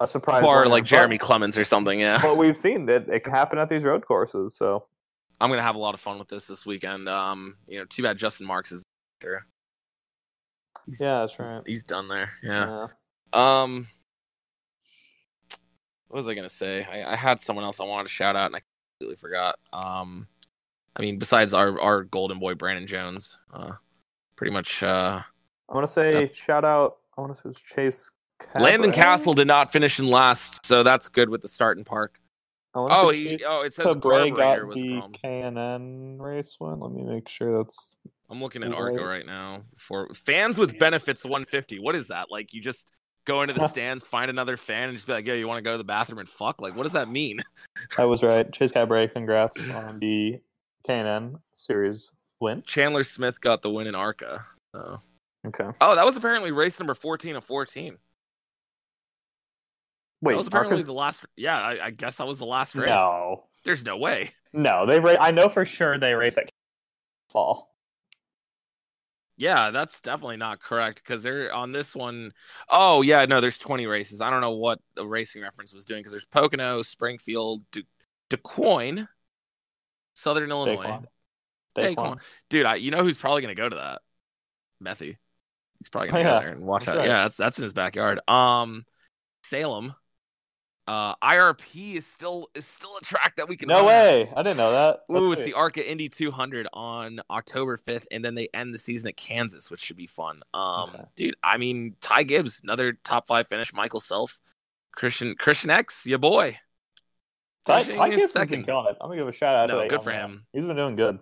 a, 0.00 0.06
surprise 0.06 0.44
or 0.44 0.66
like 0.66 0.84
Jeremy 0.84 1.18
Clements 1.18 1.56
or 1.56 1.64
something. 1.64 2.00
Yeah, 2.00 2.20
But 2.20 2.36
we've 2.36 2.56
seen 2.56 2.86
that 2.86 3.08
it 3.08 3.20
can 3.24 3.32
happen 3.32 3.58
at 3.58 3.68
these 3.68 3.82
road 3.82 4.04
courses. 4.04 4.56
So 4.56 4.86
I'm 5.40 5.50
gonna 5.50 5.62
have 5.62 5.74
a 5.74 5.78
lot 5.78 5.94
of 5.94 6.00
fun 6.00 6.18
with 6.18 6.28
this 6.28 6.46
this 6.46 6.66
weekend. 6.66 7.08
Um, 7.08 7.56
you 7.66 7.78
know, 7.78 7.84
too 7.84 8.02
bad 8.02 8.18
Justin 8.18 8.46
Marks 8.46 8.72
is 8.72 8.82
there. 9.20 9.46
He's, 10.86 11.00
yeah, 11.00 11.26
that's 11.26 11.38
right. 11.38 11.62
he's 11.66 11.82
done 11.82 12.08
there. 12.08 12.30
Yeah. 12.42 12.88
Yeah. 13.34 13.62
Um, 13.62 13.88
what 16.08 16.18
was 16.18 16.28
I 16.28 16.34
gonna 16.34 16.48
say? 16.48 16.84
I, 16.84 17.12
I 17.12 17.16
had 17.16 17.40
someone 17.40 17.64
else 17.64 17.80
I 17.80 17.84
wanted 17.84 18.04
to 18.04 18.14
shout 18.14 18.36
out, 18.36 18.46
and 18.46 18.56
I 18.56 18.60
completely 18.98 19.20
forgot. 19.20 19.58
Um, 19.72 20.28
I 20.96 21.02
mean, 21.02 21.18
besides 21.18 21.54
our 21.54 21.78
our 21.80 22.04
golden 22.04 22.38
boy 22.38 22.54
Brandon 22.54 22.86
Jones, 22.86 23.36
uh, 23.52 23.72
pretty 24.36 24.52
much. 24.52 24.82
Uh, 24.82 25.20
I 25.68 25.74
want 25.74 25.86
to 25.86 25.92
say 25.92 26.30
shout 26.32 26.64
out. 26.64 26.98
I 27.16 27.20
want 27.20 27.34
to 27.34 27.36
say 27.36 27.42
it 27.46 27.48
was 27.48 27.60
Chase. 27.60 28.10
Landon 28.54 28.92
Cassill 28.92 29.34
did 29.34 29.46
not 29.46 29.72
finish 29.72 29.98
in 29.98 30.08
last, 30.08 30.64
so 30.64 30.82
that's 30.82 31.08
good 31.08 31.28
with 31.28 31.42
the 31.42 31.48
start 31.48 31.76
and 31.76 31.86
park. 31.86 32.18
Oh, 32.74 33.10
he- 33.10 33.40
oh, 33.46 33.62
it 33.62 33.72
says 33.72 33.84
the 33.86 33.94
got 33.94 34.66
was 34.66 34.78
the 34.80 34.88
chromed. 34.88 35.14
K&N 35.22 36.18
race 36.20 36.56
win. 36.60 36.78
Let 36.78 36.92
me 36.92 37.02
make 37.02 37.28
sure 37.28 37.62
that's. 37.62 37.96
I'm 38.28 38.42
looking 38.42 38.62
at 38.64 38.70
Right. 38.70 39.00
Right 39.00 39.24
now 39.26 39.62
for 39.78 40.12
fans 40.14 40.58
with 40.58 40.78
benefits 40.78 41.24
150. 41.24 41.78
What 41.78 41.94
is 41.96 42.08
that? 42.08 42.26
Like 42.30 42.52
you 42.52 42.60
just 42.60 42.90
go 43.24 43.40
into 43.42 43.54
the 43.54 43.66
stands, 43.68 44.06
find 44.06 44.30
another 44.30 44.56
fan, 44.58 44.88
and 44.88 44.98
just 44.98 45.06
be 45.06 45.14
like, 45.14 45.26
"Yo, 45.26 45.34
you 45.34 45.48
want 45.48 45.58
to 45.58 45.62
go 45.62 45.72
to 45.72 45.78
the 45.78 45.84
bathroom 45.84 46.18
and 46.18 46.28
fuck?" 46.28 46.60
Like, 46.60 46.76
what 46.76 46.82
does 46.82 46.92
that 46.92 47.08
mean? 47.08 47.38
I 47.98 48.04
was 48.04 48.22
right. 48.22 48.50
Chase 48.52 48.72
Cabrera, 48.72 49.08
congrats 49.08 49.56
on 49.70 49.98
the 50.00 50.40
K&N 50.86 51.38
series 51.54 52.10
win. 52.40 52.62
Chandler 52.66 53.04
Smith 53.04 53.40
got 53.40 53.62
the 53.62 53.70
win 53.70 53.86
in 53.86 53.94
Arca. 53.94 54.44
So. 54.74 55.00
Okay. 55.46 55.68
Oh, 55.80 55.94
that 55.94 56.04
was 56.04 56.16
apparently 56.16 56.50
race 56.52 56.78
number 56.80 56.94
14 56.94 57.36
of 57.36 57.44
14. 57.44 57.96
Wait, 60.22 60.32
that 60.32 60.38
was 60.38 60.46
apparently 60.46 60.72
Arca's- 60.74 60.86
the 60.86 60.92
last. 60.94 61.24
Yeah, 61.36 61.58
I, 61.58 61.86
I 61.86 61.90
guess 61.90 62.16
that 62.16 62.26
was 62.26 62.38
the 62.38 62.46
last 62.46 62.74
race. 62.74 62.88
no, 62.88 63.44
There's 63.64 63.84
no 63.84 63.96
way. 63.98 64.32
no, 64.52 64.86
they. 64.86 64.98
Ra- 65.00 65.16
I 65.20 65.30
know 65.30 65.48
for 65.48 65.64
sure 65.64 65.98
they 65.98 66.14
race 66.14 66.36
at 66.38 66.50
fall. 67.30 67.72
Yeah, 69.38 69.70
that's 69.70 70.00
definitely 70.00 70.38
not 70.38 70.60
correct 70.62 71.02
because 71.04 71.22
they're 71.22 71.52
on 71.52 71.70
this 71.70 71.94
one 71.94 72.32
oh 72.70 73.02
yeah, 73.02 73.26
no, 73.26 73.42
there's 73.42 73.58
20 73.58 73.84
races. 73.86 74.22
I 74.22 74.30
don't 74.30 74.40
know 74.40 74.52
what 74.52 74.80
the 74.94 75.06
racing 75.06 75.42
reference 75.42 75.74
was 75.74 75.84
doing 75.84 76.00
because 76.00 76.12
there's 76.12 76.24
Pocono, 76.24 76.80
Springfield, 76.80 77.62
Du- 77.70 77.82
DuQuoin, 78.30 79.06
Southern 80.14 80.50
Illinois. 80.50 81.02
Daquan. 81.78 81.94
Daquan. 81.94 82.18
Dude, 82.48 82.64
I, 82.64 82.76
you 82.76 82.90
know 82.90 83.02
who's 83.02 83.18
probably 83.18 83.42
going 83.42 83.54
to 83.54 83.60
go 83.60 83.68
to 83.68 83.76
that? 83.76 84.00
Methy. 84.82 85.18
He's 85.80 85.90
probably 85.90 86.08
going 86.08 86.24
Oh, 86.26 86.28
to 86.30 86.34
yeah. 86.34 86.38
go 86.40 86.44
there 86.46 86.52
and 86.54 86.62
watch 86.64 86.88
out. 86.88 86.96
Yeah, 86.96 87.24
that's 87.24 87.36
that's 87.36 87.58
in 87.58 87.64
his 87.64 87.74
backyard. 87.74 88.20
Um, 88.26 88.86
Salem. 89.42 89.94
Uh, 90.88 91.16
IRP 91.16 91.94
is 91.96 92.06
still 92.06 92.48
is 92.54 92.64
still 92.64 92.96
a 92.96 93.00
track 93.04 93.34
that 93.36 93.48
we 93.48 93.56
can. 93.56 93.68
No 93.68 93.78
run. 93.78 93.86
way! 93.86 94.32
I 94.36 94.42
didn't 94.42 94.56
know 94.58 94.70
that. 94.70 95.00
That's 95.08 95.20
Ooh, 95.20 95.32
it's 95.32 95.44
the 95.44 95.52
ARCA 95.54 95.88
Indy 95.90 96.08
200 96.08 96.68
on 96.72 97.20
October 97.28 97.76
5th, 97.76 98.06
and 98.12 98.24
then 98.24 98.34
they 98.36 98.48
end 98.54 98.72
the 98.72 98.78
season 98.78 99.08
at 99.08 99.16
Kansas, 99.16 99.68
which 99.70 99.80
should 99.80 99.96
be 99.96 100.06
fun. 100.06 100.42
Um, 100.54 100.90
Okay. 100.90 101.04
dude, 101.16 101.36
I 101.42 101.56
mean, 101.56 101.96
Ty 102.00 102.22
Gibbs, 102.22 102.60
another 102.62 102.92
top 103.04 103.26
five 103.26 103.48
finish. 103.48 103.72
Michael 103.74 103.98
Self, 104.00 104.38
Christian 104.92 105.34
Christian 105.36 105.70
X, 105.70 106.06
your 106.06 106.18
boy. 106.18 106.56
Ty, 107.64 107.82
Ty 107.82 108.10
Gibbs 108.10 108.22
has 108.22 108.32
been 108.32 108.42
second. 108.42 108.64
killing 108.64 108.86
it. 108.90 108.96
I'm 109.00 109.08
gonna 109.08 109.20
give 109.20 109.26
a 109.28 109.32
shout 109.32 109.56
out. 109.56 109.68
No, 109.74 109.82
to 109.82 109.88
good 109.88 110.04
for 110.04 110.10
man. 110.10 110.20
him. 110.30 110.46
He's 110.52 110.64
been 110.64 110.76
doing 110.76 110.94
good. 110.94 111.18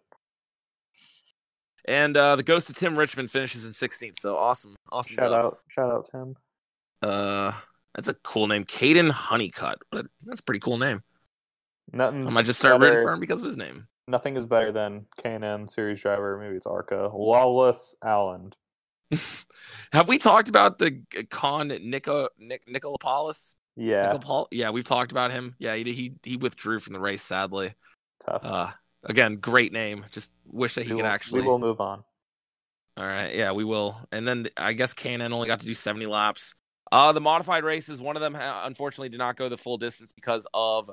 And 1.86 2.16
uh, 2.16 2.36
the 2.36 2.42
Ghost 2.42 2.70
of 2.70 2.76
Tim 2.76 2.96
Richmond 2.98 3.30
finishes 3.30 3.66
in 3.66 3.72
16th. 3.72 4.18
So 4.18 4.36
awesome, 4.36 4.74
awesome. 4.90 5.16
Shout 5.16 5.30
job. 5.30 5.44
out, 5.44 5.58
shout 5.68 5.90
out 5.90 6.08
Tim. 6.10 6.36
Uh, 7.02 7.52
that's 7.94 8.08
a 8.08 8.14
cool 8.14 8.46
name, 8.46 8.64
Caden 8.64 9.10
Honeycutt. 9.10 9.78
That's 9.92 10.40
a 10.40 10.42
pretty 10.42 10.60
cool 10.60 10.78
name. 10.78 11.02
Nothing's 11.92 12.26
I 12.26 12.30
might 12.30 12.46
just 12.46 12.58
start 12.58 12.80
rooting 12.80 13.02
for 13.02 13.12
him 13.12 13.20
because 13.20 13.40
of 13.40 13.46
his 13.46 13.56
name. 13.56 13.86
Nothing 14.06 14.36
is 14.36 14.46
better 14.46 14.72
than 14.72 15.06
K&N 15.22 15.68
series 15.68 16.00
driver. 16.00 16.38
Maybe 16.38 16.56
it's 16.56 16.66
Arca. 16.66 17.10
Lawless 17.14 17.96
Alan. 18.02 18.52
Have 19.92 20.08
we 20.08 20.18
talked 20.18 20.48
about 20.48 20.78
the 20.78 21.02
con 21.30 21.68
Nico 21.68 22.28
Nick 22.38 22.66
Nicolopolis? 22.66 23.56
Yeah, 23.76 24.12
Nicol- 24.12 24.48
yeah, 24.50 24.70
we've 24.70 24.84
talked 24.84 25.10
about 25.10 25.30
him. 25.30 25.54
Yeah, 25.58 25.74
he 25.76 25.84
he 25.92 26.14
he 26.22 26.36
withdrew 26.36 26.80
from 26.80 26.92
the 26.92 27.00
race 27.00 27.22
sadly. 27.22 27.74
tough. 28.24 28.40
Uh, 28.44 28.70
again, 29.04 29.36
great 29.36 29.72
name. 29.72 30.04
Just 30.10 30.30
wish 30.46 30.74
that 30.74 30.84
he 30.84 30.92
we, 30.92 30.98
could 30.98 31.04
will, 31.04 31.10
actually. 31.10 31.40
we 31.42 31.46
will 31.46 31.58
move 31.58 31.80
on. 31.80 32.04
All 32.96 33.06
right, 33.06 33.34
yeah, 33.34 33.52
we 33.52 33.64
will. 33.64 33.98
And 34.12 34.26
then 34.26 34.48
I 34.56 34.72
guess 34.72 34.94
K&N 34.94 35.20
only 35.32 35.48
got 35.48 35.60
to 35.60 35.66
do 35.66 35.74
70 35.74 36.06
laps. 36.06 36.54
Uh, 36.94 37.10
the 37.12 37.20
modified 37.20 37.64
races, 37.64 38.00
one 38.00 38.14
of 38.16 38.20
them 38.22 38.36
unfortunately 38.38 39.08
did 39.08 39.18
not 39.18 39.36
go 39.36 39.48
the 39.48 39.58
full 39.58 39.76
distance 39.78 40.12
because 40.12 40.46
of 40.54 40.88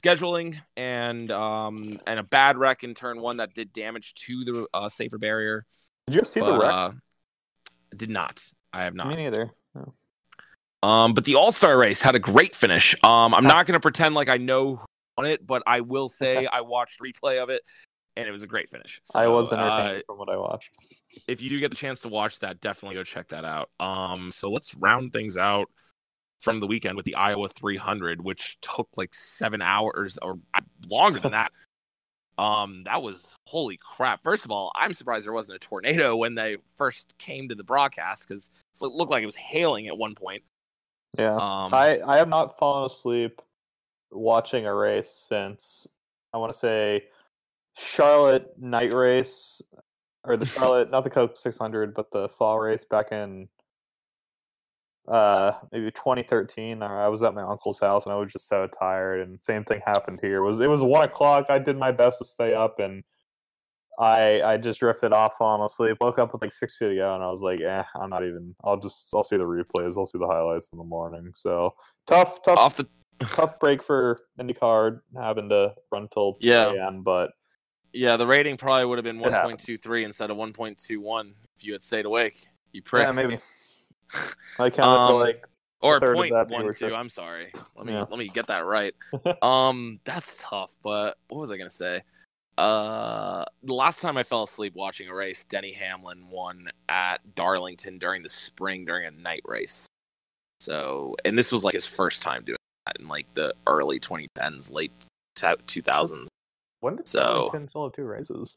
scheduling 0.00 0.56
and 0.76 1.30
um 1.30 1.98
and 2.06 2.18
a 2.18 2.22
bad 2.22 2.56
wreck 2.56 2.82
in 2.84 2.94
turn 2.94 3.20
one 3.20 3.36
that 3.38 3.52
did 3.54 3.72
damage 3.72 4.14
to 4.14 4.44
the 4.44 4.66
uh, 4.72 4.88
safer 4.88 5.18
barrier. 5.18 5.66
Did 6.06 6.14
you 6.16 6.24
see 6.24 6.40
the 6.40 6.46
But, 6.46 6.60
wreck? 6.60 6.72
uh, 6.72 6.90
did 7.96 8.08
not. 8.10 8.42
I 8.72 8.84
have 8.84 8.94
not. 8.94 9.08
Me 9.08 9.16
neither. 9.16 9.50
No. 9.74 9.94
Um, 10.88 11.12
but 11.14 11.24
the 11.24 11.34
All 11.34 11.50
Star 11.52 11.76
race 11.76 12.02
had 12.02 12.14
a 12.14 12.18
great 12.20 12.54
finish. 12.54 12.94
Um, 13.04 13.34
I'm 13.34 13.44
not 13.44 13.66
going 13.66 13.74
to 13.74 13.80
pretend 13.80 14.14
like 14.14 14.28
I 14.28 14.36
know 14.36 14.76
who 14.76 14.86
won 15.18 15.26
it, 15.26 15.46
but 15.46 15.62
I 15.66 15.80
will 15.80 16.08
say 16.20 16.46
I 16.46 16.60
watched 16.60 17.00
replay 17.00 17.42
of 17.42 17.50
it, 17.50 17.62
and 18.16 18.28
it 18.28 18.30
was 18.30 18.42
a 18.42 18.46
great 18.46 18.70
finish. 18.70 19.00
So, 19.04 19.18
I 19.18 19.26
was 19.28 19.52
uh, 19.52 19.56
entertained 19.56 20.04
from 20.06 20.18
what 20.18 20.28
I 20.28 20.36
watched. 20.36 20.70
if 21.28 21.40
you 21.40 21.48
do 21.48 21.58
get 21.60 21.70
the 21.70 21.76
chance 21.76 22.00
to 22.00 22.08
watch 22.08 22.38
that, 22.40 22.60
definitely 22.60 22.96
go 22.96 23.04
check 23.04 23.28
that 23.28 23.44
out. 23.44 23.70
Um, 23.80 24.30
so 24.30 24.50
let's 24.50 24.74
round 24.74 25.12
things 25.12 25.36
out 25.36 25.68
from 26.40 26.60
the 26.60 26.66
weekend 26.66 26.96
with 26.96 27.06
the 27.06 27.14
Iowa 27.14 27.48
300, 27.48 28.22
which 28.22 28.58
took 28.60 28.88
like 28.96 29.14
seven 29.14 29.62
hours 29.62 30.18
or 30.20 30.38
uh, 30.54 30.60
longer 30.86 31.20
than 31.20 31.32
that. 31.32 31.52
Um, 32.38 32.84
that 32.86 33.02
was 33.02 33.36
holy 33.44 33.78
crap. 33.78 34.22
First 34.22 34.46
of 34.46 34.50
all, 34.50 34.72
I'm 34.74 34.94
surprised 34.94 35.26
there 35.26 35.34
wasn't 35.34 35.56
a 35.56 35.58
tornado 35.58 36.16
when 36.16 36.34
they 36.34 36.56
first 36.78 37.14
came 37.18 37.46
to 37.50 37.54
the 37.54 37.62
broadcast 37.62 38.26
because 38.26 38.50
it 38.80 38.86
looked 38.86 39.10
like 39.10 39.22
it 39.22 39.26
was 39.26 39.36
hailing 39.36 39.86
at 39.88 39.98
one 39.98 40.14
point. 40.14 40.42
Yeah. 41.18 41.34
Um, 41.34 41.74
I, 41.74 42.00
I 42.00 42.16
have 42.16 42.30
not 42.30 42.58
fallen 42.58 42.86
asleep 42.86 43.42
watching 44.10 44.66
a 44.66 44.74
race 44.74 45.26
since 45.28 45.86
I 46.32 46.38
want 46.38 46.52
to 46.52 46.58
say 46.58 47.04
Charlotte 47.76 48.52
night 48.58 48.94
race 48.94 49.62
or 50.24 50.36
the 50.36 50.46
Charlotte 50.46 50.90
not 50.90 51.04
the 51.04 51.10
Coke 51.10 51.36
600 51.36 51.94
but 51.94 52.10
the 52.10 52.28
fall 52.28 52.58
race 52.58 52.84
back 52.84 53.12
in 53.12 53.48
uh 55.08 55.52
maybe 55.72 55.90
2013 55.90 56.82
I 56.82 57.08
was 57.08 57.22
at 57.22 57.34
my 57.34 57.42
uncle's 57.42 57.80
house 57.80 58.06
and 58.06 58.12
I 58.12 58.16
was 58.16 58.32
just 58.32 58.48
so 58.48 58.68
tired 58.78 59.20
and 59.20 59.42
same 59.42 59.64
thing 59.64 59.80
happened 59.84 60.20
here 60.22 60.36
it 60.36 60.46
was 60.46 60.60
it 60.60 60.68
was 60.68 60.82
one 60.82 61.02
o'clock 61.02 61.46
I 61.48 61.58
did 61.58 61.76
my 61.76 61.90
best 61.90 62.18
to 62.18 62.24
stay 62.24 62.54
up 62.54 62.78
and 62.78 63.02
I 63.98 64.40
I 64.42 64.56
just 64.58 64.80
drifted 64.80 65.12
off 65.12 65.40
asleep 65.40 65.96
woke 66.00 66.18
up 66.18 66.32
with 66.32 66.42
like 66.42 66.52
six 66.52 66.78
to 66.78 66.94
go 66.94 67.14
and 67.14 67.24
I 67.24 67.30
was 67.30 67.40
like 67.40 67.60
eh 67.60 67.82
I'm 68.00 68.10
not 68.10 68.22
even 68.22 68.54
I'll 68.62 68.78
just 68.78 69.08
I'll 69.14 69.24
see 69.24 69.36
the 69.36 69.42
replays 69.42 69.98
I'll 69.98 70.06
see 70.06 70.18
the 70.18 70.26
highlights 70.26 70.68
in 70.72 70.78
the 70.78 70.84
morning 70.84 71.32
so 71.34 71.74
tough 72.06 72.40
tough 72.42 72.58
off 72.58 72.76
the 72.76 72.86
tough 73.20 73.58
break 73.58 73.82
for 73.82 74.20
IndyCar 74.40 75.00
having 75.16 75.48
to 75.48 75.74
run 75.90 76.08
till 76.12 76.38
Yeah. 76.40 76.70
2 76.70 76.76
a.m. 76.78 77.02
But 77.02 77.30
yeah, 77.92 78.16
the 78.16 78.26
rating 78.26 78.56
probably 78.56 78.84
would 78.84 78.98
have 78.98 79.04
been 79.04 79.18
1.23 79.18 80.04
instead 80.04 80.30
of 80.30 80.36
1.21 80.36 81.32
if 81.56 81.64
you 81.64 81.72
had 81.72 81.82
stayed 81.82 82.06
awake. 82.06 82.46
You 82.72 82.82
prick. 82.82 83.06
yeah, 83.06 83.12
maybe 83.12 83.38
I 84.58 84.66
of 84.66 84.78
Um, 84.80 85.14
like 85.20 85.46
or 85.80 85.96
a 85.96 86.00
third 86.00 86.10
of 86.10 86.16
point 86.16 86.32
one 86.50 86.72
two. 86.72 86.94
I'm 86.94 87.08
sorry. 87.08 87.52
Let 87.76 87.86
me 87.86 87.92
Yeah. 87.92 88.04
let 88.08 88.18
me 88.18 88.28
get 88.28 88.46
that 88.46 88.64
right. 88.64 88.94
um, 89.42 90.00
that's 90.04 90.38
tough. 90.40 90.70
But 90.82 91.18
what 91.28 91.40
was 91.40 91.50
I 91.50 91.56
gonna 91.56 91.70
say? 91.70 92.02
Uh, 92.58 93.44
the 93.62 93.72
last 93.74 94.00
time 94.00 94.16
I 94.16 94.22
fell 94.22 94.42
asleep 94.44 94.74
watching 94.74 95.08
a 95.08 95.14
race, 95.14 95.44
Denny 95.44 95.72
Hamlin 95.72 96.28
won 96.30 96.68
at 96.88 97.34
Darlington 97.34 97.98
during 97.98 98.22
the 98.22 98.28
spring 98.28 98.84
during 98.84 99.06
a 99.06 99.10
night 99.10 99.42
race. 99.46 99.86
So, 100.60 101.16
and 101.24 101.36
this 101.36 101.50
was 101.50 101.64
like 101.64 101.74
his 101.74 101.86
first 101.86 102.22
time 102.22 102.44
doing 102.44 102.58
that 102.86 102.96
in 103.00 103.08
like 103.08 103.26
the 103.34 103.54
early 103.66 103.98
2010s, 103.98 104.70
late 104.70 104.92
2000s. 105.36 106.26
When 106.82 106.96
did 106.96 107.08
so- 107.08 107.50
still 107.68 107.84
have 107.84 107.92
two 107.92 108.04
races? 108.04 108.56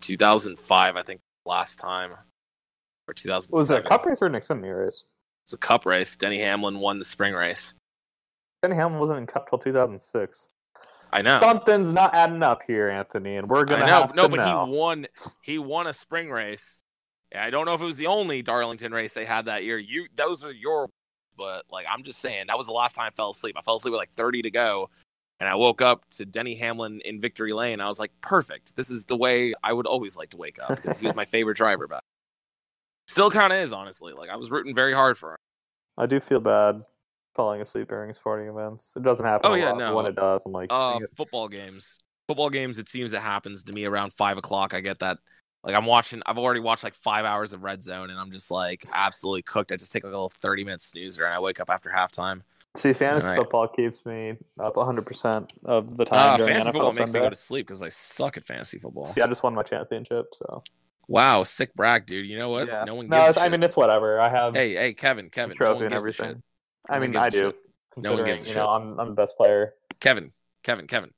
2005, 0.00 0.96
I 0.96 1.02
think, 1.02 1.20
last 1.44 1.76
time, 1.80 2.12
or 3.08 3.14
2007. 3.14 3.58
Was 3.60 3.70
it 3.70 3.86
a 3.86 3.88
Cup 3.88 4.04
race 4.04 4.18
or 4.20 4.26
an 4.26 4.32
Xfinity 4.32 4.78
race? 4.84 5.04
It 5.04 5.46
was 5.46 5.52
a 5.54 5.58
Cup 5.58 5.86
race. 5.86 6.16
Denny 6.16 6.40
Hamlin 6.40 6.80
won 6.80 6.98
the 6.98 7.04
spring 7.04 7.34
race. 7.34 7.74
Denny 8.62 8.74
Hamlin 8.74 9.00
wasn't 9.00 9.18
in 9.20 9.26
Cup 9.26 9.48
till 9.48 9.58
2006. 9.58 10.48
I 11.12 11.22
know. 11.22 11.38
something's 11.38 11.92
not 11.92 12.14
adding 12.14 12.42
up 12.42 12.62
here, 12.66 12.90
Anthony, 12.90 13.36
and 13.36 13.48
we're 13.48 13.64
gonna 13.64 13.84
I 13.84 13.86
know. 13.86 14.00
have 14.00 14.14
no, 14.14 14.22
to 14.24 14.28
but 14.28 14.36
know. 14.36 14.66
he 14.66 14.72
won. 14.72 15.06
He 15.40 15.58
won 15.58 15.86
a 15.86 15.92
spring 15.92 16.30
race. 16.30 16.82
I 17.34 17.50
don't 17.50 17.64
know 17.64 17.74
if 17.74 17.80
it 17.80 17.84
was 17.84 17.96
the 17.96 18.08
only 18.08 18.42
Darlington 18.42 18.92
race 18.92 19.14
they 19.14 19.24
had 19.24 19.46
that 19.46 19.62
year. 19.64 19.78
You, 19.78 20.08
those 20.14 20.44
are 20.44 20.52
your, 20.52 20.90
but 21.38 21.64
like 21.70 21.86
I'm 21.88 22.02
just 22.02 22.18
saying, 22.18 22.46
that 22.48 22.58
was 22.58 22.66
the 22.66 22.72
last 22.72 22.96
time 22.96 23.06
I 23.06 23.10
fell 23.10 23.30
asleep. 23.30 23.56
I 23.56 23.62
fell 23.62 23.76
asleep 23.76 23.92
with 23.92 24.00
like 24.00 24.12
30 24.16 24.42
to 24.42 24.50
go, 24.50 24.90
and 25.40 25.48
I 25.48 25.54
woke 25.54 25.82
up 25.82 26.04
to 26.12 26.24
Denny 26.24 26.54
Hamlin 26.54 27.00
in 27.04 27.20
victory 27.20 27.52
lane. 27.52 27.80
I 27.80 27.88
was 27.88 27.98
like, 27.98 28.12
perfect. 28.20 28.74
This 28.76 28.90
is 28.90 29.04
the 29.04 29.16
way 29.16 29.54
I 29.62 29.72
would 29.72 29.86
always 29.86 30.16
like 30.16 30.30
to 30.30 30.36
wake 30.36 30.58
up 30.58 30.68
because 30.80 30.98
he 30.98 31.06
was 31.06 31.14
my 31.14 31.24
favorite 31.32 31.56
driver 31.56 31.86
back. 31.86 32.02
Still 33.06 33.30
kind 33.30 33.52
of 33.52 33.58
is, 33.60 33.72
honestly. 33.72 34.12
Like 34.12 34.30
I 34.30 34.36
was 34.36 34.50
rooting 34.50 34.74
very 34.74 34.94
hard 34.94 35.18
for 35.18 35.32
him. 35.32 35.38
I 35.98 36.06
do 36.06 36.20
feel 36.20 36.40
bad 36.40 36.82
falling 37.34 37.60
asleep 37.60 37.88
during 37.88 38.12
sporting 38.14 38.48
events. 38.48 38.92
It 38.96 39.02
doesn't 39.02 39.24
happen. 39.24 39.50
Oh, 39.50 39.54
yeah, 39.54 39.70
lot, 39.70 39.78
no. 39.78 39.96
When 39.96 40.06
it 40.06 40.16
does, 40.16 40.44
I'm 40.46 40.52
like, 40.52 40.68
Uh, 40.70 41.00
football 41.16 41.48
games. 41.48 41.98
Football 42.28 42.50
games. 42.50 42.78
It 42.78 42.88
seems 42.88 43.12
it 43.12 43.20
happens 43.20 43.64
to 43.64 43.72
me 43.72 43.84
around 43.84 44.12
five 44.14 44.38
o'clock. 44.38 44.74
I 44.74 44.80
get 44.80 44.98
that. 45.00 45.18
Like 45.62 45.76
I'm 45.76 45.86
watching. 45.86 46.22
I've 46.26 46.38
already 46.38 46.60
watched 46.60 46.84
like 46.84 46.94
five 46.94 47.24
hours 47.24 47.52
of 47.52 47.62
Red 47.62 47.82
Zone, 47.82 48.10
and 48.10 48.18
I'm 48.18 48.30
just 48.30 48.50
like 48.50 48.86
absolutely 48.92 49.42
cooked. 49.42 49.72
I 49.72 49.76
just 49.76 49.92
take 49.92 50.04
like 50.04 50.12
a 50.12 50.16
little 50.16 50.32
thirty 50.40 50.64
minute 50.64 50.80
snoozer, 50.80 51.24
and 51.24 51.34
I 51.34 51.40
wake 51.40 51.60
up 51.60 51.70
after 51.70 51.90
halftime. 51.90 52.42
See, 52.76 52.92
fantasy 52.92 53.28
Right. 53.28 53.36
football 53.36 53.68
keeps 53.68 54.04
me 54.06 54.36
up 54.58 54.76
100 54.76 55.06
percent 55.06 55.52
of 55.64 55.96
the 55.96 56.04
time. 56.04 56.38
During 56.38 56.52
fantasy 56.52 56.70
NFL 56.70 56.72
football 56.72 56.92
makes 56.92 57.12
me 57.12 57.20
go 57.20 57.30
to 57.30 57.36
sleep 57.36 57.66
because 57.66 57.82
I 57.82 57.88
suck 57.88 58.36
at 58.36 58.46
fantasy 58.46 58.78
football. 58.78 59.04
See, 59.04 59.20
I 59.20 59.26
just 59.26 59.42
won 59.42 59.54
my 59.54 59.62
championship, 59.62 60.26
so 60.34 60.62
Wow, 61.08 61.44
sick 61.44 61.72
brag, 61.74 62.06
dude. 62.06 62.26
You 62.26 62.38
know 62.38 62.50
what? 62.50 62.66
yeah. 62.66 62.84
No 62.84 62.96
one 62.96 63.06
gives 63.06 63.16
no, 63.16 63.26
a 63.26 63.30
it's, 63.30 63.38
I 63.38 63.48
mean 63.48 63.62
it's 63.62 63.76
whatever. 63.76 64.20
I 64.20 64.28
have 64.28 64.54
hey, 64.54 64.74
hey, 64.74 64.94
Kevin, 64.94 65.26
a 65.26 65.30
Kevin, 65.30 65.56
no 65.60 65.66
trophy 65.66 65.74
one 65.74 65.82
and 65.84 65.92
gives 65.92 66.04
a 66.04 66.08
everything. 66.10 66.36
shit. 66.36 66.42
I 66.90 66.98
mean, 66.98 67.12
gives 67.12 67.24
I 67.24 67.28
a 67.28 67.30
do. 67.30 67.52
No 67.98 68.12
one 68.12 68.24
gives 68.24 68.42
a 68.42 68.44
you 68.44 68.48
shit. 68.48 68.56
know 68.56 68.68
I'm 68.68 68.98
I'm 68.98 69.08
the 69.10 69.14
best 69.14 69.36
player. 69.36 69.74
Kevin, 70.00 70.32
Kevin, 70.62 70.86
Kevin. 70.86 71.10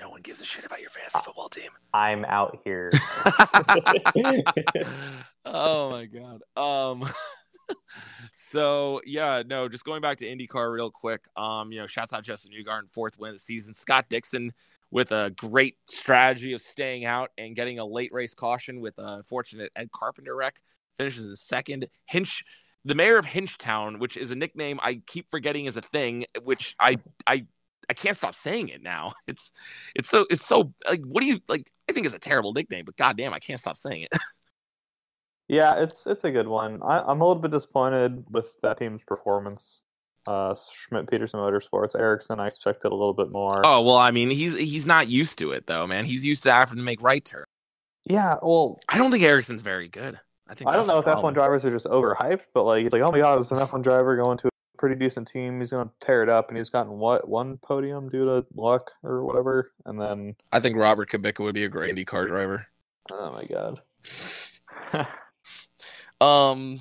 No 0.00 0.10
one 0.10 0.22
gives 0.22 0.40
a 0.40 0.44
shit 0.44 0.64
about 0.64 0.80
your 0.80 0.90
fantasy 0.90 1.20
football 1.24 1.48
team. 1.48 1.70
I'm 1.92 2.24
out 2.24 2.60
here. 2.64 2.90
oh 5.44 5.90
my 5.90 6.06
god. 6.06 6.42
Um 6.56 7.08
so 8.44 9.00
yeah, 9.06 9.42
no, 9.46 9.68
just 9.68 9.84
going 9.84 10.02
back 10.02 10.18
to 10.18 10.26
IndyCar 10.26 10.72
real 10.72 10.90
quick. 10.90 11.22
Um, 11.36 11.72
you 11.72 11.80
know, 11.80 11.86
shouts 11.86 12.12
out 12.12 12.24
Justin 12.24 12.52
Newgarden, 12.52 12.92
fourth 12.92 13.18
win 13.18 13.30
of 13.30 13.36
the 13.36 13.40
season. 13.40 13.72
Scott 13.72 14.06
Dixon 14.08 14.52
with 14.90 15.12
a 15.12 15.32
great 15.36 15.76
strategy 15.88 16.52
of 16.52 16.60
staying 16.60 17.04
out 17.04 17.30
and 17.38 17.56
getting 17.56 17.78
a 17.78 17.84
late 17.84 18.12
race 18.12 18.34
caution 18.34 18.80
with 18.80 18.94
a 18.98 19.22
fortunate 19.24 19.72
Ed 19.74 19.90
Carpenter 19.92 20.36
wreck. 20.36 20.60
Finishes 20.98 21.26
in 21.26 21.34
second. 21.34 21.88
Hinch 22.06 22.44
the 22.84 22.94
mayor 22.94 23.16
of 23.16 23.24
Hinchtown, 23.24 23.98
which 23.98 24.16
is 24.16 24.30
a 24.30 24.34
nickname 24.34 24.78
I 24.82 25.00
keep 25.06 25.30
forgetting 25.30 25.64
is 25.64 25.76
a 25.76 25.82
thing, 25.82 26.26
which 26.42 26.76
I 26.78 26.98
I 27.26 27.46
I 27.88 27.94
can't 27.94 28.16
stop 28.16 28.34
saying 28.34 28.68
it 28.68 28.82
now. 28.82 29.14
It's 29.26 29.52
it's 29.94 30.10
so 30.10 30.26
it's 30.28 30.44
so 30.44 30.74
like 30.88 31.02
what 31.02 31.22
do 31.22 31.28
you 31.28 31.40
like 31.48 31.70
I 31.88 31.92
think 31.92 32.04
it's 32.04 32.14
a 32.14 32.18
terrible 32.18 32.52
nickname, 32.52 32.84
but 32.84 32.96
goddamn, 32.96 33.32
I 33.32 33.38
can't 33.38 33.60
stop 33.60 33.78
saying 33.78 34.02
it. 34.02 34.12
yeah, 35.48 35.74
it's 35.82 36.06
it's 36.06 36.24
a 36.24 36.30
good 36.30 36.48
one. 36.48 36.80
I, 36.82 37.00
I'm 37.00 37.20
a 37.20 37.26
little 37.26 37.42
bit 37.42 37.50
disappointed 37.50 38.24
with 38.30 38.46
that 38.62 38.78
team's 38.78 39.02
performance. 39.06 39.84
Uh, 40.26 40.54
Schmidt 40.72 41.10
Peterson 41.10 41.38
Motorsports, 41.38 41.94
Ericsson, 41.98 42.40
I 42.40 42.46
expected 42.46 42.88
a 42.88 42.94
little 42.94 43.12
bit 43.12 43.30
more. 43.30 43.60
Oh 43.64 43.82
well, 43.82 43.96
I 43.96 44.10
mean 44.10 44.30
he's 44.30 44.54
he's 44.54 44.86
not 44.86 45.08
used 45.08 45.38
to 45.40 45.52
it 45.52 45.66
though, 45.66 45.86
man. 45.86 46.06
He's 46.06 46.24
used 46.24 46.44
to 46.44 46.52
having 46.52 46.76
to 46.78 46.82
make 46.82 47.02
right 47.02 47.24
turn. 47.24 47.44
Yeah, 48.06 48.36
well, 48.42 48.80
I 48.88 48.98
don't 48.98 49.10
think 49.10 49.22
Ericsson's 49.22 49.62
very 49.62 49.88
good. 49.88 50.18
I 50.48 50.54
think 50.54 50.68
I 50.68 50.76
don't 50.76 50.86
know 50.86 50.98
if 50.98 51.06
F1 51.06 51.32
drivers 51.32 51.64
are 51.64 51.70
just 51.70 51.86
overhyped, 51.86 52.42
but 52.52 52.64
like 52.64 52.84
it's 52.84 52.92
like, 52.92 53.02
oh 53.02 53.10
my 53.10 53.18
god, 53.18 53.40
it's 53.40 53.50
an 53.50 53.58
F1 53.58 53.82
driver 53.82 54.14
going 54.16 54.36
to 54.38 54.48
a 54.48 54.50
pretty 54.78 54.94
decent 54.94 55.26
team. 55.28 55.58
He's 55.58 55.70
gonna 55.70 55.90
tear 56.00 56.22
it 56.22 56.28
up, 56.28 56.48
and 56.48 56.56
he's 56.56 56.70
gotten 56.70 56.92
what 56.92 57.28
one 57.28 57.56
podium 57.58 58.08
due 58.08 58.24
to 58.24 58.46
luck 58.54 58.90
or 59.02 59.24
whatever, 59.24 59.70
and 59.86 60.00
then 60.00 60.36
I 60.52 60.60
think 60.60 60.76
Robert 60.76 61.10
Kubica 61.10 61.40
would 61.40 61.54
be 61.54 61.64
a 61.64 61.68
great 61.68 61.94
IndyCar 61.94 62.28
driver. 62.28 62.66
oh 63.10 63.32
my 63.32 63.44
god, 63.44 63.80
Um, 66.20 66.80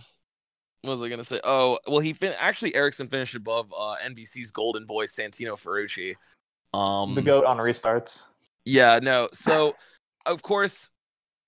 what 0.82 0.92
was 0.92 1.02
I 1.02 1.10
gonna 1.10 1.24
say? 1.24 1.40
Oh, 1.44 1.80
well, 1.88 2.00
he 2.00 2.14
fin- 2.14 2.36
actually 2.38 2.76
Ericsson 2.76 3.08
finished 3.08 3.36
above 3.36 3.74
uh, 3.78 3.96
NBC's 4.06 4.52
Golden 4.52 4.86
Boy 4.86 5.06
Santino 5.06 5.54
Ferrucci. 5.54 6.16
Um, 6.78 7.16
the 7.16 7.22
goat 7.22 7.46
on 7.46 7.58
restarts. 7.58 8.24
Yeah, 8.66 9.00
no. 9.02 9.30
So, 9.34 9.76
of 10.26 10.42
course, 10.42 10.90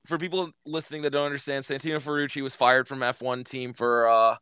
for 0.06 0.18
people 0.18 0.52
listening 0.66 1.02
that 1.04 1.12
don't 1.12 1.26
understand, 1.26 1.64
Santino 1.64 2.02
Ferrucci 2.02 2.42
was 2.42 2.56
fired 2.56 2.88
from 2.88 3.00
F1 3.00 3.44
team 3.46 3.74
for 3.74 4.08
uh, 4.08 4.36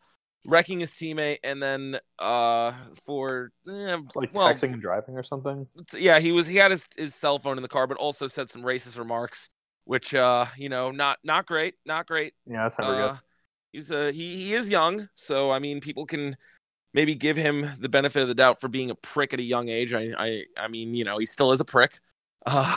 wrecking 0.45 0.79
his 0.79 0.91
teammate, 0.93 1.39
and 1.43 1.61
then 1.61 1.97
uh, 2.19 2.73
for 3.05 3.51
eh, 3.67 3.97
Like 4.15 4.33
well, 4.33 4.49
texting 4.53 4.73
and 4.73 4.81
driving 4.81 5.15
or 5.15 5.23
something. 5.23 5.67
yeah, 5.97 6.19
he 6.19 6.31
was 6.31 6.47
he 6.47 6.57
had 6.57 6.71
his 6.71 6.87
his 6.97 7.15
cell 7.15 7.39
phone 7.39 7.57
in 7.57 7.63
the 7.63 7.69
car, 7.69 7.87
but 7.87 7.97
also 7.97 8.27
said 8.27 8.49
some 8.49 8.61
racist 8.61 8.97
remarks, 8.97 9.49
which 9.85 10.13
uh, 10.13 10.45
you 10.57 10.69
know, 10.69 10.91
not 10.91 11.19
not 11.23 11.45
great, 11.45 11.75
not 11.85 12.07
great. 12.07 12.33
Yeah, 12.45 12.63
that's 12.63 12.77
never 12.77 12.93
Uh, 12.93 13.09
good. 13.13 13.19
He's 13.73 13.91
uh 13.91 14.11
he 14.13 14.37
he 14.37 14.53
is 14.53 14.69
young, 14.69 15.09
so 15.15 15.51
I 15.51 15.59
mean, 15.59 15.81
people 15.81 16.05
can 16.05 16.37
maybe 16.93 17.15
give 17.15 17.35
him 17.35 17.69
the 17.79 17.89
benefit 17.89 18.21
of 18.21 18.27
the 18.29 18.35
doubt 18.35 18.61
for 18.61 18.69
being 18.69 18.89
a 18.91 18.95
prick 18.95 19.33
at 19.33 19.39
a 19.39 19.43
young 19.43 19.67
age. 19.67 19.93
I 19.93 20.13
I 20.17 20.43
I 20.57 20.67
mean, 20.69 20.93
you 20.95 21.03
know, 21.03 21.17
he 21.17 21.25
still 21.25 21.51
is 21.51 21.59
a 21.59 21.65
prick. 21.65 21.99
Uh, 22.45 22.75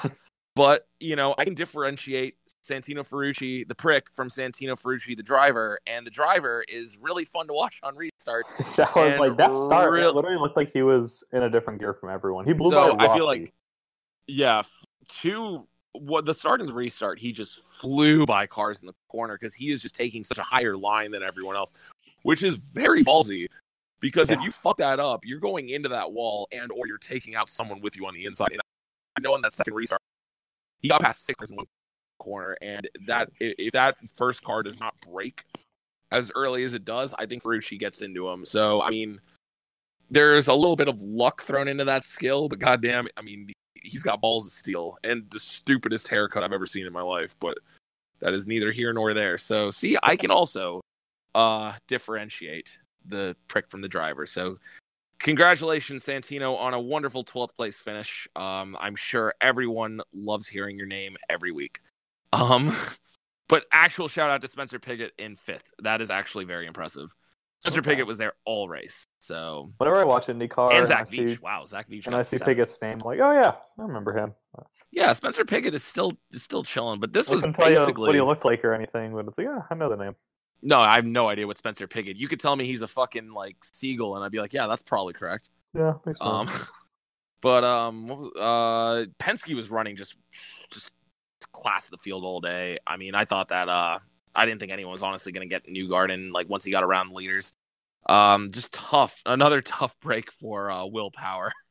but 0.54 0.86
you 1.00 1.16
know, 1.16 1.34
I 1.36 1.44
can 1.44 1.54
differentiate 1.54 2.36
Santino 2.64 3.06
Ferrucci, 3.06 3.66
the 3.66 3.74
prick, 3.74 4.06
from 4.14 4.28
Santino 4.28 4.80
Ferrucci, 4.80 5.16
the 5.16 5.22
driver, 5.24 5.80
and 5.88 6.06
the 6.06 6.10
driver 6.10 6.64
is 6.68 6.96
really 6.98 7.24
fun 7.24 7.48
to 7.48 7.52
watch 7.52 7.80
on 7.82 7.96
restarts. 7.96 8.54
That 8.76 8.94
was 8.94 9.18
like 9.18 9.36
that 9.38 9.54
start. 9.56 9.90
real- 9.92 10.14
literally 10.14 10.38
looked 10.38 10.56
like 10.56 10.72
he 10.72 10.82
was 10.82 11.24
in 11.32 11.42
a 11.42 11.50
different 11.50 11.80
gear 11.80 11.94
from 11.94 12.10
everyone. 12.10 12.46
He 12.46 12.52
blew 12.52 12.70
So, 12.70 12.94
by 12.94 13.06
I 13.08 13.14
feel 13.16 13.26
like- 13.26 13.52
Yeah, 14.28 14.62
two 15.08 15.66
what 16.00 16.24
the 16.24 16.34
start 16.34 16.60
and 16.60 16.68
the 16.68 16.74
restart, 16.74 17.18
he 17.18 17.32
just 17.32 17.60
flew 17.80 18.26
by 18.26 18.46
cars 18.46 18.80
in 18.80 18.86
the 18.86 18.94
corner 19.08 19.36
because 19.38 19.54
he 19.54 19.70
is 19.70 19.82
just 19.82 19.94
taking 19.94 20.24
such 20.24 20.38
a 20.38 20.42
higher 20.42 20.76
line 20.76 21.10
than 21.10 21.22
everyone 21.22 21.56
else, 21.56 21.72
which 22.22 22.42
is 22.42 22.56
very 22.56 23.02
ballsy. 23.04 23.48
Because 24.00 24.30
if 24.30 24.38
you 24.40 24.50
fuck 24.50 24.76
that 24.78 25.00
up, 25.00 25.24
you're 25.24 25.40
going 25.40 25.70
into 25.70 25.88
that 25.88 26.12
wall 26.12 26.48
and 26.52 26.70
or 26.70 26.86
you're 26.86 26.98
taking 26.98 27.34
out 27.34 27.48
someone 27.48 27.80
with 27.80 27.96
you 27.96 28.06
on 28.06 28.14
the 28.14 28.26
inside. 28.26 28.52
And 28.52 28.60
I 29.16 29.20
know 29.20 29.34
on 29.34 29.40
that 29.42 29.52
second 29.52 29.74
restart, 29.74 30.00
he 30.80 30.88
got 30.88 31.00
past 31.00 31.24
six 31.24 31.36
cars 31.38 31.50
in 31.50 31.56
one 31.56 31.66
corner, 32.18 32.56
and 32.60 32.88
that 33.06 33.30
if 33.40 33.72
that 33.72 33.96
first 34.14 34.44
car 34.44 34.62
does 34.62 34.78
not 34.78 34.94
break 35.10 35.44
as 36.12 36.30
early 36.34 36.64
as 36.64 36.74
it 36.74 36.84
does, 36.84 37.14
I 37.18 37.26
think 37.26 37.42
Ferrucci 37.42 37.78
gets 37.78 38.02
into 38.02 38.28
him. 38.28 38.44
So 38.44 38.82
I 38.82 38.90
mean, 38.90 39.18
there's 40.10 40.48
a 40.48 40.54
little 40.54 40.76
bit 40.76 40.88
of 40.88 41.02
luck 41.02 41.42
thrown 41.42 41.66
into 41.66 41.84
that 41.84 42.04
skill, 42.04 42.48
but 42.48 42.58
goddamn, 42.58 43.08
I 43.16 43.22
mean, 43.22 43.50
he's 43.82 44.02
got 44.02 44.20
balls 44.20 44.46
of 44.46 44.52
steel 44.52 44.98
and 45.04 45.28
the 45.30 45.40
stupidest 45.40 46.08
haircut 46.08 46.42
I've 46.42 46.52
ever 46.52 46.66
seen 46.66 46.86
in 46.86 46.92
my 46.92 47.02
life. 47.02 47.34
But 47.40 47.58
that 48.20 48.34
is 48.34 48.46
neither 48.46 48.72
here 48.72 48.92
nor 48.92 49.14
there. 49.14 49.38
So 49.38 49.70
see, 49.70 49.96
I 50.02 50.16
can 50.16 50.30
also 50.30 50.80
uh, 51.34 51.74
differentiate 51.86 52.78
the 53.04 53.36
prick 53.48 53.68
from 53.68 53.82
the 53.82 53.88
driver. 53.88 54.26
So, 54.26 54.58
congratulations, 55.18 56.04
Santino, 56.04 56.58
on 56.58 56.74
a 56.74 56.80
wonderful 56.80 57.24
12th 57.24 57.54
place 57.56 57.78
finish. 57.78 58.26
Um, 58.34 58.76
I'm 58.80 58.96
sure 58.96 59.34
everyone 59.40 60.00
loves 60.14 60.48
hearing 60.48 60.76
your 60.76 60.86
name 60.86 61.16
every 61.28 61.52
week. 61.52 61.80
Um, 62.32 62.74
but 63.48 63.64
actual 63.70 64.08
shout 64.08 64.30
out 64.30 64.40
to 64.42 64.48
Spencer 64.48 64.78
Pigot 64.78 65.12
in 65.18 65.36
fifth. 65.36 65.72
That 65.82 66.00
is 66.00 66.10
actually 66.10 66.46
very 66.46 66.66
impressive. 66.66 67.14
Spencer 67.72 67.90
Okay. 67.90 68.02
Was 68.02 68.18
there 68.18 68.34
all 68.44 68.68
race. 68.68 69.04
So, 69.18 69.72
Whenever 69.78 69.96
I 69.96 70.04
watch 70.04 70.26
IndyCar 70.26 70.70
and 70.70 70.78
and, 70.78 70.86
Zach 70.86 71.08
I 71.08 71.10
see, 71.10 71.18
Veach. 71.18 71.40
Wow, 71.40 71.66
Zach 71.66 71.88
Veach. 71.90 72.06
and 72.06 72.14
I 72.14 72.22
see 72.22 72.36
seven. 72.36 72.56
Name, 72.56 72.68
I'm 72.82 72.98
like, 73.00 73.18
oh 73.20 73.32
yeah, 73.32 73.54
I 73.78 73.82
remember 73.82 74.16
him. 74.16 74.34
Yeah, 74.92 75.12
Spencer 75.12 75.44
Pigot 75.44 75.74
is 75.74 75.82
still 75.84 76.16
is 76.32 76.42
still 76.42 76.62
chilling, 76.62 77.00
but 77.00 77.12
this 77.12 77.28
I 77.28 77.32
was 77.32 77.42
tell 77.42 77.52
you 77.70 77.76
basically 77.76 78.06
what 78.08 78.14
he 78.14 78.20
looked 78.20 78.44
like 78.44 78.64
or 78.64 78.72
anything, 78.72 79.12
but 79.12 79.26
it's 79.26 79.36
like, 79.36 79.46
yeah, 79.46 79.62
I 79.68 79.74
know 79.74 79.88
the 79.90 79.96
name. 79.96 80.14
no. 80.62 80.78
I 80.78 80.94
have 80.94 81.04
no 81.04 81.28
idea 81.28 81.46
what 81.46 81.58
Spencer 81.58 81.86
Pigot. 81.86 82.16
You 82.16 82.28
could 82.28 82.40
tell 82.40 82.54
me 82.56 82.66
he's 82.66 82.82
a 82.82 82.88
fucking 82.88 83.32
like 83.32 83.56
seagull, 83.62 84.16
and 84.16 84.24
I'd 84.24 84.32
be 84.32 84.38
like, 84.38 84.52
yeah, 84.52 84.66
that's 84.68 84.82
probably 84.82 85.12
correct. 85.12 85.50
Yeah, 85.74 85.94
makes 86.04 86.18
sense. 86.18 86.30
Um, 86.30 86.48
but 87.42 87.64
um, 87.64 88.30
uh, 88.38 89.04
Penske 89.18 89.54
was 89.54 89.70
running 89.70 89.96
just 89.96 90.16
just 90.70 90.92
class 91.52 91.86
of 91.86 91.90
the 91.90 91.98
field 91.98 92.24
all 92.24 92.40
day. 92.40 92.78
I 92.86 92.96
mean, 92.96 93.14
I 93.14 93.24
thought 93.24 93.48
that 93.48 93.68
uh, 93.68 93.98
I 94.36 94.44
didn't 94.44 94.60
think 94.60 94.70
anyone 94.70 94.92
was 94.92 95.02
honestly 95.02 95.32
going 95.32 95.48
to 95.48 95.52
get 95.52 95.66
Newgarden 95.66 96.32
like 96.32 96.48
once 96.48 96.64
he 96.64 96.70
got 96.70 96.84
around 96.84 97.08
the 97.08 97.14
leaders. 97.14 97.52
Um, 98.08 98.52
just 98.52 98.70
tough. 98.72 99.20
Another 99.26 99.60
tough 99.62 99.94
break 100.00 100.30
for 100.32 100.70
uh, 100.70 100.86
Will 100.86 101.10
Power. 101.10 101.50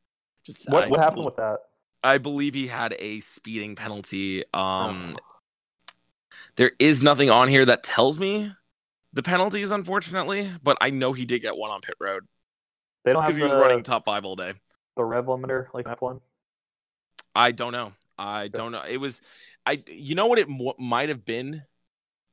Just 0.44 0.70
what 0.70 0.84
I, 0.84 0.88
what 0.88 1.00
happened 1.00 1.24
with 1.24 1.34
that? 1.38 1.58
I 2.04 2.18
believe 2.18 2.54
he 2.54 2.68
had 2.68 2.94
a 3.00 3.18
speeding 3.18 3.74
penalty. 3.74 4.44
Um, 4.54 5.16
there 6.54 6.70
is 6.78 7.02
nothing 7.02 7.30
on 7.30 7.48
here 7.48 7.64
that 7.64 7.82
tells 7.82 8.20
me 8.20 8.52
the 9.12 9.24
penalties, 9.24 9.72
unfortunately, 9.72 10.48
but 10.62 10.76
I 10.80 10.90
know 10.90 11.12
he 11.12 11.24
did 11.24 11.42
get 11.42 11.56
one 11.56 11.72
on 11.72 11.80
pit 11.80 11.96
road 11.98 12.28
They 13.04 13.12
don't 13.12 13.24
have 13.24 13.36
he 13.36 13.42
was 13.42 13.50
the, 13.50 13.58
running 13.58 13.82
top 13.82 14.04
five 14.04 14.24
all 14.24 14.36
day. 14.36 14.52
the 14.96 15.04
rev 15.04 15.24
limiter 15.24 15.66
like 15.74 15.88
F 15.88 16.00
one. 16.00 16.20
I 17.34 17.50
don't 17.50 17.72
know. 17.72 17.92
I 18.16 18.46
don't 18.46 18.70
know. 18.70 18.82
It 18.88 18.98
was, 18.98 19.20
I. 19.66 19.82
You 19.88 20.14
know 20.14 20.26
what 20.26 20.38
it 20.38 20.46
might 20.78 21.08
have 21.08 21.24
been. 21.24 21.64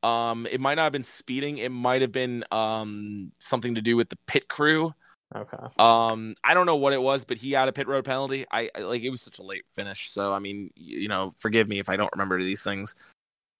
Um, 0.03 0.45
it 0.51 0.59
might 0.59 0.75
not 0.75 0.83
have 0.83 0.91
been 0.91 1.03
speeding. 1.03 1.57
It 1.57 1.71
might 1.71 2.01
have 2.01 2.11
been 2.11 2.43
um 2.51 3.31
something 3.39 3.75
to 3.75 3.81
do 3.81 3.95
with 3.95 4.09
the 4.09 4.17
pit 4.27 4.47
crew. 4.47 4.93
Okay. 5.35 5.57
Um, 5.79 6.35
I 6.43 6.53
don't 6.53 6.67
know 6.67 6.75
what 6.75 6.93
it 6.93 7.01
was, 7.01 7.25
but 7.25 7.37
he 7.37 7.53
had 7.53 7.67
a 7.67 7.71
pit 7.71 7.87
road 7.87 8.05
penalty. 8.05 8.45
I, 8.51 8.69
I 8.75 8.81
like 8.81 9.01
it 9.01 9.09
was 9.09 9.21
such 9.21 9.39
a 9.39 9.43
late 9.43 9.63
finish, 9.75 10.11
so 10.11 10.31
I 10.33 10.39
mean, 10.39 10.69
y- 10.77 10.83
you 10.83 11.07
know, 11.07 11.31
forgive 11.39 11.67
me 11.67 11.79
if 11.79 11.89
I 11.89 11.95
don't 11.95 12.11
remember 12.13 12.41
these 12.43 12.63
things. 12.63 12.93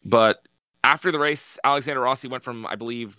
But 0.05 0.45
after 0.83 1.11
the 1.11 1.19
race, 1.19 1.57
Alexander 1.63 2.01
Rossi 2.01 2.27
went 2.27 2.43
from 2.43 2.65
I 2.67 2.75
believe 2.75 3.17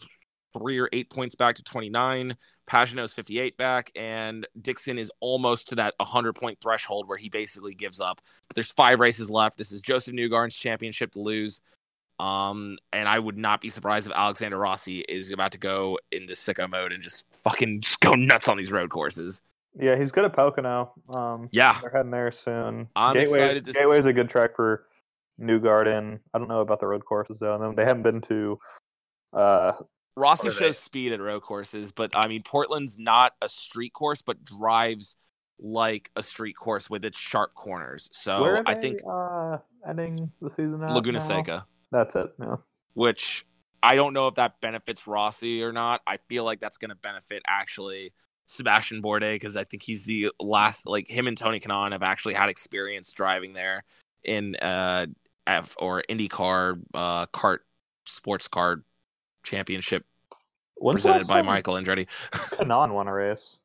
three 0.56 0.78
or 0.78 0.88
eight 0.92 1.10
points 1.10 1.34
back 1.34 1.56
to 1.56 1.62
twenty 1.62 1.88
nine. 1.88 2.36
Pagenaud's 2.70 3.12
fifty 3.12 3.40
eight 3.40 3.56
back, 3.56 3.90
and 3.96 4.46
Dixon 4.60 4.98
is 4.98 5.10
almost 5.20 5.68
to 5.70 5.74
that 5.76 5.94
hundred 6.00 6.34
point 6.34 6.58
threshold 6.62 7.08
where 7.08 7.18
he 7.18 7.28
basically 7.28 7.74
gives 7.74 8.00
up. 8.00 8.20
There's 8.54 8.70
five 8.72 9.00
races 9.00 9.30
left. 9.30 9.58
This 9.58 9.72
is 9.72 9.80
Josef 9.80 10.14
Newgarden's 10.14 10.56
championship 10.56 11.12
to 11.12 11.20
lose. 11.20 11.60
Um, 12.20 12.78
and 12.92 13.08
I 13.08 13.18
would 13.18 13.36
not 13.36 13.60
be 13.60 13.68
surprised 13.68 14.06
if 14.06 14.12
Alexander 14.14 14.56
Rossi 14.56 15.00
is 15.00 15.32
about 15.32 15.52
to 15.52 15.58
go 15.58 15.98
in 16.12 16.22
into 16.22 16.34
sicko 16.34 16.70
mode 16.70 16.92
and 16.92 17.02
just 17.02 17.24
fucking 17.42 17.80
just 17.82 18.00
go 18.00 18.12
nuts 18.12 18.48
on 18.48 18.56
these 18.56 18.72
road 18.72 18.90
courses. 18.90 19.42
Yeah, 19.78 19.96
he's 19.96 20.12
good 20.12 20.24
at 20.24 20.32
Pocono. 20.32 20.92
Um, 21.12 21.48
Yeah, 21.50 21.78
they're 21.80 21.90
heading 21.90 22.12
there 22.12 22.30
soon. 22.30 22.88
I'm 22.94 23.14
Gateway's, 23.14 23.40
excited 23.40 23.66
to 23.66 23.72
Gateway's 23.72 24.06
a 24.06 24.12
good 24.12 24.30
track 24.30 24.54
for 24.54 24.86
Newgarden. 25.40 26.20
I 26.32 26.38
don't 26.38 26.48
know 26.48 26.60
about 26.60 26.80
the 26.80 26.86
road 26.86 27.04
courses 27.04 27.38
though. 27.40 27.74
They 27.76 27.84
haven't 27.84 28.02
been 28.02 28.20
to. 28.22 28.58
Uh, 29.32 29.72
Rossi 30.16 30.48
are 30.48 30.50
they? 30.52 30.56
shows 30.58 30.78
speed 30.78 31.12
at 31.12 31.20
road 31.20 31.42
courses, 31.42 31.90
but 31.90 32.14
I 32.14 32.28
mean 32.28 32.44
Portland's 32.44 32.98
not 32.98 33.32
a 33.42 33.48
street 33.48 33.92
course, 33.92 34.22
but 34.22 34.44
drives 34.44 35.16
like 35.58 36.10
a 36.16 36.22
street 36.22 36.56
course 36.56 36.88
with 36.88 37.04
its 37.04 37.18
sharp 37.18 37.54
corners. 37.54 38.08
So 38.12 38.44
are 38.44 38.62
I 38.66 38.74
think 38.74 39.00
uh, 39.08 39.58
ending 39.88 40.30
the 40.40 40.50
season 40.50 40.80
Laguna 40.80 41.18
now? 41.18 41.24
Seca, 41.24 41.66
That's 41.94 42.16
it. 42.16 42.34
Yeah. 42.40 42.56
which 42.94 43.46
I 43.82 43.94
don't 43.94 44.12
know 44.14 44.26
if 44.28 44.34
that 44.34 44.60
benefits 44.60 45.06
Rossi 45.06 45.62
or 45.62 45.72
not. 45.72 46.00
I 46.06 46.16
feel 46.28 46.42
like 46.44 46.58
that's 46.58 46.76
going 46.78 46.88
to 46.90 46.96
benefit 46.96 47.42
actually 47.46 48.12
Sebastian 48.46 49.00
Bourdais 49.00 49.34
because 49.34 49.56
I 49.56 49.64
think 49.64 49.82
he's 49.82 50.04
the 50.04 50.32
last, 50.40 50.86
like 50.86 51.08
him 51.08 51.28
and 51.28 51.38
Tony 51.38 51.60
Kanaan 51.60 51.92
have 51.92 52.02
actually 52.02 52.34
had 52.34 52.48
experience 52.48 53.12
driving 53.12 53.52
there 53.52 53.84
in 54.24 54.56
uh 54.56 55.06
F 55.46 55.76
or 55.78 56.02
IndyCar 56.10 56.80
uh 56.94 57.26
kart 57.26 57.58
sports 58.06 58.48
car 58.48 58.82
championship 59.44 60.04
When's 60.76 61.02
presented 61.02 61.28
by 61.28 61.42
Michael 61.42 61.74
Andretti. 61.74 62.06
Kanaan 62.32 62.92
won 62.92 63.06
a 63.06 63.12
race. 63.12 63.56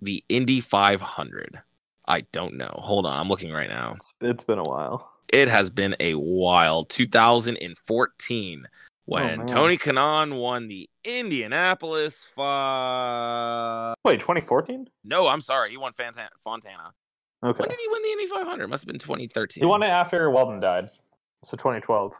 the 0.00 0.22
Indy 0.28 0.60
500. 0.60 1.60
I 2.06 2.20
don't 2.32 2.58
know. 2.58 2.70
Hold 2.82 3.06
on, 3.06 3.18
I'm 3.18 3.28
looking 3.28 3.50
right 3.50 3.68
now. 3.70 3.94
It's, 3.96 4.12
it's 4.20 4.44
been 4.44 4.58
a 4.58 4.64
while. 4.64 5.10
It 5.32 5.48
has 5.48 5.70
been 5.70 5.96
a 6.00 6.14
while. 6.14 6.84
2014 6.84 8.66
when 9.06 9.38
man. 9.38 9.46
Tony 9.46 9.76
Kanaan 9.76 10.38
won 10.38 10.68
the 10.68 10.88
Indianapolis 11.04 12.24
five. 12.34 13.94
Wait, 14.04 14.20
2014? 14.20 14.88
No, 15.04 15.28
I'm 15.28 15.40
sorry. 15.40 15.70
He 15.70 15.76
won 15.76 15.92
Fontana. 15.92 16.92
Okay. 17.44 17.60
When 17.60 17.68
did 17.68 17.78
he 17.78 17.88
win 17.90 18.02
the 18.02 18.08
Indy 18.10 18.26
500? 18.26 18.68
Must 18.68 18.84
have 18.84 18.86
been 18.86 18.98
2013. 18.98 19.62
He 19.62 19.66
won 19.66 19.82
it 19.82 19.88
after 19.88 20.30
Weldon 20.30 20.60
died. 20.60 20.90
So 21.44 21.56
2012. 21.58 22.12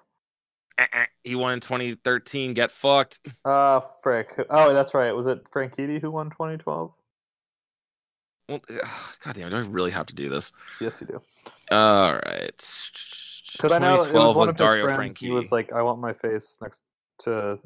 Uh-uh. 0.77 1.05
He 1.23 1.35
won 1.35 1.55
in 1.55 1.61
2013. 1.61 2.53
Get 2.53 2.71
fucked. 2.71 3.21
Uh, 3.45 3.81
frick. 4.03 4.35
Oh, 4.51 4.75
that's 4.75 4.93
right. 4.93 5.13
Was 5.13 5.27
it 5.27 5.47
Frank 5.51 5.77
Franchitti 5.77 6.01
who 6.01 6.11
won 6.11 6.31
2012? 6.31 6.93
Well, 8.49 8.61
God 8.69 9.35
damn 9.35 9.47
it. 9.47 9.51
Do 9.51 9.57
I 9.57 9.61
really 9.61 9.91
have 9.91 10.07
to 10.07 10.15
do 10.15 10.29
this? 10.29 10.53
Yes, 10.81 11.01
you 11.01 11.07
do. 11.07 11.21
All 11.71 12.13
right. 12.15 12.81
Because 13.53 13.73
I 13.73 13.79
know 13.79 13.95
it 13.95 13.99
was 13.99 14.07
2012 14.09 14.37
one 14.37 14.47
was 14.47 14.53
of 14.53 14.57
Dario 14.59 14.85
friends. 14.95 15.17
He 15.19 15.31
was 15.31 15.51
like, 15.53 15.73
"I 15.73 15.81
want 15.83 16.01
my 16.01 16.13
face 16.13 16.57
next 16.61 16.83
to 17.21 17.59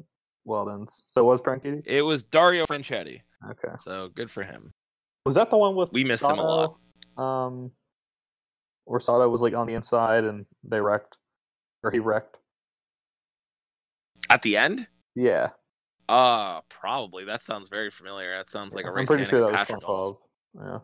Weldon's." 0.45 1.03
So 1.07 1.21
it 1.21 1.25
was 1.25 1.41
Frankie? 1.41 1.81
It 1.85 2.01
was 2.03 2.23
Dario 2.23 2.65
Franchitti. 2.65 3.21
Okay. 3.49 3.73
So 3.79 4.09
good 4.15 4.29
for 4.31 4.43
him. 4.43 4.73
Was 5.25 5.35
that 5.35 5.49
the 5.49 5.57
one 5.57 5.75
with 5.75 5.91
We 5.91 6.03
miss 6.03 6.23
him 6.23 6.37
a 6.37 6.43
lot. 6.43 6.77
Sato? 7.17 7.21
Um, 7.23 7.71
where 8.85 8.99
Sato 8.99 9.27
was 9.27 9.41
like 9.41 9.53
on 9.53 9.67
the 9.67 9.73
inside 9.73 10.23
and 10.23 10.45
they 10.63 10.79
wrecked, 10.79 11.17
or 11.83 11.91
he 11.91 11.99
wrecked. 11.99 12.37
At 14.29 14.41
the 14.43 14.57
end? 14.57 14.87
Yeah, 15.15 15.49
Uh, 16.07 16.61
probably. 16.69 17.25
That 17.25 17.41
sounds 17.43 17.67
very 17.67 17.89
familiar. 17.91 18.35
That 18.37 18.49
sounds 18.49 18.73
like 18.75 18.85
a 18.85 18.89
I'm 18.89 18.95
race 18.95 19.07
pretty 19.07 19.25
sure 19.25 19.39
that 19.39 19.47
was 19.47 19.55
Patrick 19.55 19.83
Holmes. 19.83 20.07
2012. 20.07 20.17
Yeah. 20.55 20.79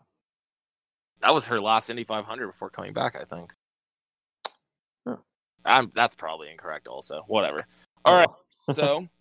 That 1.22 1.34
was 1.34 1.46
her 1.46 1.60
last 1.60 1.90
Indy 1.90 2.04
500 2.04 2.46
before 2.46 2.70
coming 2.70 2.92
back, 2.92 3.16
I 3.16 3.24
think. 3.24 3.52
Huh. 5.06 5.16
I'm, 5.64 5.90
that's 5.94 6.14
probably 6.14 6.50
incorrect, 6.50 6.86
also. 6.86 7.24
Whatever. 7.26 7.66
All 8.04 8.14
right. 8.14 8.28
So, 8.74 9.06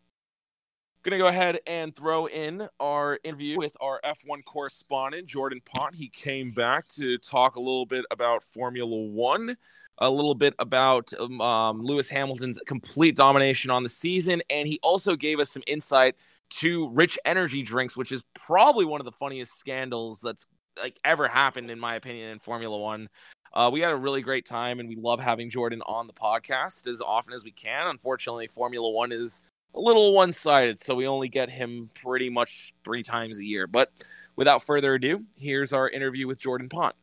gonna 1.05 1.17
go 1.19 1.27
ahead 1.27 1.59
and 1.67 1.95
throw 1.95 2.27
in 2.27 2.67
our 2.79 3.19
interview 3.23 3.57
with 3.57 3.77
our 3.79 4.01
F1 4.03 4.43
correspondent 4.43 5.27
Jordan 5.27 5.61
Pont. 5.63 5.93
He 5.93 6.09
came 6.09 6.49
back 6.49 6.87
to 6.89 7.17
talk 7.19 7.55
a 7.55 7.59
little 7.59 7.85
bit 7.85 8.05
about 8.09 8.43
Formula 8.43 8.87
One, 8.87 9.55
a 9.99 10.09
little 10.09 10.33
bit 10.33 10.55
about 10.57 11.13
um, 11.19 11.39
um, 11.41 11.81
Lewis 11.83 12.09
Hamilton's 12.09 12.59
complete 12.65 13.15
domination 13.15 13.69
on 13.69 13.83
the 13.83 13.89
season, 13.89 14.41
and 14.49 14.67
he 14.67 14.79
also 14.81 15.15
gave 15.15 15.39
us 15.39 15.51
some 15.51 15.63
insight 15.67 16.15
to 16.49 16.89
Rich 16.89 17.17
Energy 17.25 17.63
drinks, 17.63 17.97
which 17.97 18.11
is 18.11 18.23
probably 18.33 18.85
one 18.85 19.01
of 19.01 19.05
the 19.05 19.11
funniest 19.11 19.57
scandals 19.57 20.21
that's 20.21 20.47
like 20.77 20.99
ever 21.03 21.27
happened, 21.27 21.71
in 21.71 21.79
my 21.79 21.95
opinion, 21.95 22.29
in 22.29 22.39
Formula 22.39 22.77
One. 22.77 23.09
Uh, 23.53 23.69
we 23.71 23.79
had 23.79 23.91
a 23.91 23.95
really 23.95 24.21
great 24.21 24.45
time, 24.45 24.79
and 24.79 24.89
we 24.89 24.97
love 24.97 25.19
having 25.19 25.49
Jordan 25.49 25.81
on 25.85 26.07
the 26.07 26.13
podcast 26.13 26.87
as 26.87 27.01
often 27.01 27.33
as 27.33 27.43
we 27.43 27.51
can. 27.51 27.87
Unfortunately, 27.87 28.47
Formula 28.47 28.89
One 28.89 29.11
is 29.11 29.41
a 29.73 29.79
little 29.79 30.13
one 30.13 30.31
sided, 30.31 30.79
so 30.79 30.95
we 30.95 31.07
only 31.07 31.29
get 31.29 31.49
him 31.49 31.89
pretty 31.95 32.29
much 32.29 32.73
three 32.83 33.03
times 33.03 33.39
a 33.39 33.45
year. 33.45 33.67
But 33.67 33.91
without 34.35 34.63
further 34.63 34.95
ado, 34.95 35.23
here's 35.37 35.73
our 35.73 35.89
interview 35.89 36.27
with 36.27 36.37
Jordan 36.37 36.69
Pont. 36.69 36.95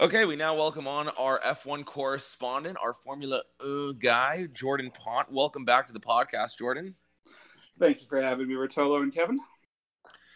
Okay, 0.00 0.26
we 0.26 0.36
now 0.36 0.54
welcome 0.54 0.86
on 0.86 1.08
our 1.18 1.40
F1 1.40 1.84
correspondent, 1.84 2.78
our 2.80 2.94
Formula 2.94 3.42
guy, 3.98 4.46
Jordan 4.52 4.92
Pont. 4.92 5.26
Welcome 5.32 5.64
back 5.64 5.88
to 5.88 5.92
the 5.92 5.98
podcast, 5.98 6.56
Jordan. 6.56 6.94
Thank 7.80 8.02
you 8.02 8.06
for 8.06 8.22
having 8.22 8.46
me, 8.46 8.54
Rotolo 8.54 9.02
and 9.02 9.12
Kevin. 9.12 9.40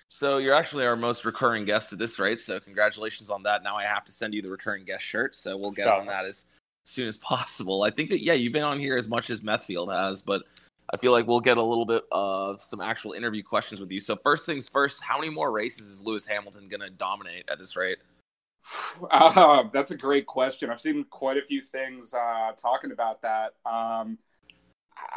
So 0.08 0.38
you're 0.38 0.52
actually 0.52 0.84
our 0.84 0.96
most 0.96 1.24
recurring 1.24 1.64
guest 1.64 1.92
at 1.92 2.00
this 2.00 2.18
rate, 2.18 2.40
so 2.40 2.58
congratulations 2.58 3.30
on 3.30 3.44
that. 3.44 3.62
Now 3.62 3.76
I 3.76 3.84
have 3.84 4.04
to 4.06 4.10
send 4.10 4.34
you 4.34 4.42
the 4.42 4.50
recurring 4.50 4.84
guest 4.84 5.04
shirt, 5.04 5.36
so 5.36 5.56
we'll 5.56 5.70
get 5.70 5.86
on 5.86 6.06
that 6.06 6.24
as 6.24 6.46
soon 6.82 7.06
as 7.06 7.16
possible. 7.18 7.84
I 7.84 7.90
think 7.90 8.10
that 8.10 8.20
yeah, 8.20 8.32
you've 8.32 8.52
been 8.52 8.64
on 8.64 8.80
here 8.80 8.96
as 8.96 9.06
much 9.06 9.30
as 9.30 9.42
Methfield 9.42 9.94
has, 9.94 10.22
but 10.22 10.42
I 10.92 10.96
feel 10.96 11.12
like 11.12 11.28
we'll 11.28 11.38
get 11.38 11.56
a 11.56 11.62
little 11.62 11.86
bit 11.86 12.02
of 12.10 12.60
some 12.60 12.80
actual 12.80 13.12
interview 13.12 13.44
questions 13.44 13.80
with 13.80 13.92
you. 13.92 14.00
So 14.00 14.16
first 14.16 14.44
things 14.44 14.68
first, 14.68 15.04
how 15.04 15.20
many 15.20 15.30
more 15.30 15.52
races 15.52 15.86
is 15.86 16.02
Lewis 16.02 16.26
Hamilton 16.26 16.66
gonna 16.66 16.90
dominate 16.90 17.44
at 17.48 17.60
this 17.60 17.76
rate? 17.76 17.98
Uh, 19.10 19.64
that's 19.72 19.90
a 19.90 19.96
great 19.96 20.26
question. 20.26 20.70
I've 20.70 20.80
seen 20.80 21.04
quite 21.10 21.36
a 21.36 21.42
few 21.42 21.60
things 21.60 22.14
uh, 22.14 22.52
talking 22.56 22.92
about 22.92 23.22
that. 23.22 23.54
Um, 23.66 24.18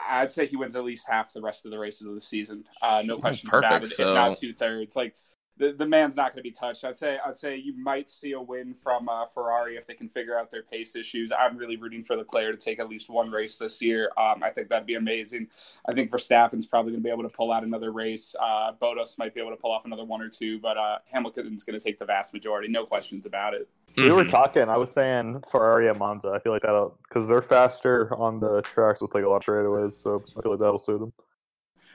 I'd 0.10 0.32
say 0.32 0.48
he 0.48 0.56
wins 0.56 0.76
at 0.76 0.84
least 0.84 1.08
half 1.10 1.34
the 1.34 1.41
rest 1.41 1.66
of 1.66 1.72
the 1.72 1.78
races 1.80 2.08
of 2.08 2.16
the 2.16 2.22
season. 2.22 2.64
Uh, 2.82 3.02
no 3.06 3.18
questions 3.18 3.52
about 3.54 3.84
it. 3.84 3.88
so- 3.96 4.04
If 4.10 4.16
not 4.16 4.38
two 4.38 4.54
thirds, 4.54 4.96
like 4.96 5.16
the, 5.58 5.72
the 5.72 5.86
man's 5.86 6.16
not 6.16 6.34
going 6.34 6.43
to 6.43 6.43
be 6.43 6.51
touched. 6.51 6.84
I'd 6.84 6.95
say 6.95 7.18
I'd 7.26 7.38
say 7.38 7.56
you 7.56 7.76
might 7.78 8.10
see 8.10 8.34
a 8.34 8.41
win 8.41 8.74
from 8.74 9.08
uh, 9.08 9.26
Ferrari 9.26 9.78
if 9.78 9.88
they 9.88 9.93
can 9.93 10.10
figure 10.10 10.38
out 10.38 10.51
their 10.51 10.64
pace 10.64 10.95
issues. 10.95 11.32
I'm 11.32 11.58
really 11.58 11.78
rooting 11.78 12.03
for 12.03 12.18
Leclerc 12.18 12.60
to 12.60 12.64
take 12.64 12.80
at 12.80 12.89
least 12.89 13.10
one 13.10 13.32
race 13.32 13.58
this 13.58 13.82
year. 13.82 14.12
Um, 14.18 14.43
I 14.43 14.49
think 14.49 14.70
that'd 14.70 14.86
be 14.86 14.95
amazing. 14.95 15.47
I 15.88 15.93
think 15.93 16.12
Verstappen's 16.12 16.66
probably 16.66 16.91
going 16.91 17.01
to 17.01 17.08
be 17.08 17.12
able 17.12 17.24
to 17.24 17.30
pull 17.30 17.53
out 17.53 17.64
another 17.64 17.91
race. 17.91 18.36
Uh, 18.39 18.74
Bottas 18.82 19.18
might 19.18 19.34
be 19.34 19.39
able 19.39 19.51
to 19.51 19.58
pull 19.58 19.72
off 19.72 19.86
another 19.86 20.03
one 20.03 20.22
or 20.22 20.30
two, 20.30 20.60
but 20.60 20.78
uh, 20.78 20.97
Hamilton's 21.12 21.64
going 21.64 21.78
to 21.78 21.84
take 21.84 21.99
the 21.99 22.06
vast 22.06 22.34
majority. 22.34 22.68
No 22.68 22.86
questions 22.86 23.26
about 23.26 23.53
it. 23.53 23.70
We 23.95 24.12
were 24.12 24.26
talking. 24.26 24.64
I 24.64 24.76
was 24.76 24.91
saying 24.91 25.41
Ferrari 25.49 25.88
at 25.88 25.97
Monza. 25.97 26.30
I 26.30 26.39
feel 26.39 26.51
like 26.51 26.64
that'll 26.64 26.97
because 27.08 27.30
they're 27.30 27.41
faster 27.41 28.14
on 28.16 28.41
the 28.41 28.62
tracks 28.62 29.01
with 29.01 29.14
like 29.16 29.24
a 29.24 29.30
lot 29.30 29.38
of 29.38 29.43
straightaways, 29.43 29.93
so 29.93 30.22
I 30.38 30.41
feel 30.41 30.51
like 30.51 30.60
that'll 30.60 30.80
suit 30.80 30.99
them. 30.99 31.14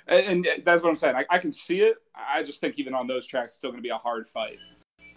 And, 0.06 0.46
and 0.46 0.64
that's 0.64 0.82
what 0.82 0.90
I'm 0.90 0.96
saying. 0.96 1.16
I, 1.16 1.24
I 1.30 1.38
can 1.38 1.52
see 1.52 1.80
it. 1.82 1.96
I 2.14 2.42
just 2.42 2.60
think 2.60 2.78
even 2.78 2.94
on 2.94 3.06
those 3.06 3.26
tracks, 3.26 3.52
it's 3.52 3.56
still 3.58 3.70
going 3.70 3.78
to 3.82 3.86
be 3.86 3.90
a 3.90 3.96
hard 3.98 4.26
fight. 4.28 4.58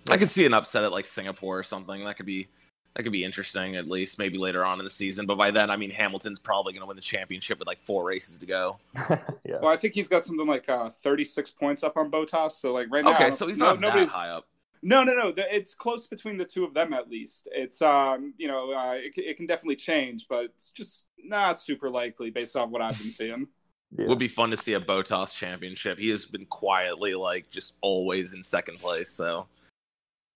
I 0.10 0.18
could 0.18 0.30
see 0.30 0.46
an 0.46 0.54
upset 0.54 0.84
at 0.84 0.92
like 0.92 1.06
Singapore 1.06 1.58
or 1.60 1.64
something. 1.64 2.04
That 2.06 2.18
could 2.18 2.26
be 2.26 2.48
that 2.96 3.02
could 3.04 3.12
be 3.12 3.24
interesting 3.24 3.76
at 3.76 3.88
least 3.88 4.20
maybe 4.20 4.38
later 4.38 4.64
on 4.64 4.78
in 4.80 4.86
the 4.86 4.92
season. 4.92 5.26
But 5.26 5.36
by 5.38 5.50
then, 5.50 5.72
I 5.72 5.78
mean 5.78 5.90
Hamilton's 5.90 6.38
probably 6.40 6.74
going 6.74 6.82
to 6.82 6.86
win 6.88 6.96
the 6.96 7.02
championship 7.02 7.58
with 7.58 7.68
like 7.68 7.82
four 7.86 8.04
races 8.06 8.38
to 8.38 8.46
go. 8.46 8.78
yeah. 9.10 9.60
Well, 9.62 9.68
I 9.72 9.78
think 9.78 9.94
he's 9.96 10.08
got 10.10 10.24
something 10.24 10.46
like 10.46 10.70
uh, 10.70 10.90
36 10.90 11.52
points 11.52 11.84
up 11.84 11.98
on 11.98 12.12
Bottas. 12.12 12.52
So 12.52 12.72
like 12.74 12.88
right 12.92 13.04
now, 13.04 13.16
Okay, 13.16 13.32
so 13.32 13.48
he's 13.48 13.58
no- 13.58 13.66
not 13.68 13.76
that 13.76 13.82
nobody's- 13.82 14.10
high 14.12 14.30
up. 14.30 14.46
No, 14.86 15.04
no, 15.06 15.14
no. 15.14 15.32
The- 15.32 15.56
It's 15.56 15.74
close 15.74 16.06
between 16.08 16.38
the 16.38 16.44
two 16.46 16.66
of 16.66 16.74
them 16.74 16.92
at 16.94 17.10
least. 17.10 17.48
It's 17.54 17.82
um, 17.82 18.34
you 18.38 18.48
know, 18.50 18.74
uh, 18.74 18.96
it, 18.96 19.14
it 19.18 19.38
can 19.38 19.48
definitely 19.48 19.78
change, 19.78 20.28
but 20.28 20.44
it's 20.46 20.70
just 20.70 21.06
not 21.24 21.60
super 21.60 21.90
likely 21.90 22.30
based 22.30 22.56
off 22.58 22.70
what 22.70 22.82
I've 22.82 23.00
been 23.00 23.10
seeing. 23.12 23.48
yeah. 23.96 24.08
Would 24.08 24.20
be 24.20 24.28
fun 24.28 24.50
to 24.50 24.58
see 24.58 24.74
a 24.74 24.80
Bottas 24.80 25.36
championship. 25.36 26.00
He 26.00 26.10
has 26.10 26.26
been 26.26 26.46
quietly 26.48 27.14
like 27.14 27.50
just 27.50 27.76
always 27.82 28.34
in 28.34 28.41
second 28.41 28.80
place. 28.80 29.10
So 29.10 29.48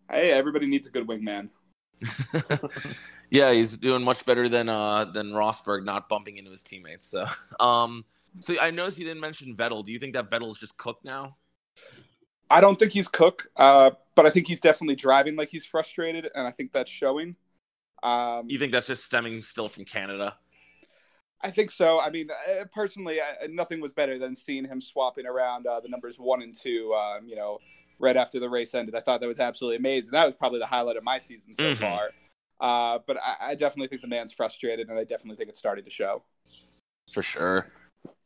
Hey, 0.09 0.31
everybody 0.31 0.67
needs 0.67 0.87
a 0.87 0.91
good 0.91 1.07
wingman. 1.07 1.49
yeah, 3.31 3.51
he's 3.51 3.75
doing 3.75 4.03
much 4.03 4.25
better 4.25 4.47
than 4.47 4.69
uh 4.69 5.05
than 5.05 5.31
Rosberg 5.31 5.83
not 5.83 6.07
bumping 6.07 6.37
into 6.37 6.51
his 6.51 6.61
teammates. 6.61 7.07
So 7.07 7.25
um 7.59 8.05
so 8.39 8.55
I 8.61 8.69
noticed 8.71 8.99
you 8.99 9.05
didn't 9.05 9.21
mention 9.21 9.55
Vettel. 9.55 9.83
Do 9.83 9.91
you 9.91 9.99
think 9.99 10.13
that 10.13 10.29
Vettel's 10.29 10.59
just 10.59 10.77
cooked 10.77 11.03
now? 11.03 11.37
I 12.49 12.61
don't 12.61 12.77
think 12.77 12.93
he's 12.93 13.07
Cook, 13.07 13.47
uh, 13.57 13.91
but 14.15 14.25
I 14.25 14.29
think 14.29 14.47
he's 14.47 14.61
definitely 14.61 14.95
driving 14.95 15.35
like 15.35 15.49
he's 15.49 15.65
frustrated, 15.65 16.29
and 16.33 16.47
I 16.47 16.51
think 16.51 16.71
that's 16.71 16.91
showing. 16.91 17.35
Um, 18.03 18.49
You 18.49 18.57
think 18.57 18.71
that's 18.71 18.87
just 18.87 19.03
stemming 19.03 19.43
still 19.43 19.67
from 19.67 19.83
Canada? 19.83 20.37
I 21.41 21.51
think 21.51 21.69
so. 21.69 21.99
I 22.01 22.09
mean, 22.09 22.29
uh, 22.31 22.65
personally, 22.71 23.19
uh, 23.19 23.47
nothing 23.49 23.79
was 23.79 23.93
better 23.93 24.17
than 24.17 24.33
seeing 24.35 24.65
him 24.65 24.81
swapping 24.81 25.25
around 25.27 25.67
uh, 25.67 25.79
the 25.79 25.87
numbers 25.87 26.17
one 26.17 26.41
and 26.41 26.55
two. 26.55 26.93
Um, 26.93 27.27
you 27.27 27.35
know, 27.35 27.59
right 27.99 28.17
after 28.17 28.39
the 28.39 28.49
race 28.49 28.73
ended, 28.73 28.95
I 28.95 29.01
thought 29.01 29.21
that 29.21 29.27
was 29.27 29.39
absolutely 29.39 29.77
amazing. 29.77 30.11
That 30.11 30.25
was 30.25 30.35
probably 30.35 30.59
the 30.59 30.65
highlight 30.65 30.97
of 30.97 31.03
my 31.03 31.19
season 31.19 31.53
so 31.53 31.73
Mhm. 31.73 31.77
far. 31.79 32.09
Uh, 32.59 32.99
but 33.05 33.17
I, 33.17 33.51
I 33.51 33.55
definitely 33.55 33.87
think 33.87 34.01
the 34.01 34.07
man's 34.07 34.33
frustrated, 34.33 34.89
and 34.89 34.97
I 34.97 35.03
definitely 35.03 35.37
think 35.37 35.49
it's 35.49 35.59
starting 35.59 35.85
to 35.85 35.91
show. 35.91 36.23
For 37.13 37.21
sure. 37.23 37.67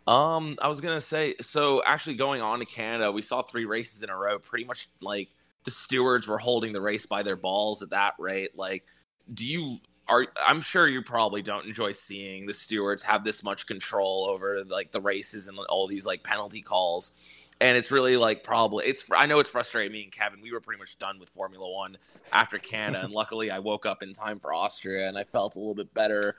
Um, 0.08 0.58
I 0.62 0.68
was 0.68 0.82
gonna 0.82 1.02
say, 1.02 1.36
so 1.42 1.84
actually 1.86 2.16
going 2.16 2.42
on 2.42 2.60
to 2.60 2.66
Canada, 2.66 3.12
we 3.12 3.22
saw 3.22 3.42
three 3.42 3.66
races 3.66 4.04
in 4.04 4.10
a 4.10 4.18
row. 4.18 4.40
Pretty 4.40 4.66
much 4.66 4.88
like 5.02 5.30
the 5.64 5.72
stewards 5.72 6.28
were 6.28 6.40
holding 6.40 6.74
the 6.74 6.82
race 6.82 7.06
by 7.06 7.24
their 7.24 7.36
balls 7.36 7.82
at 7.82 7.92
that 7.92 8.16
rate. 8.18 8.58
Like, 8.58 8.86
do 9.34 9.46
you 9.46 9.80
are? 10.12 10.28
I'm 10.46 10.62
sure 10.62 10.88
you 10.88 11.02
probably 11.02 11.42
don't 11.42 11.66
enjoy 11.66 11.94
seeing 11.94 12.46
the 12.46 12.54
stewards 12.54 13.04
have 13.04 13.24
this 13.24 13.44
much 13.44 13.66
control 13.66 14.28
over 14.30 14.64
like 14.66 14.92
the 14.92 15.02
races 15.02 15.48
and 15.48 15.58
all 15.70 15.88
these 15.88 16.06
like 16.06 16.24
penalty 16.24 16.62
calls. 16.62 17.14
And 17.60 17.78
it's 17.78 17.92
really 17.92 18.18
like 18.18 18.44
probably 18.44 18.86
it's. 18.86 19.06
I 19.16 19.26
know 19.28 19.40
it's 19.40 19.50
frustrating 19.50 19.92
me 19.94 20.04
and 20.04 20.12
Kevin. 20.12 20.42
We 20.42 20.52
were 20.52 20.60
pretty 20.62 20.80
much 20.80 20.98
done 20.98 21.20
with 21.20 21.30
Formula 21.30 21.70
One 21.72 21.98
after 22.34 22.58
Canada, 22.58 23.04
and 23.06 23.14
luckily 23.22 23.52
I 23.52 23.60
woke 23.60 23.86
up 23.86 24.04
in 24.04 24.14
time 24.14 24.40
for 24.40 24.54
Austria, 24.54 25.08
and 25.08 25.18
I 25.18 25.24
felt 25.24 25.56
a 25.56 25.60
little 25.60 25.76
bit 25.76 25.94
better 25.94 26.36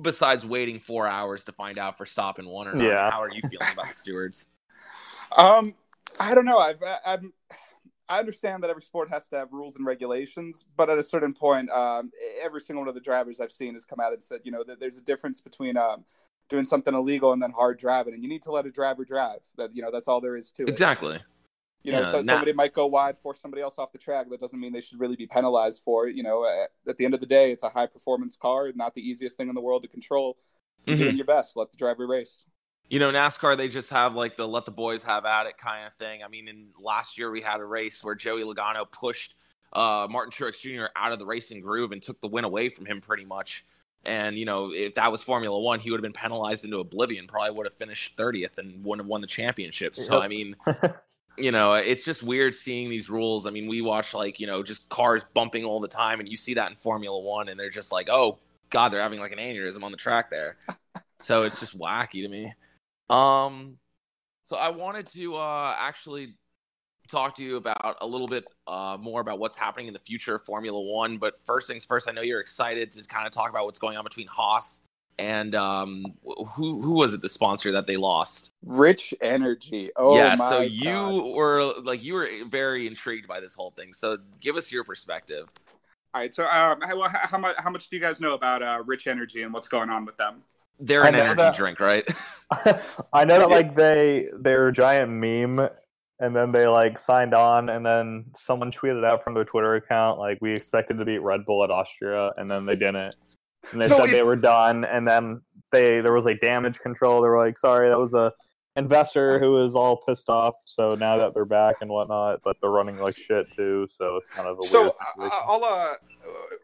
besides 0.00 0.46
waiting 0.46 0.78
four 0.78 1.06
hours 1.08 1.44
to 1.44 1.52
find 1.52 1.78
out 1.78 1.98
Verstappen 1.98 2.46
one 2.46 2.68
or 2.68 2.74
not, 2.74 2.84
Yeah. 2.84 3.10
how 3.10 3.20
are 3.20 3.32
you 3.32 3.40
feeling 3.42 3.66
about 3.72 3.88
the 3.88 3.94
stewards? 3.94 4.48
Um, 5.36 5.74
I 6.18 6.34
don't 6.34 6.46
know. 6.46 6.58
I've, 6.58 6.82
I'm, 7.04 7.34
I 8.08 8.18
understand 8.18 8.62
that 8.62 8.70
every 8.70 8.82
sport 8.82 9.10
has 9.10 9.28
to 9.30 9.36
have 9.36 9.52
rules 9.52 9.76
and 9.76 9.84
regulations, 9.84 10.64
but 10.76 10.88
at 10.88 10.98
a 10.98 11.02
certain 11.02 11.34
point, 11.34 11.70
um, 11.70 12.10
every 12.42 12.60
single 12.60 12.80
one 12.82 12.88
of 12.88 12.94
the 12.94 13.00
drivers 13.00 13.40
I've 13.40 13.52
seen 13.52 13.74
has 13.74 13.84
come 13.84 14.00
out 14.00 14.12
and 14.12 14.22
said, 14.22 14.40
you 14.44 14.50
know, 14.52 14.64
that 14.64 14.80
there's 14.80 14.96
a 14.98 15.02
difference 15.02 15.40
between 15.40 15.76
um, 15.76 16.04
doing 16.48 16.64
something 16.64 16.94
illegal 16.94 17.32
and 17.32 17.42
then 17.42 17.50
hard 17.50 17.78
driving, 17.78 18.14
and 18.14 18.22
you 18.22 18.28
need 18.28 18.42
to 18.42 18.50
let 18.50 18.64
a 18.66 18.70
driver 18.70 19.04
drive. 19.04 19.40
That 19.56 19.74
you 19.74 19.82
know, 19.82 19.90
that's 19.90 20.08
all 20.08 20.20
there 20.20 20.36
is 20.36 20.50
to 20.52 20.62
it. 20.62 20.70
Exactly. 20.70 21.20
You 21.84 21.92
know, 21.92 21.98
Yeah, 22.00 22.04
so 22.06 22.16
now- 22.18 22.22
somebody 22.22 22.52
might 22.52 22.72
go 22.72 22.86
wide, 22.86 23.18
force 23.18 23.40
somebody 23.40 23.62
else 23.62 23.78
off 23.78 23.92
the 23.92 23.98
track. 23.98 24.28
That 24.30 24.40
doesn't 24.40 24.58
mean 24.58 24.72
they 24.72 24.80
should 24.80 24.98
really 25.00 25.16
be 25.16 25.26
penalized 25.26 25.82
for 25.84 26.08
it. 26.08 26.16
You 26.16 26.22
know, 26.22 26.44
at, 26.44 26.70
at 26.88 26.96
the 26.96 27.04
end 27.04 27.14
of 27.14 27.20
the 27.20 27.26
day, 27.26 27.52
it's 27.52 27.62
a 27.62 27.68
high 27.68 27.86
performance 27.86 28.36
car, 28.36 28.72
not 28.74 28.94
the 28.94 29.06
easiest 29.08 29.36
thing 29.36 29.48
in 29.48 29.54
the 29.54 29.60
world 29.60 29.82
to 29.82 29.88
control. 29.88 30.36
Mhm. 30.86 30.96
doing 30.98 31.16
your 31.16 31.26
best. 31.26 31.54
Let 31.56 31.70
the 31.70 31.76
driver 31.76 32.06
race. 32.06 32.46
You 32.88 32.98
know, 32.98 33.10
NASCAR, 33.12 33.56
they 33.56 33.68
just 33.68 33.90
have 33.90 34.14
like 34.14 34.36
the 34.36 34.48
let 34.48 34.64
the 34.64 34.70
boys 34.70 35.02
have 35.02 35.24
at 35.24 35.46
it 35.46 35.58
kind 35.58 35.86
of 35.86 35.92
thing. 35.94 36.22
I 36.22 36.28
mean, 36.28 36.48
in 36.48 36.68
last 36.80 37.18
year 37.18 37.30
we 37.30 37.40
had 37.40 37.60
a 37.60 37.64
race 37.64 38.02
where 38.02 38.14
Joey 38.14 38.42
Logano 38.42 38.90
pushed 38.90 39.34
uh, 39.72 40.06
Martin 40.10 40.32
Truex 40.32 40.60
Jr. 40.60 40.86
out 40.96 41.12
of 41.12 41.18
the 41.18 41.26
racing 41.26 41.60
groove 41.60 41.92
and 41.92 42.02
took 42.02 42.20
the 42.20 42.28
win 42.28 42.44
away 42.44 42.68
from 42.70 42.86
him 42.86 43.00
pretty 43.00 43.24
much. 43.24 43.64
And, 44.04 44.38
you 44.38 44.46
know, 44.46 44.72
if 44.72 44.94
that 44.94 45.12
was 45.12 45.22
Formula 45.22 45.58
One, 45.60 45.80
he 45.80 45.90
would 45.90 45.98
have 45.98 46.02
been 46.02 46.12
penalized 46.12 46.64
into 46.64 46.78
oblivion, 46.78 47.26
probably 47.26 47.50
would 47.50 47.66
have 47.66 47.76
finished 47.76 48.16
30th 48.16 48.56
and 48.56 48.82
wouldn't 48.84 49.04
have 49.04 49.08
won 49.08 49.20
the 49.20 49.26
championship. 49.26 49.94
So, 49.96 50.14
Yep. 50.14 50.22
I 50.22 50.28
mean, 50.28 50.56
you 51.36 51.52
know, 51.52 51.74
it's 51.74 52.04
just 52.04 52.22
weird 52.22 52.54
seeing 52.54 52.88
these 52.88 53.10
rules. 53.10 53.46
I 53.46 53.50
mean, 53.50 53.68
we 53.68 53.82
watch 53.82 54.14
like, 54.14 54.40
you 54.40 54.46
know, 54.46 54.62
just 54.62 54.88
cars 54.88 55.24
bumping 55.34 55.64
all 55.64 55.80
the 55.80 55.88
time, 55.88 56.20
and 56.20 56.28
you 56.28 56.36
see 56.36 56.54
that 56.54 56.70
in 56.70 56.76
Formula 56.76 57.18
One, 57.18 57.48
and 57.48 57.58
they're 57.58 57.70
just 57.70 57.92
like, 57.92 58.08
oh, 58.08 58.38
God, 58.70 58.90
they're 58.90 59.02
having 59.02 59.20
like 59.20 59.32
an 59.32 59.38
aneurysm 59.38 59.82
on 59.82 59.90
the 59.90 59.96
track 59.98 60.30
there. 60.30 60.56
so 61.18 61.42
it's 61.42 61.60
just 61.60 61.78
wacky 61.78 62.22
to 62.22 62.28
me. 62.28 62.52
Um, 63.10 63.78
so 64.44 64.56
I 64.56 64.70
wanted 64.70 65.06
to 65.08 65.36
uh, 65.36 65.76
actually 65.78 66.34
talk 67.08 67.36
to 67.36 67.42
you 67.42 67.56
about 67.56 67.96
a 68.00 68.06
little 68.06 68.26
bit 68.26 68.44
uh, 68.66 68.96
more 69.00 69.20
about 69.20 69.38
what's 69.38 69.56
happening 69.56 69.86
in 69.86 69.92
the 69.94 70.00
future 70.00 70.36
of 70.36 70.44
Formula 70.44 70.80
One. 70.80 71.18
But 71.18 71.40
first 71.44 71.68
things 71.68 71.84
first, 71.84 72.08
I 72.08 72.12
know 72.12 72.22
you're 72.22 72.40
excited 72.40 72.92
to 72.92 73.06
kind 73.06 73.26
of 73.26 73.32
talk 73.32 73.50
about 73.50 73.64
what's 73.64 73.78
going 73.78 73.96
on 73.96 74.04
between 74.04 74.26
Haas 74.26 74.82
and 75.18 75.54
um, 75.54 76.04
who 76.24 76.80
who 76.80 76.92
was 76.92 77.12
it 77.14 77.22
the 77.22 77.28
sponsor 77.28 77.72
that 77.72 77.86
they 77.86 77.96
lost? 77.96 78.52
Rich 78.64 79.14
energy. 79.20 79.90
Oh 79.96 80.14
yeah, 80.16 80.36
so 80.36 80.60
you 80.60 80.92
God. 80.92 81.34
were 81.34 81.72
like 81.82 82.02
you 82.02 82.14
were 82.14 82.28
very 82.48 82.86
intrigued 82.86 83.26
by 83.26 83.40
this 83.40 83.54
whole 83.54 83.72
thing. 83.72 83.92
So 83.92 84.18
give 84.40 84.56
us 84.56 84.70
your 84.70 84.84
perspective. 84.84 85.48
All 86.14 86.20
right. 86.22 86.32
So, 86.32 86.44
um, 86.48 86.80
how, 86.80 87.08
how- 87.08 87.26
how 87.26 87.38
much 87.38 87.56
how 87.58 87.70
much 87.70 87.88
do 87.88 87.96
you 87.96 88.02
guys 88.02 88.20
know 88.20 88.34
about 88.34 88.62
uh, 88.62 88.82
Rich 88.86 89.06
Energy 89.06 89.42
and 89.42 89.52
what's 89.52 89.68
going 89.68 89.90
on 89.90 90.04
with 90.04 90.16
them? 90.16 90.42
They're 90.80 91.04
an 91.04 91.14
energy 91.14 91.36
that- 91.38 91.56
drink, 91.56 91.80
right? 91.80 92.06
I 93.12 93.26
know 93.26 93.40
that 93.40 93.50
like 93.50 93.76
they 93.76 94.28
they're 94.40 94.68
a 94.68 94.72
giant 94.72 95.10
meme, 95.10 95.68
and 96.18 96.34
then 96.34 96.50
they 96.50 96.66
like 96.66 96.98
signed 96.98 97.34
on, 97.34 97.68
and 97.68 97.84
then 97.84 98.24
someone 98.38 98.72
tweeted 98.72 99.04
out 99.04 99.22
from 99.22 99.34
their 99.34 99.44
Twitter 99.44 99.74
account 99.74 100.18
like 100.18 100.38
we 100.40 100.54
expected 100.54 100.98
to 100.98 101.04
beat 101.04 101.18
Red 101.18 101.44
Bull 101.44 101.62
at 101.62 101.70
Austria, 101.70 102.32
and 102.38 102.50
then 102.50 102.64
they 102.64 102.74
didn't. 102.74 103.14
And 103.72 103.82
they 103.82 103.86
So 103.86 103.98
said 103.98 104.10
they 104.10 104.22
were 104.22 104.34
done, 104.36 104.84
and 104.86 105.06
then 105.06 105.42
they 105.72 106.00
there 106.00 106.14
was 106.14 106.24
like 106.24 106.40
damage 106.40 106.78
control. 106.78 107.20
They 107.20 107.28
were 107.28 107.36
like, 107.36 107.58
sorry, 107.58 107.90
that 107.90 107.98
was 107.98 108.14
a 108.14 108.32
investor 108.76 109.38
who 109.40 109.52
was 109.52 109.74
all 109.74 109.98
pissed 110.08 110.30
off. 110.30 110.54
So 110.64 110.90
now 110.94 111.18
that 111.18 111.34
they're 111.34 111.44
back 111.44 111.76
and 111.82 111.90
whatnot, 111.90 112.40
but 112.44 112.56
they're 112.62 112.70
running 112.70 112.96
like 112.98 113.14
shit 113.14 113.52
too. 113.52 113.86
So 113.90 114.16
it's 114.16 114.28
kind 114.30 114.48
of 114.48 114.58
a 114.58 114.62
So, 114.62 114.82
weird 114.82 114.92
uh, 114.92 115.04
situation. 115.28 115.38
I'll, 115.48 115.64
uh, 115.64 115.68
uh, 115.68 115.94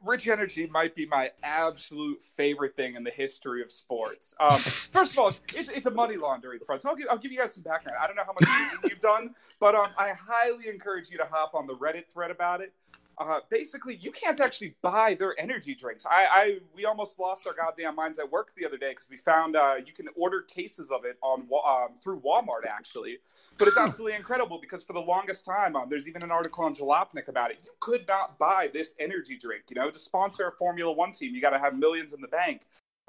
Rich 0.02 0.28
Energy 0.28 0.66
might 0.66 0.94
be 0.94 1.06
my 1.06 1.30
absolute 1.42 2.20
favorite 2.20 2.76
thing 2.76 2.94
in 2.94 3.04
the 3.04 3.10
history 3.10 3.62
of 3.62 3.72
sports. 3.72 4.34
Um, 4.38 4.58
first 4.58 5.12
of 5.12 5.18
all, 5.18 5.28
it's, 5.28 5.42
it's, 5.54 5.70
it's 5.70 5.86
a 5.86 5.90
money 5.90 6.16
laundering 6.16 6.60
front. 6.60 6.82
So 6.82 6.90
I'll 6.90 6.96
give, 6.96 7.06
I'll 7.10 7.18
give 7.18 7.32
you 7.32 7.38
guys 7.38 7.54
some 7.54 7.62
background. 7.62 7.98
I 8.00 8.06
don't 8.06 8.16
know 8.16 8.24
how 8.24 8.34
much 8.38 8.90
you've 8.90 9.00
done, 9.00 9.34
but 9.60 9.74
um, 9.74 9.88
I 9.98 10.12
highly 10.16 10.68
encourage 10.68 11.10
you 11.10 11.18
to 11.18 11.26
hop 11.30 11.54
on 11.54 11.66
the 11.66 11.74
Reddit 11.74 12.08
thread 12.12 12.30
about 12.30 12.60
it. 12.60 12.72
Uh, 13.16 13.40
basically, 13.48 13.96
you 13.96 14.10
can't 14.10 14.40
actually 14.40 14.74
buy 14.82 15.14
their 15.14 15.38
energy 15.38 15.74
drinks. 15.74 16.04
I, 16.06 16.26
I 16.30 16.58
we 16.74 16.84
almost 16.84 17.18
lost 17.18 17.46
our 17.46 17.54
goddamn 17.54 17.94
minds 17.94 18.18
at 18.18 18.30
work 18.30 18.52
the 18.56 18.66
other 18.66 18.76
day 18.78 18.90
because 18.90 19.08
we 19.08 19.16
found 19.16 19.56
uh, 19.56 19.76
you 19.84 19.92
can 19.92 20.08
order 20.16 20.40
cases 20.40 20.90
of 20.90 21.04
it 21.04 21.18
on 21.22 21.48
um, 21.66 21.94
through 21.94 22.20
Walmart 22.20 22.66
actually, 22.68 23.18
but 23.58 23.68
it's 23.68 23.78
absolutely 23.78 24.16
incredible 24.16 24.58
because 24.60 24.82
for 24.82 24.92
the 24.92 25.00
longest 25.00 25.44
time, 25.44 25.76
um, 25.76 25.88
there's 25.88 26.08
even 26.08 26.22
an 26.22 26.30
article 26.30 26.64
on 26.64 26.74
Jalopnik 26.74 27.28
about 27.28 27.50
it. 27.50 27.58
You 27.64 27.72
could 27.80 28.06
not 28.08 28.38
buy 28.38 28.68
this 28.72 28.94
energy 28.98 29.36
drink. 29.36 29.64
You 29.68 29.76
know, 29.76 29.90
to 29.90 29.98
sponsor 29.98 30.46
a 30.48 30.52
Formula 30.52 30.92
One 30.92 31.12
team, 31.12 31.34
you 31.34 31.40
got 31.40 31.50
to 31.50 31.58
have 31.58 31.76
millions 31.78 32.12
in 32.12 32.20
the 32.20 32.28
bank. 32.28 32.62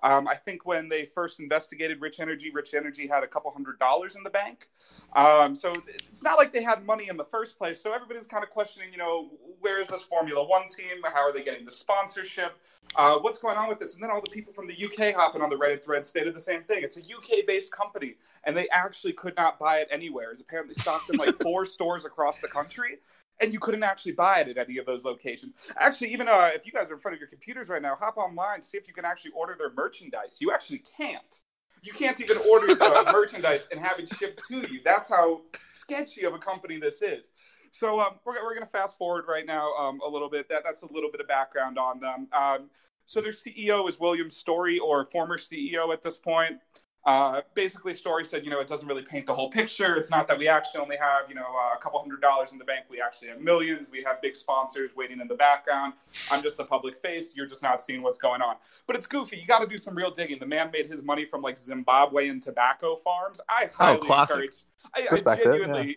Um, 0.04 0.28
I 0.28 0.36
think 0.36 0.66
when 0.66 0.90
they 0.90 1.06
first 1.06 1.40
investigated 1.40 2.02
Rich 2.02 2.20
Energy, 2.20 2.52
Rich 2.52 2.74
Energy 2.74 3.08
had 3.08 3.24
a 3.24 3.28
couple 3.28 3.52
hundred 3.52 3.80
dollars 3.80 4.16
in 4.16 4.24
the 4.24 4.30
bank. 4.30 4.68
Um, 5.14 5.56
so 5.56 5.72
it's 5.88 6.24
not 6.24 6.38
like 6.38 6.54
they 6.54 6.64
had 6.64 6.86
money 6.86 7.08
in 7.08 7.18
the 7.18 7.24
first 7.24 7.58
place. 7.58 7.82
So 7.82 7.94
everybody's 7.94 8.28
kind 8.28 8.44
of 8.44 8.50
questioning, 8.50 8.92
you 8.92 8.98
know, 8.98 9.32
where 9.62 9.80
is 9.80 9.88
this 9.88 10.04
Formula 10.04 10.44
One 10.44 10.68
team? 10.68 11.02
How 11.04 11.22
are 11.22 11.34
they 11.34 11.44
getting 11.44 11.66
the 11.66 11.72
sponsorship? 11.72 12.58
Uh, 12.96 13.18
what's 13.20 13.40
going 13.42 13.58
on 13.58 13.68
with 13.68 13.80
this? 13.80 13.96
And 13.96 14.04
then 14.04 14.12
all 14.12 14.22
the 14.22 14.32
people 14.32 14.54
from 14.54 14.68
the 14.68 14.86
UK 14.86 15.16
hopping 15.16 15.42
on 15.42 15.50
the 15.50 15.56
Reddit 15.56 15.84
thread 15.84 16.06
stated 16.06 16.36
the 16.36 16.40
same 16.40 16.64
thing. 16.64 16.84
It's 16.84 16.98
a 16.98 17.02
UK 17.02 17.46
based 17.48 17.72
company, 17.72 18.16
and 18.44 18.56
they 18.56 18.70
actually 18.70 19.14
could 19.14 19.36
not 19.36 19.58
buy 19.58 19.80
it 19.80 19.88
anywhere. 19.90 20.32
It's 20.32 20.42
apparently 20.42 20.76
stocked 20.76 21.10
in 21.10 21.18
like 21.18 21.36
four 21.42 21.66
stores 21.66 22.06
across 22.06 22.40
the 22.40 22.48
country 22.48 23.00
and 23.42 23.54
you 23.54 23.60
couldn't 23.60 23.84
actually 23.84 24.14
buy 24.14 24.40
it 24.40 24.50
at 24.50 24.58
any 24.58 24.78
of 24.78 24.86
those 24.86 25.06
locations. 25.06 25.54
Actually, 25.78 26.14
even 26.14 26.28
uh, 26.28 26.50
if 26.54 26.66
you 26.66 26.72
guys 26.72 26.90
are 26.90 26.96
in 26.96 27.00
front 27.00 27.16
of 27.16 27.20
your 27.20 27.30
computers 27.30 27.70
right 27.70 27.82
now, 27.82 27.96
hop 28.00 28.18
online, 28.18 28.62
see 28.62 28.78
if 28.78 28.88
you 28.88 28.94
can 28.94 29.06
actually 29.06 29.32
order 29.32 29.56
their 29.58 29.72
merchandise. 29.74 30.38
You 30.40 30.52
actually 30.52 30.84
can't. 30.98 31.42
You 31.82 31.94
can't 31.94 32.20
even 32.20 32.38
order 32.50 32.74
the 32.74 33.10
merchandise 33.14 33.68
and 33.72 33.80
have 33.80 34.00
it 34.00 34.10
shipped 34.10 34.42
to 34.48 34.64
you. 34.72 34.82
That's 34.84 35.10
how 35.10 35.42
sketchy 35.72 36.26
of 36.26 36.34
a 36.34 36.40
company 36.40 36.78
this 36.78 37.02
is. 37.02 37.30
So 37.72 38.00
um, 38.00 38.16
we're, 38.26 38.42
we're 38.44 38.56
going 38.56 38.66
to 38.66 38.72
fast 38.72 38.98
forward 38.98 39.26
right 39.28 39.46
now 39.46 39.74
um, 39.74 40.00
a 40.06 40.10
little 40.10 40.30
bit. 40.30 40.50
That, 40.50 40.64
that's 40.64 40.82
a 40.82 40.92
little 40.92 41.12
bit 41.12 41.22
of 41.22 41.28
background 41.28 41.78
on 41.78 42.00
them. 42.00 42.28
Um, 42.32 42.70
so 43.06 43.22
their 43.22 43.34
CEO 43.34 43.88
is 43.88 44.00
William 44.00 44.30
Storey, 44.30 44.80
or 44.80 45.06
former 45.06 45.38
CEO 45.38 45.94
at 45.94 46.02
this 46.02 46.18
point. 46.18 46.60
Uh, 47.06 47.42
basically, 47.54 47.94
Storey 47.94 48.26
said, 48.26 48.44
you 48.44 48.50
know, 48.50 48.60
it 48.60 48.68
doesn't 48.68 48.88
really 48.88 49.04
paint 49.04 49.28
the 49.28 49.34
whole 49.36 49.50
picture. 49.52 49.96
It's 49.96 50.10
not 50.10 50.28
that 50.28 50.40
we 50.40 50.48
actually 50.48 50.82
only 50.82 50.98
have, 50.98 51.30
you 51.30 51.36
know, 51.36 51.44
uh, 51.46 51.78
a 51.78 51.80
couple 51.80 52.00
hundred 52.00 52.20
dollars 52.20 52.52
in 52.52 52.58
the 52.58 52.66
bank. 52.66 52.86
We 52.90 53.00
actually 53.00 53.28
have 53.28 53.40
millions. 53.42 53.90
We 53.92 54.02
have 54.04 54.22
big 54.24 54.36
sponsors 54.36 54.96
waiting 54.96 55.20
in 55.20 55.28
the 55.28 55.36
background. 55.36 55.94
I'm 56.32 56.42
just 56.42 56.58
the 56.58 56.66
public 56.66 56.98
face. 56.98 57.36
You're 57.36 57.46
just 57.46 57.62
not 57.62 57.80
seeing 57.80 58.02
what's 58.02 58.18
going 58.18 58.42
on. 58.42 58.56
But 58.88 58.96
it's 58.96 59.06
goofy. 59.06 59.38
You 59.38 59.46
got 59.46 59.60
to 59.60 59.68
do 59.68 59.78
some 59.78 59.96
real 59.96 60.10
digging. 60.10 60.40
The 60.40 60.48
man 60.48 60.72
made 60.72 60.88
his 60.88 61.04
money 61.04 61.26
from 61.26 61.44
like 61.44 61.58
Zimbabwean 61.58 62.42
tobacco 62.42 62.96
farms. 62.96 63.40
I 63.48 63.66
Oh, 63.66 63.76
highly 63.78 64.00
classic. 64.00 64.36
encourage. 64.36 64.64
I, 64.96 65.08
I 65.12 65.36
genuinely, 65.36 65.88
yeah. 65.88 65.94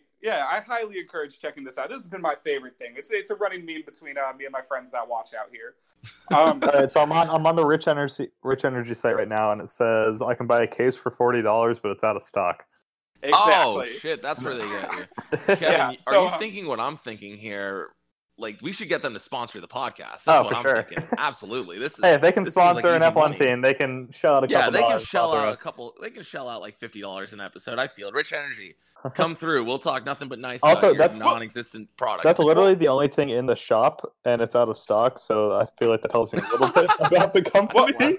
I 0.49 0.61
highly 0.61 0.99
encourage 0.99 1.39
checking 1.39 1.65
this 1.65 1.79
out. 1.79 1.89
This 1.89 1.99
has 1.99 2.07
been 2.07 2.21
my 2.21 2.35
favorite 2.35 2.77
thing. 2.79 2.95
It's 2.97 3.11
it's 3.11 3.31
a 3.31 3.37
running 3.37 3.65
meme 3.65 3.83
between 3.87 4.19
uh, 4.19 4.33
me 4.37 4.45
and 4.47 4.53
my 4.53 4.63
friends 4.63 4.91
that 4.93 5.09
watch 5.09 5.31
out 5.35 5.51
here. 5.51 5.75
Um, 6.37 6.63
All 6.63 6.81
right, 6.81 6.91
so 6.91 7.01
I'm 7.01 7.13
on 7.13 7.31
I'm 7.31 7.47
on 7.47 7.57
the 7.57 7.65
Rich 7.65 7.89
Energy 7.89 8.29
Rich 8.43 8.65
Energy 8.65 8.95
site 8.95 9.17
right 9.17 9.29
now, 9.29 9.53
and 9.53 9.61
it 9.61 9.69
says 9.69 10.21
I 10.21 10.35
can 10.35 10.47
buy 10.47 10.63
a 10.63 10.67
case 10.67 10.97
for 10.97 11.11
forty 11.11 11.43
dollars, 11.43 11.79
but 11.79 11.91
it's 11.93 12.05
out 12.05 12.17
of 12.17 12.23
stock. 12.23 12.65
exactly. 13.23 13.41
Oh 13.41 13.99
shit, 14.01 14.23
that's 14.23 14.43
where 14.43 14.55
they 14.55 14.67
get 14.69 14.93
you. 14.93 15.05
Kevin, 15.57 15.59
Yeah, 15.61 15.91
are 15.91 15.97
so, 15.99 16.23
you 16.23 16.29
uh, 16.29 16.39
thinking 16.39 16.67
what 16.67 16.81
I'm 16.81 16.97
thinking 16.99 17.37
here? 17.37 17.91
Like 18.41 18.61
we 18.63 18.73
should 18.73 18.89
get 18.89 19.03
them 19.03 19.15
to 19.15 19.21
sponsor 19.21 19.61
the 19.61 19.69
podcast. 19.69 20.25
That's 20.25 20.29
Oh, 20.29 20.43
what 20.45 20.51
for 20.53 20.57
I'm 20.57 20.63
sure. 20.63 20.83
thinking. 20.85 21.09
Absolutely. 21.19 21.79
This 21.79 21.95
is 21.99 22.05
hey, 22.05 22.15
if 22.15 22.21
they 22.21 22.31
can 22.33 22.45
this 22.45 22.55
seems 22.55 22.77
like 22.77 22.79
sponsor 22.87 23.05
an 23.05 23.13
F1 23.13 23.15
money. 23.15 23.37
team, 23.37 23.61
they 23.61 23.75
can 23.75 24.11
shell 24.13 24.37
out 24.37 24.45
a 24.45 24.49
yeah, 24.49 24.59
couple 24.61 24.73
they 24.73 24.79
can 24.81 24.89
dollars 24.91 25.03
shell 25.05 25.33
about 25.33 25.43
the 25.43 25.49
out 25.49 25.59
a 25.59 25.63
couple. 25.63 25.95
They 26.01 26.11
can 26.11 26.23
shell 26.23 26.49
out 26.49 26.61
like 26.61 26.79
fifty 26.79 27.01
dollars 27.01 27.33
an 27.33 27.41
episode. 27.41 27.79
I 27.79 27.89
feel 27.89 28.13
Rich 28.13 28.33
Energy, 28.33 28.77
come 29.15 29.35
through. 29.35 29.65
We'll 29.65 29.79
talk 29.81 30.05
nothing 30.07 30.29
but 30.29 30.39
nice 30.39 30.61
Also, 30.63 30.87
about 30.91 30.95
your 30.95 30.99
that's- 30.99 31.21
non-existent 31.21 31.89
product. 31.97 32.23
That's 32.25 32.39
literally 32.39 32.75
the 32.75 32.89
only 32.89 33.09
thing 33.09 33.31
in 33.31 33.47
the 33.47 33.57
shop, 33.57 34.15
and 34.25 34.41
it's 34.41 34.55
out 34.55 34.69
of 34.69 34.79
stock. 34.79 35.19
So 35.19 35.53
I 35.53 35.67
feel 35.79 35.89
like 35.89 36.03
that 36.03 36.11
tells 36.13 36.33
you 36.33 36.39
a 36.39 36.47
little 36.53 36.71
bit 36.71 36.89
about 37.01 37.35
the 37.35 37.43
company. 37.43 37.93
What- 37.93 38.17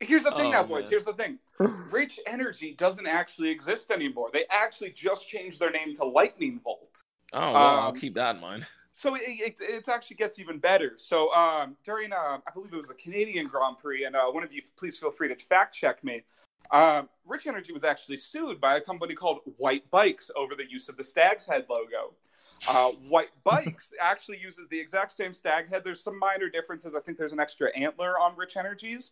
Here's 0.00 0.24
the 0.24 0.32
thing, 0.32 0.48
Oh, 0.48 0.50
now, 0.50 0.62
boys. 0.64 0.82
man. 0.84 0.90
Here's 0.90 1.04
the 1.04 1.12
thing. 1.14 1.38
Rich 1.58 2.18
Energy 2.26 2.74
doesn't 2.76 3.06
actually 3.06 3.48
exist 3.50 3.90
anymore. 3.92 4.28
They 4.32 4.44
actually 4.50 4.90
just 4.90 5.28
changed 5.28 5.60
their 5.60 5.70
name 5.70 5.94
to 5.94 6.04
Lightning 6.04 6.60
Volt. 6.62 7.00
Oh, 7.32 7.38
well, 7.38 7.56
I'll 7.56 7.88
um, 7.90 7.96
keep 7.96 8.14
that 8.16 8.34
in 8.34 8.40
mind. 8.42 8.66
So 8.96 9.16
it, 9.16 9.22
it, 9.26 9.60
it 9.60 9.88
actually 9.88 10.16
gets 10.16 10.38
even 10.38 10.58
better. 10.58 10.92
So 10.98 11.34
um, 11.34 11.76
during, 11.82 12.12
uh, 12.12 12.38
I 12.46 12.50
believe 12.54 12.72
it 12.72 12.76
was 12.76 12.86
the 12.86 12.94
Canadian 12.94 13.48
Grand 13.48 13.76
Prix, 13.78 14.04
and 14.04 14.14
uh, 14.14 14.26
one 14.26 14.44
of 14.44 14.52
you, 14.52 14.62
please 14.78 14.96
feel 14.96 15.10
free 15.10 15.26
to 15.26 15.34
fact 15.34 15.74
check 15.74 16.04
me. 16.04 16.22
Um, 16.70 17.08
Rich 17.26 17.48
Energy 17.48 17.72
was 17.72 17.82
actually 17.82 18.18
sued 18.18 18.60
by 18.60 18.76
a 18.76 18.80
company 18.80 19.14
called 19.14 19.40
Whyte 19.56 19.90
Bikes 19.90 20.30
over 20.36 20.54
the 20.54 20.70
use 20.70 20.88
of 20.88 20.96
the 20.96 21.02
Stag's 21.02 21.46
Head 21.46 21.66
logo. 21.68 22.14
Uh, 22.68 22.90
White 23.08 23.30
Bikes 23.44 23.92
actually 24.00 24.38
uses 24.38 24.68
the 24.68 24.78
exact 24.78 25.10
same 25.10 25.34
stag 25.34 25.68
head. 25.68 25.82
There's 25.82 26.02
some 26.02 26.16
minor 26.16 26.48
differences. 26.48 26.94
I 26.94 27.00
think 27.00 27.18
there's 27.18 27.32
an 27.32 27.40
extra 27.40 27.76
antler 27.76 28.16
on 28.16 28.36
Rich 28.36 28.56
Energy's. 28.56 29.10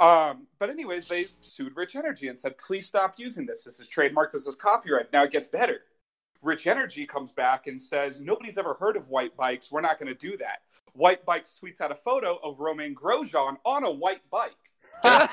Um, 0.00 0.48
but 0.58 0.68
anyways, 0.68 1.06
they 1.06 1.26
sued 1.38 1.76
Rich 1.76 1.94
Energy 1.94 2.26
and 2.26 2.40
said, 2.40 2.58
please 2.58 2.88
stop 2.88 3.14
using 3.18 3.46
this. 3.46 3.62
This 3.62 3.78
is 3.78 3.86
trademark. 3.86 4.32
This 4.32 4.48
is 4.48 4.56
copyright. 4.56 5.12
Now 5.12 5.22
it 5.22 5.30
gets 5.30 5.46
better. 5.46 5.82
Rich 6.42 6.66
Energy 6.66 7.06
comes 7.06 7.32
back 7.32 7.66
and 7.66 7.80
says, 7.80 8.20
nobody's 8.20 8.58
ever 8.58 8.74
heard 8.74 8.96
of 8.96 9.08
Whyte 9.08 9.36
Bikes. 9.36 9.70
We're 9.70 9.80
not 9.80 9.98
going 9.98 10.12
to 10.12 10.18
do 10.18 10.36
that. 10.38 10.62
Whyte 10.94 11.24
Bikes 11.24 11.58
tweets 11.62 11.80
out 11.80 11.92
a 11.92 11.94
photo 11.94 12.38
of 12.42 12.60
Romain 12.60 12.94
Grosjean 12.94 13.56
on 13.64 13.84
a 13.84 13.90
white 13.90 14.22
bike. 14.30 14.52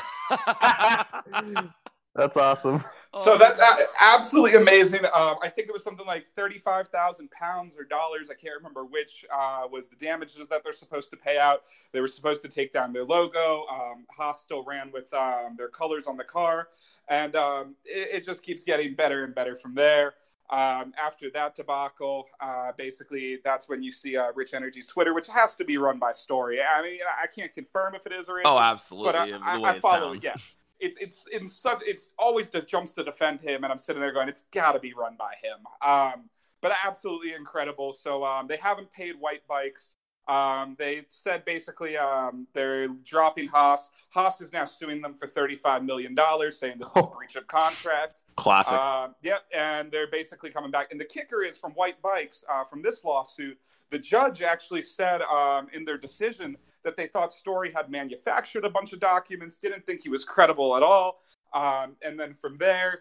That's 2.15 2.35
awesome. 2.35 2.83
So 3.15 3.37
that's 3.37 3.59
a- 3.59 3.87
absolutely 4.01 4.55
amazing. 4.55 5.05
Um, 5.05 5.35
I 5.43 5.49
think 5.49 5.67
it 5.67 5.71
was 5.71 5.83
something 5.83 6.07
like 6.07 6.27
thirty-five 6.27 6.87
thousand 6.87 7.29
pounds 7.31 7.77
or 7.77 7.83
dollars. 7.83 8.29
I 8.29 8.33
can't 8.33 8.55
remember 8.57 8.83
which 8.83 9.25
uh, 9.33 9.67
was 9.71 9.89
the 9.89 9.95
damages 9.95 10.47
that 10.49 10.63
they're 10.63 10.73
supposed 10.73 11.11
to 11.11 11.17
pay 11.17 11.37
out. 11.37 11.61
They 11.91 12.01
were 12.01 12.07
supposed 12.07 12.41
to 12.41 12.49
take 12.49 12.71
down 12.71 12.93
their 12.93 13.05
logo. 13.05 13.65
Um, 13.71 14.05
Haas 14.09 14.41
still 14.41 14.63
ran 14.65 14.91
with 14.91 15.13
um, 15.13 15.55
their 15.55 15.69
colors 15.69 16.07
on 16.07 16.17
the 16.17 16.23
car, 16.23 16.69
and 17.07 17.35
um, 17.35 17.75
it, 17.85 18.09
it 18.15 18.25
just 18.25 18.43
keeps 18.43 18.63
getting 18.63 18.95
better 18.95 19.23
and 19.23 19.33
better 19.33 19.55
from 19.55 19.75
there. 19.75 20.15
Um, 20.51 20.93
after 20.99 21.29
that 21.31 21.53
debacle, 21.53 22.27
uh, 22.39 22.71
basically, 22.75 23.39
that's 23.43 23.69
when 23.69 23.83
you 23.83 23.91
see 23.91 24.17
uh, 24.17 24.31
Rich 24.33 24.55
Energy's 24.55 24.87
Twitter, 24.87 25.13
which 25.13 25.27
has 25.27 25.53
to 25.55 25.63
be 25.63 25.77
run 25.77 25.99
by 25.99 26.11
Storey. 26.11 26.59
I 26.59 26.81
mean, 26.81 26.99
I 27.21 27.27
can't 27.27 27.53
confirm 27.53 27.93
if 27.93 28.07
it 28.07 28.13
is 28.13 28.29
or 28.29 28.39
isn't 28.39 28.51
oh, 28.51 28.57
absolutely. 28.57 29.11
but 29.11 29.15
I, 29.15 29.57
I, 29.57 29.59
I 29.59 29.75
it 29.75 29.81
follow 29.81 30.13
sounds. 30.13 30.25
it. 30.25 30.27
Yeah, 30.27 30.41
it's 30.79 30.97
it's 30.97 31.27
in 31.27 31.45
such 31.45 31.81
it's 31.85 32.13
always 32.17 32.49
the 32.49 32.61
jumps 32.61 32.93
to 32.93 33.03
defend 33.03 33.41
him, 33.41 33.63
and 33.63 33.71
I'm 33.71 33.77
sitting 33.77 34.01
there 34.01 34.11
going, 34.11 34.27
it's 34.27 34.45
got 34.51 34.71
to 34.71 34.79
be 34.79 34.93
run 34.93 35.15
by 35.19 35.33
him. 35.43 35.67
Um, 35.87 36.29
but 36.61 36.71
absolutely 36.83 37.33
incredible. 37.33 37.93
So 37.93 38.23
um, 38.25 38.47
they 38.47 38.57
haven't 38.57 38.91
paid 38.91 39.15
Whyte 39.19 39.47
Bikes. 39.47 39.95
Um, 40.29 40.75
they 40.77 41.05
said 41.07 41.43
basically 41.43 41.97
um, 41.97 42.45
they're 42.53 42.87
dropping 42.87 43.47
Haas. 43.47 43.89
Haas 44.09 44.41
is 44.41 44.53
now 44.53 44.65
suing 44.65 45.01
them 45.01 45.15
for 45.15 45.27
$35 45.27 45.83
million, 45.83 46.15
saying 46.51 46.75
this 46.77 46.89
is 46.89 46.95
a 46.95 47.07
breach 47.07 47.35
of 47.35 47.47
contract. 47.47 48.21
Classic. 48.35 48.77
Um, 48.77 49.15
yep, 49.23 49.41
and 49.51 49.91
they're 49.91 50.09
basically 50.09 50.51
coming 50.51 50.69
back. 50.69 50.91
And 50.91 51.01
the 51.01 51.05
kicker 51.05 51.43
is 51.43 51.57
from 51.57 51.71
Whyte 51.71 51.99
Bikes, 52.03 52.45
uh, 52.47 52.63
from 52.63 52.83
this 52.83 53.03
lawsuit, 53.03 53.57
the 53.89 53.97
judge 53.97 54.43
actually 54.43 54.83
said 54.83 55.23
um, 55.23 55.67
in 55.73 55.83
their 55.83 55.97
decision 55.97 56.57
that 56.83 56.95
they 56.95 57.07
thought 57.07 57.33
Storey 57.33 57.71
had 57.71 57.89
manufactured 57.89 58.63
a 58.65 58.69
bunch 58.69 58.93
of 58.93 58.99
documents, 58.99 59.57
didn't 59.57 59.87
think 59.87 60.03
he 60.03 60.09
was 60.09 60.23
credible 60.23 60.77
at 60.77 60.83
all. 60.83 61.23
Um, 61.53 61.95
and 62.03 62.19
then 62.19 62.35
from 62.35 62.59
there, 62.59 62.99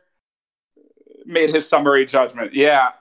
made 1.27 1.51
his 1.51 1.69
summary 1.69 2.07
judgment. 2.07 2.55
Yeah. 2.55 2.93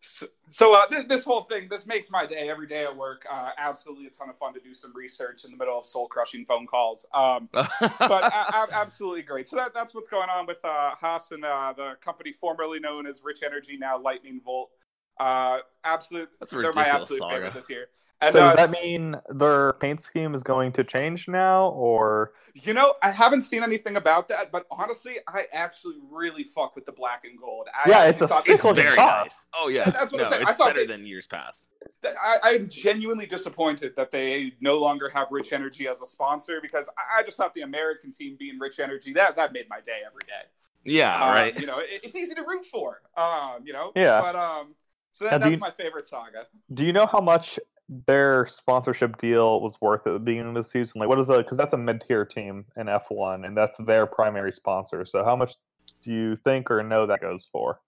So, 0.00 0.26
so 0.54 0.72
uh, 0.72 0.86
th- 0.86 1.08
this 1.08 1.24
whole 1.24 1.42
thing, 1.42 1.66
this 1.68 1.84
makes 1.84 2.12
my 2.12 2.26
day 2.26 2.48
every 2.48 2.68
day 2.68 2.84
at 2.84 2.96
work. 2.96 3.26
Uh, 3.28 3.50
absolutely 3.58 4.06
a 4.06 4.10
ton 4.10 4.30
of 4.30 4.38
fun 4.38 4.54
to 4.54 4.60
do 4.60 4.72
some 4.72 4.92
research 4.94 5.44
in 5.44 5.50
the 5.50 5.56
middle 5.56 5.76
of 5.76 5.84
soul 5.84 6.06
crushing 6.06 6.44
phone 6.44 6.68
calls. 6.68 7.04
Um, 7.12 7.48
but 7.52 7.72
a- 7.80 8.56
a- 8.56 8.68
absolutely 8.72 9.22
great. 9.22 9.48
So 9.48 9.56
that, 9.56 9.74
that's 9.74 9.96
what's 9.96 10.06
going 10.06 10.30
on 10.30 10.46
with 10.46 10.64
uh, 10.64 10.94
Haas 10.94 11.32
and 11.32 11.44
uh, 11.44 11.74
the 11.76 11.94
company 12.00 12.30
formerly 12.30 12.78
known 12.78 13.04
as 13.04 13.20
Rich 13.24 13.42
Energy, 13.44 13.76
now 13.76 13.98
Lightning 14.00 14.40
Volt. 14.44 14.70
Uh, 15.18 15.58
absolute, 15.84 16.28
That's 16.40 16.52
a 16.52 16.56
they're 16.58 16.72
my 16.72 16.86
absolute 16.86 17.18
saga. 17.20 17.34
favorite 17.36 17.54
this 17.54 17.70
year. 17.70 17.86
And 18.20 18.32
so 18.32 18.38
uh, 18.40 18.48
does 18.54 18.56
that 18.56 18.70
mean 18.70 19.16
their 19.28 19.74
paint 19.74 20.00
scheme 20.00 20.34
is 20.34 20.42
going 20.42 20.72
to 20.72 20.84
change 20.84 21.28
now, 21.28 21.68
or 21.70 22.32
you 22.54 22.72
know, 22.72 22.94
I 23.02 23.10
haven't 23.10 23.42
seen 23.42 23.62
anything 23.62 23.96
about 23.96 24.28
that, 24.28 24.50
but 24.50 24.66
honestly, 24.70 25.16
I 25.28 25.44
actually 25.52 25.96
really 26.10 26.44
fuck 26.44 26.74
with 26.74 26.84
the 26.86 26.92
black 26.92 27.24
and 27.24 27.38
gold. 27.38 27.68
I 27.74 27.90
Yeah, 27.90 28.04
it's 28.06 28.20
a 28.22 28.28
thought- 28.28 28.48
it's 28.48 28.62
very 28.62 28.96
car. 28.96 29.24
nice. 29.24 29.46
Oh 29.52 29.68
yeah, 29.68 29.84
That's 29.90 30.12
what 30.12 30.20
I'm 30.22 30.26
saying. 30.28 30.42
It's 30.42 30.50
I 30.52 30.54
thought 30.54 30.68
better 30.68 30.80
they- 30.80 30.86
than 30.86 31.06
years 31.06 31.26
past. 31.26 31.68
I, 32.04 32.38
I'm 32.44 32.68
genuinely 32.68 33.26
disappointed 33.26 33.94
that 33.96 34.10
they 34.10 34.52
no 34.60 34.78
longer 34.78 35.08
have 35.10 35.28
Rich 35.30 35.52
Energy 35.52 35.88
as 35.88 36.00
a 36.00 36.06
sponsor 36.06 36.60
because 36.62 36.88
I, 36.96 37.20
I 37.20 37.22
just 37.24 37.36
thought 37.36 37.52
the 37.54 37.62
American 37.62 38.12
team 38.12 38.36
being 38.38 38.58
Rich 38.58 38.78
Energy 38.78 39.12
that 39.14 39.36
that 39.36 39.52
made 39.52 39.68
my 39.68 39.80
day 39.80 39.98
every 40.06 40.20
day. 40.26 40.48
Yeah, 40.84 41.14
Um, 41.14 41.34
right. 41.34 41.58
You 41.60 41.66
know, 41.66 41.78
it, 41.80 42.00
it's 42.04 42.16
easy 42.16 42.34
to 42.34 42.42
root 42.42 42.64
for. 42.64 43.00
Um, 43.16 43.62
you 43.64 43.72
know. 43.72 43.90
Yeah. 43.96 44.20
But 44.20 44.36
um, 44.36 44.74
so 45.14 45.24
that, 45.24 45.40
that's 45.40 45.54
you- 45.54 45.58
my 45.60 45.70
favorite 45.70 46.06
saga. 46.06 46.46
do 46.72 46.84
you 46.84 46.92
know 46.92 47.06
how 47.06 47.20
much 47.20 47.58
their 48.06 48.46
sponsorship 48.46 49.18
deal 49.18 49.60
was 49.60 49.78
worth 49.80 50.06
at 50.06 50.12
the 50.14 50.18
beginning 50.18 50.56
of 50.56 50.64
the 50.64 50.68
season? 50.68 51.00
Like, 51.00 51.08
what 51.08 51.18
is 51.18 51.28
a 51.30 51.38
because 51.38 51.56
that's 51.58 51.72
a 51.74 51.78
mid 51.78 52.00
tier 52.06 52.24
team 52.24 52.64
in 52.76 52.88
F 52.88 53.06
one, 53.10 53.44
and 53.44 53.56
that's 53.56 53.76
their 53.78 54.06
primary 54.06 54.52
sponsor. 54.52 55.04
So, 55.04 55.24
how 55.24 55.36
much 55.36 55.54
do 56.02 56.10
you 56.12 56.36
think 56.36 56.70
or 56.70 56.82
know 56.82 57.06
that 57.06 57.20
goes 57.20 57.48
for? 57.52 57.80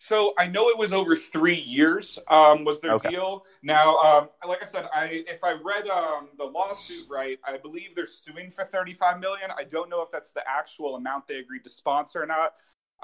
So 0.00 0.34
I 0.38 0.48
know 0.48 0.68
it 0.68 0.76
was 0.76 0.92
over 0.92 1.16
three 1.16 1.54
years 1.54 2.18
um, 2.28 2.64
was 2.64 2.80
their 2.80 2.94
Okay. 2.94 3.10
deal. 3.10 3.46
Now, 3.62 3.96
um, 3.98 4.28
like 4.46 4.60
I 4.62 4.66
said, 4.66 4.86
I 4.92 5.24
if 5.28 5.42
I 5.44 5.52
read 5.52 5.86
um, 5.88 6.28
the 6.36 6.44
lawsuit 6.44 7.06
right, 7.08 7.38
I 7.44 7.56
believe 7.56 7.94
they're 7.94 8.04
suing 8.06 8.50
for 8.50 8.64
thirty 8.64 8.92
five 8.92 9.18
million. 9.20 9.50
I 9.56 9.64
don't 9.64 9.88
know 9.88 10.02
if 10.02 10.10
that's 10.10 10.32
the 10.32 10.42
actual 10.46 10.96
amount 10.96 11.26
they 11.28 11.36
agreed 11.38 11.64
to 11.64 11.70
sponsor 11.70 12.22
or 12.22 12.26
not. 12.26 12.54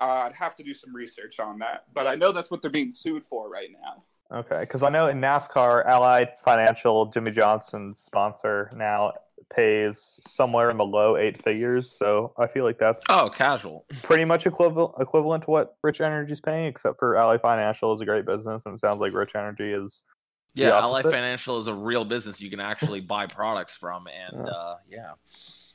Uh, 0.01 0.23
I'd 0.27 0.35
have 0.35 0.55
to 0.57 0.63
do 0.63 0.73
some 0.73 0.95
research 0.95 1.39
on 1.41 1.59
that, 1.59 1.85
but 1.93 2.07
I 2.07 2.15
know 2.15 2.33
that's 2.33 2.51
what 2.51 2.63
they're 2.63 2.71
being 2.71 2.91
sued 2.91 3.25
for 3.27 3.49
right 3.51 3.69
now. 3.71 4.05
Okay, 4.33 4.61
because 4.61 4.83
I 4.83 4.89
know 4.91 5.09
in 5.09 5.21
NASCAR, 5.21 5.85
Ally 5.87 6.25
Financial, 6.45 7.07
Jimmie 7.07 7.33
Johnson's 7.33 7.99
sponsor 7.99 8.71
now, 8.77 9.13
pays 9.53 10.15
somewhere 10.29 10.71
in 10.71 10.77
the 10.77 10.85
low 10.85 11.17
eight 11.17 11.43
figures. 11.43 11.91
So 11.99 12.33
I 12.39 12.47
feel 12.47 12.65
like 12.65 12.79
that's 12.79 13.03
Oh, 13.09 13.29
casual. 13.29 13.85
pretty 14.05 14.25
much 14.25 14.47
equivalent 14.47 14.95
equivalent 15.01 15.45
to 15.45 15.51
what 15.51 15.77
Rich 15.83 16.01
Energy's 16.01 16.41
paying, 16.41 16.67
except 16.67 16.99
for 17.01 17.17
Ally 17.17 17.37
Financial 17.39 17.93
is 17.93 18.01
a 18.01 18.05
great 18.07 18.25
business, 18.25 18.65
and 18.67 18.75
it 18.75 18.79
sounds 18.79 19.01
like 19.01 19.13
Rich 19.13 19.35
Energy 19.35 19.73
is. 19.73 20.05
Yeah, 20.55 20.79
Ally 20.79 21.01
opposite. 21.01 21.13
Financial 21.17 21.59
is 21.59 21.67
a 21.69 21.75
real 21.75 22.05
business 22.05 22.41
you 22.41 22.51
can 22.51 22.61
actually 22.61 23.01
buy 23.17 23.27
products 23.27 23.75
from, 23.75 24.07
and 24.07 24.47
Yeah. 24.47 24.53
uh, 24.53 24.77
yeah. 24.89 25.13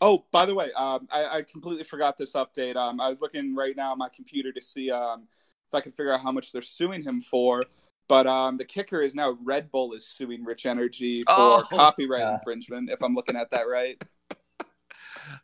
Oh, 0.02 0.26
by 0.32 0.46
the 0.46 0.54
way, 0.54 0.72
um, 0.74 1.08
I, 1.12 1.38
I 1.38 1.42
completely 1.44 1.84
forgot 1.84 2.18
this 2.18 2.34
update. 2.34 2.76
Um, 2.76 3.00
I 3.00 3.08
was 3.10 3.22
looking 3.22 3.56
right 3.56 3.76
now 3.76 3.92
on 3.92 3.98
my 3.98 4.10
computer 4.14 4.52
to 4.52 4.62
see 4.62 4.92
um, 4.92 5.28
if 5.68 5.74
I 5.74 5.82
can 5.82 5.92
figure 5.92 6.12
out 6.14 6.22
how 6.22 6.32
much 6.32 6.52
they're 6.52 6.62
suing 6.62 7.02
him 7.02 7.22
for. 7.22 7.64
But 8.08 8.28
um, 8.28 8.58
the 8.58 8.66
kicker 8.66 9.02
is 9.02 9.16
now 9.16 9.38
Red 9.44 9.72
Bull 9.72 9.94
is 9.94 10.06
suing 10.06 10.44
Rich 10.44 10.66
Energy 10.66 11.24
for 11.24 11.32
Oh. 11.36 11.64
copyright 11.72 12.22
Yeah. 12.22 12.36
infringement. 12.36 12.90
If 12.92 13.02
I'm 13.02 13.16
looking 13.16 13.36
at 13.36 13.50
that 13.52 13.68
right. 13.68 14.02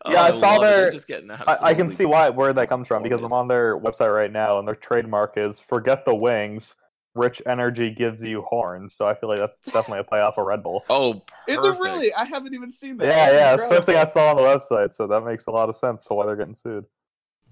Yeah, 0.08 0.22
I 0.24 0.32
saw 0.32 0.56
love 0.58 0.62
their- 0.62 0.92
Just 0.92 1.08
getting 1.08 1.32
I, 1.32 1.58
I 1.62 1.74
can 1.74 1.88
see 1.88 2.06
why 2.06 2.30
where 2.30 2.54
that 2.54 2.70
comes 2.70 2.88
from 2.88 3.02
because 3.02 3.22
Oh, 3.24 3.26
I'm 3.26 3.34
on 3.34 3.48
their 3.48 3.80
website 3.80 4.14
right 4.14 4.32
now, 4.32 4.60
and 4.60 4.68
their 4.68 4.76
trademark 4.76 5.38
is 5.38 5.60
"Forget 5.60 6.06
the 6.06 6.14
wings." 6.14 6.76
Rich 7.14 7.42
Energy 7.46 7.90
gives 7.90 8.24
you 8.24 8.42
horns, 8.42 8.96
so 8.96 9.06
I 9.06 9.16
feel 9.16 9.30
like 9.30 9.40
that's 9.40 9.62
definitely 9.66 10.00
a 10.00 10.04
play 10.04 10.22
off 10.22 10.38
of 10.38 10.46
Red 10.46 10.64
Bull. 10.64 10.84
Oh, 10.90 11.22
Is 11.48 11.58
it 11.58 11.80
really? 11.80 12.14
I 12.14 12.26
haven't 12.26 12.54
even 12.54 12.72
seen 12.72 12.98
that. 12.98 13.06
Yeah, 13.06 13.12
That's 13.12 13.34
yeah, 13.34 13.54
it's 13.56 13.64
the 13.64 13.70
first 13.70 13.86
thing 13.88 13.98
I 13.98 14.06
saw 14.06 14.30
on 14.32 14.38
the 14.38 14.44
website, 14.44 14.94
so 14.94 15.08
that 15.08 15.24
makes 15.26 15.48
a 15.48 15.52
lot 15.52 15.70
of 15.70 15.76
sense 15.76 16.06
to 16.06 16.14
why 16.14 16.26
they're 16.26 16.36
getting 16.36 16.56
sued. 16.56 16.86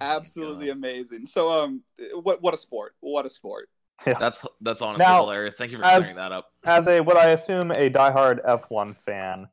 Absolutely 0.02 0.70
amazing. 0.70 1.28
So, 1.28 1.50
um, 1.50 1.84
what 2.14 2.42
what 2.42 2.54
a 2.54 2.58
sport! 2.58 2.96
What 3.02 3.26
a 3.26 3.30
sport! 3.30 3.70
Yeah. 4.08 4.14
That's 4.18 4.46
that's 4.62 4.82
honestly 4.82 5.06
Now, 5.06 5.24
hilarious. 5.24 5.58
Thank 5.58 5.72
you 5.72 5.78
for 5.80 5.84
as- 5.86 6.04
clearing 6.06 6.16
that 6.16 6.32
up. 6.32 6.54
As 6.64 6.88
a 6.88 7.02
what 7.02 7.18
I 7.18 7.32
assume 7.32 7.72
a 7.72 7.90
diehard 7.90 8.46
F1 8.46 8.96
fan, 9.06 9.50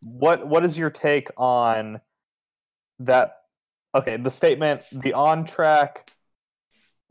what 0.00 0.46
what 0.48 0.64
is 0.64 0.76
your 0.76 0.90
take 0.90 1.28
on 1.36 2.00
that? 2.98 3.36
Okay, 3.94 4.16
the 4.16 4.30
statement: 4.30 4.82
the 4.90 5.12
on 5.12 5.44
track 5.44 6.10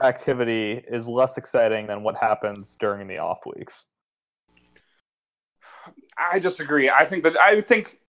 activity 0.04 0.84
is 0.88 1.08
less 1.08 1.38
exciting 1.38 1.88
than 1.88 2.04
what 2.04 2.16
happens 2.16 2.76
during 2.80 3.08
the 3.08 3.18
off 3.18 3.40
weeks. 3.46 3.86
I 6.18 6.40
disagree. 6.40 6.90
I 6.90 7.06
think 7.06 7.24
that 7.24 7.38
I 7.40 7.62
think 7.62 8.00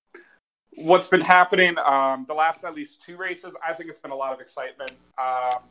what's 0.77 1.09
been 1.09 1.21
happening 1.21 1.77
um, 1.79 2.25
the 2.27 2.35
last 2.35 2.65
at 2.65 2.75
least 2.75 3.03
two 3.03 3.17
races. 3.17 3.57
I 3.67 3.73
think 3.73 3.91
it's 3.91 4.01
been 4.01 4.11
a 4.11 4.17
lot 4.17 4.33
of 4.33 4.41
excitement. 4.41 4.93
Um, 5.19 5.63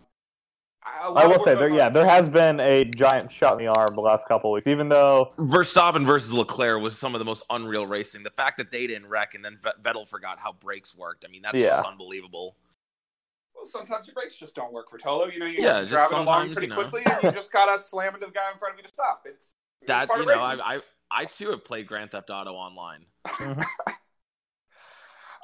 a 0.83 1.11
I 1.13 1.27
will 1.27 1.39
say 1.39 1.53
there, 1.53 1.69
yeah, 1.69 1.89
there 1.89 2.07
has 2.07 2.27
been 2.27 2.59
a 2.59 2.85
giant 2.85 3.31
shot 3.31 3.59
in 3.59 3.65
the 3.65 3.71
arm 3.71 3.93
the 3.93 4.01
last 4.01 4.27
couple 4.27 4.49
of 4.49 4.55
weeks. 4.55 4.65
Even 4.65 4.89
though, 4.89 5.31
Verstappen 5.37 6.07
versus 6.07 6.33
Leclerc 6.33 6.81
was 6.81 6.97
some 6.97 7.13
of 7.13 7.19
the 7.19 7.25
most 7.25 7.43
unreal 7.51 7.85
racing. 7.85 8.23
The 8.23 8.31
fact 8.31 8.57
that 8.57 8.71
they 8.71 8.87
didn't 8.87 9.07
wreck 9.07 9.35
and 9.35 9.45
then 9.45 9.59
Ve- 9.63 9.69
Vettel 9.83 10.09
forgot 10.09 10.39
how 10.39 10.53
brakes 10.53 10.97
worked. 10.97 11.23
I 11.23 11.31
mean, 11.31 11.43
that's 11.43 11.55
Yeah. 11.55 11.75
just 11.75 11.87
unbelievable. 11.87 12.55
Well, 13.61 13.67
sometimes 13.67 14.07
your 14.07 14.15
brakes 14.15 14.39
just 14.39 14.55
don't 14.55 14.73
work, 14.73 14.89
for 14.89 14.97
Rotolo. 14.97 15.31
You 15.31 15.39
know, 15.39 15.45
you're 15.45 15.61
Yeah, 15.61 15.85
driving 15.85 16.17
along 16.17 16.51
pretty 16.51 16.63
you 16.63 16.69
know. 16.69 16.75
quickly, 16.81 17.03
and 17.05 17.23
you 17.23 17.31
just 17.31 17.53
gotta 17.53 17.77
slam 17.77 18.15
into 18.15 18.25
the 18.25 18.31
guy 18.31 18.51
in 18.51 18.57
front 18.57 18.73
of 18.73 18.79
you 18.79 18.83
to 18.83 18.89
stop. 18.91 19.21
It's, 19.25 19.53
it's 19.81 19.87
That 19.87 20.07
part 20.07 20.19
you 20.19 20.23
of 20.23 20.27
know, 20.29 20.33
racing. 20.33 20.59
I, 20.61 20.75
I 20.77 20.81
I 21.11 21.25
too 21.25 21.51
have 21.51 21.63
played 21.63 21.85
Grand 21.85 22.09
Theft 22.09 22.31
Auto 22.31 22.53
online. 22.53 23.05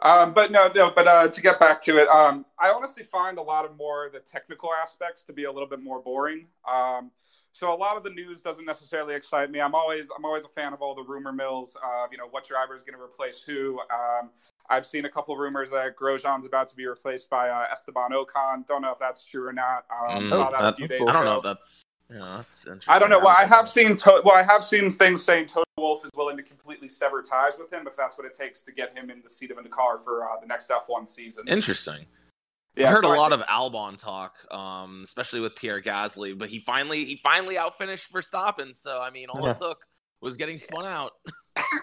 Um, 0.01 0.33
but 0.33 0.51
no, 0.51 0.69
no. 0.73 0.91
But 0.95 1.07
uh, 1.07 1.27
to 1.27 1.41
get 1.41 1.59
back 1.59 1.81
to 1.83 1.97
it, 1.97 2.07
um, 2.09 2.45
I 2.59 2.69
honestly 2.69 3.03
find 3.03 3.37
a 3.37 3.41
lot 3.41 3.65
of 3.65 3.75
more 3.77 4.09
the 4.13 4.19
technical 4.19 4.69
aspects 4.71 5.23
to 5.23 5.33
be 5.33 5.45
a 5.45 5.51
little 5.51 5.67
bit 5.67 5.81
more 5.81 5.99
boring. 6.01 6.47
Um, 6.71 7.11
so 7.51 7.73
a 7.73 7.75
lot 7.75 7.97
of 7.97 8.03
the 8.03 8.11
news 8.11 8.43
doesn't 8.43 8.65
necessarily 8.65 9.15
excite 9.15 9.49
me. 9.49 9.59
I'm 9.59 9.73
always 9.73 10.09
I'm 10.15 10.23
always 10.23 10.45
a 10.45 10.49
fan 10.49 10.73
of 10.73 10.81
all 10.83 10.93
the 10.93 11.01
rumor 11.01 11.33
mills 11.33 11.75
of 11.83 12.11
you 12.11 12.17
know 12.19 12.27
what 12.29 12.45
driver 12.45 12.75
is 12.75 12.83
going 12.83 12.95
to 12.95 13.03
replace 13.03 13.41
who. 13.41 13.79
Um, 13.91 14.29
I've 14.69 14.85
seen 14.85 15.05
a 15.05 15.09
couple 15.09 15.35
rumors 15.37 15.71
that 15.71 15.95
Grosjean's 15.97 16.45
about 16.45 16.67
to 16.69 16.75
be 16.75 16.85
replaced 16.85 17.29
by 17.29 17.49
uh, 17.49 17.65
Esteban 17.71 18.11
Ocon. 18.11 18.67
Don't 18.67 18.81
know 18.81 18.91
if 18.91 18.99
that's 18.99 19.23
true 19.25 19.47
or 19.47 19.53
not. 19.53 19.85
Um, 19.89 20.25
Mm, 20.25 20.29
saw 20.29 20.49
that 20.51 20.63
a 20.65 20.73
few 20.73 20.87
days 20.87 21.01
I 21.07 21.11
don't 21.13 21.21
ago. 21.21 21.23
know 21.31 21.37
if 21.37 21.43
that's 21.43 21.83
you 22.09 22.17
know 22.17 22.37
that's 22.37 22.65
interesting. 22.65 22.93
I 22.93 22.99
don't 22.99 23.09
know. 23.09 23.19
Well, 23.19 23.35
I 23.37 23.45
have 23.45 23.67
seen 23.67 23.95
to- 23.97 24.21
well, 24.25 24.35
I 24.35 24.43
have 24.43 24.63
seen 24.63 24.89
things 24.89 25.23
saying 25.23 25.47
Toto 25.47 25.63
Wolff 25.77 26.03
is 26.05 26.11
willing 26.15 26.37
to 26.37 26.43
completely 26.43 26.89
sever 26.89 27.21
ties 27.21 27.53
with 27.59 27.71
him 27.71 27.85
if 27.87 27.95
that's 27.95 28.17
what 28.17 28.25
it 28.25 28.33
takes 28.33 28.63
to 28.63 28.71
get 28.71 28.97
him 28.97 29.09
in 29.09 29.21
the 29.23 29.29
seat 29.29 29.51
of 29.51 29.61
the 29.61 29.69
car 29.69 29.99
for 29.99 30.23
uh, 30.29 30.39
the 30.41 30.47
next 30.47 30.69
F1 30.69 31.07
season. 31.07 31.47
Interesting. 31.47 32.05
Yeah, 32.75 32.89
I 32.89 32.91
heard 32.93 33.01
so 33.01 33.11
a 33.11 33.13
I 33.15 33.17
lot 33.17 33.31
think- 33.31 33.41
of 33.41 33.47
Albon 33.47 33.97
talk, 33.97 34.35
um, 34.53 35.01
especially 35.03 35.39
with 35.39 35.55
Pierre 35.55 35.81
Gasly, 35.81 36.37
but 36.37 36.49
he 36.49 36.59
finally 36.59 37.03
he 37.05 37.19
finally 37.23 37.57
outfinished 37.57 38.11
Verstappen. 38.13 38.75
So 38.75 38.99
I 39.01 39.09
mean, 39.11 39.29
all 39.29 39.43
Yeah. 39.43 39.51
it 39.51 39.57
took 39.57 39.79
was 40.21 40.37
getting 40.37 40.57
spun 40.57 40.85
out. 40.85 41.13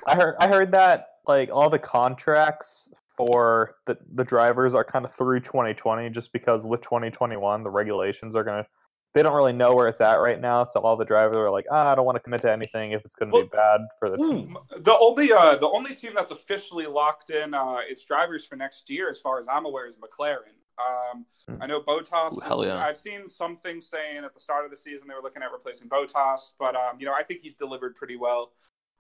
I 0.07 0.15
heard 0.15 0.37
I 0.39 0.49
heard 0.49 0.71
that 0.73 1.09
like 1.27 1.51
all 1.53 1.71
the 1.71 1.79
contracts 1.79 2.93
for 3.17 3.77
the 3.87 3.97
the 4.15 4.25
drivers 4.25 4.75
are 4.75 4.85
kind 4.85 5.05
of 5.05 5.15
through 5.15 5.41
2020, 5.41 6.11
just 6.11 6.33
because 6.33 6.65
with 6.65 6.81
2021 6.83 7.63
the 7.63 7.71
regulations 7.71 8.35
are 8.35 8.45
gonna 8.45 8.67
they 9.15 9.23
don't 9.23 9.35
really 9.37 9.53
know 9.53 9.77
where 9.77 9.87
it's 9.87 10.01
at 10.01 10.15
right 10.15 10.41
now, 10.41 10.65
so 10.65 10.81
all 10.81 10.97
the 10.97 11.05
drivers 11.05 11.37
are 11.37 11.49
like, 11.51 11.67
ah, 11.71 11.93
I 11.93 11.95
don't 11.95 12.05
want 12.05 12.17
to 12.17 12.21
commit 12.21 12.41
to 12.43 12.51
anything 12.51 12.91
if 12.91 13.05
it's 13.05 13.15
going 13.15 13.31
to 13.31 13.33
Well, 13.33 13.45
be 13.45 13.49
bad 13.49 13.81
for 14.01 14.11
the 14.11 14.17
team. 14.17 14.59
The 14.77 14.99
only 14.99 15.33
uh, 15.33 15.55
the 15.55 15.69
only 15.69 15.95
team 15.95 16.15
that's 16.17 16.33
officially 16.33 16.87
locked 16.87 17.31
in 17.31 17.55
uh, 17.55 17.79
its 17.89 18.05
drivers 18.05 18.45
for 18.45 18.57
next 18.57 18.91
year, 18.91 19.09
as 19.09 19.21
far 19.21 19.39
as 19.39 19.47
I'm 19.47 19.67
aware, 19.67 19.87
is 19.87 19.97
McLaren. 19.97 20.55
Um, 20.79 21.27
Hmm. 21.47 21.57
I 21.61 21.67
know 21.67 21.79
Bottas. 21.81 22.33
Ooh, 22.33 22.37
is- 22.39 22.43
hell 22.43 22.65
yeah. 22.65 22.79
I've 22.83 22.97
seen 22.97 23.29
something 23.29 23.83
saying 23.83 24.25
at 24.25 24.33
the 24.33 24.41
start 24.41 24.65
of 24.65 24.71
the 24.71 24.77
season 24.79 25.09
they 25.09 25.15
were 25.15 25.21
looking 25.21 25.43
at 25.43 25.53
replacing 25.53 25.91
Bottas, 25.91 26.55
but 26.59 26.75
um, 26.75 26.97
you 26.99 27.05
know 27.07 27.13
I 27.13 27.23
think 27.23 27.43
he's 27.43 27.55
delivered 27.55 27.95
pretty 27.97 28.17
well. 28.17 28.53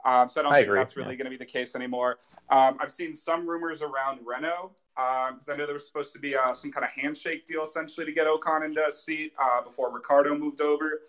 Um, 0.05 0.29
so 0.29 0.41
I 0.41 0.43
don't 0.43 0.53
I 0.53 0.57
think 0.57 0.67
agree, 0.69 0.79
that's 0.81 0.97
really 0.97 1.11
yeah. 1.13 1.17
going 1.17 1.25
to 1.25 1.31
be 1.31 1.37
the 1.37 1.47
case 1.51 1.75
anymore. 1.75 2.19
Um, 2.51 2.77
I've 2.81 2.91
seen 2.93 3.15
some 3.15 3.49
rumors 3.49 3.83
around 3.83 4.21
Renault 4.25 4.73
because 4.97 5.49
I 5.49 5.57
know 5.57 5.65
there 5.67 5.75
was 5.75 5.87
supposed 5.87 6.13
to 6.13 6.19
be 6.19 6.37
uh, 6.37 6.53
some 6.55 6.71
kind 6.71 6.85
of 6.85 6.91
handshake 6.91 7.47
deal 7.47 7.63
essentially 7.63 8.07
to 8.07 8.13
get 8.13 8.27
Ocon 8.27 8.65
into 8.65 8.85
a 8.87 8.91
seat 8.93 9.33
uh, 9.43 9.63
before 9.63 9.93
Ricciardo 9.93 10.37
moved 10.37 10.61
over. 10.61 11.01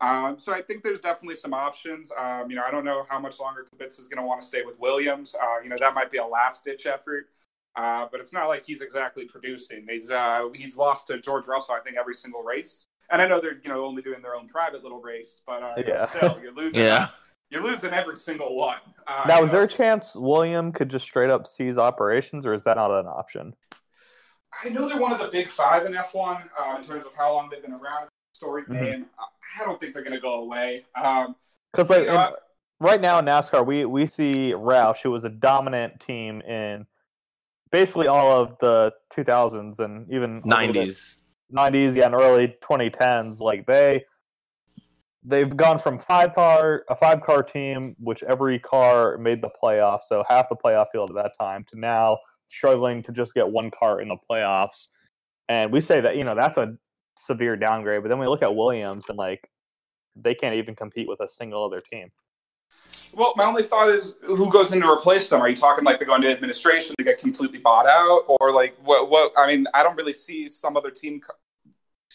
Um, 0.00 0.38
so 0.38 0.52
I 0.52 0.62
think 0.62 0.82
there's 0.82 1.00
definitely 1.00 1.36
some 1.36 1.54
options. 1.54 2.12
Um, 2.18 2.50
you 2.50 2.56
know, 2.56 2.64
I 2.66 2.70
don't 2.70 2.84
know 2.84 3.06
how 3.08 3.20
much 3.20 3.38
longer 3.40 3.66
Kubica 3.72 3.98
is 4.00 4.08
going 4.08 4.20
to 4.20 4.26
want 4.26 4.40
to 4.42 4.46
stay 4.46 4.62
with 4.64 4.78
Williams. 4.80 5.34
Uh, 5.40 5.60
you 5.62 5.68
know, 5.68 5.76
that 5.78 5.94
might 5.94 6.10
be 6.10 6.18
a 6.18 6.26
last 6.26 6.64
ditch 6.64 6.86
effort. 6.86 7.28
Uh, 7.74 8.06
but 8.10 8.20
it's 8.20 8.32
not 8.34 8.48
like 8.48 8.64
he's 8.66 8.82
exactly 8.82 9.24
producing. 9.24 9.86
He's 9.88 10.10
uh, 10.10 10.48
he's 10.54 10.76
lost 10.76 11.06
to 11.06 11.18
George 11.20 11.46
Russell, 11.46 11.74
I 11.76 11.80
think, 11.80 11.96
every 11.96 12.14
single 12.14 12.42
race. 12.42 12.86
And 13.10 13.22
I 13.22 13.26
know 13.26 13.40
they're 13.40 13.58
you 13.62 13.68
know 13.70 13.84
only 13.86 14.02
doing 14.02 14.20
their 14.22 14.34
own 14.34 14.46
private 14.48 14.82
little 14.82 15.00
race, 15.00 15.40
but 15.46 15.62
uh, 15.62 15.72
you 15.78 15.84
know, 15.84 15.94
Yeah. 15.94 16.06
still 16.06 16.38
you're 16.42 16.52
losing. 16.62 16.80
Yeah. 16.80 17.08
You're 17.52 17.62
losing 17.62 17.92
every 17.92 18.16
single 18.16 18.56
one. 18.56 18.78
Uh, 19.06 19.24
Now, 19.28 19.42
is 19.42 19.50
there 19.50 19.62
a 19.62 19.68
chance 19.68 20.16
William 20.16 20.72
could 20.72 20.88
just 20.88 21.04
straight 21.04 21.28
up 21.30 21.46
seize 21.46 21.76
operations, 21.76 22.46
or 22.46 22.54
is 22.54 22.64
that 22.64 22.76
not 22.76 22.90
an 22.90 23.06
option? 23.06 23.54
I 24.64 24.70
know 24.70 24.88
they're 24.88 24.98
one 25.00 25.12
of 25.12 25.18
the 25.18 25.28
big 25.28 25.48
five 25.48 25.84
in 25.86 25.92
F1 25.92 26.48
uh, 26.58 26.76
in 26.76 26.82
terms 26.82 27.04
of 27.04 27.14
how 27.14 27.32
long 27.34 27.48
they've 27.50 27.62
been 27.62 27.72
around. 27.72 28.08
Storied 28.34 28.66
Mhm. 28.66 28.80
name. 28.80 29.06
I 29.60 29.64
don't 29.64 29.78
think 29.78 29.92
they're 29.92 30.02
going 30.02 30.14
to 30.14 30.20
go 30.20 30.42
away. 30.42 30.84
Um, 30.96 31.36
Because 31.72 31.90
like 31.90 32.04
in- 32.06 32.16
I- 32.16 32.32
right 32.80 33.00
now 33.00 33.18
in 33.18 33.24
NASCAR, 33.26 33.64
we 33.64 33.84
we 33.84 34.06
see 34.06 34.52
Roush, 34.52 35.02
who 35.02 35.10
was 35.10 35.24
a 35.24 35.28
dominant 35.30 36.00
team 36.00 36.40
in 36.42 36.86
basically 37.70 38.06
all 38.08 38.30
of 38.30 38.58
the 38.58 38.92
2000s 39.10 39.78
and 39.80 40.10
even 40.12 40.30
a 40.30 40.34
little 40.34 40.40
bit- 40.40 40.74
Nineties. 40.74 41.24
90s, 41.50 41.94
yeah, 41.96 42.06
and 42.06 42.14
early 42.14 42.48
2010s. 42.62 43.40
Like 43.40 43.66
they 43.66 44.04
they've 45.24 45.56
gone 45.56 45.78
from 45.78 45.98
five 45.98 46.34
car 46.34 46.84
a 46.88 46.96
five 46.96 47.22
car 47.22 47.42
team, 47.42 47.94
which 47.98 48.22
every 48.22 48.58
car 48.58 49.18
made 49.18 49.42
the 49.42 49.50
playoffs, 49.62 50.02
so 50.08 50.24
half 50.28 50.48
the 50.48 50.56
playoff 50.56 50.86
field 50.92 51.10
at 51.10 51.16
that 51.16 51.32
time, 51.38 51.64
to 51.70 51.78
now 51.78 52.18
struggling 52.48 53.02
to 53.02 53.12
just 53.12 53.34
get 53.34 53.48
one 53.48 53.70
car 53.70 54.00
in 54.00 54.08
the 54.08 54.16
playoffs. 54.30 54.88
And 55.48 55.72
we 55.72 55.80
say 55.80 56.00
that 56.00 56.16
you 56.16 56.24
know 56.24 56.34
that's 56.34 56.56
a 56.56 56.76
severe 57.16 57.56
downgrade, 57.56 58.02
but 58.02 58.08
then 58.08 58.18
we 58.18 58.26
look 58.26 58.42
at 58.42 58.54
Williams 58.54 59.08
and 59.08 59.18
like 59.18 59.48
they 60.16 60.34
can't 60.34 60.54
even 60.54 60.74
compete 60.74 61.08
with 61.08 61.20
a 61.20 61.28
single 61.28 61.64
other 61.64 61.80
team. 61.80 62.10
Well, 63.14 63.34
my 63.36 63.44
only 63.44 63.62
thought 63.62 63.90
is 63.90 64.16
who 64.22 64.50
goes 64.50 64.72
in 64.72 64.80
to 64.80 64.88
replace 64.88 65.28
them? 65.28 65.40
Are 65.40 65.48
you 65.48 65.56
talking 65.56 65.84
like 65.84 66.00
they 66.00 66.06
go 66.06 66.14
into 66.14 66.30
administration, 66.30 66.94
they 66.96 67.04
get 67.04 67.18
completely 67.18 67.58
bought 67.58 67.86
out, 67.86 68.24
or 68.26 68.52
like 68.52 68.76
what? 68.82 69.10
What? 69.10 69.32
I 69.36 69.46
mean, 69.46 69.66
I 69.74 69.82
don't 69.82 69.96
really 69.96 70.14
see 70.14 70.48
some 70.48 70.76
other 70.76 70.90
team. 70.90 71.20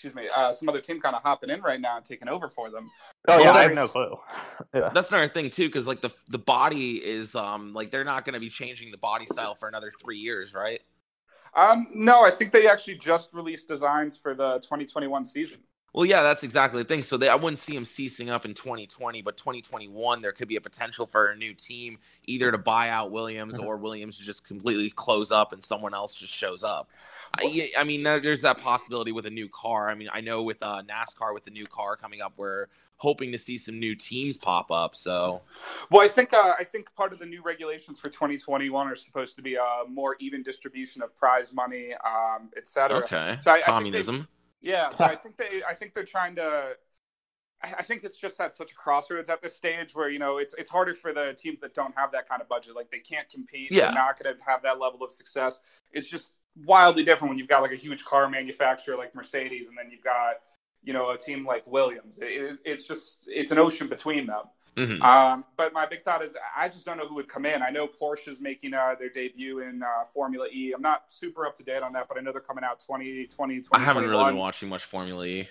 Co- 0.01 0.07
Excuse 0.07 0.15
me, 0.15 0.29
uh, 0.35 0.51
some 0.53 0.69
other 0.69 0.81
team 0.81 1.01
kind 1.01 1.15
of 1.15 1.23
hopping 1.23 1.49
in 1.49 1.61
right 1.61 1.81
now 1.81 1.97
and 1.97 2.05
taking 2.05 2.27
over 2.29 2.49
for 2.49 2.69
them. 2.69 2.89
Oh 3.27 3.37
Well, 3.37 3.43
yeah, 3.43 3.51
I 3.51 3.61
have 3.63 3.71
that's- 3.75 3.75
no 3.75 3.87
clue. 3.87 4.17
yeah. 4.81 4.89
That's 4.93 5.11
another 5.11 5.27
thing 5.27 5.49
too, 5.49 5.67
because 5.67 5.87
like 5.87 6.01
the 6.01 6.11
the 6.29 6.37
body 6.39 7.03
is 7.03 7.35
um 7.35 7.71
like 7.73 7.91
they're 7.91 8.03
not 8.03 8.25
going 8.25 8.33
to 8.33 8.39
be 8.39 8.49
changing 8.49 8.91
the 8.91 8.97
body 8.97 9.25
style 9.25 9.55
for 9.55 9.67
another 9.67 9.91
three 10.01 10.17
years, 10.19 10.53
right? 10.53 10.81
Um, 11.55 11.87
no, 11.93 12.23
I 12.23 12.29
think 12.29 12.51
they 12.51 12.67
actually 12.67 12.95
just 12.97 13.33
released 13.33 13.67
designs 13.67 14.17
for 14.17 14.35
the 14.35 14.55
2021 14.59 15.25
season. 15.25 15.59
Well, 15.93 16.05
yeah, 16.05 16.21
that's 16.21 16.43
exactly 16.43 16.83
the 16.83 16.87
thing. 16.87 17.01
So 17.01 17.17
they, 17.17 17.27
I 17.29 17.35
wouldn't 17.35 17.57
see 17.57 17.73
them 17.73 17.85
ceasing 17.85 18.29
up 18.29 18.45
in 18.45 18.53
2020, 18.53 19.21
but 19.21 19.35
2021 19.37 20.21
there 20.21 20.31
could 20.31 20.47
be 20.47 20.55
a 20.57 20.61
potential 20.61 21.07
for 21.07 21.27
a 21.29 21.35
new 21.35 21.53
team, 21.53 21.97
either 22.25 22.51
to 22.51 22.57
buy 22.57 22.89
out 22.89 23.09
Williams 23.11 23.57
Mhm. 23.57 23.65
or 23.65 23.77
Williams 23.77 24.17
to 24.19 24.23
just 24.23 24.45
completely 24.45 24.89
close 24.91 25.31
up 25.31 25.53
and 25.53 25.63
someone 25.63 25.93
else 25.95 26.13
just 26.13 26.33
shows 26.33 26.63
up. 26.63 26.89
I, 27.39 27.71
I 27.77 27.83
mean, 27.83 28.03
there's 28.03 28.41
that 28.43 28.57
possibility 28.59 29.11
with 29.11 29.25
a 29.25 29.29
new 29.31 29.49
car. 29.49 29.89
I 29.89 29.95
mean, 29.95 30.09
I 30.13 30.21
know 30.21 30.43
with 30.43 30.57
uh, 30.61 30.81
NASCAR 30.83 31.33
with 31.33 31.45
the 31.45 31.51
new 31.51 31.65
car 31.65 31.95
coming 31.95 32.21
up, 32.21 32.33
we're 32.37 32.67
hoping 32.97 33.31
to 33.31 33.37
see 33.37 33.57
some 33.57 33.79
new 33.79 33.95
teams 33.95 34.37
pop 34.37 34.71
up. 34.71 34.95
So 34.95 35.41
Well, 35.91 36.01
I 36.03 36.07
think 36.07 36.33
uh, 36.33 36.55
I 36.59 36.63
think 36.63 36.93
part 36.95 37.13
of 37.13 37.19
the 37.19 37.25
new 37.25 37.41
regulations 37.43 37.99
for 37.99 38.09
2021 38.09 38.87
are 38.87 38.95
supposed 38.95 39.35
to 39.35 39.41
be 39.41 39.55
a 39.55 39.83
more 39.89 40.15
even 40.19 40.41
distribution 40.41 41.01
of 41.01 41.15
prize 41.17 41.53
money, 41.53 41.93
um, 42.05 42.49
et 42.57 42.67
cetera. 42.67 42.99
okay, 42.99 43.39
So 43.41 43.51
I- 43.51 43.57
I 43.57 43.61
communism. 43.61 44.27
Yeah, 44.61 44.89
so 44.89 45.05
I 45.05 45.15
think 45.15 45.37
they 45.37 45.61
I 45.67 45.73
think 45.73 45.93
they're 45.93 46.03
trying 46.03 46.35
to 46.35 46.75
I 47.63 47.81
think 47.81 48.03
it's 48.03 48.19
just 48.19 48.39
at 48.39 48.55
such 48.55 48.71
a 48.71 48.75
crossroads 48.75 49.29
at 49.29 49.41
this 49.41 49.55
stage 49.55 49.95
where 49.95 50.09
you 50.09 50.19
know 50.19 50.37
it's 50.37 50.53
it's 50.55 50.69
harder 50.69 50.93
for 50.93 51.11
the 51.13 51.35
teams 51.37 51.59
that 51.61 51.73
don't 51.73 51.95
have 51.97 52.11
that 52.11 52.29
kind 52.29 52.41
of 52.41 52.47
budget. 52.47 52.75
Like 52.75 52.91
they 52.91 52.99
can't 52.99 53.27
compete. 53.29 53.71
Yeah. 53.71 53.85
They're 53.85 53.93
not 53.93 54.21
going 54.21 54.35
to 54.35 54.43
have 54.45 54.61
that 54.63 54.79
level 54.79 55.03
of 55.03 55.11
success. 55.11 55.59
It's 55.91 56.09
just 56.09 56.33
wildly 56.65 57.03
different 57.03 57.31
when 57.31 57.39
you've 57.39 57.47
got 57.47 57.63
like 57.63 57.71
a 57.71 57.75
huge 57.75 58.05
car 58.05 58.29
manufacturer 58.29 58.95
like 58.95 59.15
Mercedes, 59.15 59.69
and 59.69 59.77
then 59.77 59.89
you've 59.91 60.03
got 60.03 60.35
you 60.83 60.93
know 60.93 61.09
a 61.11 61.17
team 61.17 61.45
like 61.45 61.65
Williams. 61.65 62.19
It, 62.19 62.25
it- 62.27 62.59
it's 62.65 62.87
just 62.87 63.27
it's 63.27 63.51
an 63.51 63.57
ocean 63.57 63.87
between 63.87 64.27
them. 64.27 64.43
Mhm. 64.77 65.01
Um, 65.01 65.43
but 65.55 65.73
my 65.73 65.87
big 65.87 66.03
thought 66.03 66.23
is 66.23 66.37
I 66.55 66.69
just 66.69 66.85
don't 66.85 66.97
know 66.97 67.07
who 67.07 67.15
would 67.15 67.27
come 67.27 67.47
in. 67.47 67.63
I 67.63 67.71
know 67.71 67.87
Porsche 67.87 68.27
is 68.27 68.39
making 68.39 68.75
uh, 68.75 68.93
their 68.97 69.09
debut 69.09 69.59
in 69.59 69.81
uh, 69.81 70.05
Formula 70.13 70.47
E. 70.53 70.71
I'm 70.71 70.83
not 70.83 71.11
super 71.11 71.47
up 71.47 71.55
to 71.57 71.63
date 71.63 71.81
on 71.81 71.93
that, 71.93 72.07
but 72.07 72.17
I 72.17 72.21
know 72.21 72.31
they're 72.31 72.41
coming 72.41 72.63
out 72.63 72.79
2020, 72.79 73.63
I 73.73 73.79
haven't 73.79 74.07
really 74.07 74.23
been 74.25 74.37
watching 74.37 74.69
much 74.69 74.83
Formula 74.85 75.25
E. 75.25 75.49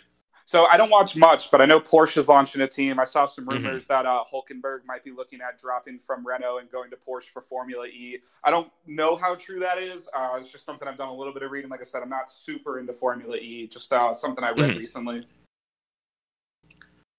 So 0.48 0.66
I 0.66 0.77
don't 0.77 0.90
watch 0.90 1.16
much, 1.16 1.51
but 1.51 1.61
I 1.61 1.66
know 1.66 1.81
Porsche 1.81 2.19
is 2.19 2.28
launching 2.28 2.62
a 2.62 2.69
team. 2.69 3.01
I 3.01 3.05
saw 3.05 3.27
some 3.27 3.47
Mhm. 3.47 3.55
rumors 3.55 3.86
that 3.89 4.07
uh, 4.07 4.23
Hulkenberg 4.32 4.85
might 4.85 5.03
be 5.03 5.11
looking 5.11 5.40
at 5.40 5.59
dropping 5.59 5.98
from 5.98 6.24
Renault 6.24 6.59
and 6.59 6.70
going 6.70 6.89
to 6.90 6.97
Porsche 6.97 7.24
for 7.31 7.43
Formula 7.43 7.85
E. 7.86 8.20
I 8.44 8.53
don't 8.53 8.70
know 8.86 9.16
how 9.16 9.35
true 9.35 9.59
that 9.59 9.78
is. 9.78 10.09
Uh, 10.15 10.36
it's 10.39 10.53
just 10.53 10.65
something 10.65 10.86
I've 10.86 10.98
done 10.98 11.09
a 11.09 11.15
little 11.15 11.32
bit 11.35 11.43
of 11.43 11.51
reading. 11.51 11.69
Like 11.69 11.81
I 11.81 11.85
said, 11.85 12.01
I'm 12.01 12.09
not 12.09 12.31
super 12.31 12.78
into 12.78 12.93
Formula 12.93 13.36
E. 13.36 13.66
Just 13.66 13.93
uh, 13.93 14.15
something 14.15 14.44
I 14.44 14.51
read 14.51 14.70
Mhm. 14.70 14.78
recently. 14.78 15.27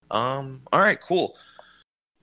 Um. 0.09 0.61
All 0.71 0.79
right. 0.79 0.99
Cool. 1.01 1.35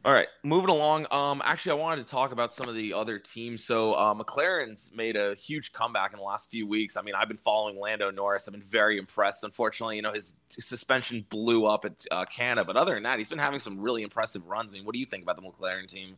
All 0.05 0.13
right. 0.13 0.29
Moving 0.43 0.69
along. 0.69 1.07
Um. 1.11 1.41
Actually, 1.45 1.81
I 1.81 1.83
wanted 1.83 2.07
to 2.07 2.11
talk 2.11 2.33
about 2.33 2.53
some 2.53 2.69
of 2.69 2.75
the 2.75 2.93
other 2.93 3.19
teams. 3.19 3.65
So, 3.65 3.95
uh, 3.95 4.13
McLaren's 4.15 4.91
made 4.95 5.17
a 5.17 5.35
huge 5.35 5.73
comeback 5.73 6.13
in 6.13 6.19
the 6.19 6.25
last 6.25 6.51
few 6.51 6.67
weeks. 6.67 6.99
I 6.99 7.03
mean, 7.03 7.15
I've 7.15 7.29
been 7.29 7.39
following 7.39 7.79
Lando 7.81 8.11
Norris. 8.11 8.47
I've 8.47 8.53
been 8.53 8.63
very 8.63 8.99
impressed. 8.99 9.45
Unfortunately, 9.45 9.97
you 9.97 10.03
know, 10.03 10.13
his, 10.13 10.35
his 10.55 10.67
suspension 10.67 11.25
blew 11.31 11.67
up 11.67 11.87
at 11.87 12.05
uh, 12.11 12.27
Canada, 12.27 12.67
but 12.67 12.77
other 12.77 12.93
than 12.95 13.05
that, 13.05 13.17
he's 13.19 13.31
been 13.31 13.39
having 13.39 13.61
some 13.61 13.81
really 13.81 14.03
impressive 14.03 14.47
runs. 14.47 14.75
I 14.75 14.77
mean, 14.77 14.85
what 14.85 14.93
do 14.93 14.99
you 14.99 15.07
think 15.07 15.23
about 15.23 15.37
the 15.37 15.43
McLaren 15.43 15.87
team? 15.89 16.17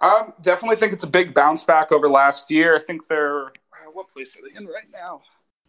Um, 0.00 0.34
definitely 0.42 0.76
think 0.76 0.92
it's 0.92 1.04
a 1.04 1.08
big 1.10 1.32
bounce 1.32 1.64
back 1.64 1.92
over 1.92 2.08
last 2.08 2.50
year. 2.50 2.76
I 2.76 2.80
think 2.80 3.06
they're 3.08 3.46
uh, 3.46 3.90
what 3.94 4.10
place 4.10 4.36
are 4.36 4.42
they 4.42 4.54
in 4.58 4.66
right 4.66 4.88
now? 4.92 5.22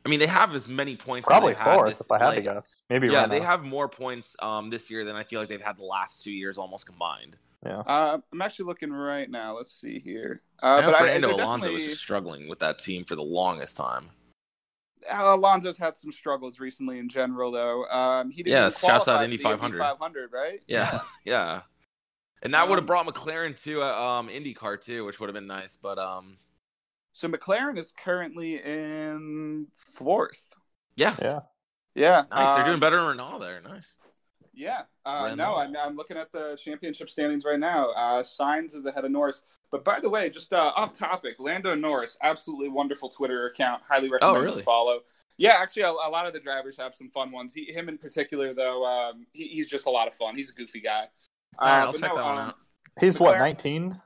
I 0.06 0.10
mean, 0.10 0.19
they 0.19 0.27
have 0.27 0.53
as 0.53 0.68
many 0.68 0.95
points. 0.95 1.27
Probably 1.27 1.53
as 1.53 1.57
they've 1.57 1.65
had 1.65 1.76
fourth, 1.76 1.90
this, 1.90 2.02
if 2.02 2.11
I 2.11 2.19
had 2.19 2.26
like- 2.27 2.36
to 2.38 2.41
guess. 2.41 2.80
Maybe 2.90 3.07
Yeah, 3.07 3.22
Renault. 3.23 3.30
they 3.40 3.40
have 3.44 3.64
more 3.64 3.88
points 3.88 4.36
um, 4.40 4.69
this 4.69 4.91
year 4.91 5.03
than 5.06 5.15
I 5.15 5.23
feel 5.23 5.40
like 5.40 5.49
they've 5.49 5.61
had 5.61 5.77
the 5.77 5.86
last 5.86 6.22
two 6.23 6.32
years 6.32 6.57
almost 6.57 6.86
combined. 6.86 7.38
Uh, 7.70 8.20
I'm 8.32 8.42
actually 8.42 8.66
looking 8.66 8.92
right 8.92 9.30
now. 9.30 9.58
Let's 9.58 9.72
see 9.72 10.00
here. 10.00 10.42
Uh, 10.62 10.68
I 10.68 10.82
know 10.82 10.88
but 10.88 10.96
I, 10.96 11.00
Fernando 11.00 11.28
they're 11.36 11.46
Alonso 11.46 11.72
was 11.74 11.84
just 11.84 12.02
struggling 12.02 12.48
with 12.48 12.60
that 12.60 12.80
team 12.80 13.04
for 13.06 13.16
the 13.16 13.24
longest 13.24 13.78
time. 13.78 14.10
Alonso's 15.12 15.78
had 15.78 15.96
some 15.96 16.12
struggles 16.12 16.60
recently 16.60 16.98
in 16.98 17.10
general, 17.10 17.52
though. 17.52 17.86
Um, 17.86 18.32
he 18.32 18.42
didn't 18.44 18.54
Yeah, 18.54 18.62
even 18.66 18.72
shouts 18.72 19.08
out 19.08 19.18
qualify 19.18 19.24
Indy 19.26 19.38
for 19.38 19.44
the 19.44 19.50
500. 19.50 19.80
500, 19.80 20.32
right? 20.34 20.62
Yeah, 20.68 21.02
yeah. 21.26 21.62
And 22.42 22.54
that 22.54 22.68
would 22.68 22.76
have 22.76 22.84
Um, 22.84 22.86
brought 22.86 23.08
McLaren 23.08 23.60
to 23.64 23.82
uh, 23.82 24.20
um, 24.20 24.28
IndyCar 24.28 24.80
too, 24.80 25.04
which 25.06 25.20
would 25.20 25.30
have 25.30 25.34
been 25.34 25.48
nice. 25.48 25.78
But 25.78 25.98
um, 25.98 26.38
So 27.12 27.28
McLaren 27.28 27.76
is 27.78 27.92
currently 27.92 28.62
in 28.62 29.68
fourth. 29.74 30.56
yeah, 30.96 31.16
Yeah. 31.20 31.40
Yeah, 31.96 32.26
nice. 32.30 32.54
They're 32.54 32.64
um, 32.66 32.70
doing 32.72 32.80
better 32.80 32.98
than 32.98 33.08
Renault 33.08 33.40
there. 33.40 33.62
Nice. 33.62 33.96
Yeah, 34.56 34.84
uh, 35.06 35.36
no, 35.36 35.56
I'm, 35.57 35.76
I'm 35.76 35.95
looking 35.95 36.18
at 36.18 36.32
the 36.32 36.57
championship 36.61 37.10
standings 37.10 37.44
right 37.45 37.60
now. 37.60 37.91
Uh, 37.91 38.23
Sainz 38.23 38.73
is 38.76 38.86
ahead 38.86 39.03
of 39.06 39.11
Norris. 39.11 39.44
But 39.72 39.84
by 39.84 39.99
the 39.99 40.10
way, 40.10 40.30
just 40.30 40.53
uh, 40.53 40.72
off 40.76 40.98
topic, 40.98 41.36
Lando 41.40 41.76
Norris, 41.76 42.18
absolutely 42.22 42.69
wonderful 42.69 43.10
Twitter 43.10 43.48
account. 43.48 43.82
Highly 43.90 44.10
recommend 44.10 44.38
Oh, 44.38 44.41
really? 44.41 44.57
you 44.57 44.64
follow. 44.64 44.99
Yeah, 45.38 45.57
actually, 45.60 45.82
a, 45.84 45.90
a 45.90 46.10
lot 46.10 46.26
of 46.27 46.34
the 46.34 46.40
drivers 46.40 46.77
have 46.77 46.95
some 46.95 47.10
fun 47.10 47.32
ones. 47.32 47.53
He, 47.53 47.65
him 47.65 47.90
in 47.90 47.98
particular, 47.98 48.53
though, 48.53 48.86
um, 48.86 49.26
he, 49.34 49.48
he's 49.49 49.68
just 49.68 49.86
a 49.88 49.90
lot 49.90 50.07
of 50.07 50.14
fun. 50.14 50.36
He's 50.36 50.49
a 50.52 50.53
goofy 50.53 50.80
guy. 50.80 51.07
All 51.60 51.68
right, 51.68 51.82
Uh, 51.82 51.86
I'll 51.88 51.91
check 51.94 52.02
no, 52.03 52.15
that 52.15 52.23
one 52.23 52.38
um, 52.38 52.48
out. 52.49 52.56
He's 53.02 53.19
what, 53.19 53.38
19? 53.40 53.99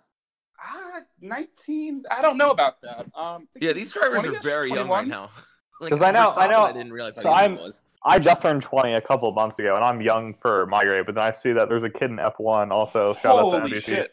Ah, 0.64 1.00
19. 1.22 2.04
I 2.10 2.22
don't 2.24 2.38
know 2.38 2.50
about 2.52 2.82
that. 2.82 3.06
Um, 3.16 3.48
Yeah, 3.60 3.74
these 3.74 3.92
drivers 3.92 4.24
are 4.26 4.32
20-ish, 4.32 4.44
very 4.44 4.70
young 4.72 4.90
right 4.90 5.08
now. 5.08 5.30
Like, 5.82 5.92
'Cause 5.92 6.02
I 6.02 6.12
know- 6.12 6.34
I 6.36 6.48
know- 6.48 6.64
I 6.64 6.74
didn't 6.74 6.92
realize 6.92 7.16
how 7.16 7.22
so 7.22 7.30
young 7.30 7.38
I'm- 7.38 7.56
he 7.58 7.64
was. 7.64 7.82
I 8.04 8.18
just 8.20 8.42
turned 8.42 8.62
20 8.64 8.94
a 8.94 9.02
couple 9.02 9.28
of 9.28 9.36
months 9.36 9.60
ago, 9.60 9.76
and 9.76 9.84
I'm 9.84 10.02
young 10.02 10.34
for 10.34 10.66
my 10.68 10.84
grade, 10.84 11.06
but 11.06 11.16
then 11.16 11.24
I 11.24 11.32
see 11.32 11.52
that 11.54 11.68
there's 11.68 11.84
a 11.84 11.90
kid 11.90 12.10
in 12.12 12.18
F1 12.18 12.72
also. 12.72 13.14
Shout 13.16 13.40
out 13.40 13.52
to 13.52 13.60
Holy 13.60 13.80
shit. 13.82 14.12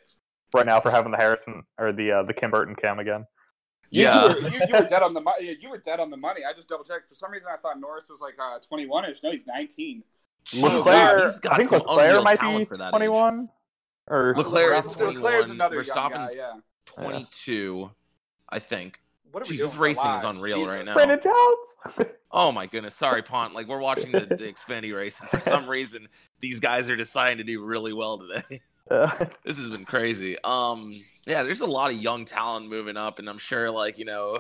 right 0.54 0.66
now 0.66 0.80
for 0.80 0.90
having 0.90 1.12
the 1.12 1.18
Harrison, 1.18 1.62
or 1.78 1.92
the 1.92 2.10
uh, 2.12 2.22
the 2.24 2.34
Kim 2.34 2.50
Burton 2.50 2.74
cam 2.74 2.98
again. 2.98 3.26
You, 3.90 4.02
Yeah. 4.02 4.28
you, 4.34 4.42
were, 4.42 4.48
you, 4.50 4.60
you 4.68 4.74
were 4.74 4.86
dead 4.86 5.02
on 5.02 5.14
the 5.14 5.20
money. 5.20 5.56
You 5.60 5.70
were 5.70 5.78
dead 5.78 6.00
on 6.00 6.10
the 6.10 6.16
money. 6.16 6.40
I 6.48 6.52
just 6.52 6.68
double 6.68 6.82
checked. 6.84 7.08
For 7.08 7.14
some 7.14 7.30
reason, 7.30 7.48
I 7.52 7.56
thought 7.58 7.78
Norris 7.78 8.08
was 8.10 8.20
like 8.20 8.34
uh, 8.40 8.58
21ish. 8.58 9.22
No, 9.22 9.30
he's 9.30 9.46
19. 9.46 10.02
Leclerc, 10.54 11.22
he's 11.24 11.38
got 11.40 11.52
I 11.52 11.56
think 11.58 11.68
some 11.70 11.80
Leclerc 11.86 12.24
might 12.24 12.40
be 12.40 12.64
for 12.64 12.76
that 12.76 12.88
age. 12.88 12.90
21. 12.90 13.48
Or 14.08 14.34
Leclerc 14.36 14.78
is 14.78 14.86
Leclerc's 14.86 15.20
21. 15.20 15.50
another 15.52 15.82
young 15.82 15.94
guy. 15.96 16.08
Verstappen's 16.28 16.34
Yeah. 16.34 16.52
22, 16.86 17.90
I 18.48 18.58
think. 18.58 18.98
What 19.36 19.42
are 19.42 19.50
we 19.50 19.56
Jesus, 19.56 19.72
doing 19.72 19.76
for 19.76 19.82
racing 19.82 20.14
is 20.14 20.24
lives? 20.24 20.38
unreal 20.38 20.66
right 20.66 20.86
now. 20.86 20.94
Brandon 20.94 21.20
Jones. 21.22 22.08
Oh 22.32 22.50
my 22.50 22.66
goodness, 22.66 22.94
sorry, 22.94 23.22
Pont. 23.22 23.52
Like 23.54 23.68
we're 23.68 23.80
watching 23.80 24.10
the, 24.10 24.20
the 24.20 24.50
Xfinity 24.50 24.94
race, 24.96 25.20
and 25.20 25.28
for 25.28 25.40
some 25.40 25.68
reason, 25.70 26.08
these 26.40 26.58
guys 26.58 26.88
are 26.88 26.96
deciding 26.96 27.36
to 27.38 27.44
do 27.44 27.62
really 27.62 27.92
well 27.92 28.18
today. 28.18 28.62
Uh, 28.88 29.10
this 29.44 29.58
has 29.58 29.68
been 29.68 29.84
crazy. 29.84 30.36
Um, 30.44 30.92
yeah, 31.26 31.42
there's 31.42 31.60
a 31.60 31.66
lot 31.66 31.90
of 31.90 32.00
young 32.00 32.24
talent 32.24 32.68
moving 32.68 32.96
up, 32.96 33.18
and 33.18 33.28
I'm 33.28 33.36
sure, 33.36 33.68
like 33.68 33.98
you 33.98 34.04
know, 34.04 34.36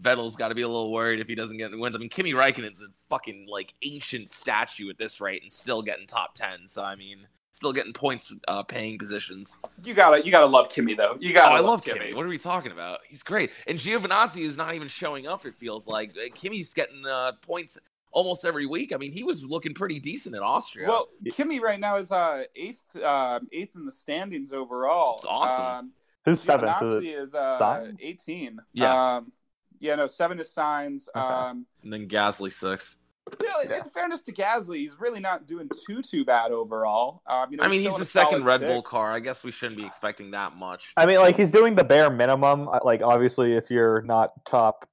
Vettel's 0.00 0.36
got 0.36 0.50
to 0.50 0.54
be 0.54 0.62
a 0.62 0.68
little 0.68 0.92
worried 0.92 1.18
if 1.18 1.26
he 1.26 1.34
doesn't 1.34 1.56
get 1.56 1.76
wins. 1.76 1.96
I 1.96 1.98
mean, 1.98 2.08
Kimi 2.08 2.32
Räikkönen's 2.32 2.82
a 2.82 2.86
fucking 3.08 3.48
like 3.50 3.74
ancient 3.82 4.30
statue 4.30 4.88
at 4.90 4.96
this 4.96 5.20
rate, 5.20 5.42
and 5.42 5.50
still 5.50 5.82
getting 5.82 6.06
top 6.06 6.34
ten. 6.34 6.68
So 6.68 6.84
I 6.84 6.94
mean, 6.94 7.26
still 7.50 7.72
getting 7.72 7.92
points, 7.92 8.32
uh, 8.48 8.62
paying 8.62 8.98
positions. 8.98 9.56
You 9.84 9.94
gotta, 9.94 10.24
you 10.24 10.30
gotta 10.30 10.46
love 10.46 10.68
Kimmy 10.68 10.96
though. 10.96 11.16
You 11.20 11.30
Oh, 11.30 11.34
gotta 11.34 11.54
I 11.54 11.60
love, 11.60 11.66
love 11.66 11.84
Kimmy. 11.84 12.00
Kimi. 12.00 12.14
What 12.14 12.24
are 12.24 12.28
we 12.28 12.38
talking 12.38 12.72
about? 12.72 13.00
He's 13.08 13.22
great, 13.22 13.50
and 13.66 13.78
Giovinazzi 13.78 14.42
is 14.42 14.56
not 14.56 14.74
even 14.74 14.88
showing 14.88 15.26
up. 15.26 15.44
It 15.46 15.54
feels 15.54 15.86
like 15.88 16.10
Uh, 16.10 16.28
Kimmy's 16.34 16.72
getting 16.74 17.04
uh, 17.06 17.32
points 17.42 17.78
almost 18.12 18.44
every 18.44 18.66
week. 18.66 18.92
I 18.92 18.96
mean, 18.96 19.12
he 19.12 19.22
was 19.22 19.42
looking 19.44 19.72
pretty 19.74 20.00
decent 20.00 20.34
in 20.34 20.42
Austria. 20.42 20.88
Well, 20.88 21.08
Kimmy 21.26 21.60
right 21.60 21.78
now 21.78 21.96
is 21.96 22.10
uh, 22.12 22.42
eighth, 22.56 22.96
um, 23.02 23.48
eighth 23.52 23.74
in 23.76 23.86
the 23.86 23.92
standings 23.92 24.52
overall. 24.52 25.14
It's 25.16 25.26
awesome. 25.26 25.64
Um, 25.86 25.92
who's 26.24 26.40
seventh? 26.40 26.70
Is 26.82 26.90
Giovinazzi 26.90 27.04
it- 27.04 27.18
is 27.18 27.34
uh, 27.34 27.92
18. 28.00 28.58
Yeah. 28.72 29.16
Um, 29.16 29.32
yeah, 29.78 29.94
no, 29.94 30.06
seven 30.08 30.38
is 30.40 30.48
Sainz. 30.48 31.08
Okay. 31.14 31.20
Um, 31.24 31.66
and 31.82 31.92
then 31.92 32.06
Gasly 32.08 32.52
sixth. 32.52 32.96
You 33.40 33.48
know, 33.48 33.76
in 33.76 33.84
fairness 33.84 34.22
to 34.22 34.32
Gasly, 34.32 34.78
he's 34.78 34.98
really 34.98 35.20
not 35.20 35.46
doing 35.46 35.68
too 35.86 36.02
too 36.02 36.24
bad 36.24 36.52
overall. 36.52 37.22
Um, 37.26 37.50
you 37.50 37.56
know, 37.56 37.64
I 37.64 37.68
mean, 37.68 37.82
he's 37.82 37.96
the 37.96 38.04
second 38.04 38.44
solid 38.44 38.60
Red 38.60 38.68
Bull 38.68 38.82
car. 38.82 39.12
I 39.12 39.20
guess 39.20 39.44
we 39.44 39.50
shouldn't 39.50 39.78
be 39.78 39.86
expecting 39.86 40.30
that 40.32 40.56
much. 40.56 40.92
I 40.96 41.06
mean, 41.06 41.18
like 41.18 41.36
he's 41.36 41.50
doing 41.50 41.74
the 41.74 41.84
bare 41.84 42.10
minimum. 42.10 42.68
uh, 42.68 42.80
Like 42.84 43.02
obviously, 43.02 43.52
if 43.54 43.70
you're 43.70 44.02
not 44.02 44.32
top 44.46 44.88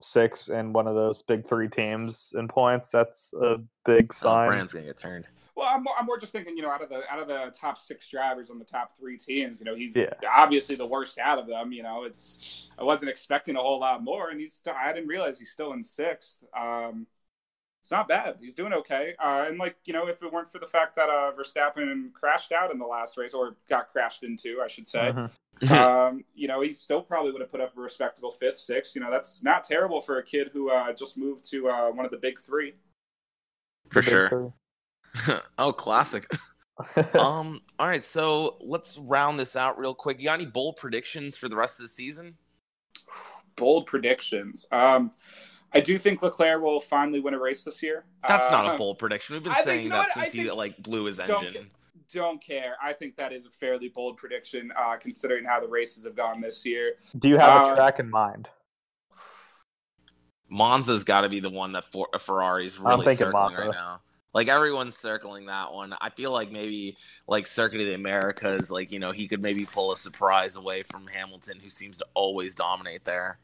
six 0.00 0.48
in 0.48 0.72
one 0.72 0.86
of 0.86 0.94
those 0.94 1.22
big 1.22 1.46
three 1.46 1.68
teams 1.68 2.32
in 2.36 2.48
points, 2.48 2.88
that's 2.88 3.32
a 3.40 3.58
big 3.84 4.10
Uh, 4.10 4.14
sign. 4.14 4.48
Brand's 4.48 4.72
gonna 4.72 4.86
get 4.86 4.96
turned. 4.96 5.26
Well, 5.56 5.68
I'm 5.68 5.82
more, 5.82 5.94
I'm 5.98 6.06
more 6.06 6.18
just 6.18 6.30
thinking, 6.32 6.56
you 6.56 6.62
know, 6.62 6.70
out 6.70 6.82
of 6.84 6.88
the 6.88 7.02
out 7.12 7.18
of 7.18 7.26
the 7.26 7.52
top 7.52 7.78
six 7.78 8.06
drivers 8.06 8.48
on 8.48 8.60
the 8.60 8.64
top 8.64 8.96
three 8.96 9.16
teams, 9.16 9.58
you 9.58 9.64
know, 9.64 9.74
he's 9.74 9.96
Yeah. 9.96 10.10
obviously 10.32 10.76
the 10.76 10.86
worst 10.86 11.18
out 11.18 11.40
of 11.40 11.48
them. 11.48 11.72
You 11.72 11.82
know, 11.82 12.04
it's 12.04 12.68
I 12.78 12.84
wasn't 12.84 13.10
expecting 13.10 13.56
a 13.56 13.60
whole 13.60 13.80
lot 13.80 14.04
more, 14.04 14.30
and 14.30 14.38
he's 14.38 14.52
still, 14.54 14.74
I 14.80 14.92
didn't 14.92 15.08
realize 15.08 15.40
he's 15.40 15.50
still 15.50 15.72
in 15.72 15.82
sixth. 15.82 16.44
Um, 16.56 17.08
it's 17.80 17.90
not 17.90 18.08
bad. 18.08 18.36
He's 18.40 18.54
doing 18.54 18.72
okay. 18.72 19.14
Uh, 19.18 19.46
and 19.48 19.58
like 19.58 19.76
you 19.84 19.92
know, 19.92 20.08
if 20.08 20.22
it 20.22 20.32
weren't 20.32 20.50
for 20.50 20.58
the 20.58 20.66
fact 20.66 20.96
that 20.96 21.08
uh, 21.08 21.32
Verstappen 21.38 22.12
crashed 22.12 22.52
out 22.52 22.72
in 22.72 22.78
the 22.78 22.86
last 22.86 23.16
race, 23.16 23.34
or 23.34 23.56
got 23.68 23.90
crashed 23.92 24.24
into, 24.24 24.60
I 24.62 24.66
should 24.66 24.88
say, 24.88 25.12
Mhm. 25.60 25.70
um, 25.70 26.24
you 26.34 26.48
know, 26.48 26.60
he 26.60 26.74
still 26.74 27.02
probably 27.02 27.32
would 27.32 27.40
have 27.40 27.50
put 27.50 27.60
up 27.60 27.76
a 27.76 27.80
respectable 27.80 28.30
fifth, 28.30 28.58
sixth. 28.58 28.94
You 28.94 29.00
know, 29.02 29.10
that's 29.10 29.42
not 29.42 29.64
terrible 29.64 30.00
for 30.00 30.18
a 30.18 30.22
kid 30.22 30.50
who 30.52 30.70
uh, 30.70 30.92
just 30.92 31.18
moved 31.18 31.48
to 31.50 31.68
uh, 31.68 31.90
one 31.90 32.04
of 32.04 32.10
the 32.10 32.16
big 32.18 32.38
three. 32.38 32.74
For 33.90 34.02
big 34.02 34.10
sure. 34.10 34.52
oh, 35.58 35.72
classic. 35.72 36.30
um. 37.14 37.60
All 37.78 37.88
right, 37.88 38.04
so 38.04 38.56
let's 38.60 38.98
round 38.98 39.38
this 39.38 39.56
out 39.56 39.78
real 39.78 39.94
quick. 39.94 40.18
You 40.18 40.26
got 40.26 40.34
any 40.34 40.46
bold 40.46 40.76
predictions 40.76 41.36
for 41.36 41.48
the 41.48 41.56
rest 41.56 41.80
of 41.80 41.84
the 41.84 41.88
season? 41.88 42.36
bold 43.56 43.86
predictions. 43.86 44.66
Um, 44.70 45.12
I 45.72 45.80
do 45.80 45.98
think 45.98 46.22
Leclerc 46.22 46.62
will 46.62 46.80
finally 46.80 47.20
win 47.20 47.34
a 47.34 47.38
race 47.38 47.62
this 47.64 47.82
year. 47.82 48.04
That's 48.26 48.50
not 48.50 48.66
Uh, 48.66 48.74
a 48.74 48.78
bold 48.78 48.98
prediction. 48.98 49.34
We've 49.34 49.42
been 49.42 49.52
I 49.52 49.56
think- 49.56 49.66
saying 49.66 49.82
you 49.84 49.90
know 49.90 49.96
that 49.96 50.08
what? 50.08 50.16
I 50.16 50.22
since 50.28 50.32
he 50.32 50.50
like 50.50 50.78
blew 50.78 51.04
his 51.04 51.18
Don't 51.18 51.44
engine. 51.44 51.70
Don't 52.10 52.42
care. 52.42 52.76
I 52.82 52.94
think 52.94 53.16
that 53.16 53.32
is 53.34 53.44
a 53.44 53.50
fairly 53.50 53.90
bold 53.90 54.16
prediction, 54.16 54.72
uh, 54.74 54.96
considering 54.96 55.44
how 55.44 55.60
the 55.60 55.68
races 55.68 56.04
have 56.04 56.16
gone 56.16 56.40
this 56.40 56.64
year. 56.64 56.94
Do 57.18 57.28
you 57.28 57.36
have 57.36 57.68
Uh, 57.68 57.72
a 57.72 57.76
track 57.76 57.98
in 57.98 58.08
mind? 58.08 58.48
Monza's 60.50 61.04
got 61.04 61.22
to 61.22 61.28
be 61.28 61.40
the 61.40 61.50
one 61.50 61.72
that 61.72 61.84
for, 61.92 62.08
Ferrari's 62.18 62.78
really 62.78 63.14
circling 63.14 63.32
Monza. 63.42 63.60
right 63.60 63.70
now. 63.70 64.00
Like 64.32 64.48
everyone's 64.48 64.96
circling 64.96 65.46
that 65.46 65.72
one. 65.72 65.94
I 66.00 66.10
feel 66.10 66.30
like 66.30 66.50
maybe 66.50 66.96
like 67.26 67.46
Circuit 67.46 67.80
of 67.80 67.86
the 67.86 67.94
Americas, 67.94 68.70
like 68.70 68.90
you 68.92 68.98
know, 68.98 69.10
he 69.12 69.26
could 69.28 69.42
maybe 69.42 69.66
pull 69.66 69.92
a 69.92 69.96
surprise 69.96 70.56
away 70.56 70.82
from 70.82 71.06
Hamilton, 71.06 71.58
who 71.60 71.68
seems 71.68 71.98
to 71.98 72.06
always 72.14 72.54
dominate 72.54 73.04
there. 73.04 73.38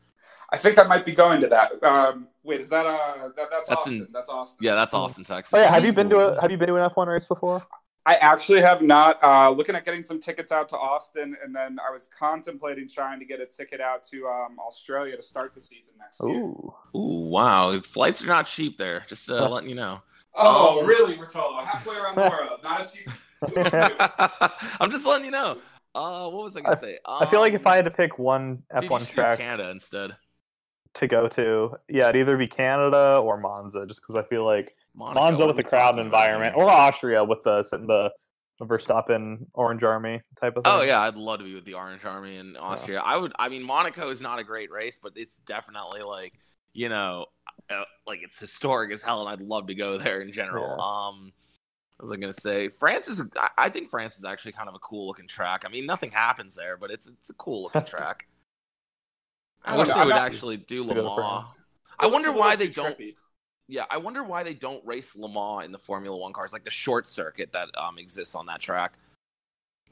I 0.53 0.57
think 0.57 0.79
I 0.79 0.85
might 0.85 1.05
be 1.07 1.13
going 1.13 1.41
to 1.41 1.49
that. 1.49 1.83
Um, 1.83 2.29
wait, 2.43 2.61
is 2.61 2.69
that 2.71 2.87
uh 2.87 3.29
that, 3.37 3.51
that's, 3.51 3.69
That's 3.69 3.71
Austin? 3.73 3.95
in- 3.95 4.09
that's 4.13 4.29
Austin. 4.29 4.65
Yeah, 4.65 4.75
that's 4.75 4.95
Austin, 4.95 5.25
Texas. 5.25 5.55
Oh 5.55 5.59
yeah, 5.61 5.71
have 5.71 5.85
you 5.85 5.93
been 5.93 6.11
to 6.11 6.19
a 6.37 6.41
have 6.41 6.51
you 6.51 6.59
been 6.59 6.69
to 6.69 6.77
an 6.77 6.89
F1 6.91 7.07
race 7.07 7.25
before? 7.27 7.67
I 8.07 8.17
actually 8.17 8.61
have 8.61 8.83
not. 8.83 9.19
Uh, 9.25 9.49
looking 9.51 9.75
at 9.75 9.83
getting 9.87 10.03
some 10.03 10.21
tickets 10.21 10.53
out 10.53 10.69
to 10.69 10.77
Austin, 10.77 11.35
and 11.43 11.57
then 11.57 11.79
I 11.81 11.91
was 11.91 12.07
contemplating 12.19 12.87
trying 12.87 13.19
to 13.21 13.25
get 13.25 13.41
a 13.41 13.47
ticket 13.47 13.81
out 13.81 14.05
to 14.11 14.27
um, 14.27 14.59
Australia 14.59 15.17
to 15.17 15.23
start 15.23 15.55
the 15.55 15.61
season 15.63 15.95
next 15.99 16.21
year. 16.23 16.35
Ooh. 16.37 16.75
Ooh, 16.95 17.31
wow. 17.31 17.81
Flights 17.81 18.23
are 18.23 18.27
not 18.27 18.47
cheap 18.47 18.77
there. 18.77 19.07
Just 19.09 19.31
uh, 19.31 19.49
letting 19.49 19.71
you 19.71 19.75
know. 19.75 20.03
Oh, 20.35 20.81
Um, 20.81 20.87
really, 20.87 21.17
Rotolo? 21.17 21.65
Halfway 21.65 21.97
around 21.97 22.17
the 22.17 22.29
world, 22.29 22.61
not 22.63 22.83
a 22.83 22.93
cheap. 22.93 23.09
I'm 24.81 24.91
just 24.91 25.07
letting 25.07 25.25
you 25.25 25.31
know. 25.31 25.59
Uh, 25.95 26.29
what 26.29 26.43
was 26.45 26.57
I 26.57 26.61
gonna 26.61 26.77
say? 26.77 26.99
I 27.07 27.25
feel 27.27 27.41
like 27.41 27.53
if 27.55 27.67
Um, 27.67 27.73
I 27.73 27.77
had 27.77 27.85
to 27.85 27.91
pick 27.91 28.19
one 28.19 28.65
F1 28.75 28.99
should 29.01 29.09
do 29.09 29.15
track 29.15 29.39
Canada 29.39 29.71
instead. 29.71 30.17
To 30.95 31.07
go 31.07 31.29
to, 31.29 31.77
yeah, 31.89 32.09
it'd 32.09 32.21
either 32.21 32.37
be 32.37 32.47
Canada 32.47 33.17
or 33.17 33.39
Monza, 33.39 33.85
just 33.87 34.01
because 34.01 34.17
I 34.17 34.27
feel 34.29 34.45
like 34.45 34.75
Monaco, 34.95 35.21
Monza 35.21 35.47
with 35.47 35.57
the 35.57 35.65
crowd 35.65 35.99
environment, 35.99 36.57
or 36.57 36.69
Austria 36.69 37.25
with 37.25 37.43
the 37.45 37.65
the 38.61 38.67
Verstappen 38.67 39.47
Orange 39.55 39.83
Army 39.83 40.23
type 40.41 40.57
of 40.57 40.65
thing. 40.65 40.73
Oh 40.73 40.83
yeah, 40.83 41.01
I'd 41.01 41.17
love 41.17 41.41
to 41.41 41.45
be 41.45 41.55
with 41.55 41.65
the 41.65 41.75
Orange 41.75 42.05
Army 42.05 42.37
in 42.37 42.57
Austria. 42.57 43.01
I 43.01 43.17
would. 43.17 43.33
I 43.39 43.49
mean, 43.49 43.63
Monaco 43.63 44.11
is 44.11 44.21
not 44.21 44.39
a 44.39 44.45
great 44.45 44.71
race, 44.71 44.99
but 45.03 45.13
it's 45.17 45.39
definitely 45.39 46.03
like 46.03 46.35
you 46.73 46.89
know, 46.89 47.27
uh, 47.71 47.85
like 48.07 48.21
it's 48.23 48.39
historic 48.39 48.93
as 48.93 49.03
hell, 49.03 49.21
and 49.21 49.29
I'd 49.29 49.47
love 49.47 49.69
to 49.69 49.75
go 49.75 49.99
there 49.99 50.21
in 50.21 50.33
general. 50.33 50.77
Yeah. 50.77 50.85
Um, 50.85 51.33
was 52.01 52.13
I 52.13 52.17
gonna 52.17 52.33
say? 52.33 52.69
France 52.69 53.09
is. 53.09 53.23
I 53.57 53.69
think 53.69 53.91
France 53.91 54.19
is 54.19 54.25
actually 54.25 54.53
kind 54.53 54.69
of 54.69 54.75
a 54.75 54.81
cool 54.81 55.07
looking 55.07 55.29
track. 55.29 55.65
I 55.65 55.69
mean, 55.71 55.87
nothing 55.87 56.11
happens 56.11 56.55
there, 56.55 56.77
but 56.77 56.91
it's 56.91 57.09
it's 57.09 57.31
a 57.31 57.35
cool 57.35 57.65
looking 57.65 57.85
track. 57.87 58.27
I, 59.65 59.75
I 59.75 59.79
wish 59.79 59.89
they 59.89 59.95
would 59.95 60.01
I'm 60.03 60.09
not- 60.11 60.21
actually 60.21 60.57
do 60.59 60.83
To 60.85 60.89
Le 60.93 60.95
Mans. 61.03 61.15
France. 61.17 61.61
I 61.99 62.07
wonder 62.07 62.19
It's 62.19 62.27
a 62.27 62.31
little 62.31 62.41
why 62.41 62.57
they 62.57 62.69
don't. 62.69 62.99
trippy. 62.99 63.15
Yeah, 63.67 63.85
I 63.91 63.97
wonder 63.97 64.23
why 64.23 64.43
they 64.43 64.53
don't 64.55 64.85
race 64.87 65.17
Le 65.17 65.29
Mans 65.29 65.65
in 65.65 65.73
the 65.73 65.79
Formula 65.79 66.17
One 66.17 66.33
cars, 66.33 66.53
like 66.53 66.65
the 66.65 66.71
short 66.71 67.07
circuit 67.07 67.53
that 67.53 67.69
um, 67.79 67.99
exists 67.99 68.35
on 68.35 68.47
that 68.47 68.61
track. 68.61 68.93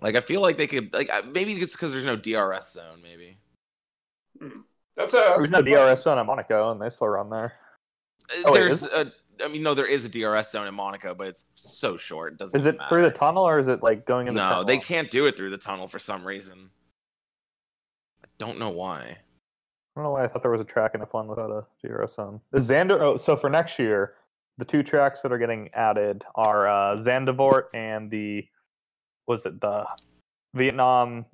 Like, 0.00 0.16
I 0.16 0.20
feel 0.20 0.40
like 0.42 0.56
they 0.56 0.66
could, 0.66 0.92
like, 0.92 1.08
uh, 1.12 1.22
maybe 1.32 1.52
it's 1.54 1.72
because 1.72 1.92
there's 1.92 2.04
no 2.04 2.16
DRS 2.16 2.72
zone, 2.72 3.00
maybe. 3.02 3.38
That's 4.96 5.14
a. 5.14 5.16
That's 5.16 5.38
There's 5.38 5.50
no 5.50 5.62
good 5.62 5.70
question. 5.72 5.88
DRS 5.88 6.02
zone 6.02 6.18
at 6.18 6.26
Monaco, 6.26 6.72
and 6.72 6.80
they 6.82 6.90
still 6.90 7.08
run 7.08 7.30
there. 7.30 7.52
Uh, 8.30 8.42
Oh, 8.46 8.54
there's 8.54 8.82
is 8.82 8.88
a, 8.88 9.12
I 9.42 9.48
mean, 9.48 9.62
no, 9.62 9.74
there 9.74 9.86
is 9.86 10.04
a 10.04 10.08
DRS 10.08 10.50
zone 10.50 10.66
in 10.66 10.74
Monaco, 10.74 11.14
but 11.14 11.28
it's 11.28 11.44
so 11.54 11.96
short. 11.96 12.32
It 12.34 12.38
doesn't. 12.40 12.56
Is 12.58 12.66
it 12.66 12.76
matter. 12.76 12.88
through 12.88 13.02
the 13.02 13.10
tunnel 13.10 13.44
or 13.48 13.58
is 13.58 13.68
it 13.68 13.82
like 13.82 14.04
going 14.04 14.26
in 14.26 14.34
the 14.34 14.40
No, 14.42 14.48
tunnel? 14.48 14.64
they 14.64 14.78
can't 14.78 15.10
do 15.10 15.26
it 15.26 15.36
through 15.36 15.50
the 15.50 15.58
tunnel 15.58 15.86
for 15.88 15.98
some 15.98 16.26
reason. 16.26 16.70
I 18.24 18.28
don't 18.38 18.58
know 18.58 18.70
why. 18.70 19.18
I 19.94 20.00
don't 20.00 20.04
know 20.04 20.12
why 20.12 20.24
I 20.24 20.28
thought 20.28 20.42
there 20.42 20.50
was 20.50 20.60
a 20.60 20.64
track 20.64 20.92
in 20.94 21.00
F1 21.02 21.26
without 21.26 21.50
a 21.50 21.66
DRS 21.86 22.14
zone. 22.14 22.40
The 22.50 22.58
Xander. 22.58 22.98
Oh, 23.00 23.16
so 23.16 23.36
for 23.36 23.50
next 23.50 23.78
year, 23.78 24.14
the 24.58 24.64
two 24.64 24.82
tracks 24.82 25.20
that 25.22 25.32
are 25.32 25.38
getting 25.38 25.68
added 25.74 26.24
are 26.34 26.66
uh, 26.66 26.96
Zandvoort 26.96 27.64
and 27.74 28.10
the 28.10 28.46
was 29.26 29.44
it 29.46 29.60
the 29.60 29.84
Vietnam 30.54 31.26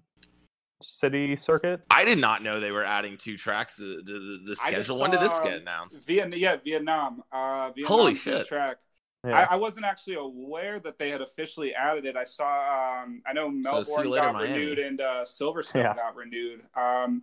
City 0.82 1.36
Circuit? 1.36 1.82
I 1.90 2.05
did 2.05 2.18
not 2.18 2.43
know 2.43 2.59
they 2.60 2.70
were 2.72 2.85
adding 2.85 3.16
two 3.16 3.36
tracks 3.36 3.76
to 3.76 4.02
the, 4.02 4.12
the, 4.12 4.39
the 4.48 4.56
schedule. 4.56 4.98
When 5.01 5.10
did 5.10 5.20
this 5.20 5.39
get 5.40 5.55
announced? 5.60 6.06
Vietnam, 6.06 6.39
yeah, 6.39 6.56
Vietnam. 6.62 7.22
Uh, 7.32 7.70
Vietnam 7.74 7.97
Holy 7.98 8.14
for 8.14 8.30
the 8.30 8.39
shit. 8.39 8.47
Track. 8.48 8.76
Yeah. 9.26 9.47
I, 9.51 9.55
I 9.55 9.56
wasn't 9.56 9.85
actually 9.86 10.14
aware 10.14 10.78
that 10.80 10.98
they 10.98 11.10
had 11.10 11.20
officially 11.20 11.74
added 11.74 12.05
it. 12.06 12.16
I 12.16 12.24
saw. 12.24 13.02
Um, 13.02 13.22
I 13.26 13.32
know 13.32 13.52
So, 13.62 13.82
see 13.85 13.93
Melbourne 13.93 14.10
later, 14.10 14.22
got 14.26 14.35
Miami. 14.35 14.52
renewed 14.52 14.78
and 14.78 15.01
uh, 15.01 15.24
Silverstone 15.24 15.74
Yeah. 15.82 15.94
got 15.97 16.14
renewed. 16.14 16.62
Um, 16.76 17.22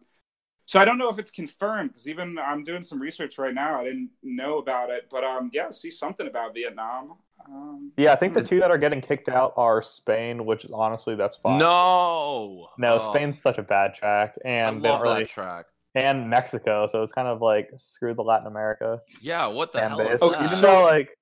so 0.75 0.81
I 0.81 0.85
don't 0.85 0.97
know 0.97 1.07
if 1.09 1.17
it's 1.17 1.31
confirmed 1.31 1.91
because 1.91 2.07
even 2.07 2.37
I'm 2.37 2.61
doing 2.63 2.83
some 2.83 2.99
research 3.01 3.37
right 3.37 3.53
now. 3.53 3.79
I 3.79 3.85
didn't 3.85 4.09
know 4.23 4.57
about 4.57 4.89
it, 4.89 5.07
but 5.09 5.23
um, 5.23 5.49
yeah, 5.53 5.69
see 5.69 5.89
something 5.89 6.27
about 6.27 6.53
Vietnam. 6.53 7.13
Um, 7.47 7.91
yeah, 7.97 8.11
I 8.11 8.15
think 8.17 8.33
the 8.33 8.41
two 8.43 8.59
that 8.59 8.71
are 8.71 8.77
getting 8.77 8.99
kicked 9.01 9.29
out 9.29 9.53
are 9.55 9.81
Spain, 9.81 10.45
which 10.45 10.65
honestly 10.73 11.15
that's 11.15 11.37
fine. 11.37 11.59
No, 11.59 12.67
No, 12.77 12.95
Oh, 12.99 13.13
Spain's 13.13 13.41
such 13.41 13.57
a 13.57 13.63
bad 13.63 13.95
track, 13.95 14.35
and 14.43 14.81
they 14.81 14.89
love 14.89 14.99
don't 15.01 15.07
really, 15.11 15.23
that 15.23 15.29
track. 15.29 15.65
and 15.95 16.29
Mexico, 16.29 16.87
so 16.91 17.03
it's 17.03 17.11
kind 17.13 17.27
of 17.27 17.41
like 17.41 17.69
screw 17.77 18.13
the 18.13 18.23
Latin 18.23 18.47
America 18.47 18.99
Yeah, 19.21 19.47
what 19.47 19.71
the 19.71 19.79
hell 19.87 19.97
base. 19.99 20.15
is 20.15 20.21
Oh, 20.23 20.31
that? 20.31 20.37
Even 20.43 20.47
so- 20.49 20.61
though 20.67 20.83
like 20.83 21.17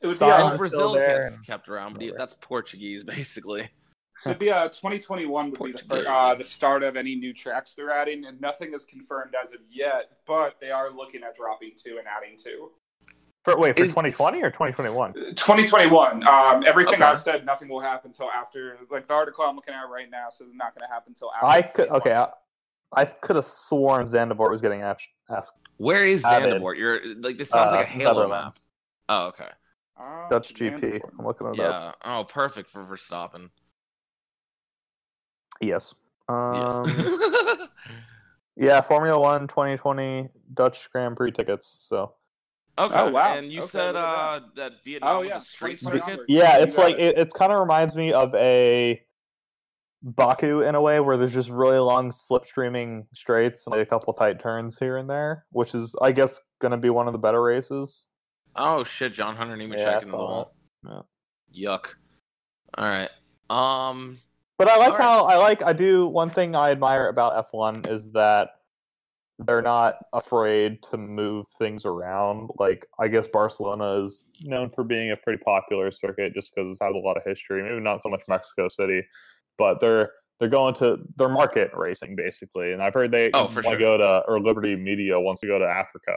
it 0.00 0.06
would 0.06 0.12
be 0.12 0.18
Signs 0.18 0.32
Oh, 0.42 0.46
are 0.46 0.48
still 0.50 0.58
Brazil 0.58 0.92
there 0.92 1.22
gets 1.22 1.36
and- 1.36 1.46
kept 1.46 1.68
around, 1.68 1.92
but 1.94 2.02
he- 2.02 2.12
that's 2.16 2.34
Portuguese 2.40 3.04
basically. 3.16 3.68
So 4.18 4.30
it'd 4.30 4.40
be 4.40 4.50
uh, 4.50 4.68
2021 4.68 5.50
would 5.50 5.62
be 5.62 5.72
the, 5.72 5.78
Portuguese. 5.84 6.06
uh, 6.08 6.34
the 6.34 6.44
start 6.44 6.82
of 6.82 6.96
any 6.96 7.14
new 7.14 7.32
tracks 7.32 7.74
they're 7.74 7.90
adding, 7.90 8.24
and 8.26 8.40
nothing 8.40 8.74
is 8.74 8.84
confirmed 8.84 9.34
as 9.40 9.52
of 9.52 9.60
yet. 9.70 10.10
But 10.26 10.56
they 10.60 10.70
are 10.70 10.90
looking 10.90 11.22
at 11.22 11.34
dropping 11.36 11.72
two 11.76 11.98
and 11.98 12.06
adding 12.08 12.36
two. 12.36 12.70
for, 13.44 13.56
wait 13.58 13.76
for 13.76 13.84
Is- 13.84 13.92
2020 13.92 14.42
or 14.42 14.50
2021. 14.50 15.12
2021. 15.36 16.26
Um, 16.26 16.64
everything 16.66 16.94
Okay. 16.94 17.02
I've 17.04 17.20
said, 17.20 17.46
nothing 17.46 17.68
will 17.68 17.80
happen 17.80 18.10
until 18.10 18.28
after. 18.30 18.76
Like 18.90 19.06
the 19.06 19.14
article 19.14 19.44
I'm 19.44 19.54
looking 19.56 19.74
at 19.74 19.88
right 19.88 20.10
now 20.10 20.30
says 20.30 20.48
it's 20.48 20.56
not 20.56 20.74
going 20.74 20.86
to 20.88 20.92
happen 20.92 21.10
until 21.12 21.30
after. 21.32 21.46
I 21.46 21.62
could 21.62 21.88
okay. 21.90 22.12
I, 22.14 22.28
I 22.92 23.04
could 23.04 23.36
have 23.36 23.44
sworn 23.44 24.02
Zandvoort 24.02 24.50
was 24.50 24.60
getting 24.60 24.80
asked. 24.82 25.08
asked 25.30 25.52
Where 25.76 26.04
is 26.04 26.24
Added. 26.24 26.54
Zandvoort? 26.60 26.76
You're 26.78 27.00
like 27.20 27.38
this 27.38 27.50
sounds 27.50 27.70
uh, 27.70 27.76
like 27.76 27.86
a 27.86 27.88
Halo 27.90 28.28
map. 28.28 28.52
Oh, 29.08 29.28
okay. 29.28 29.48
Uh, 30.00 30.28
Dutch 30.28 30.54
Zandvoort. 30.54 30.80
GP. 30.80 31.00
I'm 31.18 31.24
looking 31.24 31.46
it 31.48 31.50
up. 31.50 31.56
Yeah. 31.56 31.92
Oh, 32.18 32.24
perfect 32.24 32.70
for 32.70 32.84
Verstappen. 32.84 33.50
Yes. 35.60 35.94
Um, 36.28 36.84
Yes. 36.84 37.68
yeah, 38.56 38.80
Formula 38.80 39.18
One 39.18 39.48
2020 39.48 40.28
Dutch 40.54 40.88
Grand 40.92 41.16
Prix 41.16 41.32
tickets. 41.32 41.86
So 41.88 42.14
okay. 42.78 42.94
Oh, 42.98 43.10
wow. 43.10 43.34
And 43.34 43.50
you 43.52 43.58
Okay, 43.60 43.68
said 43.68 43.96
uh, 43.96 44.40
that 44.56 44.84
Vietnam 44.84 45.16
Oh 45.16 45.20
was 45.20 45.28
yeah, 45.28 45.36
a 45.38 45.40
street 45.40 45.80
circuit. 45.80 46.20
yeah, 46.28 46.58
You 46.58 46.66
like 46.76 46.96
it. 46.96 47.00
it, 47.00 47.18
it's 47.18 47.34
kind 47.34 47.52
of 47.52 47.60
reminds 47.60 47.96
me 47.96 48.12
of 48.12 48.34
a 48.34 49.00
Baku 50.02 50.60
in 50.60 50.76
a 50.76 50.80
way, 50.80 51.00
where 51.00 51.16
there's 51.16 51.34
just 51.34 51.50
really 51.50 51.78
long 51.78 52.12
slipstreaming 52.12 53.04
straights 53.14 53.66
and 53.66 53.72
like 53.74 53.82
a 53.82 53.86
couple 53.86 54.12
tight 54.12 54.38
turns 54.40 54.78
here 54.78 54.96
and 54.98 55.10
there, 55.10 55.44
which 55.50 55.74
is 55.74 55.96
I 56.00 56.12
guess 56.12 56.38
going 56.60 56.70
to 56.70 56.76
be 56.76 56.90
one 56.90 57.08
of 57.08 57.12
the 57.12 57.18
better 57.18 57.42
races. 57.42 58.06
Oh 58.54 58.84
shit, 58.84 59.12
John 59.12 59.34
Hunter 59.34 59.56
Nemechek 59.56 59.78
Yeah, 59.78 59.96
I 59.96 60.02
in 60.02 60.04
the 60.06 60.12
saw 60.12 60.18
wall. 60.18 60.54
that. 60.84 61.04
Yuck. 61.52 61.94
All 62.76 62.84
right. 62.84 63.10
Um. 63.50 64.18
But 64.58 64.68
I 64.68 64.76
like 64.76 64.98
how 64.98 65.24
I 65.24 65.36
like 65.36 65.62
I 65.62 65.72
do 65.72 66.06
one 66.08 66.30
thing 66.30 66.56
I 66.56 66.70
admire 66.72 67.08
about 67.08 67.50
F1 67.52 67.88
is 67.88 68.10
that 68.12 68.50
they're 69.38 69.62
not 69.62 69.98
afraid 70.12 70.82
to 70.90 70.96
move 70.96 71.46
things 71.60 71.84
around. 71.84 72.50
Like 72.58 72.84
I 72.98 73.06
guess 73.06 73.28
Barcelona 73.28 74.02
is 74.02 74.28
known 74.42 74.70
for 74.70 74.82
being 74.82 75.12
a 75.12 75.16
pretty 75.16 75.40
popular 75.44 75.92
circuit 75.92 76.34
just 76.34 76.52
because 76.54 76.76
it 76.76 76.84
has 76.84 76.92
a 76.94 76.98
lot 76.98 77.16
of 77.16 77.22
history. 77.24 77.62
Maybe 77.62 77.80
not 77.80 78.02
so 78.02 78.08
much 78.08 78.22
Mexico 78.26 78.68
City, 78.68 79.02
but 79.58 79.80
they're 79.80 80.10
they're 80.40 80.48
going 80.48 80.74
to 80.74 80.98
their 81.16 81.28
market 81.28 81.70
racing 81.72 82.16
basically. 82.16 82.72
And 82.72 82.82
I've 82.82 82.94
heard 82.94 83.12
they 83.12 83.30
Oh, 83.34 83.46
for 83.46 83.62
to 83.62 83.68
sure. 83.68 83.78
go 83.78 83.96
to 83.96 84.22
or 84.26 84.40
Liberty 84.40 84.74
Media 84.74 85.20
wants 85.20 85.40
to 85.42 85.46
go 85.46 85.60
to 85.60 85.64
Africa, 85.66 86.16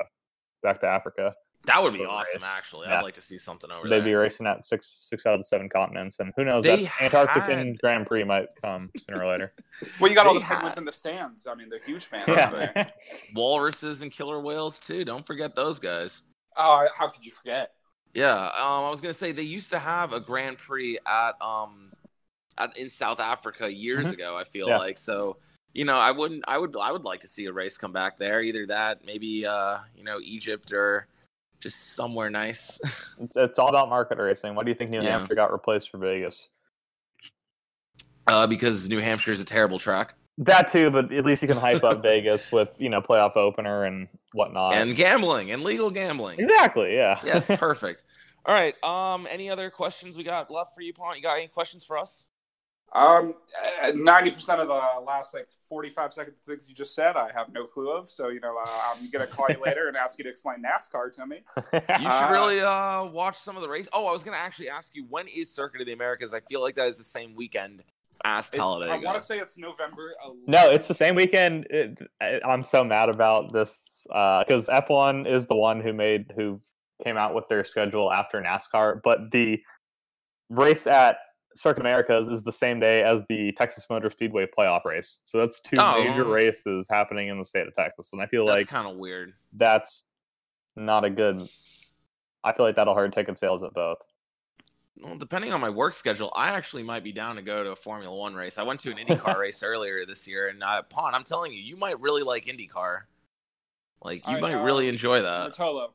back 0.64 0.82
to 0.82 0.88
Africa. 0.88 1.36
That 1.66 1.84
would 1.84 1.94
be 1.94 2.04
awesome. 2.06 2.42
race. 2.42 2.50
Actually, 2.52 2.88
Yeah. 2.88 2.98
I'd 3.00 3.04
like 3.04 3.14
to 3.16 3.22
see 3.22 3.38
something 3.38 3.70
over 3.72 3.88
They'd 3.88 3.98
there. 4.00 4.06
be 4.06 4.14
racing 4.16 4.48
at 4.48 4.66
six 4.66 4.88
six 5.10 5.26
out 5.28 5.36
of 5.36 5.40
the 5.40 5.44
seven 5.44 5.70
continents, 5.70 6.18
and 6.20 6.34
who 6.36 6.44
knows 6.44 6.64
They 6.64 6.84
that 6.86 7.02
Antarctic 7.04 7.44
had- 7.44 7.80
Grand 7.80 8.08
Prix 8.08 8.24
might 8.24 8.48
come 8.62 8.90
sooner 8.98 9.24
or 9.24 9.32
later. 9.32 9.54
Well, 10.00 10.10
you 10.10 10.16
got 10.16 10.26
all 10.28 10.34
They 10.34 10.40
the 10.40 10.46
penguins 10.46 10.78
in 10.78 10.86
the 10.86 10.92
stands. 10.92 11.46
I 11.48 11.54
mean, 11.56 11.70
they're 11.70 11.80
huge 11.80 12.06
fans 12.06 12.30
over 12.30 12.58
there. 12.58 12.72
yeah. 12.76 12.90
Walruses 13.36 14.02
and 14.02 14.12
killer 14.12 14.40
whales 14.40 14.80
too. 14.80 15.06
Don't 15.06 15.26
forget 15.26 15.56
those 15.56 15.80
guys. 15.80 16.22
Oh, 16.58 16.88
how 16.98 17.08
could 17.10 17.26
you 17.26 17.32
forget? 17.32 17.74
Yeah, 18.14 18.34
um, 18.36 18.84
I 18.86 18.90
was 18.90 19.00
gonna 19.02 19.14
say 19.14 19.32
they 19.32 19.42
used 19.44 19.72
to 19.72 19.80
have 19.80 20.14
a 20.14 20.20
Grand 20.20 20.58
Prix 20.58 20.98
at 21.08 21.34
um 21.42 21.92
at, 22.58 22.76
in 22.78 22.90
South 22.90 23.20
Africa 23.20 23.72
years 23.72 24.08
Mhm. 24.08 24.14
ago. 24.14 24.36
I 24.36 24.44
feel 24.44 24.68
Yeah. 24.68 24.78
like 24.78 24.98
so. 24.98 25.38
You 25.74 25.86
know, 25.86 25.98
I 25.98 26.12
wouldn't. 26.12 26.44
I 26.48 26.58
would. 26.58 26.76
I 26.76 26.92
would 26.92 27.06
like 27.06 27.22
to 27.22 27.28
see 27.30 27.46
a 27.46 27.54
race 27.54 27.78
come 27.78 27.94
back 27.94 28.18
there. 28.18 28.42
Either 28.42 28.66
that, 28.66 29.06
maybe 29.06 29.46
uh, 29.46 29.78
you 29.96 30.04
know, 30.04 30.20
Egypt 30.22 30.74
or 30.74 31.08
just 31.62 31.96
somewhere 31.96 32.30
nice. 32.30 32.80
It's, 33.20 33.36
it's 33.36 33.60
all 33.60 33.70
about 33.70 33.88
market 33.88 34.18
racing. 34.18 34.56
Why 34.56 34.64
do 34.64 34.70
you 34.70 34.76
think 34.76 34.90
New 34.90 35.02
Yeah. 35.04 35.20
Hampshire 35.20 35.36
got 35.36 35.52
replaced 35.54 35.90
for 35.92 36.00
Vegas? 36.00 36.50
uh, 38.28 38.48
because 38.48 38.90
New 38.90 39.00
Hampshire 39.00 39.32
is 39.32 39.40
a 39.40 39.46
terrible 39.46 39.78
track 39.80 40.16
That 40.40 40.72
too, 40.72 40.90
but 40.90 41.12
at 41.12 41.24
least 41.26 41.42
you 41.42 41.48
can 41.48 41.58
hype 41.58 41.84
up 41.84 42.02
Vegas 42.04 42.52
with 42.52 42.70
you 42.78 42.90
know 42.90 43.02
playoff 43.02 43.36
opener 43.38 43.86
and 43.86 44.08
whatnot. 44.34 44.74
and 44.74 44.96
gambling 44.96 45.52
and 45.52 45.64
legal 45.64 45.92
gambling. 45.92 46.40
exactly, 46.40 46.96
yeah. 46.96 47.20
yes, 47.24 47.48
perfect. 47.60 48.06
All 48.46 48.56
right. 48.56 48.74
Um, 48.84 49.28
any 49.30 49.52
other 49.52 49.70
questions 49.70 50.18
we 50.18 50.24
got 50.24 50.50
left 50.50 50.74
for 50.74 50.82
you, 50.82 50.94
Pont? 50.94 51.16
You 51.18 51.22
got 51.24 51.38
any 51.38 51.48
questions 51.48 51.84
for 51.84 51.96
us? 51.98 52.28
Um, 52.94 53.36
ninety 53.96 54.32
percent 54.32 54.60
of 54.60 54.68
the 54.68 54.82
last 55.06 55.34
like 55.34 55.48
forty-five 55.70 56.12
seconds 56.12 56.42
of 56.42 56.46
things 56.46 56.68
you 56.70 56.76
just 56.76 56.94
said, 56.94 57.16
I 57.16 57.30
have 57.34 57.52
no 57.54 57.66
clue 57.66 57.90
of. 57.92 58.10
So 58.10 58.28
you 58.28 58.42
know, 58.42 58.58
uh, 58.58 58.70
I'm 58.94 59.10
gonna 59.10 59.28
call 59.28 59.48
you 59.50 59.62
later 59.64 59.88
and 59.88 59.96
ask 59.96 60.18
you 60.18 60.24
to 60.26 60.30
explain 60.30 60.58
NASCAR 60.62 61.12
to 61.14 61.26
me. 61.26 61.38
You 61.74 61.80
should 61.80 62.06
Uh, 62.06 62.30
really 62.32 62.60
uh, 62.60 63.06
watch 63.06 63.38
some 63.38 63.56
of 63.56 63.62
the 63.62 63.70
race. 63.70 63.88
Oh, 63.94 64.06
I 64.08 64.12
was 64.12 64.24
gonna 64.24 64.38
actually 64.38 64.70
ask 64.70 64.94
you 64.96 65.06
when 65.10 65.28
is 65.30 65.50
Circuit 65.54 65.80
of 65.82 65.88
the 65.88 65.94
Americas? 65.94 66.34
I 66.34 66.42
feel 66.42 66.62
like 66.62 66.76
that 66.76 66.88
is 66.90 66.98
the 66.98 67.04
same 67.04 67.34
weekend 67.36 67.84
as 68.26 68.50
It's, 68.50 68.60
I 68.60 69.00
want 69.04 69.16
to 69.16 69.20
say 69.22 69.40
it's 69.40 69.58
November. 69.58 70.14
11th. 70.28 70.36
No, 70.48 70.70
it's 70.70 70.88
the 70.88 70.94
same 70.94 71.16
weekend. 71.16 71.66
It, 71.70 71.98
I- 72.20 72.42
I'm 72.46 72.64
so 72.64 72.84
mad 72.84 73.08
about 73.10 73.54
this 73.54 74.06
because 74.10 74.68
F1 74.68 75.28
is 75.28 75.48
the 75.48 75.56
one 75.56 75.80
who 75.80 75.94
made 75.94 76.32
who 76.36 76.60
came 77.04 77.16
out 77.18 77.34
with 77.34 77.48
their 77.48 77.64
schedule 77.64 78.12
after 78.12 78.42
NASCAR, 78.42 79.02
but 79.04 79.32
the 79.32 79.60
race 80.50 80.86
at 80.88 81.18
Circuit 81.56 81.82
Americas 81.82 82.28
is 82.28 82.44
the 82.44 82.52
same 82.52 82.80
day 82.80 83.04
as 83.04 83.24
the 83.30 83.52
Texas 83.54 83.86
Motor 83.90 84.10
Speedway 84.12 84.48
playoff 84.58 84.86
race. 84.86 85.20
So 85.26 85.38
that's 85.40 85.60
two 85.62 85.78
Oh. 85.80 86.04
major 86.04 86.24
races 86.26 86.88
happening 86.90 87.28
in 87.30 87.38
the 87.38 87.46
state 87.46 87.68
of 87.68 87.76
Texas, 87.76 88.10
and 88.14 88.22
I 88.22 88.28
feel 88.28 88.46
like 88.46 88.60
That's 88.60 88.72
like 88.72 88.84
kind 88.84 88.88
of 88.88 88.98
weird. 88.98 89.34
that's 89.54 90.06
not 90.76 91.04
a 91.06 91.10
good. 91.10 91.48
I 92.44 92.54
feel 92.54 92.66
like 92.66 92.76
that'll 92.76 92.96
hurt 92.96 93.14
ticket 93.14 93.38
sales 93.38 93.64
at 93.64 93.74
both. 93.74 93.98
Well, 95.02 95.18
depending 95.18 95.54
on 95.54 95.62
my 95.62 95.70
work 95.70 95.94
schedule, 95.94 96.32
I 96.36 96.50
actually 96.50 96.84
might 96.84 97.04
be 97.04 97.12
down 97.12 97.36
to 97.38 97.42
go 97.42 97.64
to 97.64 97.72
a 97.72 97.76
Formula 97.76 98.16
One 98.16 98.36
race. 98.36 98.58
I 98.58 98.64
went 98.64 98.80
to 98.82 98.92
an 98.92 98.98
IndyCar 98.98 99.38
race 99.40 99.64
earlier 99.64 100.06
this 100.06 100.28
year, 100.28 100.50
and 100.50 100.64
uh, 100.64 100.84
Pawn, 100.84 101.16
I'm 101.16 101.24
telling 101.24 101.52
you, 101.54 101.60
you 101.60 101.76
might 101.76 102.00
really 102.00 102.24
like 102.24 102.46
IndyCar. 102.46 103.02
Like, 104.04 104.28
you 104.28 104.28
All 104.28 104.34
right, 104.34 104.42
might 104.42 104.56
uh, 104.56 104.64
really 104.64 104.88
enjoy 104.88 105.22
that. 105.22 105.52
Rotolo, 105.52 105.92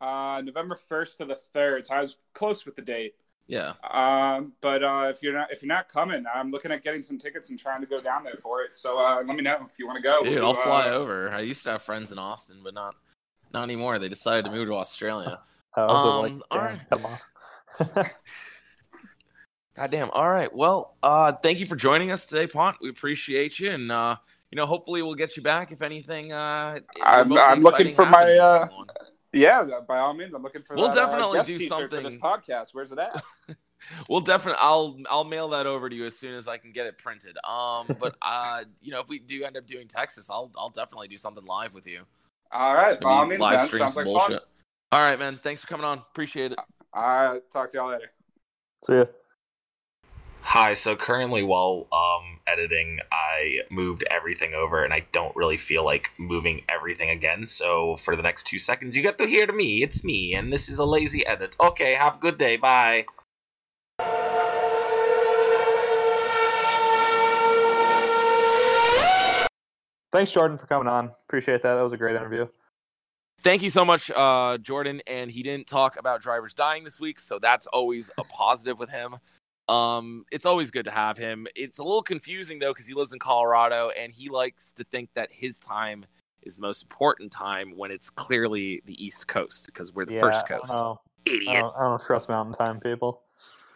uh, 0.00 0.42
November 0.44 0.76
first 0.76 1.18
to 1.18 1.24
the 1.26 1.36
third. 1.36 1.86
So 1.86 1.94
I 1.94 2.00
was 2.00 2.16
close 2.34 2.64
with 2.66 2.76
the 2.76 2.82
date. 2.82 3.14
Yeah. 3.50 3.72
Um, 3.90 4.52
but 4.60 4.84
uh, 4.84 5.08
if 5.10 5.24
you're 5.24 5.32
not 5.32 5.50
if 5.50 5.60
you're 5.60 5.68
not 5.68 5.88
coming, 5.88 6.24
I'm 6.32 6.52
looking 6.52 6.70
at 6.70 6.82
getting 6.84 7.02
some 7.02 7.18
tickets 7.18 7.50
and 7.50 7.58
trying 7.58 7.80
to 7.80 7.86
go 7.88 8.00
down 8.00 8.22
there 8.22 8.36
for 8.36 8.62
it. 8.62 8.76
So 8.76 8.98
uh, 9.04 9.22
let 9.26 9.34
me 9.36 9.42
know 9.42 9.66
if 9.68 9.76
you 9.76 9.88
want 9.88 9.96
to 9.96 10.02
go. 10.02 10.22
Dude, 10.22 10.34
We'll 10.34 10.46
I'll 10.46 10.54
fly 10.54 10.88
uh, 10.88 10.92
over. 10.94 11.34
I 11.34 11.40
used 11.40 11.64
to 11.64 11.72
have 11.72 11.82
friends 11.82 12.12
in 12.12 12.18
Austin, 12.18 12.58
but 12.62 12.74
not 12.74 12.94
not 13.52 13.64
anymore. 13.64 13.98
They 13.98 14.08
decided 14.08 14.44
to 14.44 14.52
move 14.52 14.68
to 14.68 14.74
Australia. 14.74 15.40
I 15.76 15.80
was 15.84 16.24
Um, 16.24 16.38
like, 16.38 16.52
alright. 16.52 16.80
"Damn, 16.90 16.98
come 17.00 17.98
on. 17.98 18.04
Goddamn. 19.76 20.10
All 20.10 20.28
right. 20.28 20.54
Well, 20.54 20.96
uh, 21.02 21.32
thank 21.32 21.58
you 21.58 21.66
for 21.66 21.76
joining 21.76 22.10
us 22.12 22.26
today, 22.26 22.46
Pont. 22.46 22.76
We 22.80 22.88
appreciate 22.90 23.58
you, 23.58 23.70
and 23.70 23.90
uh, 23.90 24.16
you 24.52 24.56
know, 24.56 24.66
hopefully, 24.66 25.02
we'll 25.02 25.14
get 25.14 25.36
you 25.36 25.42
back 25.42 25.72
if 25.72 25.82
anything. 25.82 26.32
Uh, 26.32 26.78
I'm- 27.02 27.32
I'm 27.36 27.60
looking 27.60 27.88
for 27.88 28.04
my, 28.06 28.24
uh, 28.32 28.58
Formula 28.66 28.76
One. 28.78 28.86
Yeah, 29.32 29.64
by 29.86 29.98
all 29.98 30.14
means, 30.14 30.34
I'm 30.34 30.42
looking 30.42 30.62
for. 30.62 30.76
We'll 30.76 30.88
that, 30.88 30.98
uh, 30.98 31.06
definitely 31.06 31.38
guest 31.38 31.50
do 31.50 31.58
t-shirt 31.58 31.90
for 31.90 32.00
this 32.00 32.18
podcast. 32.18 32.68
Where's 32.72 32.92
it 32.92 32.98
at? 32.98 33.22
We'll 34.08 34.20
definitely. 34.20 34.58
I'll 34.60 34.98
I'll 35.08 35.24
mail 35.24 35.48
that 35.48 35.66
over 35.66 35.88
to 35.88 35.96
you 35.96 36.04
as 36.04 36.16
soon 36.16 36.34
as 36.34 36.46
I 36.46 36.58
can 36.58 36.72
get 36.72 36.86
it 36.86 36.98
printed. 36.98 37.36
Um, 37.44 37.86
but 38.00 38.16
uh, 38.22 38.64
you 38.80 38.92
know, 38.92 39.00
if 39.00 39.08
we 39.08 39.18
do 39.18 39.42
end 39.44 39.56
up 39.56 39.66
doing 39.66 39.88
Texas, 39.88 40.28
I'll 40.30 40.50
I'll 40.56 40.70
definitely 40.70 41.08
do 41.08 41.16
something 41.16 41.44
live 41.44 41.74
with 41.74 41.86
you. 41.86 42.02
All 42.52 42.74
right, 42.74 43.00
by 43.00 43.08
all 43.10 43.22
Maybe 43.24 43.30
means, 43.30 43.40
live 43.40 43.56
man. 43.58 43.66
stream 43.66 43.80
Sounds 43.80 43.94
some 43.94 44.04
like 44.04 44.12
bullshit. 44.12 44.40
fun. 44.40 44.48
All 44.92 45.00
right, 45.00 45.18
man. 45.18 45.40
Thanks 45.42 45.62
for 45.62 45.68
coming 45.68 45.86
on. 45.86 45.98
Appreciate 45.98 46.52
it. 46.52 46.58
All 46.92 47.32
right, 47.32 47.50
talk 47.50 47.70
to 47.70 47.78
y'all 47.78 47.90
later. 47.90 48.12
See 48.84 48.94
ya. 48.94 49.04
Hi, 50.42 50.74
so 50.74 50.96
currently 50.96 51.42
while 51.42 51.86
um, 51.92 52.40
editing, 52.46 52.98
I 53.12 53.60
moved 53.70 54.04
everything 54.10 54.54
over 54.54 54.82
and 54.82 54.92
I 54.92 55.06
don't 55.12 55.34
really 55.36 55.56
feel 55.56 55.84
like 55.84 56.10
moving 56.18 56.62
everything 56.68 57.10
again. 57.10 57.46
So 57.46 57.96
for 57.96 58.16
the 58.16 58.22
next 58.22 58.46
two 58.48 58.58
seconds, 58.58 58.96
you 58.96 59.02
get 59.02 59.18
to 59.18 59.26
hear 59.26 59.46
to 59.46 59.52
me. 59.52 59.82
It's 59.82 60.02
me, 60.02 60.34
and 60.34 60.52
this 60.52 60.68
is 60.68 60.78
a 60.78 60.84
lazy 60.84 61.24
edit. 61.24 61.56
Okay, 61.60 61.94
have 61.94 62.16
a 62.16 62.18
good 62.18 62.36
day. 62.36 62.56
Bye. 62.56 63.06
Thanks, 70.12 70.32
Jordan, 70.32 70.58
for 70.58 70.66
coming 70.66 70.88
on. 70.88 71.12
Appreciate 71.28 71.62
that. 71.62 71.76
That 71.76 71.82
was 71.82 71.92
a 71.92 71.96
great 71.96 72.16
interview. 72.16 72.48
Thank 73.42 73.62
you 73.62 73.70
so 73.70 73.84
much, 73.84 74.10
uh, 74.10 74.58
Jordan. 74.58 75.00
And 75.06 75.30
he 75.30 75.42
didn't 75.42 75.68
talk 75.68 75.96
about 75.96 76.20
drivers 76.20 76.52
dying 76.54 76.82
this 76.82 76.98
week, 76.98 77.20
so 77.20 77.38
that's 77.38 77.68
always 77.68 78.10
a 78.18 78.24
positive 78.24 78.78
with 78.78 78.90
him. 78.90 79.16
Um, 79.70 80.24
it's 80.32 80.46
always 80.46 80.70
good 80.70 80.84
to 80.86 80.90
have 80.90 81.16
him. 81.16 81.46
It's 81.54 81.78
a 81.78 81.84
little 81.84 82.02
confusing 82.02 82.58
though 82.58 82.72
because 82.72 82.86
he 82.86 82.94
lives 82.94 83.12
in 83.12 83.18
Colorado 83.18 83.90
and 83.90 84.12
he 84.12 84.28
likes 84.28 84.72
to 84.72 84.84
think 84.84 85.10
that 85.14 85.30
his 85.32 85.58
time 85.58 86.04
is 86.42 86.56
the 86.56 86.62
most 86.62 86.82
important 86.82 87.30
time 87.30 87.76
when 87.76 87.90
it's 87.90 88.10
clearly 88.10 88.82
the 88.86 89.04
East 89.04 89.28
Coast 89.28 89.66
because 89.66 89.94
we're 89.94 90.06
the 90.06 90.14
yeah, 90.14 90.20
first 90.20 90.48
coast. 90.48 90.74
I 90.74 90.94
Idiot. 91.26 91.60
don't, 91.60 91.74
I 91.76 91.82
don't 91.82 92.02
trust 92.02 92.28
Mountain 92.28 92.54
Time 92.54 92.80
people. 92.80 93.22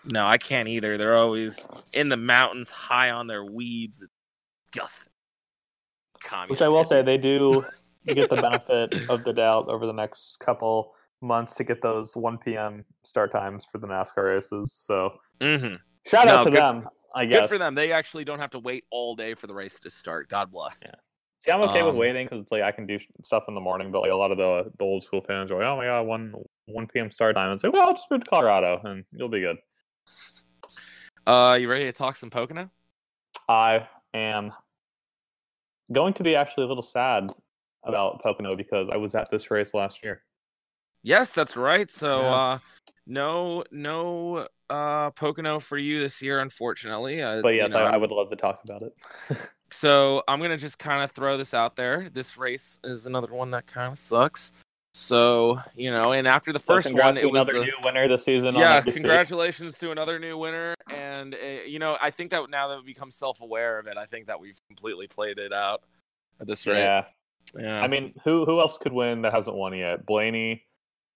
No, 0.04 0.26
I 0.26 0.36
can't 0.38 0.68
either. 0.68 0.98
They're 0.98 1.16
always 1.16 1.60
in 1.92 2.08
the 2.08 2.16
mountains, 2.16 2.70
high 2.70 3.10
on 3.10 3.26
their 3.26 3.44
weeds. 3.44 4.02
It's 4.02 4.10
disgusting. 4.72 5.12
Which 6.48 6.62
I 6.62 6.68
will 6.68 6.84
say, 6.84 7.02
they 7.02 7.18
do 7.18 7.64
get 8.06 8.30
the 8.30 8.36
benefit 8.36 9.08
of 9.08 9.24
the 9.24 9.32
doubt 9.32 9.68
over 9.68 9.86
the 9.86 9.92
next 9.92 10.38
couple 10.40 10.94
months 11.24 11.54
to 11.54 11.64
get 11.64 11.82
those 11.82 12.14
1 12.16 12.38
p.m. 12.38 12.84
start 13.02 13.32
times 13.32 13.66
for 13.70 13.78
the 13.78 13.86
NASCAR 13.86 14.34
races. 14.34 14.72
So 14.86 15.18
Mhm. 15.40 15.78
shout 16.06 16.26
No, 16.26 16.36
out 16.36 16.44
to 16.44 16.50
good- 16.50 16.60
them, 16.60 16.88
I 17.14 17.24
guess. 17.24 17.42
Good 17.42 17.50
for 17.50 17.58
them. 17.58 17.74
They 17.74 17.90
actually 17.92 18.24
don't 18.24 18.38
have 18.38 18.50
to 18.50 18.58
wait 18.58 18.84
all 18.90 19.16
day 19.16 19.34
for 19.34 19.46
the 19.46 19.54
race 19.54 19.80
to 19.80 19.90
start. 19.90 20.28
God 20.28 20.50
bless. 20.52 20.82
Yeah. 20.84 20.94
See, 21.40 21.50
I'm 21.50 21.60
okay 21.62 21.82
with 21.82 21.90
Um, 21.92 21.96
waiting 21.98 22.26
because 22.26 22.40
it's 22.40 22.52
like 22.52 22.62
I 22.62 22.72
can 22.72 22.86
do 22.86 22.98
stuff 23.22 23.44
in 23.48 23.54
the 23.54 23.60
morning, 23.60 23.90
but 23.90 24.00
like 24.00 24.10
a 24.10 24.14
lot 24.14 24.30
of 24.30 24.38
the, 24.38 24.70
the 24.78 24.84
old 24.84 25.02
school 25.02 25.20
fans 25.22 25.50
are 25.50 25.56
like, 25.58 25.66
oh 25.66 25.76
my 25.76 25.84
god, 25.84 26.02
1 26.06 26.34
1 26.66 26.86
p.m. 26.88 27.10
start 27.10 27.34
time. 27.36 27.50
And 27.50 27.60
say, 27.60 27.68
well, 27.68 27.92
just 27.92 28.10
move 28.10 28.24
to 28.24 28.30
Colorado 28.30 28.80
and 28.84 29.04
you'll 29.12 29.28
be 29.28 29.40
good. 29.40 29.58
Uh, 31.26 31.58
you 31.60 31.68
ready 31.68 31.84
to 31.84 31.92
talk 31.92 32.16
some 32.16 32.30
Pocono? 32.30 32.70
I 33.48 33.88
am 34.14 34.52
going 35.92 36.14
to 36.14 36.22
be 36.22 36.34
actually 36.34 36.64
a 36.64 36.68
little 36.68 36.82
sad 36.82 37.30
about 37.82 38.22
Pocono 38.22 38.56
because 38.56 38.88
I 38.90 38.96
was 38.96 39.14
at 39.14 39.30
this 39.30 39.50
race 39.50 39.74
last 39.74 40.02
year. 40.02 40.22
Yes, 41.04 41.32
that's 41.34 41.56
right. 41.56 41.88
So, 41.90 42.26
uh, 42.26 42.58
no, 43.06 43.62
no, 43.70 44.48
uh, 44.70 45.10
Pocono 45.10 45.60
for 45.60 45.76
you 45.78 46.00
this 46.00 46.22
year, 46.22 46.40
unfortunately. 46.40 47.22
Uh, 47.22 47.42
but 47.42 47.50
you 47.50 47.58
yes, 47.60 47.70
know, 47.70 47.84
I, 47.84 47.90
I 47.92 47.96
would 47.98 48.10
love 48.10 48.30
to 48.30 48.36
talk 48.36 48.60
about 48.64 48.82
it. 48.82 48.96
So 49.70 50.22
I'm 50.28 50.40
gonna 50.40 50.56
just 50.56 50.78
kind 50.78 51.02
of 51.02 51.10
throw 51.10 51.36
this 51.36 51.52
out 51.52 51.74
there. 51.74 52.08
This 52.08 52.36
race 52.36 52.78
is 52.84 53.06
another 53.06 53.32
one 53.34 53.50
that 53.50 53.66
kind 53.66 53.90
of 53.90 53.98
sucks. 53.98 54.52
So 54.92 55.58
you 55.74 55.90
know, 55.90 56.12
and 56.12 56.28
after 56.28 56.52
the 56.52 56.60
So 56.60 56.66
first 56.66 56.94
one, 56.94 57.16
it 57.16 57.22
to 57.22 57.26
was 57.26 57.48
another 57.48 57.58
the- 57.58 57.64
new 57.64 57.76
winner 57.82 58.06
this 58.06 58.24
season. 58.24 58.54
yeah. 58.54 58.76
on 58.76 58.82
Congratulations 58.84 59.76
to 59.78 59.90
another 59.90 60.20
new 60.20 60.38
winner, 60.38 60.76
and 60.92 61.34
uh, 61.34 61.38
you 61.66 61.80
know, 61.80 61.96
I 62.00 62.12
think 62.12 62.30
that 62.30 62.48
now 62.50 62.68
that 62.68 62.78
we 62.78 62.84
become 62.84 63.10
self-aware 63.10 63.80
of 63.80 63.88
it, 63.88 63.96
I 63.96 64.04
think 64.04 64.28
that 64.28 64.38
we've 64.38 64.58
completely 64.68 65.08
played 65.08 65.38
it 65.40 65.52
out 65.52 65.82
at 66.40 66.46
this 66.46 66.64
rate. 66.68 66.78
Yeah, 66.78 67.04
Yeah. 67.58 67.82
I 67.82 67.88
mean, 67.88 68.14
who 68.22 68.44
who 68.44 68.60
else 68.60 68.78
could 68.78 68.92
win 68.92 69.22
that 69.22 69.32
hasn't 69.34 69.56
won 69.56 69.76
yet? 69.76 70.06
Blaney, 70.06 70.62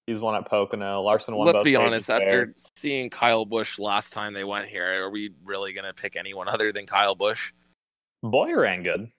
he's 0.09 0.19
won 0.19 0.35
at 0.35 0.49
Pocono. 0.49 1.03
Larson 1.03 1.37
won. 1.37 1.47
Let's 1.47 1.63
be 1.63 1.77
honest. 1.77 2.09
there. 2.09 2.17
After 2.21 2.55
seeing 2.77 3.11
Kyle 3.11 3.45
Busch 3.45 3.79
last 3.79 4.13
time 4.13 4.33
they 4.33 4.45
went 4.45 4.69
here, 4.69 5.05
are 5.05 5.11
we 5.11 5.33
really 5.45 5.73
gonna 5.73 5.93
pick 5.93 6.17
anyone 6.17 6.49
other 6.49 6.73
than 6.73 6.87
Kyle 6.87 7.15
Busch? 7.15 7.53
Bowyer 8.23 8.61
ran 8.61 8.83
good. 8.83 9.11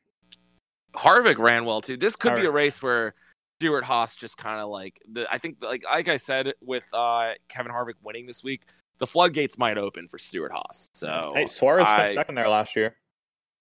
Harvick 0.95 1.37
ran 1.37 1.65
well 1.65 1.81
too. 1.81 1.95
This 1.95 2.15
could 2.15 2.35
be 2.35 2.45
a 2.45 2.51
race 2.51 2.81
where 2.81 3.13
Stewart-Haas 3.61 4.15
just 4.15 4.37
kind 4.37 4.59
of 4.59 4.69
like 4.69 4.99
the. 5.13 5.31
I 5.31 5.37
think 5.37 5.57
like 5.61 5.83
like 5.85 6.07
I 6.07 6.17
said 6.17 6.53
with 6.61 6.83
uh, 6.93 7.31
Kevin 7.47 7.71
Harvick 7.71 7.93
winning 8.03 8.25
this 8.25 8.43
week, 8.43 8.63
the 8.97 9.07
floodgates 9.07 9.57
might 9.57 9.77
open 9.77 10.07
for 10.07 10.17
Stewart-Haas. 10.17 10.89
So 10.93 11.33
hey, 11.35 11.47
Suarez 11.47 11.85
I- 11.87 11.97
finished 11.97 12.15
second 12.15 12.35
there 12.35 12.49
last 12.49 12.75
year. 12.75 12.95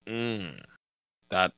mm, 0.06 0.58
that 1.30 1.52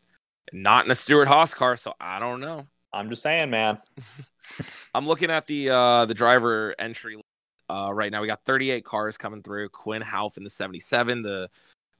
not 0.53 0.85
in 0.85 0.91
a 0.91 0.95
Stewart-Haas 0.97 1.55
car, 1.55 1.77
so 1.77 1.95
I 2.01 2.19
don't 2.19 2.41
know. 2.41 2.67
I'm 2.93 3.11
just 3.11 3.23
saying, 3.23 3.51
man. 3.51 3.79
I'm 4.95 5.07
looking 5.07 5.31
at 5.31 5.47
the 5.47 5.71
uh, 5.71 6.05
the 6.07 6.15
driver 6.15 6.75
entry 6.79 7.17
list, 7.17 7.25
uh, 7.69 7.93
right 7.93 8.11
now. 8.11 8.21
We 8.21 8.27
got 8.27 8.45
38 8.45 8.85
cars 8.85 9.17
coming 9.17 9.43
through. 9.43 9.69
Quin 9.69 10.03
Houff 10.03 10.37
in 10.37 10.45
the 10.45 10.51
77. 10.51 11.23
The 11.23 11.49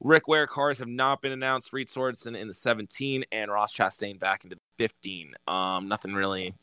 Rick 0.01 0.27
Ware 0.27 0.47
cars 0.47 0.79
have 0.79 0.87
not 0.89 1.21
been 1.21 1.31
announced. 1.31 1.71
Reed 1.73 1.87
Sorenson 1.87 2.35
in 2.35 2.47
the 2.47 2.53
17, 2.53 3.23
and 3.31 3.51
Ross 3.51 3.73
Chastain 3.73 4.19
back 4.19 4.43
into 4.43 4.55
the 4.57 4.61
15. 4.83 5.33
Um, 5.47 5.87
nothing 5.87 6.13
really 6.13 6.53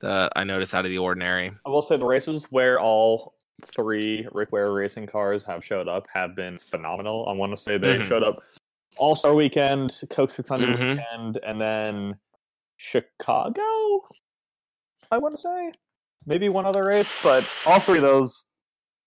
that 0.00 0.32
I 0.36 0.44
noticed 0.44 0.74
out 0.74 0.84
of 0.84 0.90
the 0.90 0.98
ordinary. 0.98 1.52
I 1.64 1.68
will 1.70 1.82
say 1.82 1.96
the 1.96 2.04
races 2.04 2.46
where 2.50 2.78
all 2.80 3.34
three 3.64 4.28
Rick 4.32 4.52
Ware 4.52 4.72
racing 4.72 5.06
cars 5.06 5.42
have 5.44 5.64
showed 5.64 5.88
up 5.88 6.06
have 6.12 6.36
been 6.36 6.58
phenomenal. 6.58 7.26
I 7.28 7.32
want 7.32 7.52
to 7.52 7.56
say 7.56 7.78
they 7.78 7.96
Mhm. 7.96 8.08
showed 8.08 8.22
up 8.22 8.42
All 8.96 9.14
Star 9.14 9.34
Weekend, 9.34 9.98
Coke 10.10 10.30
600 10.30 10.68
Mhm. 10.76 10.90
Weekend, 10.98 11.36
and 11.44 11.60
then 11.60 12.18
Chicago. 12.78 13.60
I 15.10 15.18
want 15.18 15.34
to 15.36 15.40
say 15.42 15.72
maybe 16.24 16.48
one 16.48 16.64
other 16.64 16.84
race, 16.84 17.22
but 17.22 17.46
all 17.66 17.80
three 17.80 17.98
of 17.98 18.02
those 18.02 18.46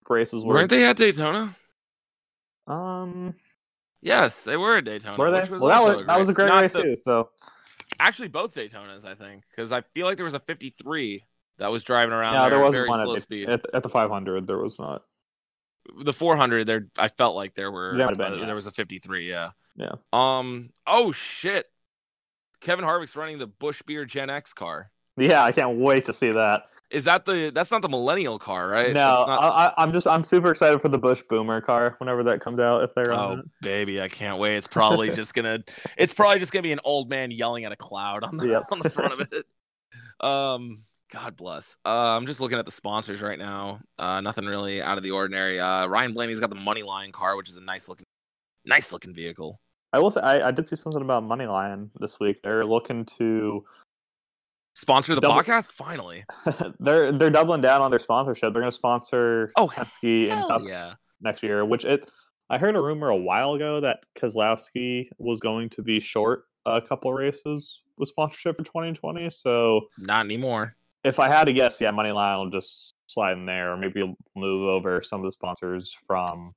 races 0.08 0.44
were. 0.44 0.54
Weren't 0.54 0.70
they 0.70 0.86
at 0.86 0.98
Daytona? 0.98 1.56
Um, 2.68 3.34
Yes, 4.04 4.44
they 4.44 4.58
were 4.58 4.78
at 4.78 4.86
Daytona. 4.86 5.18
were 5.18 5.32
they? 5.32 5.42
Which 5.42 5.50
was 5.52 5.62
well, 5.62 5.86
that 5.88 5.98
was 5.98 6.06
that 6.08 6.20
was 6.20 6.30
a 6.30 6.34
great 6.34 6.48
not 6.48 6.62
race 6.62 6.74
the- 6.74 6.82
too. 6.84 6.96
So 6.96 7.30
Actually, 8.00 8.30
both 8.30 8.54
Daytonas, 8.54 9.06
I 9.06 9.16
think, 9.16 9.44
because 9.52 9.72
I 9.72 9.82
feel 9.82 10.06
like 10.08 10.16
there 10.16 10.26
was 10.26 10.34
a 10.34 10.40
53 10.40 11.24
that 11.58 11.68
was 11.68 11.84
driving 11.84 12.14
around 12.14 12.34
yeah, 12.34 12.50
there 12.50 12.58
there 12.72 12.86
at 12.86 12.90
wasn't 12.90 12.90
one 12.90 13.00
at 13.02 13.16
the, 13.16 13.22
speed. 13.22 13.50
at, 13.50 13.66
at 13.74 13.84
the 13.84 13.90
500. 13.90 14.48
There 14.48 14.58
was 14.58 14.80
not. 14.80 15.04
the 16.04 16.14
400 16.14 16.66
there 16.66 16.88
I 16.98 17.10
felt 17.10 17.36
like 17.36 17.54
there 17.54 17.72
were 17.72 17.96
There 17.98 18.08
been, 18.16 18.22
uh, 18.22 18.36
yeah. 18.38 18.46
there 18.46 18.56
was 18.56 18.66
a 18.66 18.72
53, 18.72 19.30
yeah. 19.30 19.52
Yeah. 19.76 19.96
Um 20.14 20.72
oh 20.88 21.12
shit. 21.12 21.71
Kevin 22.62 22.86
Harvick's 22.86 23.16
running 23.16 23.40
the 23.40 23.48
Busch 23.48 23.82
Beer 23.82 24.06
Gen 24.06 24.30
X 24.30 24.54
car. 24.54 24.92
Yeah, 25.18 25.44
I 25.44 25.52
can't 25.52 25.78
wait 25.78 26.06
to 26.06 26.14
see 26.14 26.32
that. 26.32 26.64
Is 26.90 27.06
that 27.06 27.26
the 27.26 27.52
that's 27.54 27.72
not 27.72 27.82
the 27.82 27.90
millennial 27.90 28.38
car, 28.38 28.68
right? 28.68 28.94
no, 28.94 29.26
not, 29.26 29.44
I, 29.44 29.48
I, 29.48 29.74
I'm 29.78 29.94
just 29.94 30.06
I'm 30.08 30.24
super 30.24 30.52
excited 30.52 30.82
for 30.82 30.90
the 30.90 30.98
Busch 30.98 31.22
Boomer 31.30 31.62
car 31.62 31.96
whenever 32.00 32.22
that 32.24 32.42
comes 32.42 32.60
out. 32.60 32.84
If 32.84 32.94
they're 32.94 33.14
Oh 33.14 33.42
baby, 33.62 34.02
I 34.02 34.10
can't 34.10 34.40
wait. 34.40 34.58
It's 34.58 34.68
probably 34.72 35.10
just 35.12 35.34
gonna 35.34 35.60
it's 35.98 36.14
probably 36.14 36.40
just 36.40 36.52
gonna 36.52 36.64
be 36.64 36.74
an 36.74 36.82
old 36.84 37.10
man 37.10 37.32
yelling 37.32 37.64
at 37.64 37.72
a 37.72 37.78
cloud 37.78 38.24
on 38.24 38.36
the 38.38 38.48
Yep. 38.50 38.64
on 38.72 38.80
the 38.80 38.90
front 38.90 39.14
of 39.14 39.28
it. 39.32 39.46
Um 40.26 40.84
God 41.12 41.36
bless. 41.36 41.76
Uh, 41.86 42.16
I'm 42.16 42.26
just 42.26 42.40
looking 42.40 42.58
at 42.58 42.64
the 42.64 42.72
sponsors 42.72 43.22
right 43.22 43.38
now. 43.38 43.82
Uh, 44.00 44.22
nothing 44.22 44.46
really 44.46 44.82
out 44.82 44.98
of 44.98 45.04
the 45.04 45.12
ordinary. 45.12 45.60
Uh, 45.60 45.86
Ryan 45.86 46.14
Blaney's 46.14 46.40
got 46.40 46.50
the 46.50 46.56
money 46.56 46.84
line 46.84 47.12
car, 47.12 47.36
which 47.36 47.50
is 47.50 47.58
a 47.58 47.62
nice 47.62 47.90
looking, 47.90 48.06
nice 48.66 48.94
looking 48.94 49.14
vehicle. 49.14 49.60
I 49.94 50.00
will 50.00 50.12
say 50.12 50.22
I, 50.22 50.48
I 50.48 50.52
did 50.52 50.68
see 50.68 50.76
something 50.76 51.02
about 51.02 51.24
Moneyline 51.24 51.90
this 52.00 52.20
week. 52.20 52.42
They're 52.44 52.66
looking 52.66 53.06
to 53.18 53.66
Sponsor 54.74 55.16
the 55.16 55.22
Double- 55.22 55.42
podcast 55.42 55.72
finally. 55.74 56.24
they're 56.80 57.12
they're 57.12 57.30
doubling 57.30 57.62
down 57.62 57.82
on 57.82 57.92
their 57.92 58.00
sponsorship. 58.00 58.54
They're 58.54 58.62
going 58.62 58.72
to 58.72 58.76
sponsor 58.76 59.52
Oh, 59.58 59.68
Penske 59.68 60.30
and 60.32 60.48
Cup 60.48 60.62
yeah. 60.66 60.94
next 61.20 61.44
year. 61.44 61.66
Which 61.66 61.84
it 61.84 62.10
I 62.50 62.58
heard 62.58 62.76
a 62.76 62.82
rumor 62.82 63.10
a 63.10 63.18
while 63.18 63.54
ago 63.54 63.82
that 63.82 64.00
Keselowski 64.18 65.10
was 65.18 65.40
going 65.42 65.70
to 65.72 65.82
be 65.82 66.00
short 66.00 66.46
a 66.66 66.82
couple 66.82 67.12
races 67.14 67.80
with 67.98 68.10
sponsorship 68.10 68.58
for 68.58 68.64
2020. 68.64 69.30
So 69.30 69.82
Not 69.98 70.26
anymore. 70.26 70.76
if 71.04 71.20
I 71.20 71.28
had 71.28 71.46
to 71.46 71.54
guess, 71.54 71.82
yeah, 71.82 71.92
Moneyline 71.92 72.38
will 72.38 72.50
just 72.50 72.94
slide 73.08 73.34
in 73.34 73.46
there, 73.46 73.74
or 73.74 73.78
maybe 73.78 74.16
move 74.36 74.68
over 74.70 75.02
some 75.02 75.20
of 75.20 75.26
the 75.26 75.32
sponsors 75.34 75.96
from 76.08 76.54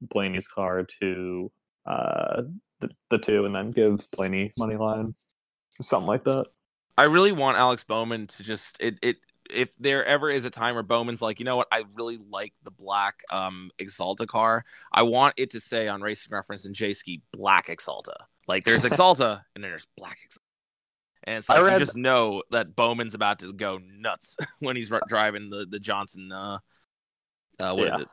Blaney's 0.00 0.46
car 0.46 0.84
to 1.00 1.50
uh, 1.86 2.42
the, 2.80 2.90
the 3.10 3.18
two, 3.18 3.44
and 3.44 3.54
then 3.54 3.70
give 3.70 4.04
Blaney 4.12 4.52
Moneyline, 4.58 5.14
something 5.80 6.06
like 6.08 6.24
that. 6.24 6.46
I 6.96 7.04
really 7.04 7.32
want 7.32 7.56
Alex 7.58 7.84
Bowman 7.84 8.26
to 8.28 8.42
just 8.42 8.76
it 8.80 8.98
it 9.02 9.16
if 9.50 9.68
there 9.78 10.04
ever 10.04 10.30
is 10.30 10.44
a 10.44 10.50
time 10.50 10.74
where 10.74 10.82
Bowman's 10.82 11.22
like, 11.22 11.38
you 11.40 11.44
know 11.46 11.56
what, 11.56 11.68
I 11.72 11.84
really 11.94 12.18
like 12.30 12.52
the 12.64 12.70
black 12.70 13.22
um 13.30 13.70
Axalta 13.78 14.26
car. 14.26 14.64
I 14.92 15.02
want 15.04 15.34
it 15.36 15.50
to 15.50 15.60
say 15.60 15.88
on 15.88 16.02
Racing 16.02 16.32
Reference 16.34 16.66
and 16.66 16.74
Jayski 16.74 17.20
black 17.32 17.68
Axalta. 17.68 18.14
Like 18.46 18.64
there's 18.64 18.84
Axalta 18.84 19.42
and 19.54 19.62
then 19.64 19.70
there's 19.70 19.86
black 19.96 20.18
Axalta. 20.28 20.38
And 21.24 21.38
it's 21.38 21.50
I 21.50 21.54
like 21.54 21.64
read- 21.64 21.72
you 21.74 21.78
just 21.86 21.96
know 21.96 22.42
that 22.50 22.74
Bowman's 22.76 23.14
about 23.14 23.38
to 23.40 23.52
go 23.52 23.78
nuts 23.78 24.36
when 24.60 24.76
he's 24.76 24.90
ri- 24.90 25.00
driving 25.08 25.50
the 25.50 25.66
the 25.70 25.78
Johnson. 25.80 26.30
Uh, 26.32 26.58
uh, 27.60 27.74
what 27.74 27.88
is 27.88 27.94
Yeah. 27.96 28.02
it? 28.02 28.08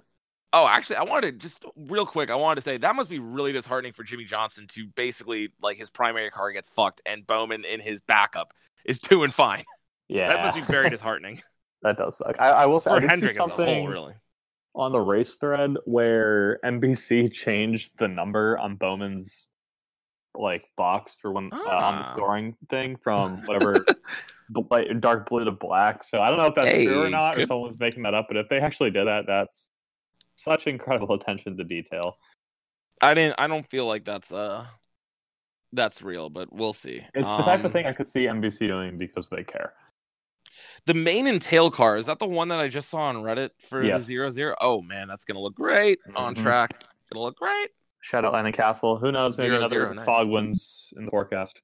Oh, 0.57 0.68
actually, 0.68 0.95
I 0.95 1.03
wanted 1.03 1.34
to 1.34 1.38
just 1.48 1.65
real 1.76 2.06
quick. 2.06 2.30
I 2.32 2.36
wanted 2.36 2.56
to 2.56 2.61
say 2.61 2.77
that 2.77 2.95
must 2.95 3.10
be 3.10 3.19
really 3.19 3.52
disheartening 3.52 3.91
for 3.91 4.03
Jimmie 4.03 4.23
Johnson 4.23 4.68
to 4.69 4.88
basically 4.95 5.49
like 5.61 5.77
his 5.77 5.90
primary 5.90 6.32
car 6.32 6.52
gets 6.53 6.69
fucked 6.69 7.02
and 7.06 7.27
Bowman 7.27 7.65
in 7.65 7.82
his 7.82 7.99
backup 7.99 8.53
is 8.86 8.98
doing 9.11 9.32
fine. 9.32 9.65
Yeah, 10.07 10.30
That 10.30 10.44
must 10.44 10.56
be 10.56 10.61
very 10.61 10.90
disheartening 10.95 11.41
that 11.82 11.98
does 11.98 12.18
suck. 12.18 12.36
I, 12.40 12.49
I 12.49 12.65
will 12.68 12.80
say 12.80 12.90
I 12.90 12.95
for 12.95 13.02
see 13.02 13.07
Hendrick 13.10 13.32
as 13.32 13.38
a 13.48 13.49
whole, 13.49 13.88
really. 13.88 14.14
on 14.76 14.91
the 14.94 14.99
race 14.99 15.36
thread 15.36 15.76
where 15.86 16.57
NBC 16.64 17.32
changed 17.34 17.91
the 17.99 18.07
number 18.07 18.57
on 18.57 18.76
Bowman's 18.76 19.48
like 20.36 20.64
box 20.77 21.15
for 21.22 21.32
when 21.32 21.52
uh, 21.52 21.57
on 21.57 22.02
the 22.02 22.07
Ah. 22.07 22.14
scoring 22.15 22.56
thing 22.69 22.95
from 23.03 23.38
whatever 23.45 23.86
bl- 24.49 24.84
dark 24.99 25.27
blue 25.30 25.44
to 25.45 25.52
black. 25.52 26.03
So 26.03 26.22
I 26.22 26.30
don't 26.30 26.38
know 26.40 26.45
if 26.48 26.56
that's 26.56 26.72
true 26.84 27.02
or 27.02 27.06
Hey, 27.06 27.11
not, 27.11 27.34
or 27.34 27.38
good- 27.40 27.48
someone's 27.49 27.77
making 27.80 28.03
that 28.03 28.14
up. 28.14 28.27
But 28.30 28.38
if 28.38 28.48
they 28.49 28.60
actually 28.60 28.91
did 28.91 29.07
that, 29.07 29.26
that's 29.27 29.69
such 30.46 30.68
incredible 30.68 31.16
attention 31.20 31.58
to 31.58 31.64
detail. 31.66 32.18
I 33.02 33.14
didn't. 33.14 33.36
I 33.38 33.48
don't 33.48 33.70
feel 33.70 33.86
like 33.86 34.06
that's 34.06 34.32
uh 34.32 34.66
that's 35.74 36.02
real, 36.02 36.30
but 36.30 36.54
we'll 36.54 36.72
see. 36.72 37.02
It's 37.14 37.28
the 37.28 37.44
type 37.44 37.60
of 37.60 37.66
Um, 37.66 37.72
thing 37.74 37.86
I 37.86 37.92
could 37.92 38.08
see 38.08 38.22
NBC 38.28 38.68
doing 38.68 38.98
because 38.98 39.28
they 39.28 39.44
care. 39.44 39.74
The 40.86 40.94
main 40.94 41.28
and 41.28 41.42
tail 41.42 41.70
car 41.70 41.98
is 41.98 42.06
that 42.06 42.20
the 42.20 42.28
one 42.28 42.48
that 42.48 42.60
I 42.60 42.70
just 42.70 42.88
saw 42.88 43.00
on 43.02 43.18
Reddit 43.18 43.50
for 43.70 43.84
Yes. 43.84 44.02
the 44.04 44.06
zero 44.06 44.30
zero. 44.30 44.56
Oh 44.62 44.82
man, 44.82 45.10
that's 45.10 45.26
gonna 45.26 45.42
look 45.42 45.56
great 45.56 46.00
on 46.16 46.34
Mhm. 46.36 46.42
track. 46.44 46.84
It'll 47.12 47.24
look 47.24 47.36
great. 47.38 47.70
Shout 48.02 48.24
out 48.24 48.34
Landon 48.34 48.54
Cassill. 48.54 49.00
Who 49.02 49.12
knows? 49.12 49.38
Maybe 49.38 49.48
Zero, 49.50 49.58
another 49.58 49.70
zero, 49.76 49.94
nice. 49.94 50.06
fog 50.06 50.30
wins 50.30 50.94
in 50.96 51.06
the 51.06 51.12
forecast. 51.12 51.60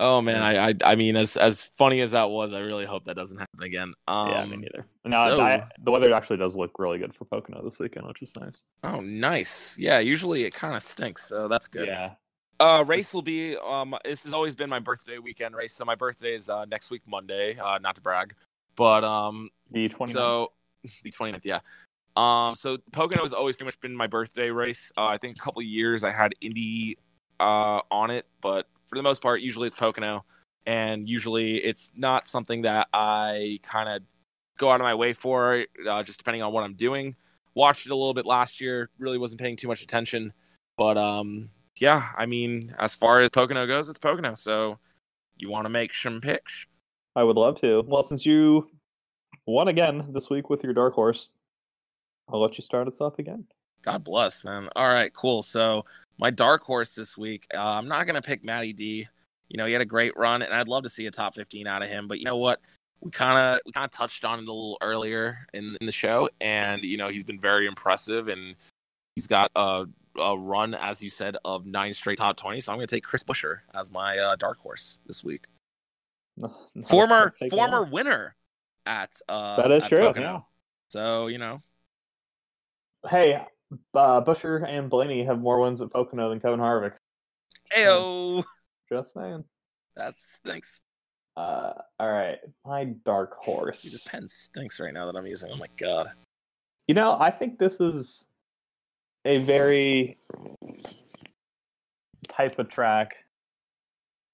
Oh 0.00 0.22
man, 0.22 0.42
I, 0.42 0.68
I 0.68 0.74
I 0.84 0.94
mean, 0.94 1.16
as 1.16 1.36
as 1.36 1.68
funny 1.76 2.00
as 2.02 2.12
that 2.12 2.30
was, 2.30 2.54
I 2.54 2.60
really 2.60 2.86
hope 2.86 3.04
that 3.06 3.16
doesn't 3.16 3.36
happen 3.36 3.62
again. 3.64 3.94
Um, 4.06 4.30
yeah, 4.30 4.46
me 4.46 4.56
neither. 4.56 4.86
No, 5.04 5.24
so- 5.24 5.40
I, 5.40 5.66
the 5.82 5.90
weather 5.90 6.12
actually 6.14 6.36
does 6.36 6.54
look 6.54 6.78
really 6.78 6.98
good 6.98 7.12
for 7.14 7.24
Pocono 7.24 7.62
this 7.64 7.80
weekend, 7.80 8.06
which 8.06 8.22
is 8.22 8.32
nice. 8.40 8.58
Oh, 8.84 9.00
nice. 9.00 9.76
Yeah, 9.76 9.98
usually 9.98 10.44
it 10.44 10.54
kind 10.54 10.76
of 10.76 10.84
stinks, 10.84 11.24
so 11.26 11.48
that's 11.48 11.66
good. 11.66 11.88
Yeah. 11.88 12.12
Uh, 12.60 12.84
race 12.86 13.12
will 13.12 13.22
be 13.22 13.56
um. 13.56 13.94
This 14.04 14.22
has 14.24 14.32
always 14.32 14.54
been 14.54 14.70
my 14.70 14.78
birthday 14.78 15.18
weekend 15.18 15.56
race, 15.56 15.74
so 15.74 15.84
my 15.84 15.96
birthday 15.96 16.34
is 16.36 16.48
uh, 16.48 16.64
next 16.64 16.90
week 16.90 17.02
Monday. 17.06 17.58
Uh, 17.58 17.78
not 17.78 17.96
to 17.96 18.00
brag, 18.00 18.34
but 18.76 19.02
um, 19.02 19.48
The 19.72 19.88
20 19.88 20.12
so 20.12 20.52
the 21.02 21.10
29th, 21.10 21.44
yeah. 21.44 21.60
Um, 22.16 22.54
so 22.54 22.78
Pocono 22.92 23.22
has 23.22 23.32
always 23.32 23.56
pretty 23.56 23.66
much 23.66 23.80
been 23.80 23.94
my 23.94 24.06
birthday 24.06 24.50
race. 24.50 24.92
Uh, 24.96 25.06
I 25.06 25.18
think 25.18 25.36
a 25.36 25.40
couple 25.40 25.62
years 25.62 26.04
I 26.04 26.12
had 26.12 26.34
Indy 26.40 26.98
uh 27.40 27.80
on 27.90 28.10
it, 28.10 28.26
but 28.40 28.66
for 28.88 28.96
the 28.96 29.02
most 29.02 29.22
part, 29.22 29.40
usually 29.40 29.68
it's 29.68 29.76
Pocono, 29.76 30.24
and 30.66 31.08
usually 31.08 31.56
it's 31.56 31.90
not 31.96 32.26
something 32.26 32.62
that 32.62 32.88
I 32.92 33.60
kind 33.62 33.88
of 33.88 34.02
go 34.58 34.70
out 34.70 34.80
of 34.80 34.84
my 34.84 34.94
way 34.94 35.12
for, 35.12 35.64
uh, 35.88 36.02
just 36.02 36.18
depending 36.18 36.42
on 36.42 36.52
what 36.52 36.64
I'm 36.64 36.74
doing. 36.74 37.16
Watched 37.54 37.86
it 37.86 37.92
a 37.92 37.96
little 37.96 38.14
bit 38.14 38.26
last 38.26 38.60
year, 38.60 38.90
really 38.98 39.18
wasn't 39.18 39.40
paying 39.40 39.56
too 39.56 39.68
much 39.68 39.82
attention, 39.82 40.32
but 40.76 40.96
um, 40.96 41.50
yeah, 41.80 42.08
I 42.16 42.26
mean, 42.26 42.74
as 42.78 42.94
far 42.94 43.20
as 43.20 43.30
Pocono 43.30 43.66
goes, 43.66 43.88
it's 43.88 43.98
Pocono. 43.98 44.34
So 44.34 44.78
you 45.36 45.50
want 45.50 45.64
to 45.64 45.70
make 45.70 45.94
some 45.94 46.20
picks? 46.20 46.66
I 47.16 47.22
would 47.22 47.36
love 47.36 47.60
to. 47.60 47.82
Well, 47.86 48.02
since 48.02 48.24
you 48.24 48.68
won 49.46 49.68
again 49.68 50.06
this 50.12 50.30
week 50.30 50.50
with 50.50 50.62
your 50.62 50.72
dark 50.72 50.94
horse, 50.94 51.30
I'll 52.28 52.40
let 52.40 52.58
you 52.58 52.64
start 52.64 52.86
us 52.86 53.00
off 53.00 53.18
again. 53.18 53.46
God 53.82 54.04
bless, 54.04 54.44
man. 54.44 54.68
All 54.76 54.88
right, 54.88 55.12
cool. 55.14 55.42
So 55.42 55.84
my 56.18 56.30
dark 56.30 56.62
horse 56.62 56.94
this 56.94 57.16
week, 57.16 57.46
uh, 57.54 57.58
I'm 57.60 57.88
not 57.88 58.06
gonna 58.06 58.22
pick 58.22 58.44
Matty 58.44 58.72
D. 58.72 59.08
You 59.48 59.56
know, 59.56 59.66
he 59.66 59.72
had 59.72 59.80
a 59.82 59.86
great 59.86 60.16
run, 60.16 60.42
and 60.42 60.52
I'd 60.52 60.68
love 60.68 60.82
to 60.82 60.88
see 60.88 61.06
a 61.06 61.10
top 61.10 61.34
15 61.34 61.66
out 61.66 61.82
of 61.82 61.88
him. 61.88 62.06
But 62.08 62.18
you 62.18 62.24
know 62.24 62.36
what? 62.36 62.60
We 63.00 63.10
kind 63.10 63.38
of 63.38 63.60
we 63.64 63.72
kind 63.72 63.84
of 63.84 63.90
touched 63.92 64.24
on 64.24 64.40
it 64.40 64.42
a 64.48 64.52
little 64.52 64.76
earlier 64.82 65.46
in 65.54 65.76
in 65.80 65.86
the 65.86 65.92
show, 65.92 66.28
and 66.40 66.82
you 66.82 66.96
know 66.96 67.08
he's 67.08 67.24
been 67.24 67.40
very 67.40 67.66
impressive, 67.66 68.28
and 68.28 68.56
he's 69.14 69.26
got 69.28 69.50
a, 69.56 69.84
a 70.18 70.36
run, 70.36 70.74
as 70.74 71.02
you 71.02 71.08
said, 71.08 71.36
of 71.44 71.64
nine 71.64 71.94
straight 71.94 72.18
top 72.18 72.36
20. 72.36 72.60
So 72.60 72.72
I'm 72.72 72.78
gonna 72.78 72.88
take 72.88 73.04
Chris 73.04 73.22
Buescher 73.22 73.60
as 73.74 73.90
my 73.90 74.18
uh, 74.18 74.36
dark 74.36 74.58
horse 74.58 75.00
this 75.06 75.22
week. 75.24 75.44
No- 76.40 76.54
no, 76.76 76.86
Former 76.86 77.34
former 77.50 77.82
off. 77.82 77.90
winner 77.90 78.36
at 78.86 79.10
uh, 79.28 79.56
That 79.56 79.72
is 79.72 79.82
at 79.84 79.88
true. 79.88 80.12
Yeah. 80.16 80.40
So 80.88 81.26
you 81.26 81.38
know, 81.38 81.62
Hey, 83.08 83.44
uh, 83.94 84.20
Buescher 84.22 84.66
and 84.66 84.88
Blaney 84.90 85.24
have 85.24 85.40
more 85.40 85.60
wins 85.60 85.80
at 85.80 85.90
Pocono 85.90 86.30
than 86.30 86.40
Kevin 86.40 86.60
Harvick. 86.60 86.94
ayo, 87.76 88.44
Just 88.90 89.12
saying. 89.14 89.44
That's 89.96 90.38
thanks. 90.44 90.82
Uh, 91.36 91.72
all 92.00 92.10
right, 92.10 92.38
my 92.64 92.84
dark 93.04 93.36
horse. 93.36 93.82
This 93.82 94.02
pen 94.02 94.26
stinks 94.28 94.80
right 94.80 94.92
now 94.92 95.06
that 95.10 95.16
I'm 95.16 95.26
using. 95.26 95.50
Oh 95.52 95.56
my 95.56 95.68
god. 95.78 96.10
You 96.86 96.94
know, 96.94 97.16
I 97.20 97.30
think 97.30 97.58
this 97.58 97.80
is 97.80 98.24
a 99.24 99.38
very 99.38 100.16
type 102.28 102.58
of 102.58 102.70
track. 102.70 103.16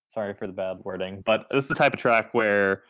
Sorry 0.09 0.35
for 0.35 0.47
the 0.47 0.53
bad 0.53 0.79
wording, 0.85 1.23
but 1.27 1.47
this 1.51 1.65
is 1.65 1.69
the 1.69 1.75
type 1.75 1.93
of 1.93 1.99
track 1.99 2.33
where 2.33 2.85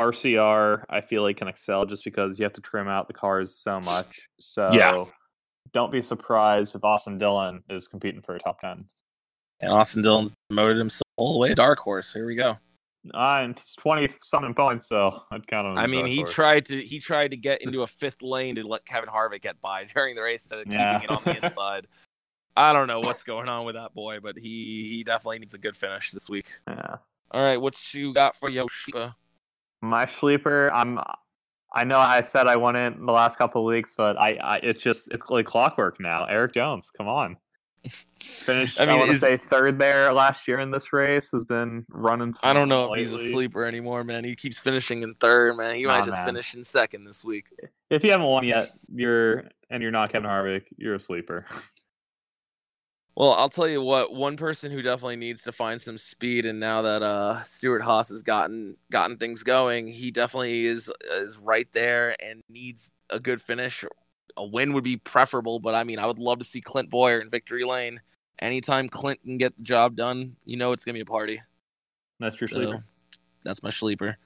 RCR 0.00 0.84
I 0.88 1.00
feel 1.00 1.22
like 1.22 1.36
can 1.36 1.48
excel 1.48 1.86
just 1.86 2.04
because 2.04 2.38
you 2.38 2.44
have 2.44 2.52
to 2.54 2.60
trim 2.60 2.88
out 2.88 3.06
the 3.06 3.14
cars 3.14 3.54
so 3.54 3.80
much. 3.80 4.28
So 4.38 4.70
Yeah. 4.72 5.04
Don't 5.72 5.92
be 5.92 6.02
surprised 6.02 6.74
if 6.74 6.84
Austin 6.84 7.18
Dillon 7.18 7.62
is 7.70 7.86
competing 7.88 8.22
for 8.22 8.34
a 8.34 8.38
top 8.40 8.60
ten. 8.60 8.84
And 9.60 9.70
Austin 9.72 10.02
Dillon's 10.02 10.32
promoted 10.48 10.78
himself 10.78 11.02
all 11.16 11.32
the 11.34 11.38
way 11.38 11.48
to 11.50 11.54
dark 11.54 11.78
horse. 11.78 12.12
Here 12.12 12.26
we 12.26 12.34
go. 12.34 12.56
I'm 13.14 13.54
twenty 13.78 14.08
something 14.22 14.52
points, 14.54 14.88
so 14.88 15.22
I'd 15.30 15.46
count 15.46 15.66
him. 15.68 15.78
I 15.78 15.86
mean, 15.86 16.06
he 16.06 16.18
horse. 16.18 16.32
tried 16.34 16.64
to 16.66 16.82
he 16.82 16.98
tried 16.98 17.30
to 17.30 17.36
get 17.36 17.62
into 17.62 17.82
a 17.82 17.86
fifth 17.86 18.20
lane 18.22 18.56
to 18.56 18.62
let 18.66 18.84
Kevin 18.84 19.08
Harvick 19.08 19.42
get 19.42 19.60
by 19.60 19.84
during 19.94 20.14
the 20.16 20.22
race 20.22 20.44
instead 20.44 20.60
of 20.60 20.66
Yeah. 20.72 20.98
keeping 21.00 21.14
it 21.14 21.18
on 21.18 21.22
the 21.24 21.36
inside. 21.44 21.86
I 22.56 22.72
don't 22.72 22.88
know 22.88 23.00
what's 23.00 23.22
going 23.22 23.48
on 23.48 23.64
with 23.64 23.76
that 23.76 23.94
boy, 23.94 24.18
but 24.20 24.36
he 24.36 24.88
he 24.96 25.04
definitely 25.04 25.38
needs 25.38 25.54
a 25.54 25.58
good 25.58 25.76
finish 25.76 26.10
this 26.10 26.28
week. 26.28 26.46
Yeah. 26.68 26.96
All 27.30 27.42
right, 27.42 27.58
what 27.60 27.94
you 27.94 28.12
got 28.12 28.36
for 28.36 28.50
Yoshiba? 28.50 29.14
My 29.82 30.04
sleeper, 30.06 30.70
I'm. 30.74 30.98
I 31.72 31.84
know 31.84 31.98
I 31.98 32.22
said 32.22 32.46
I 32.46 32.56
won 32.56 32.76
it 32.76 32.94
in 32.96 33.06
the 33.06 33.12
last 33.12 33.38
couple 33.38 33.62
of 33.62 33.66
weeks, 33.72 33.94
but 33.96 34.18
I, 34.18 34.32
I 34.42 34.56
it's 34.58 34.80
just 34.80 35.08
it's 35.12 35.28
like 35.30 35.46
clockwork 35.46 36.00
now. 36.00 36.24
Erik 36.24 36.54
Jones, 36.54 36.90
come 36.90 37.08
on. 37.08 37.36
Finished. 38.20 38.78
I 38.78 38.82
I, 38.82 38.86
mean, 38.86 38.98
want 38.98 39.08
to 39.08 39.14
is- 39.14 39.20
say 39.20 39.36
third 39.36 39.78
there 39.78 40.12
last 40.12 40.46
year 40.46 40.58
in 40.60 40.70
this 40.70 40.92
race. 40.92 41.30
Has 41.30 41.44
been 41.44 41.86
running. 41.88 42.34
I 42.42 42.52
don't 42.52 42.68
know 42.68 42.92
if 42.92 42.98
he's 42.98 43.12
a 43.12 43.18
sleeper 43.18 43.64
anymore, 43.64 44.04
man. 44.04 44.24
He 44.24 44.34
keeps 44.34 44.58
finishing 44.58 45.02
in 45.02 45.14
third, 45.14 45.56
man. 45.56 45.76
He 45.76 45.86
might 45.86 46.04
just 46.04 46.18
man. 46.18 46.26
finish 46.26 46.54
in 46.54 46.64
second 46.64 47.04
this 47.04 47.24
week. 47.24 47.46
if 47.88 48.04
you 48.04 48.10
haven't 48.10 48.26
won 48.26 48.44
yet, 48.44 48.72
you're 48.92 49.44
and 49.70 49.82
you're 49.82 49.92
not 49.92 50.10
Kevin 50.10 50.28
Harvick, 50.28 50.64
you're 50.76 50.96
a 50.96 51.00
sleeper. 51.00 51.46
Well, 53.20 53.34
I'll 53.34 53.50
tell 53.50 53.68
you 53.68 53.82
what. 53.82 54.14
One 54.14 54.38
person 54.38 54.72
who 54.72 54.80
definitely 54.80 55.16
needs 55.16 55.42
to 55.42 55.52
find 55.52 55.78
some 55.78 55.98
speed, 55.98 56.46
and 56.46 56.58
now 56.58 56.80
that 56.80 57.02
uh, 57.02 57.42
Stewart-Haas 57.42 58.08
has 58.08 58.22
gotten 58.22 58.78
gotten 58.90 59.18
things 59.18 59.42
going, 59.42 59.88
he 59.88 60.10
definitely 60.10 60.64
is 60.64 60.90
is 61.18 61.36
right 61.36 61.68
there 61.74 62.16
and 62.18 62.42
needs 62.48 62.90
a 63.10 63.20
good 63.20 63.42
finish. 63.42 63.84
A 64.38 64.46
win 64.46 64.72
would 64.72 64.84
be 64.84 64.96
preferable, 64.96 65.60
but 65.60 65.74
I 65.74 65.84
mean, 65.84 65.98
I 65.98 66.06
would 66.06 66.18
love 66.18 66.38
to 66.38 66.46
see 66.46 66.62
Clint 66.62 66.88
Bowyer 66.88 67.20
in 67.20 67.28
victory 67.28 67.62
lane. 67.62 68.00
Anytime 68.38 68.88
Clint 68.88 69.22
can 69.22 69.36
get 69.36 69.54
the 69.54 69.64
job 69.64 69.96
done, 69.96 70.36
you 70.46 70.56
know 70.56 70.72
it's 70.72 70.86
gonna 70.86 70.94
be 70.94 71.00
a 71.00 71.04
party. 71.04 71.42
That's 72.20 72.40
your 72.40 72.48
So, 72.48 72.56
sleeper. 72.56 72.84
That's 73.44 73.62
my 73.62 73.68
sleeper. 73.68 74.16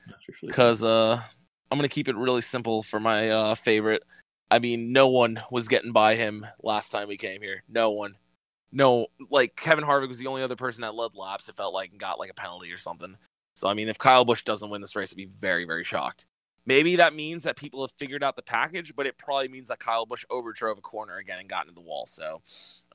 Because 0.41 0.85
uh, 0.85 1.21
I'm 1.69 1.79
gonna 1.79 1.89
keep 1.89 2.07
it 2.07 2.15
really 2.15 2.43
simple 2.43 2.85
for 2.85 3.01
my 3.01 3.29
uh, 3.31 3.55
favorite. 3.57 4.05
I 4.53 4.61
mean, 4.61 4.93
no 4.93 5.09
one 5.09 5.43
was 5.51 5.67
getting 5.67 5.91
by 5.91 6.15
him 6.15 6.47
last 6.63 6.91
time 6.91 7.09
we 7.09 7.17
came 7.17 7.43
here. 7.43 7.65
No 7.69 7.91
one. 7.91 8.15
No, 8.75 9.07
like 9.31 9.55
Kevin 9.55 9.85
Harvick 9.85 10.09
was 10.09 10.19
the 10.19 10.27
only 10.27 10.43
other 10.43 10.57
person 10.57 10.83
that 10.83 10.97
led 10.97 11.13
laps. 11.15 11.49
It 11.49 11.57
felt 11.57 11.73
like 11.73 11.93
and 11.93 12.01
got 12.01 12.19
like 12.19 12.31
a 12.31 12.35
penalty 12.35 12.73
or 12.73 12.79
something. 12.79 13.17
So 13.55 13.69
I 13.69 13.75
mean, 13.75 13.89
if 13.89 13.99
Kyle 13.99 14.25
Busch 14.25 14.43
doesn't 14.43 14.69
win 14.69 14.81
this 14.81 14.97
race, 14.97 15.13
I'd 15.13 15.17
be 15.17 15.31
very, 15.41 15.65
very 15.65 15.85
shocked. 15.85 16.27
Maybe 16.67 16.97
that 16.97 17.15
means 17.15 17.45
that 17.45 17.57
people 17.57 17.87
have 17.87 17.93
figured 17.99 18.25
out 18.25 18.35
the 18.35 18.43
package, 18.43 18.93
but 18.97 19.07
it 19.07 19.17
probably 19.17 19.47
means 19.47 19.69
that 19.69 19.79
Kyle 19.79 20.07
Busch 20.07 20.25
overdrove 20.29 20.79
a 20.79 20.81
corner 20.81 21.19
again 21.19 21.39
and 21.39 21.49
got 21.49 21.67
into 21.67 21.75
the 21.75 21.87
wall. 21.87 22.05
So 22.07 22.43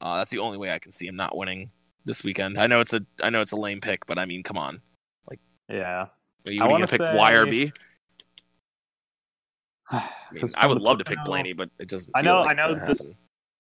uh, 0.02 0.18
that's 0.18 0.32
the 0.32 0.40
only 0.40 0.58
way 0.58 0.72
I 0.72 0.80
can 0.80 0.92
see 0.92 1.08
him 1.08 1.16
not 1.16 1.38
winning 1.38 1.72
this 2.04 2.26
weekend. 2.26 2.60
I 2.60 2.68
know 2.68 2.82
it's 2.82 2.94
a, 2.94 3.02
I 3.24 3.30
know 3.30 3.42
it's 3.42 3.54
a 3.54 3.58
lame 3.58 3.80
pick, 3.80 4.06
but 4.06 4.20
I 4.20 4.26
mean, 4.26 4.44
come 4.44 4.58
on. 4.58 4.82
Like 5.30 5.40
yeah. 5.70 6.08
Are 6.46 6.52
you 6.52 6.60
gonna 6.60 6.88
pick 6.88 7.00
say- 7.00 7.16
Y 7.16 7.32
or 7.32 7.46
B? 7.46 7.72
I, 9.92 10.10
mean, 10.34 10.44
I 10.58 10.68
would 10.68 10.82
love 10.82 10.98
to 10.98 11.06
pick 11.06 11.20
Blaney, 11.24 11.54
but 11.54 11.70
it 11.80 11.88
doesn't. 11.88 12.12
I 12.16 12.22
know. 12.22 12.42
like 12.42 12.62
I 12.62 12.68
know 12.68 12.76
this. 12.76 13.00
happen. 13.00 13.16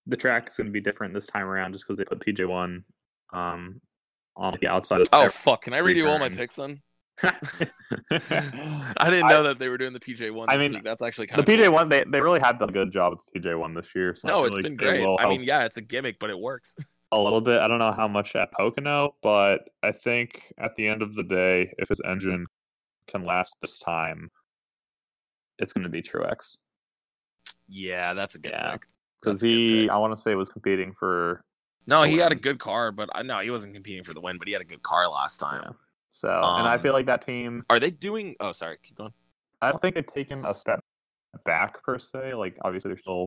The 0.07 0.17
track 0.17 0.47
is 0.49 0.55
going 0.55 0.67
to 0.67 0.71
be 0.71 0.81
different 0.81 1.13
this 1.13 1.27
time 1.27 1.45
around, 1.45 1.73
just 1.73 1.85
because 1.85 1.97
they 1.97 2.05
put 2.05 2.19
PJ 2.19 2.47
one 2.47 2.83
um 3.33 3.81
on 4.35 4.57
the 4.59 4.67
outside. 4.67 5.01
Of 5.01 5.09
Oh 5.13 5.29
fuck! 5.29 5.63
Can 5.63 5.73
I 5.73 5.81
redo 5.81 6.07
all 6.07 6.19
my 6.19 6.29
picks 6.29 6.55
then? 6.55 6.81
I 7.21 7.33
I 8.97 9.09
didn't 9.09 9.27
know 9.27 9.43
that 9.43 9.59
they 9.59 9.67
were 9.67 9.77
doing 9.77 9.93
the 9.93 9.99
PJ 9.99 10.33
one. 10.33 10.49
I 10.49 10.57
mean, 10.57 10.73
week. 10.73 10.83
that's 10.83 11.01
actually 11.01 11.27
kind 11.27 11.39
of 11.39 11.45
the 11.45 11.51
PJ 11.51 11.71
one, 11.71 11.89
they, 11.89 12.03
they 12.07 12.21
really 12.21 12.39
have 12.39 12.59
done 12.59 12.69
a 12.69 12.71
good 12.71 12.91
job 12.91 13.13
with 13.13 13.19
the 13.33 13.49
PJ 13.49 13.59
one 13.59 13.73
this 13.73 13.93
year. 13.95 14.15
So 14.15 14.27
No, 14.27 14.45
it's 14.45 14.55
like 14.55 14.63
been 14.63 14.75
great. 14.75 15.05
I 15.19 15.27
mean, 15.27 15.43
yeah, 15.43 15.65
it's 15.65 15.77
a 15.77 15.81
gimmick, 15.81 16.17
but 16.19 16.29
it 16.29 16.39
works. 16.39 16.75
a 17.11 17.19
little 17.19 17.41
bit. 17.41 17.59
I 17.59 17.67
don't 17.67 17.79
know 17.79 17.91
how 17.91 18.07
much 18.07 18.35
at 18.35 18.51
Pocono, 18.51 19.15
but 19.21 19.69
I 19.83 19.91
think 19.91 20.53
at 20.57 20.75
the 20.75 20.87
end 20.87 21.01
of 21.01 21.15
the 21.15 21.23
day, 21.23 21.73
if 21.77 21.89
his 21.89 21.99
engine 22.05 22.45
can 23.07 23.25
last 23.25 23.55
this 23.61 23.79
time, 23.79 24.29
it's 25.57 25.73
going 25.73 25.83
to 25.83 25.89
be 25.89 26.01
Truex 26.01 26.57
Yeah, 27.67 28.13
that's 28.13 28.35
a 28.35 28.39
good 28.39 28.51
Yeah. 28.51 28.73
pick. 28.73 28.85
Because 29.21 29.41
That's 29.41 29.43
a 29.43 29.47
good 29.47 29.81
he. 29.83 29.89
I 29.89 29.97
want 29.97 30.15
to 30.15 30.21
say, 30.21 30.35
was 30.35 30.49
competing 30.49 30.93
for 30.93 31.43
No, 31.87 32.03
he 32.03 32.17
had 32.17 32.31
a 32.31 32.35
good 32.35 32.59
car, 32.59 32.91
but 32.91 33.09
I 33.13 33.21
no, 33.23 33.39
he 33.39 33.49
wasn't 33.49 33.73
competing 33.73 34.03
for 34.03 34.13
the 34.13 34.21
win, 34.21 34.37
but 34.37 34.47
he 34.47 34.53
had 34.53 34.61
a 34.61 34.65
good 34.65 34.83
car 34.83 35.07
last 35.09 35.37
time. 35.39 35.61
Yeah. 35.65 35.71
So, 36.11 36.27
and 36.29 36.67
I 36.67 36.75
Um, 36.75 36.81
feel 36.81 36.93
like 36.93 37.05
that 37.05 37.21
team. 37.25 37.63
Are 37.69 37.79
they 37.79 37.91
doing? 37.91 38.35
Oh, 38.39 38.51
sorry, 38.51 38.77
keep 38.83 38.97
going. 38.97 39.13
I 39.61 39.71
don't 39.71 39.81
think 39.81 39.95
they've 39.95 40.05
taken 40.07 40.43
a 40.45 40.55
step 40.55 40.79
back 41.45 41.83
per 41.83 41.99
se. 41.99 42.33
Like 42.33 42.57
obviously 42.63 42.89
they're 42.89 42.97
still 42.97 43.25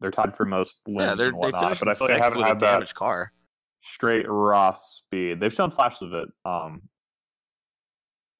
they're 0.00 0.10
tied 0.10 0.36
for 0.36 0.44
most 0.44 0.76
wins 0.86 1.08
Yeah, 1.10 1.14
they're, 1.14 1.28
and 1.28 1.36
whatnot, 1.36 1.78
but 1.78 1.88
I 1.88 1.92
feel 1.92 2.08
like 2.08 2.16
they 2.18 2.24
haven't 2.24 2.42
had 2.42 2.58
that 2.60 2.72
damaged 2.72 2.94
car. 2.96 3.32
straight 3.82 4.26
raw 4.28 4.72
speed. 4.72 5.38
They've 5.40 5.52
shown 5.52 5.70
flashes 5.70 6.02
of 6.02 6.12
it 6.14 6.28
um 6.44 6.82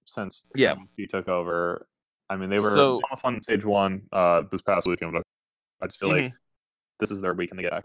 since 0.04 0.44
Yeah. 0.54 0.74
he 0.96 1.06
took 1.06 1.28
over. 1.28 1.86
I 2.28 2.36
mean, 2.36 2.50
they 2.50 2.58
were 2.58 2.70
So- 2.70 3.00
almost 3.04 3.24
on 3.24 3.40
stage 3.42 3.64
one 3.64 4.02
uh 4.12 4.42
this 4.50 4.62
past 4.62 4.86
weekend. 4.86 5.12
But 5.12 5.18
I 5.20 5.22
just 5.86 5.98
feel 6.00 6.10
Mm-hmm. 6.10 6.24
like 6.26 6.32
this 7.00 7.10
is 7.10 7.20
their 7.20 7.34
weekend 7.34 7.58
to 7.58 7.62
get 7.62 7.72
back 7.72 7.84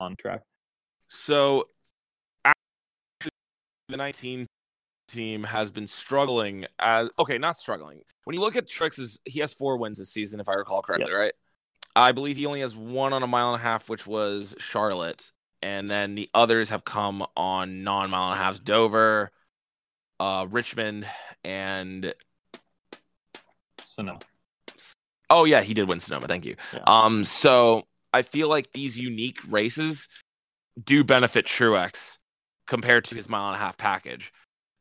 on 0.00 0.16
track. 0.16 0.42
So, 1.08 1.68
the 3.88 3.96
19 3.96 4.46
team 5.08 5.44
has 5.44 5.70
been 5.70 5.86
struggling 5.86 6.66
as 6.78 7.08
okay, 7.18 7.36
not 7.38 7.56
struggling. 7.56 8.00
When 8.24 8.34
you 8.34 8.40
look 8.40 8.56
at 8.56 8.68
Truex's, 8.68 9.18
he 9.24 9.40
has 9.40 9.52
four 9.52 9.76
wins 9.76 9.98
this 9.98 10.10
season, 10.10 10.40
if 10.40 10.48
I 10.48 10.54
recall 10.54 10.80
correctly, 10.82 11.06
Yes. 11.08 11.14
right? 11.14 11.32
I 11.94 12.12
believe 12.12 12.36
he 12.38 12.46
only 12.46 12.60
has 12.60 12.74
one 12.74 13.12
on 13.12 13.22
a 13.22 13.26
mile 13.26 13.52
and 13.52 13.60
a 13.60 13.62
half, 13.62 13.88
which 13.90 14.06
was 14.06 14.54
Charlotte, 14.58 15.30
and 15.60 15.90
then 15.90 16.14
the 16.14 16.30
others 16.32 16.70
have 16.70 16.84
come 16.84 17.26
on 17.36 17.84
non-mile 17.84 18.32
and 18.32 18.40
a 18.40 18.42
halves: 18.42 18.60
Dover, 18.60 19.30
uh, 20.18 20.46
Richmond, 20.48 21.06
and 21.44 22.14
So 23.84 24.02
no, 24.02 24.18
oh 25.30 25.44
yeah, 25.44 25.60
he 25.62 25.74
did 25.74 25.88
win 25.88 26.00
Sonoma. 26.00 26.26
Thank 26.28 26.44
you. 26.46 26.56
Yeah. 26.72 26.80
Um, 26.86 27.24
so 27.24 27.84
I 28.12 28.22
feel 28.22 28.48
like 28.48 28.72
these 28.72 28.98
unique 28.98 29.38
races 29.48 30.08
do 30.82 31.04
benefit 31.04 31.46
Truex 31.46 32.18
compared 32.66 33.04
to 33.06 33.14
his 33.14 33.28
mile 33.28 33.48
and 33.48 33.56
a 33.56 33.58
half 33.58 33.76
package. 33.76 34.32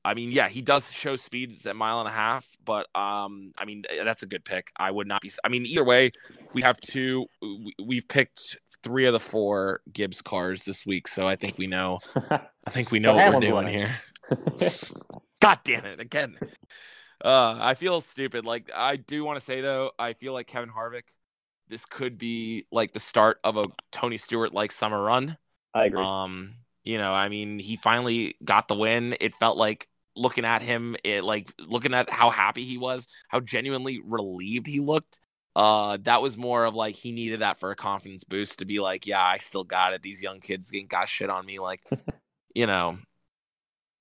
I 0.04 0.16
mean, 0.16 0.32
yeah, 0.32 0.48
he 0.50 0.62
does 0.62 0.92
show 0.92 1.16
speeds 1.16 1.68
at 1.68 1.76
mile 1.76 2.00
and 2.00 2.08
a 2.08 2.12
half, 2.12 2.48
but 2.66 2.88
um, 2.96 3.52
I 3.58 3.66
mean 3.66 3.84
that's 4.04 4.24
a 4.24 4.26
good 4.26 4.44
pick. 4.44 4.72
I 4.78 4.90
would 4.90 5.08
not 5.08 5.22
be. 5.22 5.32
I 5.44 5.50
mean, 5.50 5.66
either 5.66 5.84
way, 5.84 6.12
we 6.54 6.62
have 6.64 6.80
two. 6.80 7.26
we- 7.42 7.76
We've 7.84 8.08
picked 8.08 8.58
three 8.84 9.06
of 9.06 9.14
the 9.14 9.20
four 9.20 9.82
Gibbs 9.94 10.22
cars 10.24 10.64
this 10.64 10.86
week, 10.88 11.08
so 11.08 11.28
I 11.28 11.36
think 11.36 11.58
we 11.60 11.68
know. 11.68 12.00
I 12.16 12.70
think 12.72 12.90
we 12.90 12.98
know 13.00 13.14
what 13.14 13.34
we're 13.36 13.40
doing 13.42 13.68
here. 13.68 13.96
God 15.40 15.60
damn 15.64 15.86
it 15.86 16.00
again. 16.00 16.38
Uh, 17.23 17.57
I 17.60 17.76
feel 17.76 18.02
stupid. 18.02 18.45
Like 18.45 18.72
I 18.76 18.95
do 18.95 19.23
want 19.23 19.39
to 19.39 19.45
say 19.45 19.61
though, 19.61 19.91
I 19.99 20.14
feel 20.14 20.34
like 20.34 20.48
Kevin 20.48 20.69
Harvick. 20.69 21.03
This 21.68 21.85
could 21.85 22.18
be 22.18 22.65
like 22.72 22.91
the 22.91 22.99
start 22.99 23.39
of 23.43 23.56
a 23.56 23.68
Tony 23.91 24.18
Stewart 24.18 24.53
like 24.53 24.72
summer 24.72 25.02
run. 25.02 25.38
I 25.73 25.85
agree. 25.85 26.03
Um, 26.03 26.56
you 26.84 26.98
know, 26.98 27.14
I 27.14 27.30
mean, 27.30 27.60
he 27.60 27.77
finally 27.77 28.35
got 28.43 28.68
the 28.68 28.76
win. 28.76 29.15
It 29.22 29.35
felt 29.35 29.57
like 29.57 29.88
looking 30.15 30.43
at 30.45 30.61
him, 30.61 30.98
it 31.03 31.23
like 31.23 31.53
looking 31.60 31.93
at 31.93 32.10
how 32.10 32.30
happy 32.30 32.65
he 32.65 32.77
was, 32.77 33.07
how 33.30 33.39
genuinely 33.39 34.02
relieved 34.03 34.68
he 34.68 34.80
looked. 34.80 35.19
Uh, 35.56 35.98
that 36.03 36.22
was 36.22 36.38
more 36.38 36.65
of 36.65 36.76
like 36.76 36.95
he 36.95 37.11
needed 37.11 37.39
that 37.41 37.60
for 37.60 37.72
a 37.72 37.76
confidence 37.76 38.23
boost 38.23 38.60
to 38.60 38.65
be 38.65 38.80
like, 38.80 39.06
yeah, 39.07 39.23
I 39.23 39.38
still 39.38 39.64
got 39.64 39.93
it. 39.93 40.02
These 40.02 40.22
young 40.23 40.39
kids 40.39 40.72
ain't 40.73 40.89
got 40.89 41.07
shit 41.10 41.30
on 41.30 41.45
me. 41.45 41.60
Like, 41.60 41.81
you 42.56 42.68
know, 42.68 42.98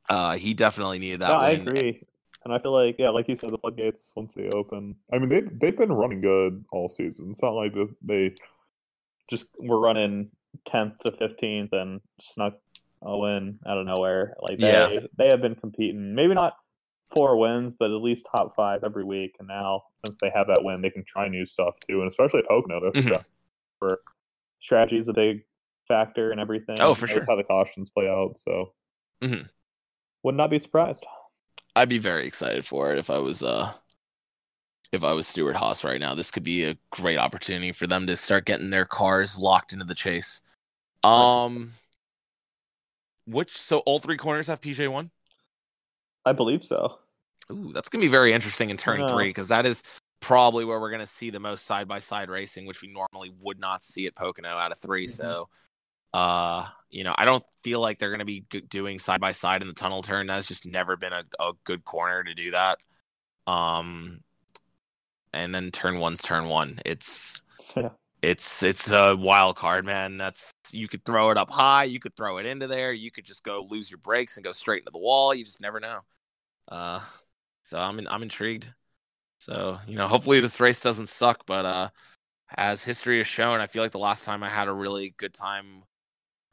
uh, 0.08 0.36
he 0.36 0.54
definitely 0.54 0.98
needed 0.98 1.20
that. 1.20 1.28
no, 1.28 1.38
I 1.38 1.50
agree. 1.50 2.02
And 2.44 2.54
I 2.54 2.58
feel 2.58 2.72
like, 2.72 2.96
yeah, 2.98 3.10
like 3.10 3.28
you 3.28 3.36
said, 3.36 3.50
the 3.50 3.58
floodgates 3.58 4.12
once 4.16 4.34
they 4.34 4.48
open. 4.54 4.96
I 5.12 5.18
mean, 5.18 5.28
they 5.28 5.42
they've 5.42 5.76
been 5.76 5.92
running 5.92 6.20
good 6.22 6.64
all 6.72 6.88
season. 6.88 7.30
It's 7.30 7.42
not 7.42 7.50
like 7.50 7.74
they- 8.02 8.34
just 9.30 9.46
were 9.60 9.78
running 9.78 10.30
tenth 10.66 10.98
to 11.06 11.12
fifteenth 11.12 11.72
and 11.72 12.00
snuck 12.20 12.54
a 13.02 13.16
win 13.16 13.60
out 13.66 13.78
of 13.78 13.86
nowhere. 13.86 14.34
Like 14.40 14.58
they 14.58 14.72
Yeah. 14.72 15.00
they 15.16 15.28
have 15.28 15.40
been 15.40 15.54
competing. 15.54 16.14
Maybe 16.14 16.34
not 16.34 16.54
four 17.14 17.36
wins, 17.36 17.72
but 17.72 17.90
at 17.92 18.02
least 18.02 18.26
top 18.34 18.56
five 18.56 18.82
every 18.84 19.04
week. 19.04 19.36
And 19.38 19.46
now 19.46 19.84
since 20.04 20.18
they 20.18 20.30
have 20.34 20.48
that 20.48 20.64
win, 20.64 20.80
they 20.80 20.90
can 20.90 21.04
try 21.04 21.28
new 21.28 21.46
stuff 21.46 21.74
too. 21.88 22.00
And 22.00 22.08
especially 22.08 22.40
at 22.40 22.46
Pocono, 22.48 22.90
Mhm. 22.90 23.24
for 23.78 24.00
strategy 24.60 24.98
is 24.98 25.06
a 25.08 25.12
big 25.12 25.44
factor 25.86 26.30
and 26.32 26.40
everything. 26.40 26.78
Oh, 26.80 26.94
for 26.94 27.06
sure. 27.06 27.24
How 27.28 27.36
the 27.36 27.44
cautions 27.44 27.88
play 27.90 28.08
out. 28.08 28.36
So 28.36 28.74
Mhm. 29.22 29.48
would 30.24 30.34
not 30.34 30.50
be 30.50 30.58
surprised. 30.58 31.06
I'd 31.76 31.88
be 31.88 31.98
very 31.98 32.26
excited 32.26 32.66
for 32.66 32.92
it 32.92 32.98
if 32.98 33.10
I 33.10 33.18
was 33.18 33.42
uh 33.42 33.72
if 34.92 35.04
I 35.04 35.12
was 35.12 35.28
Stewart-Haas 35.28 35.84
right 35.84 36.00
now. 36.00 36.16
This 36.16 36.32
could 36.32 36.42
be 36.42 36.64
a 36.64 36.76
great 36.90 37.18
opportunity 37.18 37.70
for 37.70 37.86
them 37.86 38.08
to 38.08 38.16
start 38.16 38.44
getting 38.44 38.70
their 38.70 38.84
cars 38.84 39.38
locked 39.38 39.72
into 39.72 39.84
the 39.84 39.94
chase. 39.94 40.42
Um 41.04 41.74
which 43.26 43.56
so 43.56 43.78
all 43.80 44.00
three 44.00 44.16
corners 44.16 44.48
have 44.48 44.60
PJ 44.60 44.90
one? 44.90 45.10
I 46.24 46.32
believe 46.32 46.64
so. 46.64 46.98
Ooh, 47.50 47.72
that's 47.72 47.88
gonna 47.88 48.02
be 48.02 48.08
very 48.08 48.32
interesting 48.32 48.70
in 48.70 48.76
turn 48.76 49.06
three 49.08 49.28
because 49.28 49.48
that 49.48 49.66
is 49.66 49.82
probably 50.20 50.64
where 50.64 50.80
we're 50.80 50.90
gonna 50.90 51.06
see 51.06 51.30
the 51.30 51.40
most 51.40 51.64
side 51.64 51.88
by 51.88 51.98
side 51.98 52.28
racing, 52.28 52.66
which 52.66 52.82
we 52.82 52.88
normally 52.88 53.32
would 53.40 53.58
not 53.58 53.84
see 53.84 54.06
at 54.06 54.14
Pocono 54.14 54.48
out 54.48 54.72
of 54.72 54.78
3 54.78 55.06
Mhm. 55.06 55.10
So, 55.10 55.48
uh, 56.12 56.68
you 56.90 57.04
know, 57.04 57.14
I 57.16 57.24
don't 57.24 57.44
feel 57.62 57.80
like 57.80 57.98
they're 57.98 58.10
gonna 58.10 58.24
be 58.24 58.40
doing 58.68 58.98
side 58.98 59.20
by 59.20 59.32
side 59.32 59.62
in 59.62 59.68
the 59.68 59.74
tunnel 59.74 60.02
turn. 60.02 60.26
That's 60.26 60.48
just 60.48 60.66
never 60.66 60.96
been 60.96 61.12
a, 61.12 61.24
a 61.38 61.52
good 61.64 61.84
corner 61.84 62.22
to 62.24 62.34
do 62.34 62.50
that. 62.52 62.78
Um, 63.46 64.20
and 65.32 65.54
then 65.54 65.70
turn 65.70 65.98
one's 65.98 66.22
turn 66.22 66.48
one. 66.48 66.80
It's 66.84 67.40
Yeah. 67.76 67.90
it's 68.22 68.62
it's 68.62 68.90
a 68.90 69.16
wild 69.16 69.56
card, 69.56 69.84
man. 69.84 70.16
That's 70.18 70.50
you 70.72 70.88
could 70.88 71.04
throw 71.04 71.30
it 71.30 71.36
up 71.38 71.50
high, 71.50 71.84
you 71.84 72.00
could 72.00 72.16
throw 72.16 72.38
it 72.38 72.46
into 72.46 72.66
there, 72.66 72.92
you 72.92 73.10
could 73.10 73.24
just 73.24 73.44
go 73.44 73.66
lose 73.68 73.90
your 73.90 73.98
brakes 73.98 74.36
and 74.36 74.44
go 74.44 74.52
straight 74.52 74.80
into 74.80 74.90
the 74.92 74.98
wall. 74.98 75.34
You 75.34 75.44
just 75.44 75.60
never 75.60 75.80
know. 75.80 76.00
Uh, 76.68 77.00
so 77.62 77.78
I'm 77.78 77.98
in, 77.98 78.08
I'm 78.08 78.22
intrigued. 78.22 78.72
So 79.40 79.78
you 79.86 79.96
know, 79.96 80.08
hopefully 80.08 80.40
this 80.40 80.60
race 80.60 80.80
doesn't 80.80 81.08
suck. 81.08 81.46
But 81.46 81.64
uh, 81.64 81.90
as 82.56 82.84
history 82.84 83.18
has 83.18 83.26
shown, 83.26 83.60
I 83.60 83.66
feel 83.66 83.82
like 83.82 83.92
the 83.92 83.98
last 83.98 84.24
time 84.24 84.42
I 84.42 84.50
had 84.50 84.68
a 84.68 84.72
really 84.72 85.14
good 85.18 85.34
time. 85.34 85.84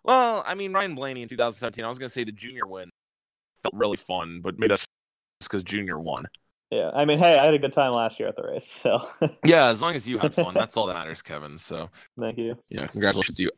Well, 0.04 0.44
I 0.46 0.56
mean 0.56 0.74
Ryan 0.74 0.96
Blaney 0.96 1.22
in 1.22 1.28
2017. 1.28 1.84
I 1.84 1.88
was 1.88 2.00
gonna 2.00 2.10
say 2.10 2.24
the 2.24 2.32
junior 2.32 2.66
win 2.66 2.90
felt 3.64 3.74
really 3.74 3.98
fun, 3.98 4.42
but 4.42 4.56
that's 4.60 4.86
just 5.40 5.52
because 5.52 5.64
junior 5.64 6.00
won. 6.00 6.26
Yeah, 6.70 6.90
I 6.94 7.06
mean, 7.06 7.20
hey, 7.20 7.38
I 7.38 7.46
had 7.46 7.54
a 7.54 7.60
good 7.60 7.74
time 7.74 7.94
last 7.94 8.20
year 8.20 8.28
at 8.28 8.36
the 8.36 8.44
race, 8.44 8.68
so 8.84 9.08
Yeah, 9.46 9.68
as 9.68 9.82
long 9.82 9.96
as 9.96 10.08
you 10.08 10.18
had 10.18 10.34
fun, 10.34 10.54
that's 10.54 10.76
all 10.76 10.86
that 10.88 10.94
matters, 10.96 11.22
Kevin. 11.22 11.58
So 11.58 11.90
thank 12.20 12.38
you. 12.38 12.58
yeah, 12.70 12.88
congratulations 12.88 13.38
to 13.38 13.44
you. 13.44 13.52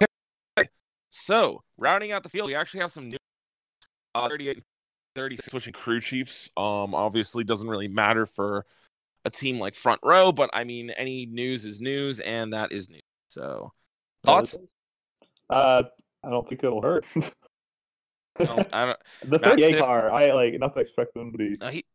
Okay. 0.59 0.69
So 1.09 1.63
rounding 1.77 2.11
out 2.11 2.21
the 2.21 2.29
field, 2.29 2.47
we 2.47 2.55
actually 2.55 2.81
have 2.81 2.91
some 2.91 3.09
new 3.09 3.17
uh, 4.13 4.29
38 4.29 4.63
36 5.15 5.47
switching 5.49 5.73
crew 5.73 5.99
chiefs. 5.99 6.49
Um, 6.55 6.93
obviously 6.93 7.43
doesn't 7.43 7.67
really 7.67 7.87
matter 7.87 8.27
for 8.27 8.65
a 9.25 9.29
team 9.29 9.59
like 9.59 9.75
Front 9.75 10.01
Row, 10.03 10.31
but 10.31 10.49
I 10.53 10.63
mean, 10.63 10.91
any 10.91 11.25
news 11.25 11.65
is 11.65 11.81
news, 11.81 12.19
and 12.19 12.53
that 12.53 12.71
is 12.71 12.89
news. 12.89 13.01
So 13.27 13.73
thoughts? 14.23 14.55
Uh, 15.49 15.83
I 16.23 16.29
don't 16.29 16.47
think 16.47 16.63
it'll 16.63 16.81
hurt. 16.81 17.05
No, 18.39 18.65
I 18.71 18.85
don't, 18.85 18.99
the 19.31 19.39
38 19.39 19.71
Tiff- 19.71 19.79
car, 19.81 20.11
I 20.11 20.31
like 20.33 20.59
not 20.59 20.73
to 20.75 20.79
expect 20.79 21.13
them 21.13 21.31
to 21.31 21.37
be 21.37 21.57
uh, 21.59 21.71
he, 21.71 21.85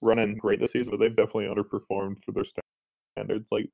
running 0.00 0.36
great 0.36 0.60
this 0.60 0.72
season, 0.72 0.90
but 0.90 1.00
they've 1.00 1.14
definitely 1.14 1.46
underperformed 1.46 2.16
for 2.24 2.32
their 2.32 2.44
standards. 3.16 3.48
Like, 3.52 3.68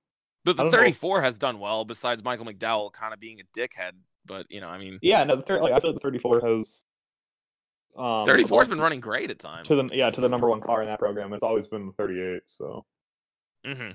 but 0.45 0.57
the 0.57 0.65
don't 0.65 0.73
know. 0.73 0.79
34 0.79 1.23
has 1.23 1.39
done 1.39 1.59
well. 1.59 1.85
Besides 1.85 2.23
Michael 2.23 2.47
McDowell 2.47 2.93
kind 2.93 3.15
of 3.15 3.21
being 3.21 3.41
a 3.41 3.59
dickhead, 3.59 3.93
but 4.27 4.47
you 4.51 4.61
know, 4.61 4.69
I 4.69 4.79
mean, 4.79 4.99
yeah, 5.03 5.25
no, 5.25 5.37
the 5.37 5.43
thir- 5.43 5.63
like 5.63 5.73
I 5.73 5.81
feel 5.81 5.91
like 5.93 6.01
the 6.03 6.07
34 6.07 6.41
has. 6.47 6.85
Um, 7.97 8.27
34 8.27 8.61
has 8.61 8.69
been 8.69 8.81
running 8.81 9.01
great 9.01 9.31
at 9.31 9.39
times. 9.39 9.67
to 9.69 9.75
the 9.75 9.89
yeah 9.93 10.11
to 10.11 10.21
the 10.21 10.29
number 10.29 10.49
one 10.49 10.61
car 10.61 10.83
in 10.83 10.89
that 10.89 10.99
program. 10.99 11.33
It's 11.33 11.43
always 11.43 11.67
been 11.67 11.87
the 11.87 11.93
38. 11.93 12.43
So 12.45 12.85
hmm 13.75 13.91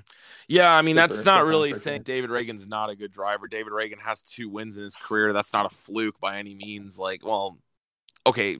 Yeah, 0.48 0.72
I 0.72 0.82
mean 0.82 0.96
that's 0.96 1.24
not 1.24 1.44
really 1.44 1.74
saying 1.74 2.02
David 2.02 2.30
Ragan's 2.30 2.66
not 2.66 2.90
a 2.90 2.96
good 2.96 3.12
driver. 3.12 3.48
David 3.48 3.72
Ragan 3.72 4.00
has 4.00 4.22
two 4.22 4.48
wins 4.48 4.76
in 4.76 4.84
his 4.84 4.94
career. 4.94 5.32
That's 5.32 5.52
not 5.52 5.66
a 5.66 5.74
fluke 5.74 6.20
by 6.20 6.38
any 6.38 6.54
means. 6.54 6.98
Like, 6.98 7.24
well, 7.24 7.58
okay, 8.26 8.58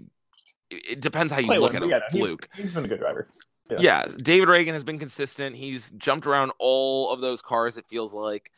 it, 0.71 1.01
depends 1.01 1.33
how 1.33 1.39
you 1.39 1.47
Play 1.47 1.59
look 1.59 1.75
one, 1.75 1.83
at 1.83 1.89
a 1.89 1.91
yeah, 1.91 2.01
fluke. 2.11 2.49
He's, 2.55 2.65
he's 2.65 2.75
been 2.75 2.85
a 2.85 2.89
good 2.89 2.99
driver. 2.99 3.29
Yeah. 3.71 3.79
Yeah. 3.81 4.07
David 4.19 4.49
Ragan 4.49 4.73
has 4.73 4.85
been 4.85 4.99
consistent. 4.99 5.57
He's 5.57 5.91
jumped 5.93 6.27
around 6.27 6.53
all 6.59 7.13
of 7.13 7.21
those 7.21 7.41
cars. 7.41 7.79
It 7.79 7.87
feels 7.87 8.15
like, 8.15 8.51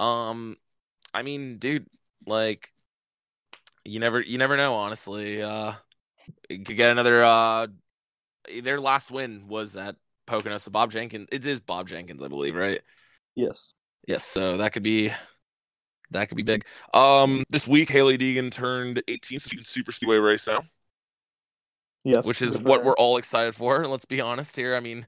um, 0.00 0.56
I 1.14 1.22
mean, 1.22 1.58
dude, 1.58 1.86
like, 2.26 2.72
you 3.84 4.00
never, 4.00 4.20
you 4.20 4.38
never 4.38 4.56
know. 4.56 4.74
Honestly, 4.74 5.42
uh, 5.42 5.72
you 6.48 6.64
could 6.64 6.76
get 6.76 6.90
another. 6.90 7.22
Uh, 7.22 7.66
their 8.62 8.80
last 8.80 9.10
win 9.10 9.46
was 9.48 9.76
at 9.76 9.96
Pocono. 10.28 10.58
So 10.58 10.70
Bob 10.70 10.92
Jenkins, 10.92 11.26
it 11.32 11.44
is 11.44 11.58
Bob 11.58 11.88
Jenkins, 11.88 12.22
I 12.22 12.28
believe, 12.28 12.54
right? 12.54 12.80
Yes. 13.34 13.72
Yes, 14.06 14.24
so 14.24 14.56
that 14.58 14.72
could 14.72 14.82
be 14.82 15.12
that 16.10 16.28
could 16.28 16.36
be 16.36 16.42
big. 16.42 16.64
Um, 16.94 17.44
this 17.50 17.66
week 17.66 17.90
Hailie 17.90 18.16
Deegan 18.16 18.50
turned 18.50 19.02
18, 19.08 19.40
so 19.40 19.48
she 19.48 19.56
can 19.56 19.64
super 19.64 19.92
speedway 19.92 20.16
race 20.16 20.46
now, 20.46 20.62
Yes. 22.04 22.24
which 22.24 22.40
is 22.40 22.56
what 22.56 22.84
we're 22.84 22.96
all 22.96 23.16
excited 23.18 23.54
for. 23.54 23.86
Let's 23.86 24.06
be 24.06 24.20
honest 24.20 24.56
here. 24.56 24.74
I 24.76 24.80
mean, 24.80 25.06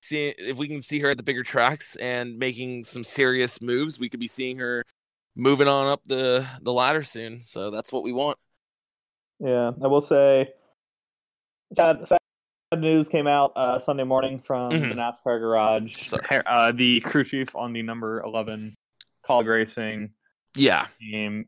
see 0.00 0.28
if 0.38 0.56
we 0.56 0.68
can 0.68 0.80
see 0.80 1.00
her 1.00 1.10
at 1.10 1.16
the 1.16 1.22
bigger 1.22 1.42
tracks 1.42 1.96
and 1.96 2.38
making 2.38 2.84
some 2.84 3.04
serious 3.04 3.60
moves, 3.60 3.98
we 3.98 4.08
could 4.08 4.20
be 4.20 4.28
seeing 4.28 4.58
her 4.58 4.84
moving 5.36 5.68
on 5.68 5.88
up 5.88 6.02
the 6.04 6.46
the 6.62 6.72
ladder 6.72 7.02
soon. 7.02 7.42
So 7.42 7.70
that's 7.70 7.92
what 7.92 8.02
we 8.02 8.12
want. 8.12 8.38
Yeah, 9.38 9.72
I 9.82 9.86
will 9.86 10.00
say. 10.00 10.52
Sad, 11.74 12.08
sad 12.08 12.19
news 12.76 13.08
came 13.08 13.26
out 13.26 13.52
uh, 13.56 13.78
Sunday 13.78 14.04
morning 14.04 14.38
from 14.38 14.70
Mhm. 14.72 14.90
the 14.90 14.94
NASCAR 14.94 15.40
garage. 15.40 16.12
Uh, 16.46 16.72
the 16.72 17.00
crew 17.00 17.24
chief 17.24 17.54
on 17.56 17.72
the 17.72 17.82
number 17.82 18.20
11 18.22 18.74
Kaulig 19.26 19.48
Racing 19.48 20.10
Yeah, 20.54 20.86
team, 21.00 21.46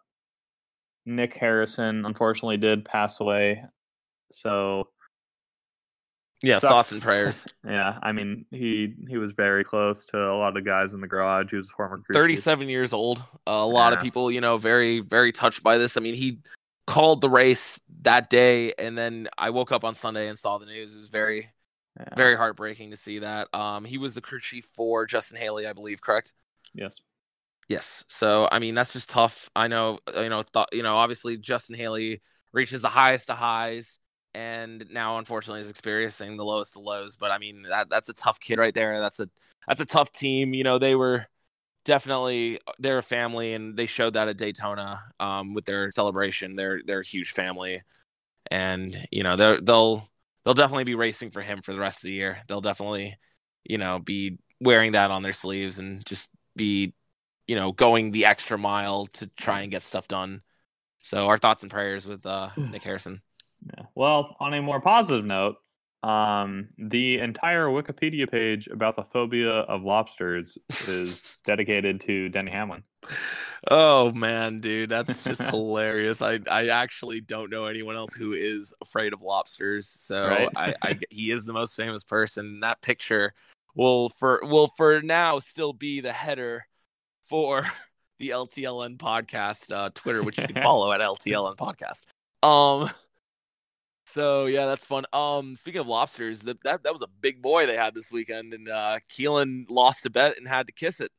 Nick 1.06 1.34
Harrison, 1.34 2.04
unfortunately 2.06 2.56
did 2.56 2.84
pass 2.84 3.20
away. 3.20 3.64
So 4.32 4.88
yeah. 6.42 6.58
Sucks. 6.58 6.72
Thoughts 6.72 6.92
and 6.92 7.00
prayers. 7.02 7.46
yeah, 7.64 7.98
I 8.02 8.10
mean 8.10 8.44
he 8.50 8.94
he 9.08 9.16
was 9.16 9.30
very 9.30 9.62
close 9.62 10.04
to 10.06 10.18
a 10.18 10.34
lot 10.36 10.48
of 10.48 10.54
the 10.54 10.60
guys 10.62 10.92
in 10.92 11.00
the 11.00 11.06
garage. 11.06 11.50
He 11.50 11.56
was 11.56 11.70
a 11.70 11.72
former 11.72 11.98
crew 11.98 12.14
chief. 12.14 12.20
37 12.20 12.68
years 12.68 12.92
old. 12.92 13.18
Uh, 13.46 13.50
a 13.52 13.66
lot 13.66 13.92
of 13.92 14.00
people, 14.00 14.28
you 14.30 14.40
know, 14.40 14.56
very, 14.56 14.98
very 15.00 15.30
touched 15.30 15.62
by 15.62 15.78
this. 15.78 15.96
I 15.96 16.00
mean, 16.00 16.14
he 16.16 16.38
called 16.86 17.20
the 17.20 17.30
race 17.30 17.80
that 18.02 18.30
day, 18.30 18.72
and 18.78 18.96
then 18.96 19.28
I 19.38 19.50
woke 19.50 19.72
up 19.72 19.84
on 19.84 19.94
Sunday 19.94 20.28
and 20.28 20.38
saw 20.38 20.58
the 20.58 20.66
news. 20.66 20.94
It 20.94 20.98
was 20.98 21.08
very, 21.08 21.50
Yeah. 21.98 22.14
very 22.16 22.36
heartbreaking 22.36 22.90
to 22.90 22.96
see 22.96 23.20
that. 23.20 23.48
Um, 23.54 23.84
he 23.84 23.98
was 23.98 24.14
the 24.14 24.20
crew 24.20 24.40
chief 24.40 24.66
for 24.74 25.06
Justin 25.06 25.38
Haley, 25.38 25.66
I 25.66 25.72
believe, 25.72 26.00
correct? 26.00 26.32
Yes. 26.74 26.96
Yes. 27.68 28.04
So, 28.08 28.48
I 28.50 28.58
mean, 28.58 28.74
that's 28.74 28.92
just 28.92 29.08
tough. 29.08 29.48
I 29.54 29.68
know, 29.68 29.98
you 30.14 30.28
know, 30.28 30.42
thought, 30.42 30.70
you 30.72 30.82
know, 30.82 30.96
obviously 30.96 31.36
Justin 31.36 31.76
Haley 31.76 32.20
reaches 32.52 32.82
the 32.82 32.88
highest 32.88 33.30
of 33.30 33.36
highs 33.38 33.98
and 34.34 34.84
now 34.90 35.18
unfortunately 35.18 35.60
is 35.60 35.70
experiencing 35.70 36.36
the 36.36 36.44
lowest 36.44 36.76
of 36.76 36.82
lows, 36.82 37.16
but 37.16 37.30
I 37.30 37.38
mean, 37.38 37.62
that 37.68 37.88
that's 37.90 38.08
a 38.08 38.14
tough 38.14 38.40
kid 38.40 38.58
right 38.58 38.74
there. 38.74 38.98
That's 39.00 39.20
a 39.20 39.28
that's 39.66 39.80
a 39.80 39.86
tough 39.86 40.10
team. 40.12 40.54
You 40.54 40.64
know, 40.64 40.78
they 40.78 40.94
were 40.94 41.26
definitely 41.84 42.60
they're 42.78 42.98
a 42.98 43.02
family 43.02 43.54
and 43.54 43.76
they 43.76 43.86
showed 43.86 44.14
that 44.14 44.28
at 44.28 44.38
Daytona 44.38 45.02
um 45.20 45.54
with 45.54 45.64
their 45.64 45.90
celebration. 45.90 46.56
They're 46.56 46.80
they're 46.86 47.00
a 47.00 47.06
huge 47.06 47.32
family. 47.32 47.82
And, 48.50 49.06
you 49.10 49.22
know, 49.22 49.36
they'll 49.36 49.62
they'll 49.62 50.08
they'll 50.44 50.54
definitely 50.54 50.84
be 50.84 50.94
racing 50.94 51.30
for 51.30 51.42
him 51.42 51.62
for 51.62 51.72
the 51.72 51.80
rest 51.80 51.98
of 51.98 52.08
the 52.08 52.12
year. 52.12 52.38
They'll 52.48 52.60
definitely, 52.60 53.16
you 53.64 53.78
know, 53.78 53.98
be 53.98 54.38
wearing 54.60 54.92
that 54.92 55.10
on 55.10 55.22
their 55.22 55.32
sleeves 55.32 55.78
and 55.78 56.04
just 56.06 56.30
be 56.56 56.94
you 57.46 57.56
know, 57.56 57.72
going 57.72 58.12
the 58.12 58.24
extra 58.26 58.56
mile 58.56 59.06
to 59.08 59.26
try 59.36 59.62
and 59.62 59.70
get 59.70 59.82
stuff 59.82 60.08
done. 60.08 60.42
So 61.00 61.26
our 61.26 61.38
thoughts 61.38 61.62
and 61.62 61.70
prayers 61.70 62.06
with 62.06 62.24
uh, 62.24 62.50
Nick 62.56 62.82
Harrison. 62.82 63.20
Yeah. 63.66 63.86
Well, 63.94 64.36
on 64.40 64.54
a 64.54 64.62
more 64.62 64.80
positive 64.80 65.24
note, 65.24 65.56
um, 66.02 66.68
the 66.78 67.18
entire 67.18 67.66
Wikipedia 67.66 68.28
page 68.30 68.66
about 68.66 68.96
the 68.96 69.04
phobia 69.12 69.50
of 69.50 69.82
lobsters 69.82 70.58
is 70.88 71.22
dedicated 71.44 72.00
to 72.02 72.28
Denny 72.28 72.50
Hamlin. 72.50 72.82
Oh 73.70 74.10
man, 74.12 74.60
dude, 74.60 74.88
that's 74.88 75.22
just 75.22 75.42
hilarious. 75.50 76.20
I 76.20 76.40
I 76.50 76.68
actually 76.68 77.20
don't 77.20 77.50
know 77.50 77.66
anyone 77.66 77.96
else 77.96 78.12
who 78.12 78.32
is 78.32 78.74
afraid 78.80 79.12
of 79.12 79.22
lobsters. 79.22 79.88
So 79.88 80.26
Right. 80.26 80.48
I, 80.56 80.74
I 80.82 80.98
he 81.10 81.30
is 81.30 81.44
the 81.44 81.52
most 81.52 81.76
famous 81.76 82.02
person. 82.02 82.60
That 82.60 82.82
picture 82.82 83.34
will 83.74 84.08
for 84.10 84.40
will 84.42 84.72
for 84.76 85.00
now 85.02 85.38
still 85.38 85.72
be 85.72 86.00
the 86.00 86.12
header 86.12 86.66
for 87.28 87.64
the 88.18 88.30
LTLN 88.30 88.98
podcast 88.98 89.72
uh, 89.72 89.90
Twitter, 89.94 90.22
which 90.22 90.38
you 90.38 90.46
can 90.46 90.62
follow 90.62 90.92
at 90.92 91.00
LTLN 91.00 91.56
podcast. 91.56 92.06
Um. 92.42 92.90
So 94.12 94.44
yeah, 94.44 94.66
that's 94.66 94.84
fun. 94.84 95.06
Um, 95.14 95.56
speaking 95.56 95.80
of 95.80 95.86
lobsters, 95.86 96.40
that 96.42 96.62
that, 96.64 96.82
that 96.82 96.92
was 96.92 97.00
a 97.00 97.06
big 97.22 97.40
boy 97.40 97.64
they 97.66 97.76
had 97.76 97.94
this 97.94 98.12
weekend, 98.12 98.52
and 98.52 98.68
uh, 98.68 98.98
Keelan 99.10 99.64
lost 99.70 100.04
a 100.04 100.10
bet 100.10 100.36
and 100.36 100.46
had 100.46 100.66
to 100.66 100.72
kiss 100.72 101.00
it. 101.00 101.10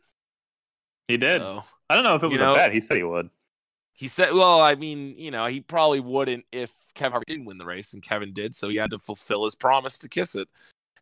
He 1.07 1.17
did. 1.17 1.41
So. 1.41 1.63
I 1.89 1.95
don't 1.95 2.03
know 2.03 2.15
if 2.15 2.21
it 2.23 2.27
You 2.27 2.31
was 2.33 2.39
know- 2.41 2.51
a 2.51 2.55
bet. 2.55 2.71
He 2.71 2.81
said 2.81 2.97
he 2.97 3.03
would. 3.03 3.29
He 3.95 4.07
said, 4.07 4.33
"Well, 4.33 4.59
I 4.61 4.75
mean, 4.75 5.15
you 5.17 5.31
know, 5.31 5.45
he 5.45 5.59
probably 5.61 5.99
wouldn't 6.01 6.45
if 6.51 6.71
Kevin 6.95 7.19
Harvick 7.19 7.25
didn't 7.25 7.45
win 7.45 7.57
the 7.57 7.65
race, 7.65 7.93
and 7.93 8.01
Kevin 8.01 8.33
did, 8.33 8.55
so 8.55 8.69
he 8.69 8.75
had 8.77 8.91
to 8.91 8.99
fulfill 8.99 9.45
his 9.45 9.55
promise 9.55 9.97
to 9.99 10.09
kiss 10.09 10.35
it." 10.35 10.47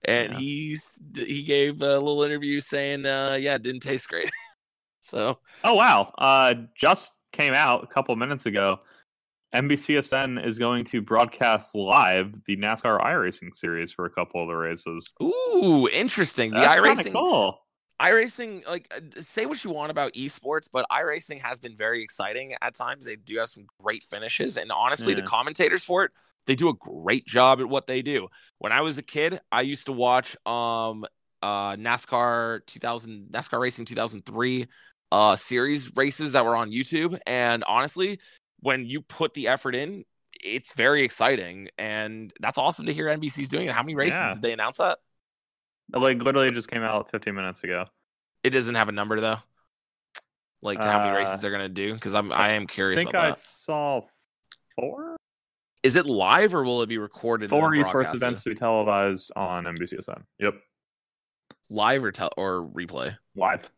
And 0.05 0.33
Yeah. 0.33 0.39
he's 0.39 0.99
he 1.15 1.43
gave 1.43 1.81
a 1.81 1.99
little 1.99 2.23
interview 2.23 2.59
saying, 2.61 3.05
uh, 3.05 3.37
"Yeah, 3.39 3.55
it 3.55 3.63
didn't 3.63 3.81
taste 3.81 4.07
great." 4.09 4.29
so 5.01 5.39
Oh 5.63 5.73
wow! 5.73 6.13
Uh, 6.17 6.53
just 6.75 7.13
came 7.31 7.53
out 7.53 7.83
a 7.83 7.87
couple 7.87 8.15
minutes 8.17 8.45
ago. 8.45 8.79
NBCSN 9.53 10.45
is 10.45 10.57
going 10.57 10.85
to 10.85 11.01
broadcast 11.01 11.75
live 11.75 12.33
the 12.45 12.55
NASCAR 12.55 13.01
iRacing 13.01 13.53
series 13.53 13.91
for 13.91 14.05
a 14.05 14.09
couple 14.09 14.41
of 14.41 14.47
the 14.47 14.55
races. 14.55 15.11
Ooh, 15.21 15.89
interesting. 15.91 16.51
The 16.51 16.61
That's 16.61 16.79
iRacing, 16.79 17.11
cool. 17.11 17.59
iRacing, 18.01 18.65
like 18.65 18.91
uh, 18.95 19.21
say 19.21 19.45
what 19.45 19.61
you 19.63 19.71
want 19.71 19.91
about 19.91 20.13
esports, 20.13 20.69
but 20.71 20.85
iRacing 20.89 21.41
has 21.41 21.59
been 21.59 21.75
very 21.75 22.01
exciting 22.01 22.55
at 22.61 22.75
times. 22.75 23.03
They 23.03 23.17
do 23.17 23.39
have 23.39 23.49
some 23.49 23.65
great 23.81 24.03
finishes, 24.03 24.55
and 24.55 24.71
honestly, 24.71 25.13
the 25.13 25.21
commentators 25.23 25.83
for 25.83 26.05
it, 26.05 26.11
they 26.47 26.55
do 26.55 26.69
a 26.69 26.73
great 26.73 27.25
job 27.25 27.59
at 27.59 27.67
what 27.67 27.87
they 27.87 28.01
do. 28.01 28.29
When 28.59 28.71
I 28.71 28.81
was 28.81 28.97
a 28.97 29.03
kid, 29.03 29.41
I 29.51 29.61
used 29.61 29.87
to 29.87 29.91
watch 29.91 30.37
um 30.45 31.05
uh 31.41 31.75
NASCAR 31.75 32.65
2000 32.67 33.27
NASCAR 33.31 33.59
Racing 33.59 33.85
2003 33.85 34.67
uh 35.11 35.35
series 35.35 35.93
races 35.97 36.31
that 36.31 36.45
were 36.45 36.55
on 36.55 36.71
YouTube, 36.71 37.19
and 37.27 37.65
honestly, 37.65 38.19
when 38.61 38.85
you 38.85 39.01
put 39.01 39.33
the 39.33 39.47
effort 39.47 39.75
in, 39.75 40.05
it's 40.43 40.73
very 40.73 41.03
exciting, 41.03 41.69
and 41.77 42.33
that's 42.39 42.57
awesome 42.57 42.85
to 42.87 42.93
hear 42.93 43.05
NBC's 43.07 43.49
doing 43.49 43.67
it. 43.67 43.73
How 43.73 43.83
many 43.83 43.95
races 43.95 44.13
Yeah. 44.19 44.33
did 44.33 44.41
they 44.41 44.53
announce 44.53 44.77
that? 44.79 44.99
Like 45.93 46.21
literally 46.23 46.51
just 46.51 46.69
came 46.69 46.83
out 46.83 47.11
15 47.11 47.35
minutes 47.35 47.63
ago. 47.63 47.85
It 48.43 48.51
doesn't 48.51 48.75
have 48.75 48.89
a 48.89 48.91
number 48.93 49.19
though. 49.19 49.37
Like 50.61 50.79
to 50.79 50.87
how 50.87 50.99
many 50.99 51.11
Uh, 51.11 51.19
races 51.19 51.39
they're 51.41 51.51
gonna 51.51 51.67
do? 51.69 51.93
Because 51.93 52.13
I'm 52.13 52.31
I 52.31 52.51
am 52.51 52.63
I 52.63 52.65
curious 52.65 52.97
think 52.99 53.09
about 53.09 53.25
I 53.25 53.29
that. 53.29 53.37
saw 53.37 54.01
four. 54.79 55.17
Is 55.83 55.95
it 55.95 56.05
live 56.05 56.53
or 56.55 56.63
will 56.63 56.81
it 56.83 56.87
be 56.87 56.97
recorded? 56.99 57.49
Four 57.49 57.71
esports 57.73 58.13
events 58.13 58.43
to 58.43 58.49
be 58.51 58.55
televised 58.55 59.31
on 59.35 59.65
NBCSN. 59.65 60.23
Yep, 60.39 60.53
live 61.69 62.03
or 62.05 62.11
tel- 62.11 62.33
or 62.37 62.61
replay. 62.73 63.17
live. 63.35 63.69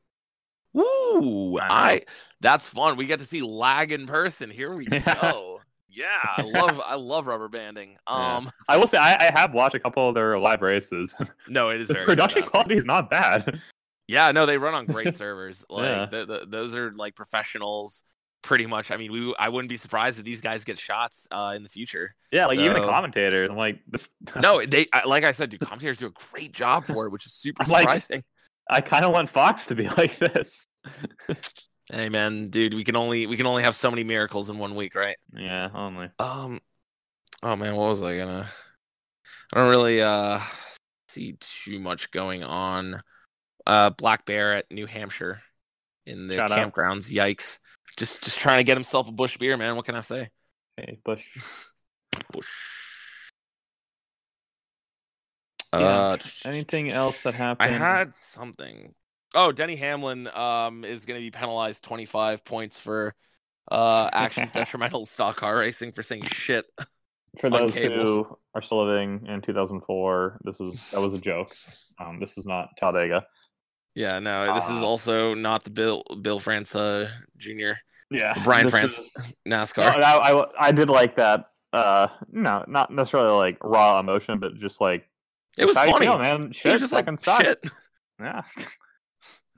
Woo! 0.73 1.57
I. 1.60 1.68
I 1.69 2.01
that's 2.44 2.70
fun. 2.70 2.95
We 2.98 3.07
get 3.07 3.18
to 3.20 3.26
see 3.26 3.41
lag 3.41 3.91
in 3.91 4.06
person. 4.06 4.52
Here 4.52 4.72
we 4.74 4.86
Yeah. 4.91 5.20
go. 5.22 5.61
Yeah, 5.90 6.20
I 6.24 6.41
love 6.45 6.80
I 6.80 6.95
love 6.95 7.26
rubber 7.28 7.48
banding. 7.49 7.98
Yeah. 8.10 8.36
Um, 8.38 8.52
I 8.68 8.78
will 8.78 8.88
say 8.88 8.98
I, 8.98 9.28
I 9.28 9.32
have 9.40 9.53
watched 9.53 9.76
a 9.76 9.80
couple 9.80 10.07
of 10.10 10.15
their 10.15 10.38
live 10.40 10.61
races. 10.61 11.14
no, 11.48 11.70
it 11.70 11.82
is 11.82 11.88
the 11.88 11.94
very 11.95 12.06
production 12.06 12.41
fantastic. 12.44 12.52
quality 12.52 12.76
is 12.76 12.86
not 12.86 13.10
bad. 13.10 13.60
Yeah, 14.07 14.32
no, 14.32 14.45
they 14.45 14.57
run 14.57 14.74
on 14.74 14.86
great 14.88 15.14
servers. 15.14 15.65
Like 15.70 15.86
Yeah. 15.86 16.06
the, 16.06 16.26
the, 16.26 16.45
those 16.48 16.76
are 16.76 16.91
like 16.94 17.15
professionals, 17.15 18.03
pretty 18.41 18.65
much. 18.65 18.90
I 18.91 18.98
mean, 18.98 19.11
we 19.11 19.36
I 19.38 19.49
wouldn't 19.49 19.70
be 19.70 19.78
surprised 19.78 20.18
if 20.20 20.26
these 20.26 20.41
guys 20.41 20.64
get 20.64 20.78
shots 20.80 21.28
uh, 21.32 21.53
in 21.56 21.61
the 21.64 21.70
future. 21.70 22.15
Yeah, 22.32 22.48
like 22.48 22.57
even 22.60 22.74
the 22.74 22.88
commentators. 22.88 23.49
I'm 23.52 23.56
like 23.57 23.80
this. 23.88 24.10
No, 24.41 24.65
they 24.65 24.88
like 25.06 25.24
I 25.24 25.32
said, 25.32 25.52
dude, 25.52 25.60
commentators 25.61 25.98
do 25.99 26.07
a 26.07 26.32
great 26.32 26.53
job 26.53 26.86
for 26.88 27.06
it, 27.06 27.11
which 27.11 27.26
is 27.28 27.34
super 27.34 27.64
I'm 27.64 27.70
like- 27.70 27.84
surprising. 27.84 28.24
I 28.70 28.82
kind 28.82 29.03
of 29.06 29.11
want 29.11 29.30
Fox 29.30 29.68
to 29.68 29.76
be 29.76 29.88
like 29.90 30.18
this. 30.18 30.65
Hey 31.94 32.10
man, 32.10 32.49
dude, 32.49 32.74
we 32.74 32.84
can 32.84 32.95
only 32.95 33.28
we 33.28 33.38
can 33.38 33.45
only 33.45 33.61
have 33.61 33.76
so 33.76 33.91
many 33.91 34.03
miracles 34.03 34.49
in 34.49 34.57
one 34.57 34.74
week, 34.74 34.95
right? 34.95 35.15
Yeah, 35.32 35.70
only. 35.76 36.10
Um, 36.18 36.60
oh 37.44 37.56
man, 37.56 37.76
what 37.76 37.90
was 37.90 38.02
I 38.02 38.18
gonna? 38.18 38.48
I 39.53 39.60
don't 39.60 39.70
really 39.70 40.02
uh 40.02 40.40
see 41.07 41.38
too 41.40 41.80
much 41.80 42.10
going 42.10 42.41
on. 42.44 42.99
Uh, 43.68 43.91
Black 43.91 44.26
Bear 44.26 44.56
at 44.56 44.72
New 44.72 44.88
Hampshire 44.88 45.44
in 46.07 46.28
the 46.28 46.36
Shout 46.38 46.52
out. 46.52 46.74
campgrounds. 46.74 47.11
Yikes! 47.11 47.60
Just 47.95 48.24
just 48.24 48.40
trying 48.40 48.57
to 48.57 48.64
get 48.64 48.76
himself 48.76 49.07
a 49.07 49.11
Busch 49.11 49.38
beer, 49.38 49.56
man. 49.56 49.76
What 49.76 49.86
can 49.86 49.94
I 49.94 50.02
say? 50.02 50.30
Hey, 50.76 50.98
Busch. 51.06 51.38
Busch. 52.32 52.49
Yeah. 55.72 55.80
Uh, 55.80 56.18
Anything 56.45 56.90
else 56.90 57.22
that 57.22 57.36
happened? 57.36 57.76
I 57.76 57.78
had 57.78 58.15
something. 58.15 58.95
Oh, 59.34 59.51
Denny 59.51 59.76
Hamlin 59.76 60.27
um 60.27 60.84
is 60.85 61.05
going 61.05 61.19
to 61.19 61.23
be 61.26 61.31
penalized 61.31 61.84
25 61.84 62.43
points 62.45 62.80
for 62.80 63.14
uh 63.72 64.10
actions 64.14 64.51
detrimental 64.53 65.05
to 65.05 65.10
stock 65.11 65.38
car 65.38 65.57
racing 65.57 65.91
for 65.91 66.03
saying 66.03 66.26
shit. 66.26 66.65
for 67.39 67.49
those 67.49 67.73
cable. 67.73 67.95
who 68.03 68.38
are 68.53 68.61
still 68.61 68.85
living 68.85 69.26
in 69.27 69.41
2004. 69.41 70.39
This 70.43 70.60
was 70.60 70.77
that 70.91 71.01
was 71.01 71.14
a 71.14 71.19
joke. 71.19 71.55
Um, 71.99 72.19
this 72.19 72.38
is 72.38 72.45
not 72.45 72.69
Talladega. 72.77 73.26
Yeah, 73.95 74.18
no, 74.19 74.53
this 74.55 74.65
is 74.69 74.81
Uh, 74.81 74.88
also 74.88 75.34
not 75.35 75.64
the 75.64 75.69
Bill 75.69 76.03
Bill 76.22 76.39
France 76.39 76.76
uh, 76.76 77.10
Jr. 77.38 77.73
Yeah, 78.11 78.39
Brian 78.43 78.69
France 78.69 78.99
is- 78.99 79.34
NASCAR. 79.47 79.99
No, 79.99 80.05
I, 80.05 80.41
I 80.43 80.68
I 80.68 80.72
did 80.72 80.89
like 80.89 81.15
that. 81.18 81.45
Uh, 81.72 82.07
no, 82.31 82.64
not 82.68 82.91
necessarily 82.91 83.35
like 83.35 83.57
raw 83.64 83.99
emotion, 83.99 84.39
but 84.39 84.55
just 84.60 84.80
like 84.81 85.07
it 85.57 85.65
was 85.65 85.76
funny. 85.76 86.05
feel, 86.05 86.18
man. 86.19 86.51
Shit, 86.51 86.72
was 86.73 86.81
just 86.81 86.93
like 86.93 87.07
shit. 87.23 87.64
Yeah, 88.19 88.41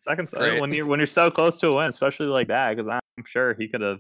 second 0.07 0.29
when 0.59 0.71
you're 0.73 0.85
when 0.87 0.99
you're 0.99 1.07
so 1.07 1.29
close 1.29 1.59
to 1.59 1.67
a 1.67 1.75
win, 1.75 1.87
especially 1.87 2.27
like 2.27 2.47
that, 2.47 2.75
because 2.75 2.87
I'm 2.87 3.25
sure 3.25 3.53
he 3.53 3.67
could 3.67 3.81
have. 3.81 3.99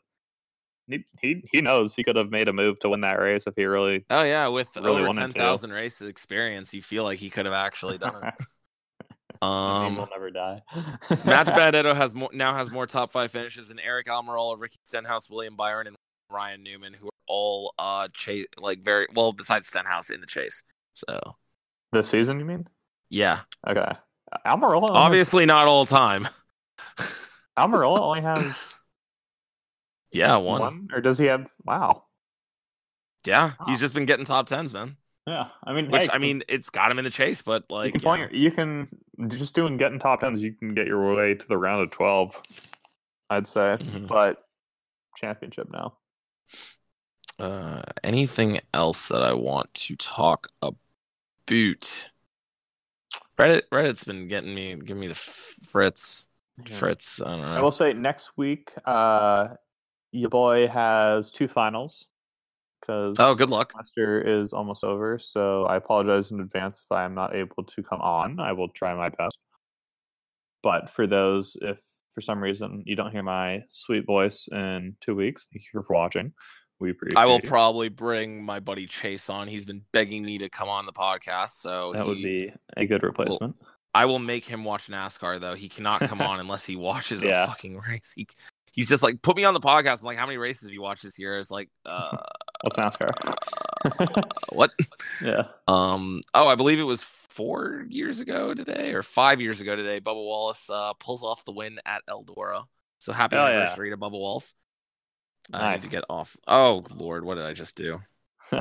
He, 0.87 1.03
he 1.19 1.43
he 1.51 1.61
knows 1.61 1.95
he 1.95 2.03
could 2.03 2.15
have 2.15 2.29
made 2.29 2.47
a 2.47 2.53
move 2.53 2.77
to 2.79 2.89
win 2.89 3.01
that 3.01 3.19
race 3.19 3.45
if 3.47 3.55
he 3.55 3.65
really. 3.65 4.05
Oh 4.09 4.23
yeah, 4.23 4.47
with 4.47 4.67
Really 4.75 5.01
over 5.01 5.27
ten 5.27 5.71
race 5.71 6.01
experience, 6.01 6.73
you 6.73 6.83
feel 6.83 7.03
like 7.03 7.17
he 7.17 7.29
could 7.31 7.45
have 7.45 7.55
actually 7.55 7.97
done 7.97 8.15
it. 8.15 8.33
um, 9.41 9.51
Um, 9.51 9.97
will 9.97 10.07
never 10.11 10.29
die. 10.29 10.61
Matt 11.25 11.47
Benedetto 11.55 11.95
has 11.95 12.13
more 12.13 12.29
now 12.33 12.53
has 12.53 12.69
more 12.69 12.85
top 12.85 13.11
five 13.11 13.31
finishes 13.31 13.69
than 13.69 13.77
Aric 13.77 14.05
Almirola, 14.05 14.59
Ricky 14.59 14.77
Stenhouse, 14.85 15.27
William 15.27 15.55
Byron, 15.55 15.87
and 15.87 15.95
Ryan 16.31 16.61
Newman, 16.61 16.93
who 16.93 17.07
are 17.07 17.11
all 17.27 17.73
uh 17.79 18.07
chase 18.13 18.45
like 18.57 18.83
very 18.83 19.07
well 19.15 19.33
besides 19.33 19.67
Stenhouse 19.67 20.11
in 20.11 20.21
the 20.21 20.27
chase. 20.27 20.61
So 20.93 21.35
this 21.91 22.09
season, 22.09 22.39
you 22.39 22.45
mean? 22.45 22.67
yeah, 23.09 23.41
Okay. 23.67 23.91
Almirola. 24.45 24.89
only- 24.89 24.91
obviously 24.91 25.45
not 25.45 25.67
all 25.67 25.85
time. 25.85 26.27
Almirola 27.57 27.99
only 27.99 28.21
has 28.21 28.53
Yeah, 30.11 30.35
one. 30.37 30.61
one, 30.61 30.87
or 30.93 31.01
does 31.01 31.17
he 31.17 31.25
have? 31.25 31.49
Wow. 31.63 32.03
Yeah, 33.25 33.53
he's 33.65 33.79
just 33.79 33.93
been 33.95 34.05
getting 34.05 34.25
top 34.25 34.47
tens, 34.47 34.73
man. 34.73 34.97
Yeah, 35.25 35.47
I 35.63 35.73
mean, 35.73 35.89
Which 35.89 36.03
hey, 36.03 36.09
I 36.11 36.19
mean, 36.19 36.43
it's 36.47 36.69
got 36.69 36.91
him 36.91 36.99
in 36.99 37.03
the 37.05 37.09
chase, 37.09 37.41
but 37.41 37.63
you 37.69 37.75
like 37.75 37.91
can, 37.93 38.01
you 38.01 38.05
point 38.05 38.21
know. 38.31 38.37
you 38.37 38.51
can 38.51 38.87
just 39.29 39.55
doing 39.55 39.77
getting 39.77 39.97
top 39.97 40.19
tens. 40.19 40.43
You 40.43 40.53
can 40.53 40.75
get 40.75 40.85
your 40.85 41.15
way 41.15 41.33
to 41.33 41.47
the 41.47 41.57
round 41.57 41.81
of 41.81 41.89
twelve. 41.91 42.39
I'd 43.31 43.47
say, 43.47 43.77
Mhm. 43.79 44.07
but 44.07 44.43
championship 45.17 45.69
now. 45.71 45.93
Uh, 47.39 47.81
anything 48.03 48.59
else 48.73 49.07
that 49.07 49.23
I 49.23 49.33
want 49.33 49.73
to 49.73 49.95
talk 49.95 50.49
about? 50.61 50.75
Reddit, 53.37 53.63
Reddit's 53.71 54.03
been 54.03 54.27
getting 54.27 54.53
me, 54.53 54.75
giving 54.75 54.99
me 54.99 55.07
the 55.07 55.15
fritz, 55.15 56.27
fritz. 56.73 57.21
I 57.21 57.25
don't 57.35 57.41
I 57.45 57.61
will 57.61 57.71
say 57.71 57.93
next 57.93 58.31
week, 58.37 58.71
uh, 58.85 59.49
your 60.11 60.29
boy 60.29 60.67
has 60.67 61.31
two 61.31 61.47
finals 61.47 62.07
because 62.79 63.17
Oh, 63.19 63.35
good 63.35 63.49
luck. 63.49 63.71
semester 63.71 64.21
is 64.21 64.53
almost 64.53 64.83
over. 64.83 65.19
So 65.19 65.65
I 65.65 65.75
apologize 65.75 66.31
in 66.31 66.39
advance 66.39 66.81
if 66.85 66.91
I 66.95 67.03
am 67.03 67.13
not 67.13 67.35
able 67.35 67.63
to 67.63 67.83
come 67.83 67.99
on. 68.01 68.39
I 68.39 68.53
will 68.53 68.69
try 68.69 68.93
my 68.95 69.09
best. 69.09 69.37
But 70.63 70.89
for 70.89 71.05
those, 71.05 71.57
if 71.61 71.79
for 72.13 72.21
some 72.21 72.41
reason 72.41 72.83
you 72.85 72.95
don't 72.95 73.11
hear 73.11 73.23
my 73.23 73.63
sweet 73.67 74.05
voice 74.05 74.47
in 74.51 74.95
two 75.01 75.15
weeks, 75.15 75.47
thank 75.51 75.63
you 75.73 75.83
for 75.85 75.93
watching. 75.93 76.31
We 76.79 76.91
appreciate. 76.91 77.17
I 77.17 77.25
will 77.25 77.39
you. 77.41 77.47
probably 77.47 77.89
bring 77.89 78.43
my 78.43 78.59
buddy 78.59 78.85
Chase 78.87 79.29
on. 79.29 79.47
He's 79.47 79.65
been 79.65 79.81
begging 79.93 80.23
me 80.23 80.37
to 80.39 80.49
come 80.49 80.67
on 80.69 80.85
the 80.85 80.91
podcast, 80.93 81.51
so 81.61 81.93
That 81.93 82.05
would 82.05 82.17
be 82.17 82.51
a 82.75 82.85
good 82.85 83.03
replacement. 83.03 83.55
I 83.93 84.05
will 84.05 84.19
make 84.19 84.43
him 84.43 84.65
watch 84.65 84.87
NASCAR 84.87 85.39
though. 85.39 85.55
He 85.55 85.69
cannot 85.69 86.01
come 86.01 86.21
on 86.21 86.39
unless 86.41 86.65
he 86.65 86.75
watches 86.75 87.23
a 87.23 87.31
fucking 87.47 87.77
race. 87.79 88.11
He, 88.13 88.27
he's 88.73 88.89
just 88.89 89.03
like, 89.03 89.21
put 89.21 89.37
me 89.37 89.45
on 89.45 89.53
the 89.53 89.61
podcast. 89.61 90.01
I'm 90.01 90.07
like, 90.07 90.17
how 90.17 90.25
many 90.25 90.37
races 90.37 90.63
have 90.63 90.73
you 90.73 90.81
watched 90.81 91.03
this 91.03 91.17
year? 91.17 91.39
It's 91.39 91.49
like, 91.49 91.69
uh, 91.85 92.17
What's 92.61 92.77
NASCAR? 92.77 93.35
what? 94.51 94.71
yeah. 95.23 95.43
Um. 95.67 96.21
Oh, 96.33 96.47
I 96.47 96.55
believe 96.55 96.79
it 96.79 96.83
was 96.83 97.01
four 97.01 97.85
years 97.87 98.19
ago 98.19 98.53
today, 98.53 98.93
or 98.93 99.01
five 99.03 99.39
years 99.39 99.61
ago 99.61 99.75
today. 99.77 100.01
Bubba 100.01 100.15
Wallace 100.15 100.69
uh, 100.69 100.93
pulls 100.93 101.23
off 101.23 101.45
the 101.45 101.51
win 101.53 101.79
at 101.85 102.05
Eldora. 102.07 102.65
So 102.99 103.13
happy 103.13 103.35
Oh, 103.37 103.47
yeah. 103.47 103.73
to 103.73 103.97
Bubba 103.97 104.11
Wallace. 104.11 104.53
I 105.53 105.73
need 105.73 105.81
to 105.83 105.89
get 105.89 106.03
off. 106.09 106.35
Oh 106.47 106.83
Lord, 106.95 107.23
what 107.25 107.35
did 107.35 107.45
I 107.45 107.53
just 107.53 107.75
do? 107.75 108.01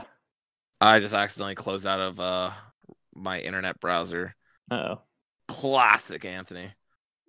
I 0.81 1.01
just 1.01 1.15
accidentally 1.15 1.55
closed 1.55 1.87
out 1.87 2.01
of 2.01 2.21
uh 2.21 2.51
my 3.15 3.41
internet 3.41 3.81
browser. 3.81 4.35
Oh. 4.71 5.01
Classic 5.49 6.25
Anthony. 6.25 6.71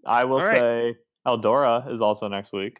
I 0.05 0.25
will 0.25 0.37
All 0.37 0.47
right. 0.47 0.59
say 0.59 0.95
Eldora 1.27 1.91
is 1.91 2.01
also 2.01 2.27
next 2.27 2.51
week. 2.53 2.79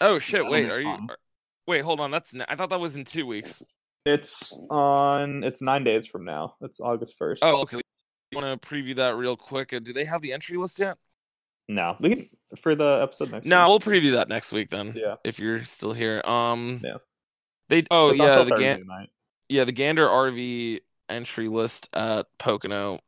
Oh 0.00 0.18
shit! 0.18 0.40
That'll 0.40 0.52
Wait, 0.52 0.70
are 0.70 0.80
you? 0.80 0.88
are- 0.88 1.18
Wait, 1.66 1.80
hold 1.82 1.98
on. 2.00 2.10
That's. 2.10 2.34
I 2.48 2.54
thought 2.54 2.70
that 2.70 2.78
was 2.80 2.96
in 2.96 3.04
two 3.04 3.26
weeks. 3.26 3.62
It's 4.04 4.52
on. 4.70 5.42
It's 5.42 5.60
nine 5.60 5.82
days 5.84 6.06
from 6.06 6.24
now. 6.24 6.54
It's 6.60 6.78
August 6.78 7.14
first. 7.18 7.42
Oh, 7.42 7.62
okay. 7.62 7.80
You 8.30 8.38
want 8.38 8.62
to 8.62 8.68
preview 8.68 8.94
that 8.96 9.16
real 9.16 9.36
quick? 9.36 9.72
Uh, 9.72 9.80
Do 9.80 9.92
they 9.92 10.04
have 10.04 10.20
the 10.22 10.32
entry 10.32 10.56
list 10.56 10.78
yet? 10.78 10.96
No, 11.68 11.96
we 12.00 12.10
can 12.14 12.28
for 12.62 12.74
the 12.74 13.00
episode 13.02 13.32
next. 13.32 13.46
No, 13.46 13.62
week. 13.62 13.84
we'll 13.86 13.94
preview 13.94 14.12
that 14.12 14.28
next 14.28 14.52
week 14.52 14.70
then. 14.70 14.94
Yeah. 14.96 15.16
If 15.24 15.38
you're 15.38 15.64
still 15.64 15.92
here. 15.92 16.22
Um. 16.24 16.80
Yeah. 16.84 16.96
They. 17.68 17.84
Oh 17.90 18.10
It's 18.10 18.18
yeah. 18.18 18.36
The 18.44 18.50
Thursday 18.50 18.64
Gan- 18.76 18.86
night. 18.86 19.10
Yeah. 19.48 19.64
The 19.64 19.72
Gander 19.72 20.06
RV 20.06 20.80
entry 21.08 21.46
list 21.48 21.88
at 21.94 22.26
Pocono. 22.38 22.98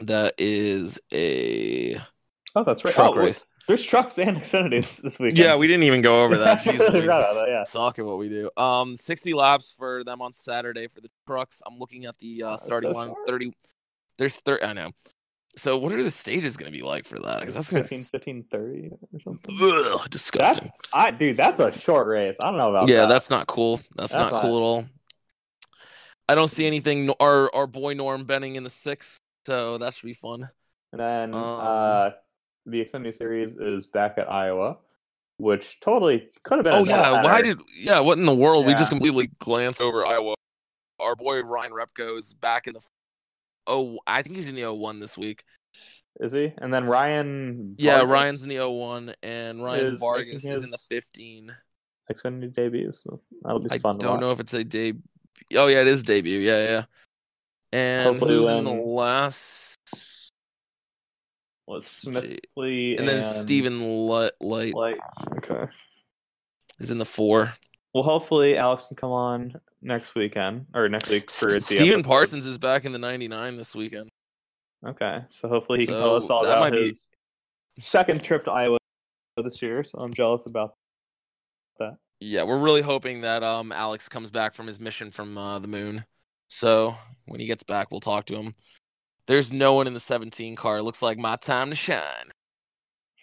That 0.00 0.34
is 0.38 0.98
a 1.12 2.00
Oh, 2.54 2.64
that's 2.64 2.84
right. 2.84 2.92
truck 2.92 3.12
oh, 3.12 3.16
race. 3.16 3.46
there's 3.66 3.84
trucks 3.84 4.18
and 4.18 4.36
Xfinity 4.36 4.86
this 5.02 5.18
week. 5.18 5.38
Yeah, 5.38 5.56
we 5.56 5.66
didn't 5.66 5.84
even 5.84 6.02
go 6.02 6.22
over 6.24 6.36
that. 6.38 6.62
Jesus, 6.64 6.90
we 6.90 7.06
that, 7.06 7.44
yeah. 7.48 7.62
suck 7.64 7.98
at 7.98 8.04
what 8.04 8.18
we 8.18 8.28
do. 8.28 8.50
Um, 8.56 8.94
sixty 8.96 9.32
laps 9.32 9.72
for 9.76 10.04
them 10.04 10.20
on 10.20 10.32
Saturday 10.32 10.88
for 10.88 11.00
the 11.00 11.08
trucks. 11.26 11.62
I'm 11.66 11.78
looking 11.78 12.04
at 12.06 12.18
the 12.18 12.42
uh, 12.42 12.56
starting 12.56 12.90
so 12.90 12.96
line. 12.96 13.14
Thirty. 13.26 13.52
There's 14.18 14.36
thirty. 14.36 14.64
I 14.64 14.72
know. 14.72 14.90
So 15.56 15.76
what 15.76 15.92
are 15.92 16.02
the 16.02 16.10
stages 16.10 16.56
going 16.56 16.72
to 16.72 16.76
be 16.76 16.82
like 16.82 17.06
for 17.06 17.18
that? 17.18 17.40
Because 17.40 17.54
that's 17.54 17.70
going 17.70 17.84
to 17.84 17.94
15, 17.94 18.44
30 18.50 18.90
or 19.12 19.20
something. 19.20 19.56
Ugh, 19.60 20.08
disgusting. 20.08 20.64
That's 20.64 20.88
I 20.92 21.10
dude. 21.10 21.36
That's 21.36 21.60
a 21.60 21.78
short 21.78 22.06
race. 22.06 22.36
I 22.40 22.46
don't 22.46 22.56
know 22.56 22.70
about 22.70 22.86
that. 22.86 22.92
yeah, 22.92 23.00
that. 23.02 23.08
that's 23.08 23.28
not 23.28 23.46
cool. 23.46 23.76
That's, 23.96 24.12
That's 24.14 24.30
not 24.30 24.42
cool 24.42 24.52
not- 24.52 24.56
at 24.56 24.62
all. 24.62 24.84
I 26.28 26.34
don't 26.34 26.48
see 26.48 26.66
anything. 26.66 27.10
Our 27.20 27.54
our 27.54 27.66
boy 27.66 27.92
Norm 27.94 28.24
Benning 28.24 28.56
in 28.56 28.64
the 28.64 28.70
six, 28.70 29.18
so 29.46 29.76
that 29.78 29.92
should 29.92 30.06
be 30.06 30.14
fun. 30.14 30.48
And 30.92 31.00
then 31.00 31.34
Um, 31.34 31.42
uh, 31.60 32.10
the 32.64 32.84
Xfinity 32.84 33.16
Series 33.16 33.56
is 33.56 33.86
back 33.86 34.14
at 34.18 34.30
Iowa, 34.30 34.78
which 35.36 35.78
totally 35.82 36.30
could 36.44 36.58
have 36.58 36.64
been. 36.64 36.74
Oh 36.74 36.84
yeah, 36.84 37.22
why 37.22 37.42
did 37.42 37.58
yeah? 37.76 38.00
What 38.00 38.16
in 38.18 38.24
the 38.24 38.34
world? 38.34 38.66
We 38.66 38.72
just 38.74 38.90
completely 38.90 39.30
glanced 39.40 39.82
over 39.82 40.06
Iowa. 40.06 40.34
Our 41.00 41.16
boy 41.16 41.40
Ryan 41.42 41.72
Repko 41.72 42.16
is 42.16 42.32
back 42.32 42.66
in 42.66 42.74
the. 42.74 42.80
Oh, 43.66 43.98
I 44.06 44.22
think 44.22 44.36
he's 44.36 44.48
in 44.48 44.54
the 44.54 44.72
01 44.72 45.00
this 45.00 45.16
week. 45.16 45.44
is 46.20 46.32
he? 46.32 46.52
And 46.58 46.72
then 46.72 46.84
Ryan. 46.84 47.74
Yeah, 47.78 47.98
Vargas, 47.98 48.10
Ryan's 48.10 48.42
in 48.42 48.48
the 48.48 48.68
01, 48.68 49.14
and 49.22 49.62
Ryan 49.62 49.94
is 49.94 50.00
Vargas 50.00 50.44
is 50.44 50.64
in 50.64 50.70
the 50.70 50.78
his 50.90 51.04
15. 51.04 51.54
Xfinity 52.12 52.54
debut. 52.54 52.92
So 52.92 53.20
that'll 53.42 53.60
be 53.60 53.70
I 53.70 53.78
fun. 53.78 53.98
to 53.98 54.06
don't 54.06 54.20
know 54.20 54.32
if 54.32 54.40
it's 54.40 54.54
a 54.54 54.64
debut. 54.64 55.02
Oh 55.54 55.66
yeah, 55.66 55.80
it 55.80 55.88
is 55.88 56.02
debut. 56.02 56.38
Yeah, 56.38 56.64
yeah. 56.64 56.84
And 57.72 58.08
Hopefully 58.08 58.34
who's 58.34 58.48
in 58.48 58.64
the 58.64 58.70
last? 58.70 59.78
It's 61.68 62.04
Smithley 62.04 62.98
And 62.98 63.08
then 63.08 63.22
Stephen 63.22 64.06
Leicht, 64.06 64.34
Leicht 64.40 64.74
Leicht. 64.74 65.00
Okay. 65.38 65.72
is 66.80 66.90
in 66.90 66.98
the 66.98 67.06
four. 67.06 67.54
Well, 67.94 68.02
hopefully 68.02 68.56
Alex 68.58 68.86
can 68.88 68.96
come 68.96 69.10
on 69.10 69.54
next 69.82 70.14
weekend 70.14 70.66
or 70.74 70.88
next 70.88 71.08
week 71.08 71.30
for 71.30 71.50
the 71.50 71.60
Steven 71.60 72.00
episode. 72.00 72.04
Parsons 72.08 72.46
is 72.46 72.58
back 72.58 72.84
in 72.84 72.92
the 72.92 72.98
99 72.98 73.56
this 73.56 73.74
weekend. 73.74 74.08
Okay, 74.86 75.20
so 75.30 75.48
hopefully 75.48 75.80
he 75.80 75.86
can 75.86 75.94
tell 75.96 76.16
us 76.16 76.30
all 76.30 76.42
that 76.42 76.58
about 76.58 76.60
might 76.60 76.72
be- 76.72 76.96
second 77.78 78.22
trip 78.22 78.44
to 78.44 78.50
Iowa 78.50 78.78
this 79.36 79.62
year. 79.62 79.84
So 79.84 79.98
I'm 79.98 80.12
jealous 80.14 80.42
about 80.46 80.74
that. 81.78 81.96
Yeah, 82.20 82.44
we're 82.44 82.58
really 82.58 82.82
hoping 82.82 83.22
that 83.22 83.42
um 83.42 83.72
Alex 83.72 84.08
comes 84.08 84.30
back 84.30 84.54
from 84.54 84.66
his 84.66 84.78
mission 84.80 85.10
from 85.10 85.36
uh, 85.36 85.58
the 85.58 85.68
moon. 85.68 86.04
So 86.48 86.94
when 87.26 87.40
he 87.40 87.46
gets 87.46 87.62
back, 87.62 87.90
we'll 87.90 88.00
talk 88.00 88.26
to 88.26 88.36
him. 88.36 88.52
There's 89.26 89.52
no 89.52 89.74
one 89.74 89.86
in 89.86 89.94
the 89.94 90.00
17 90.00 90.56
car. 90.56 90.82
Looks 90.82 91.00
like 91.00 91.16
my 91.16 91.36
time 91.36 91.70
to 91.70 91.76
shine. 91.76 92.32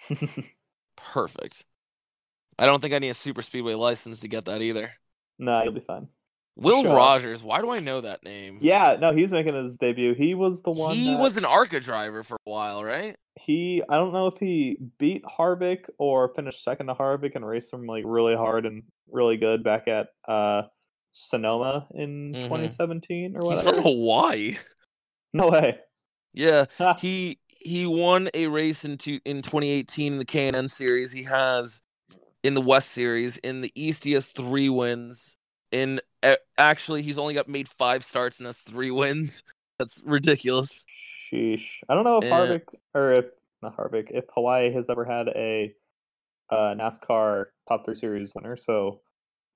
Perfect. 0.98 1.64
I 2.57 2.65
don't 2.65 2.81
think 2.81 2.94
I 2.94 2.99
need 2.99 3.10
a 3.10 3.14
super 3.14 3.41
speedway 3.41 3.73
license 3.73 4.22
to 4.22 4.27
get 4.30 4.45
that 4.45 4.61
either. 4.61 4.91
no, 5.38 5.61
you'll 5.64 5.73
be 5.73 5.81
fine. 5.81 6.07
Will 6.60 6.84
Sure. 6.84 6.95
Rodgers, 6.95 7.41
why 7.41 7.61
do 7.61 7.69
I 7.69 7.80
know 7.80 8.02
that 8.02 8.23
name? 8.23 8.60
Yeah, 8.61 8.98
no, 8.99 9.14
he's 9.14 9.31
making 9.31 9.56
his 9.56 9.77
debut. 9.77 10.14
He 10.14 10.36
was 10.36 10.61
the 10.61 10.72
one. 10.72 10.95
he 10.95 11.11
that- 11.14 11.19
was 11.19 11.38
an 11.38 11.45
ARCA 11.45 11.80
driver 11.80 12.23
for 12.23 12.36
a 12.36 12.49
while, 12.49 12.84
right? 12.84 13.15
he 13.41 13.81
I 13.88 13.95
don't 13.95 14.11
know 14.11 14.27
if 14.27 14.38
he 14.38 14.77
beat 14.98 15.23
Harvick 15.23 15.86
or 15.98 16.34
finished 16.36 16.61
second 16.61 16.88
to 16.88 16.94
Harvick 16.94 17.36
and 17.36 17.48
raced 17.48 17.72
him 17.72 17.86
like 17.86 18.03
really 18.06 18.36
hard 18.36 18.65
and 18.65 18.84
really 19.10 19.38
good 19.38 19.64
back 19.64 19.88
at 19.88 20.07
uh 20.27 20.64
Sonoma 21.14 21.88
in 21.95 22.34
Mhm. 22.34 22.44
2017 22.49 23.36
or 23.38 23.40
He's 23.49 23.57
whatever. 23.60 23.76
from 23.77 23.84
Hawaii. 23.84 24.57
No 25.34 25.49
way. 25.49 25.77
Yeah, 26.34 26.65
he 26.99 27.40
he 27.48 27.86
won 27.86 28.30
a 28.34 28.48
race 28.48 28.84
in 28.86 28.98
two, 28.98 29.19
in 29.26 29.41
2018 29.41 30.14
in 30.14 30.19
the 30.19 30.26
K&N 30.26 30.68
series. 30.68 31.11
He 31.11 31.23
has 31.23 31.81
in 32.44 32.53
the 32.53 32.61
West 32.61 32.90
series. 32.90 33.38
In 33.38 33.61
the 33.61 33.72
East, 33.76 34.03
he 34.03 34.14
has 34.14 34.27
three 34.27 34.69
wins. 34.69 35.36
In 35.72 35.99
actually, 36.57 37.01
he's 37.01 37.17
only 37.17 37.33
got 37.33 37.47
made 37.47 37.67
five 37.67 38.03
starts 38.03 38.39
and 38.39 38.47
has 38.47 38.57
three 38.57 38.91
wins. 38.91 39.43
That's 39.77 40.01
ridiculous. 40.05 40.85
Sheesh. 41.31 41.65
I 41.87 41.95
don't 41.95 42.03
know 42.03 42.17
if 42.17 42.25
Eh. 42.25 42.29
Harvick 42.29 42.63
or 42.93 43.13
if 43.13 43.25
not 43.61 43.77
Harvick, 43.77 44.07
if 44.11 44.25
Hawaii 44.33 44.73
has 44.73 44.89
ever 44.89 45.05
had 45.05 45.27
a 45.29 45.73
uh, 46.49 46.73
NASCAR 46.75 47.45
Top 47.67 47.85
Three 47.85 47.95
Series 47.95 48.31
winner. 48.35 48.57
So 48.57 49.01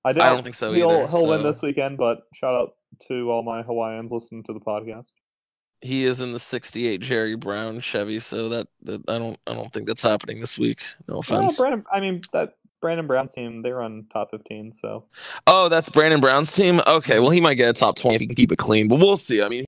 I, 0.05 0.13
doubt 0.13 0.29
don't 0.35 0.43
think 0.43 0.55
so 0.55 0.71
he'll, 0.73 0.89
either, 0.91 1.07
He'll 1.07 1.27
win 1.27 1.43
this 1.43 1.61
weekend. 1.61 1.97
But 1.97 2.23
shout 2.33 2.53
out 2.53 2.75
to 3.07 3.31
all 3.31 3.43
my 3.43 3.63
Hawaiians 3.63 4.11
listening 4.11 4.43
to 4.43 4.53
the 4.53 4.59
podcast. 4.59 5.07
He 5.81 6.05
is 6.05 6.21
in 6.21 6.31
the 6.31 6.39
68 6.39 7.01
Jerry 7.01 7.35
Brown 7.35 7.81
Chevy, 7.81 8.19
so 8.19 8.47
that, 8.49 8.67
that 8.83 9.01
I 9.09 9.17
don't 9.17 9.37
I 9.47 9.53
don't 9.53 9.71
think 9.73 9.87
that's 9.87 10.01
happening 10.01 10.39
this 10.39 10.57
week. 10.57 10.81
No 11.07 11.15
Well, 11.15 11.19
offense. 11.19 11.57
Brandon, 11.57 11.83
I 11.91 11.99
mean 11.99 12.21
that 12.31 12.53
Brandon 12.83 13.07
Brown's 13.07 13.31
team 13.31 13.61
they 13.63 13.71
run 13.71 14.05
top 14.13 14.29
15. 14.31 14.73
So 14.73 15.05
Oh, 15.47 15.69
that's 15.69 15.89
Brandon 15.89 16.19
Brown's 16.19 16.51
team. 16.53 16.81
Okay, 16.85 17.19
well 17.19 17.29
he 17.31 17.39
might 17.41 17.55
get 17.55 17.69
a 17.69 17.73
top 17.73 17.95
20 17.95 18.15
if 18.15 18.21
he 18.21 18.27
can 18.27 18.35
keep 18.35 18.51
it 18.51 18.57
clean, 18.57 18.87
but 18.89 18.99
we'll 18.99 19.15
see. 19.15 19.41
I 19.41 19.47
mean, 19.49 19.63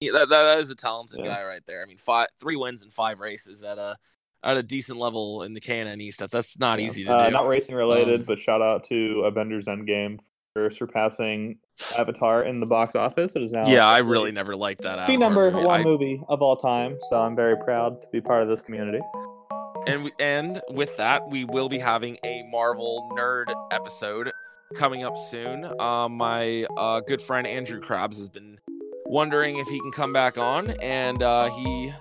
he- 0.00 0.10
that 0.10 0.28
that 0.28 0.58
is 0.58 0.70
a 0.70 0.74
talented 0.74 1.20
Yeah. 1.20 1.26
guy 1.36 1.44
right 1.44 1.62
there. 1.66 1.82
I 1.82 1.86
mean, 1.86 1.98
five 1.98 2.26
three 2.40 2.56
wins 2.56 2.82
in 2.82 2.90
five 2.90 3.20
races 3.20 3.62
at 3.64 3.78
a 3.78 3.96
at 4.44 4.56
a 4.56 4.62
decent 4.62 4.98
level 4.98 5.44
in 5.44 5.54
the 5.54 5.60
K&N 5.60 6.00
East. 6.00 6.18
That 6.18 6.32
that's 6.32 6.58
not 6.58 6.80
Yeah. 6.80 6.86
easy 6.86 7.04
to 7.04 7.14
uh, 7.14 7.26
do. 7.26 7.32
Not 7.32 7.46
racing 7.46 7.76
related, 7.76 8.20
Um, 8.20 8.26
but 8.26 8.40
shout 8.40 8.60
out 8.60 8.82
to 8.88 9.22
Avengers 9.24 9.66
Endgame 9.66 10.18
for 10.52 10.68
surpassing 10.70 11.58
Avatar 11.96 12.42
in 12.42 12.58
the 12.58 12.66
box 12.66 12.96
office. 12.96 13.36
It 13.36 13.42
is 13.42 13.52
now 13.52 13.66
yeah, 13.68 13.86
I 13.86 13.98
really 13.98 14.32
never 14.32 14.56
liked 14.56 14.82
that. 14.82 15.06
the 15.06 15.16
number 15.16 15.50
movie. 15.50 15.64
one 15.64 15.80
I- 15.80 15.84
movie 15.84 16.20
of 16.28 16.42
all 16.42 16.56
time. 16.56 16.98
So 17.08 17.16
I'm 17.20 17.36
very 17.36 17.56
proud 17.56 18.02
to 18.02 18.08
be 18.08 18.20
part 18.20 18.42
of 18.42 18.48
this 18.48 18.60
community. 18.60 19.00
And 19.86 20.04
we, 20.04 20.12
and 20.18 20.60
with 20.70 20.96
that, 20.96 21.28
we 21.28 21.44
will 21.44 21.68
be 21.68 21.78
having 21.78 22.18
a 22.24 22.42
Marvel 22.50 23.10
nerd 23.16 23.52
episode 23.70 24.32
coming 24.74 25.04
up 25.04 25.18
soon. 25.18 25.64
Uh, 25.80 26.08
my 26.08 26.64
uh, 26.76 27.00
good 27.00 27.20
friend 27.20 27.46
Andrew 27.46 27.80
Krabs 27.80 28.16
has 28.16 28.28
been 28.28 28.58
wondering 29.06 29.58
if 29.58 29.68
he 29.68 29.78
can 29.80 29.92
come 29.92 30.12
back 30.12 30.38
on, 30.38 30.70
and 30.82 31.22
uh, 31.22 31.50
he. 31.50 31.92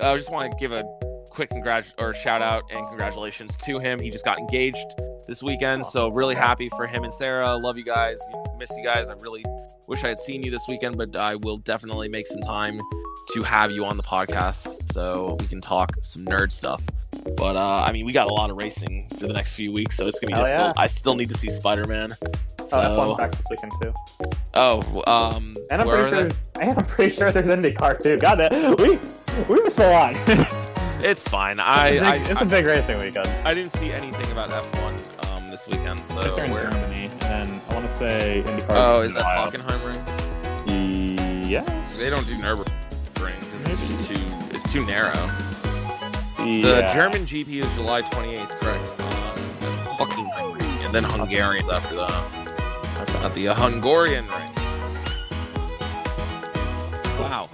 I 0.00 0.16
just 0.16 0.30
want 0.30 0.52
to 0.52 0.58
give 0.58 0.72
a 0.72 0.84
quick 1.30 1.50
congrat 1.50 1.94
or 1.98 2.14
shout 2.14 2.42
out 2.42 2.64
and 2.70 2.86
congratulations 2.88 3.56
to 3.58 3.78
him. 3.78 3.98
He 3.98 4.10
just 4.10 4.24
got 4.24 4.38
engaged 4.38 4.86
this 5.26 5.42
weekend, 5.42 5.84
so 5.84 6.08
really 6.08 6.34
happy 6.34 6.68
for 6.70 6.86
him 6.86 7.04
and 7.04 7.12
Sarah. 7.12 7.56
Love 7.56 7.76
you 7.76 7.84
guys, 7.84 8.20
miss 8.58 8.70
you 8.76 8.84
guys. 8.84 9.08
I 9.08 9.14
really 9.14 9.44
wish 9.86 10.04
I 10.04 10.08
had 10.08 10.20
seen 10.20 10.42
you 10.42 10.50
this 10.50 10.66
weekend, 10.68 10.96
but 10.96 11.16
I 11.16 11.36
will 11.36 11.58
definitely 11.58 12.08
make 12.08 12.26
some 12.26 12.40
time 12.40 12.80
to 13.34 13.42
have 13.42 13.70
you 13.70 13.84
on 13.84 13.96
the 13.96 14.02
podcast 14.02 14.92
so 14.92 15.36
we 15.40 15.46
can 15.46 15.60
talk 15.60 15.96
some 16.02 16.24
nerd 16.26 16.52
stuff. 16.52 16.82
But 17.36 17.56
uh, 17.56 17.84
I 17.86 17.92
mean, 17.92 18.06
we 18.06 18.12
got 18.12 18.30
a 18.30 18.34
lot 18.34 18.50
of 18.50 18.56
racing 18.56 19.06
for 19.18 19.26
the 19.26 19.32
next 19.32 19.52
few 19.54 19.72
weeks, 19.72 19.96
so 19.96 20.06
it's 20.06 20.18
gonna 20.20 20.32
be 20.32 20.34
Hell 20.38 20.44
difficult. 20.46 20.76
yeah. 20.76 20.82
I 20.82 20.86
still 20.86 21.14
need 21.14 21.28
to 21.30 21.36
see 21.36 21.48
Spider 21.48 21.86
Man. 21.86 22.10
So, 22.68 22.78
Oh, 22.80 23.14
F1 23.14 23.18
back 23.18 23.30
this 23.32 23.42
weekend 23.50 23.72
too. 23.82 23.92
oh, 24.54 25.02
um, 25.06 25.56
And 25.70 25.82
I'm 25.82 25.88
pretty 25.88 26.08
sure. 26.08 26.30
and 26.60 26.78
I'm 26.78 26.86
pretty 26.86 27.14
sure 27.16 27.32
there's 27.32 27.46
IndyCar 27.46 28.02
too. 28.02 28.18
God, 28.18 28.36
that 28.36 28.52
we 28.78 28.98
we 29.54 29.62
missed 29.62 29.78
a 29.78 29.90
lot. 29.90 30.14
it's 31.04 31.26
fine. 31.28 31.58
I, 31.60 31.88
it's, 31.88 32.04
a 32.04 32.10
big, 32.12 32.20
it's 32.30 32.40
I, 32.40 32.42
a 32.42 32.46
big 32.46 32.66
racing 32.66 32.98
weekend. 32.98 33.26
I 33.44 33.54
didn't 33.54 33.72
see 33.72 33.90
anything 33.92 34.30
about 34.32 34.50
F1 34.50 35.34
um, 35.36 35.48
this 35.48 35.66
weekend, 35.66 35.98
so 36.00 36.20
they're 36.20 36.44
in 36.44 36.52
where? 36.52 36.70
Germany, 36.70 37.04
and 37.06 37.20
then 37.20 37.60
I 37.70 37.74
want 37.74 37.86
to 37.86 37.92
say 37.96 38.42
IndyCar. 38.46 38.66
Oh, 38.70 39.02
is 39.02 39.14
that. 39.14 39.24
Hockenheimring? 39.24 39.98
Yes. 41.48 41.96
They 41.96 42.08
don't 42.10 42.26
do 42.26 42.36
Nürburgring 42.36 43.38
because 43.40 43.64
it's 43.64 43.80
just 43.80 44.08
too 44.08 44.20
it's 44.54 44.72
too 44.72 44.86
narrow. 44.86 45.28
The 46.40 46.46
Yeah. 46.80 46.94
German 46.94 47.26
GP 47.26 47.60
is 47.60 47.74
July 47.74 48.02
28th, 48.02 48.48
correct? 48.60 49.00
Um, 49.00 49.38
Hockenheimring, 49.96 50.84
and 50.84 50.94
then 50.94 51.04
Hungarian's 51.04 51.68
after 51.68 51.96
that. 51.96 52.24
At 53.22 53.34
the 53.34 53.46
Hungarian 53.54 54.26
ring. 54.26 54.52
Wow. 57.20 57.48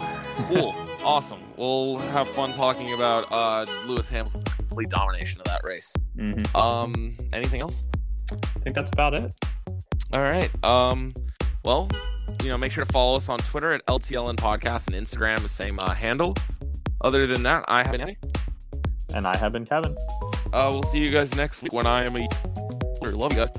Cool. 0.49 0.75
awesome. 1.05 1.41
We'll 1.57 1.99
have 1.99 2.29
fun 2.29 2.53
talking 2.53 2.93
about 2.95 3.31
uh, 3.33 3.67
Lewis 3.87 4.09
Hamilton's 4.09 4.47
complete 4.55 4.89
domination 4.91 5.41
of 5.41 5.47
that 5.47 5.63
race. 5.65 5.93
Mhm. 6.17 6.55
Um, 6.55 7.17
anything 7.33 7.61
else? 7.61 7.89
I 8.33 8.37
think 8.61 8.77
that's 8.77 8.91
about 8.91 9.15
it. 9.15 9.35
All 10.13 10.23
right. 10.23 10.51
Um, 10.65 11.13
well, 11.65 11.89
you 12.43 12.49
know, 12.49 12.59
make 12.59 12.71
sure 12.73 12.85
to 12.85 12.93
follow 12.93 13.17
us 13.17 13.29
on 13.29 13.39
Twitter 13.39 13.73
at 13.73 13.85
LTLN 13.87 14.37
Podcast 14.37 14.87
and 14.87 14.95
Instagram, 15.07 15.41
the 15.43 15.49
same 15.49 15.79
uh, 15.81 15.95
handle. 15.95 16.35
Other 17.01 17.27
than 17.27 17.43
that, 17.43 17.65
I 17.69 17.83
have 17.83 17.93
been 17.93 18.01
Andy. 18.03 18.17
And 19.17 19.27
I 19.27 19.35
have 19.39 19.53
been 19.53 19.65
Kevin. 19.65 19.97
Uh, 20.53 20.69
we'll 20.71 20.83
see 20.83 20.99
you 20.99 21.09
guys 21.09 21.35
next 21.35 21.63
week 21.63 21.73
when 21.73 21.87
I 21.87 22.05
am 22.05 22.15
a. 22.17 22.29
Love 23.03 23.33
you 23.33 23.39
guys. 23.39 23.51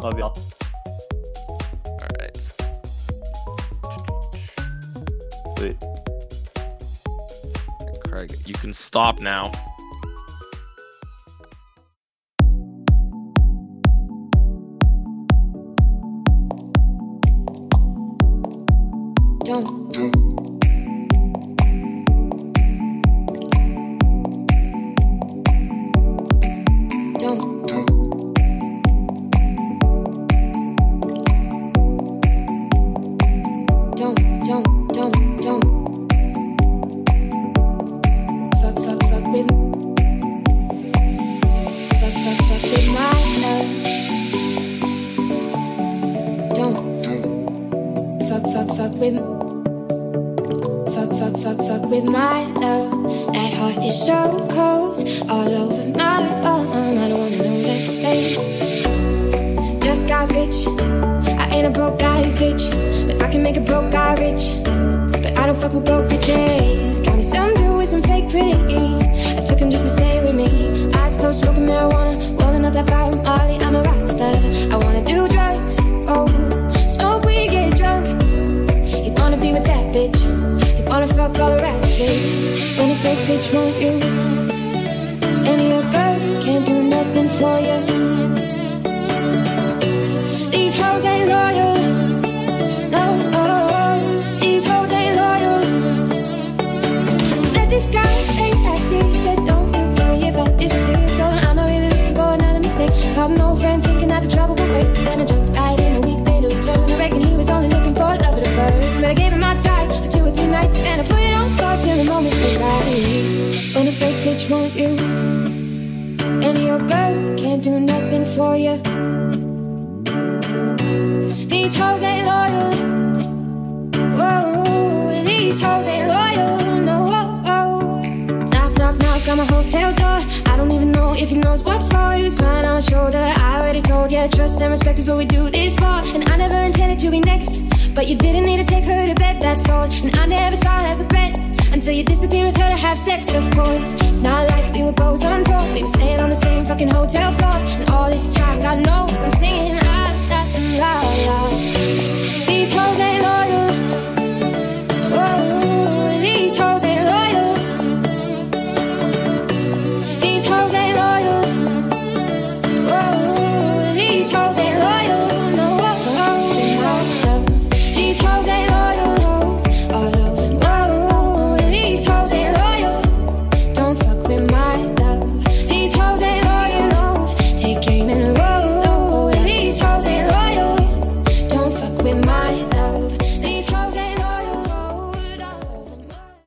Love 0.00 0.18
y'all. 0.18 0.34
All 1.84 2.08
right. 2.18 2.36
Sweet. 5.58 5.76
Craig, 8.08 8.32
you 8.46 8.54
can 8.54 8.72
stop 8.72 9.20
now. 9.20 9.52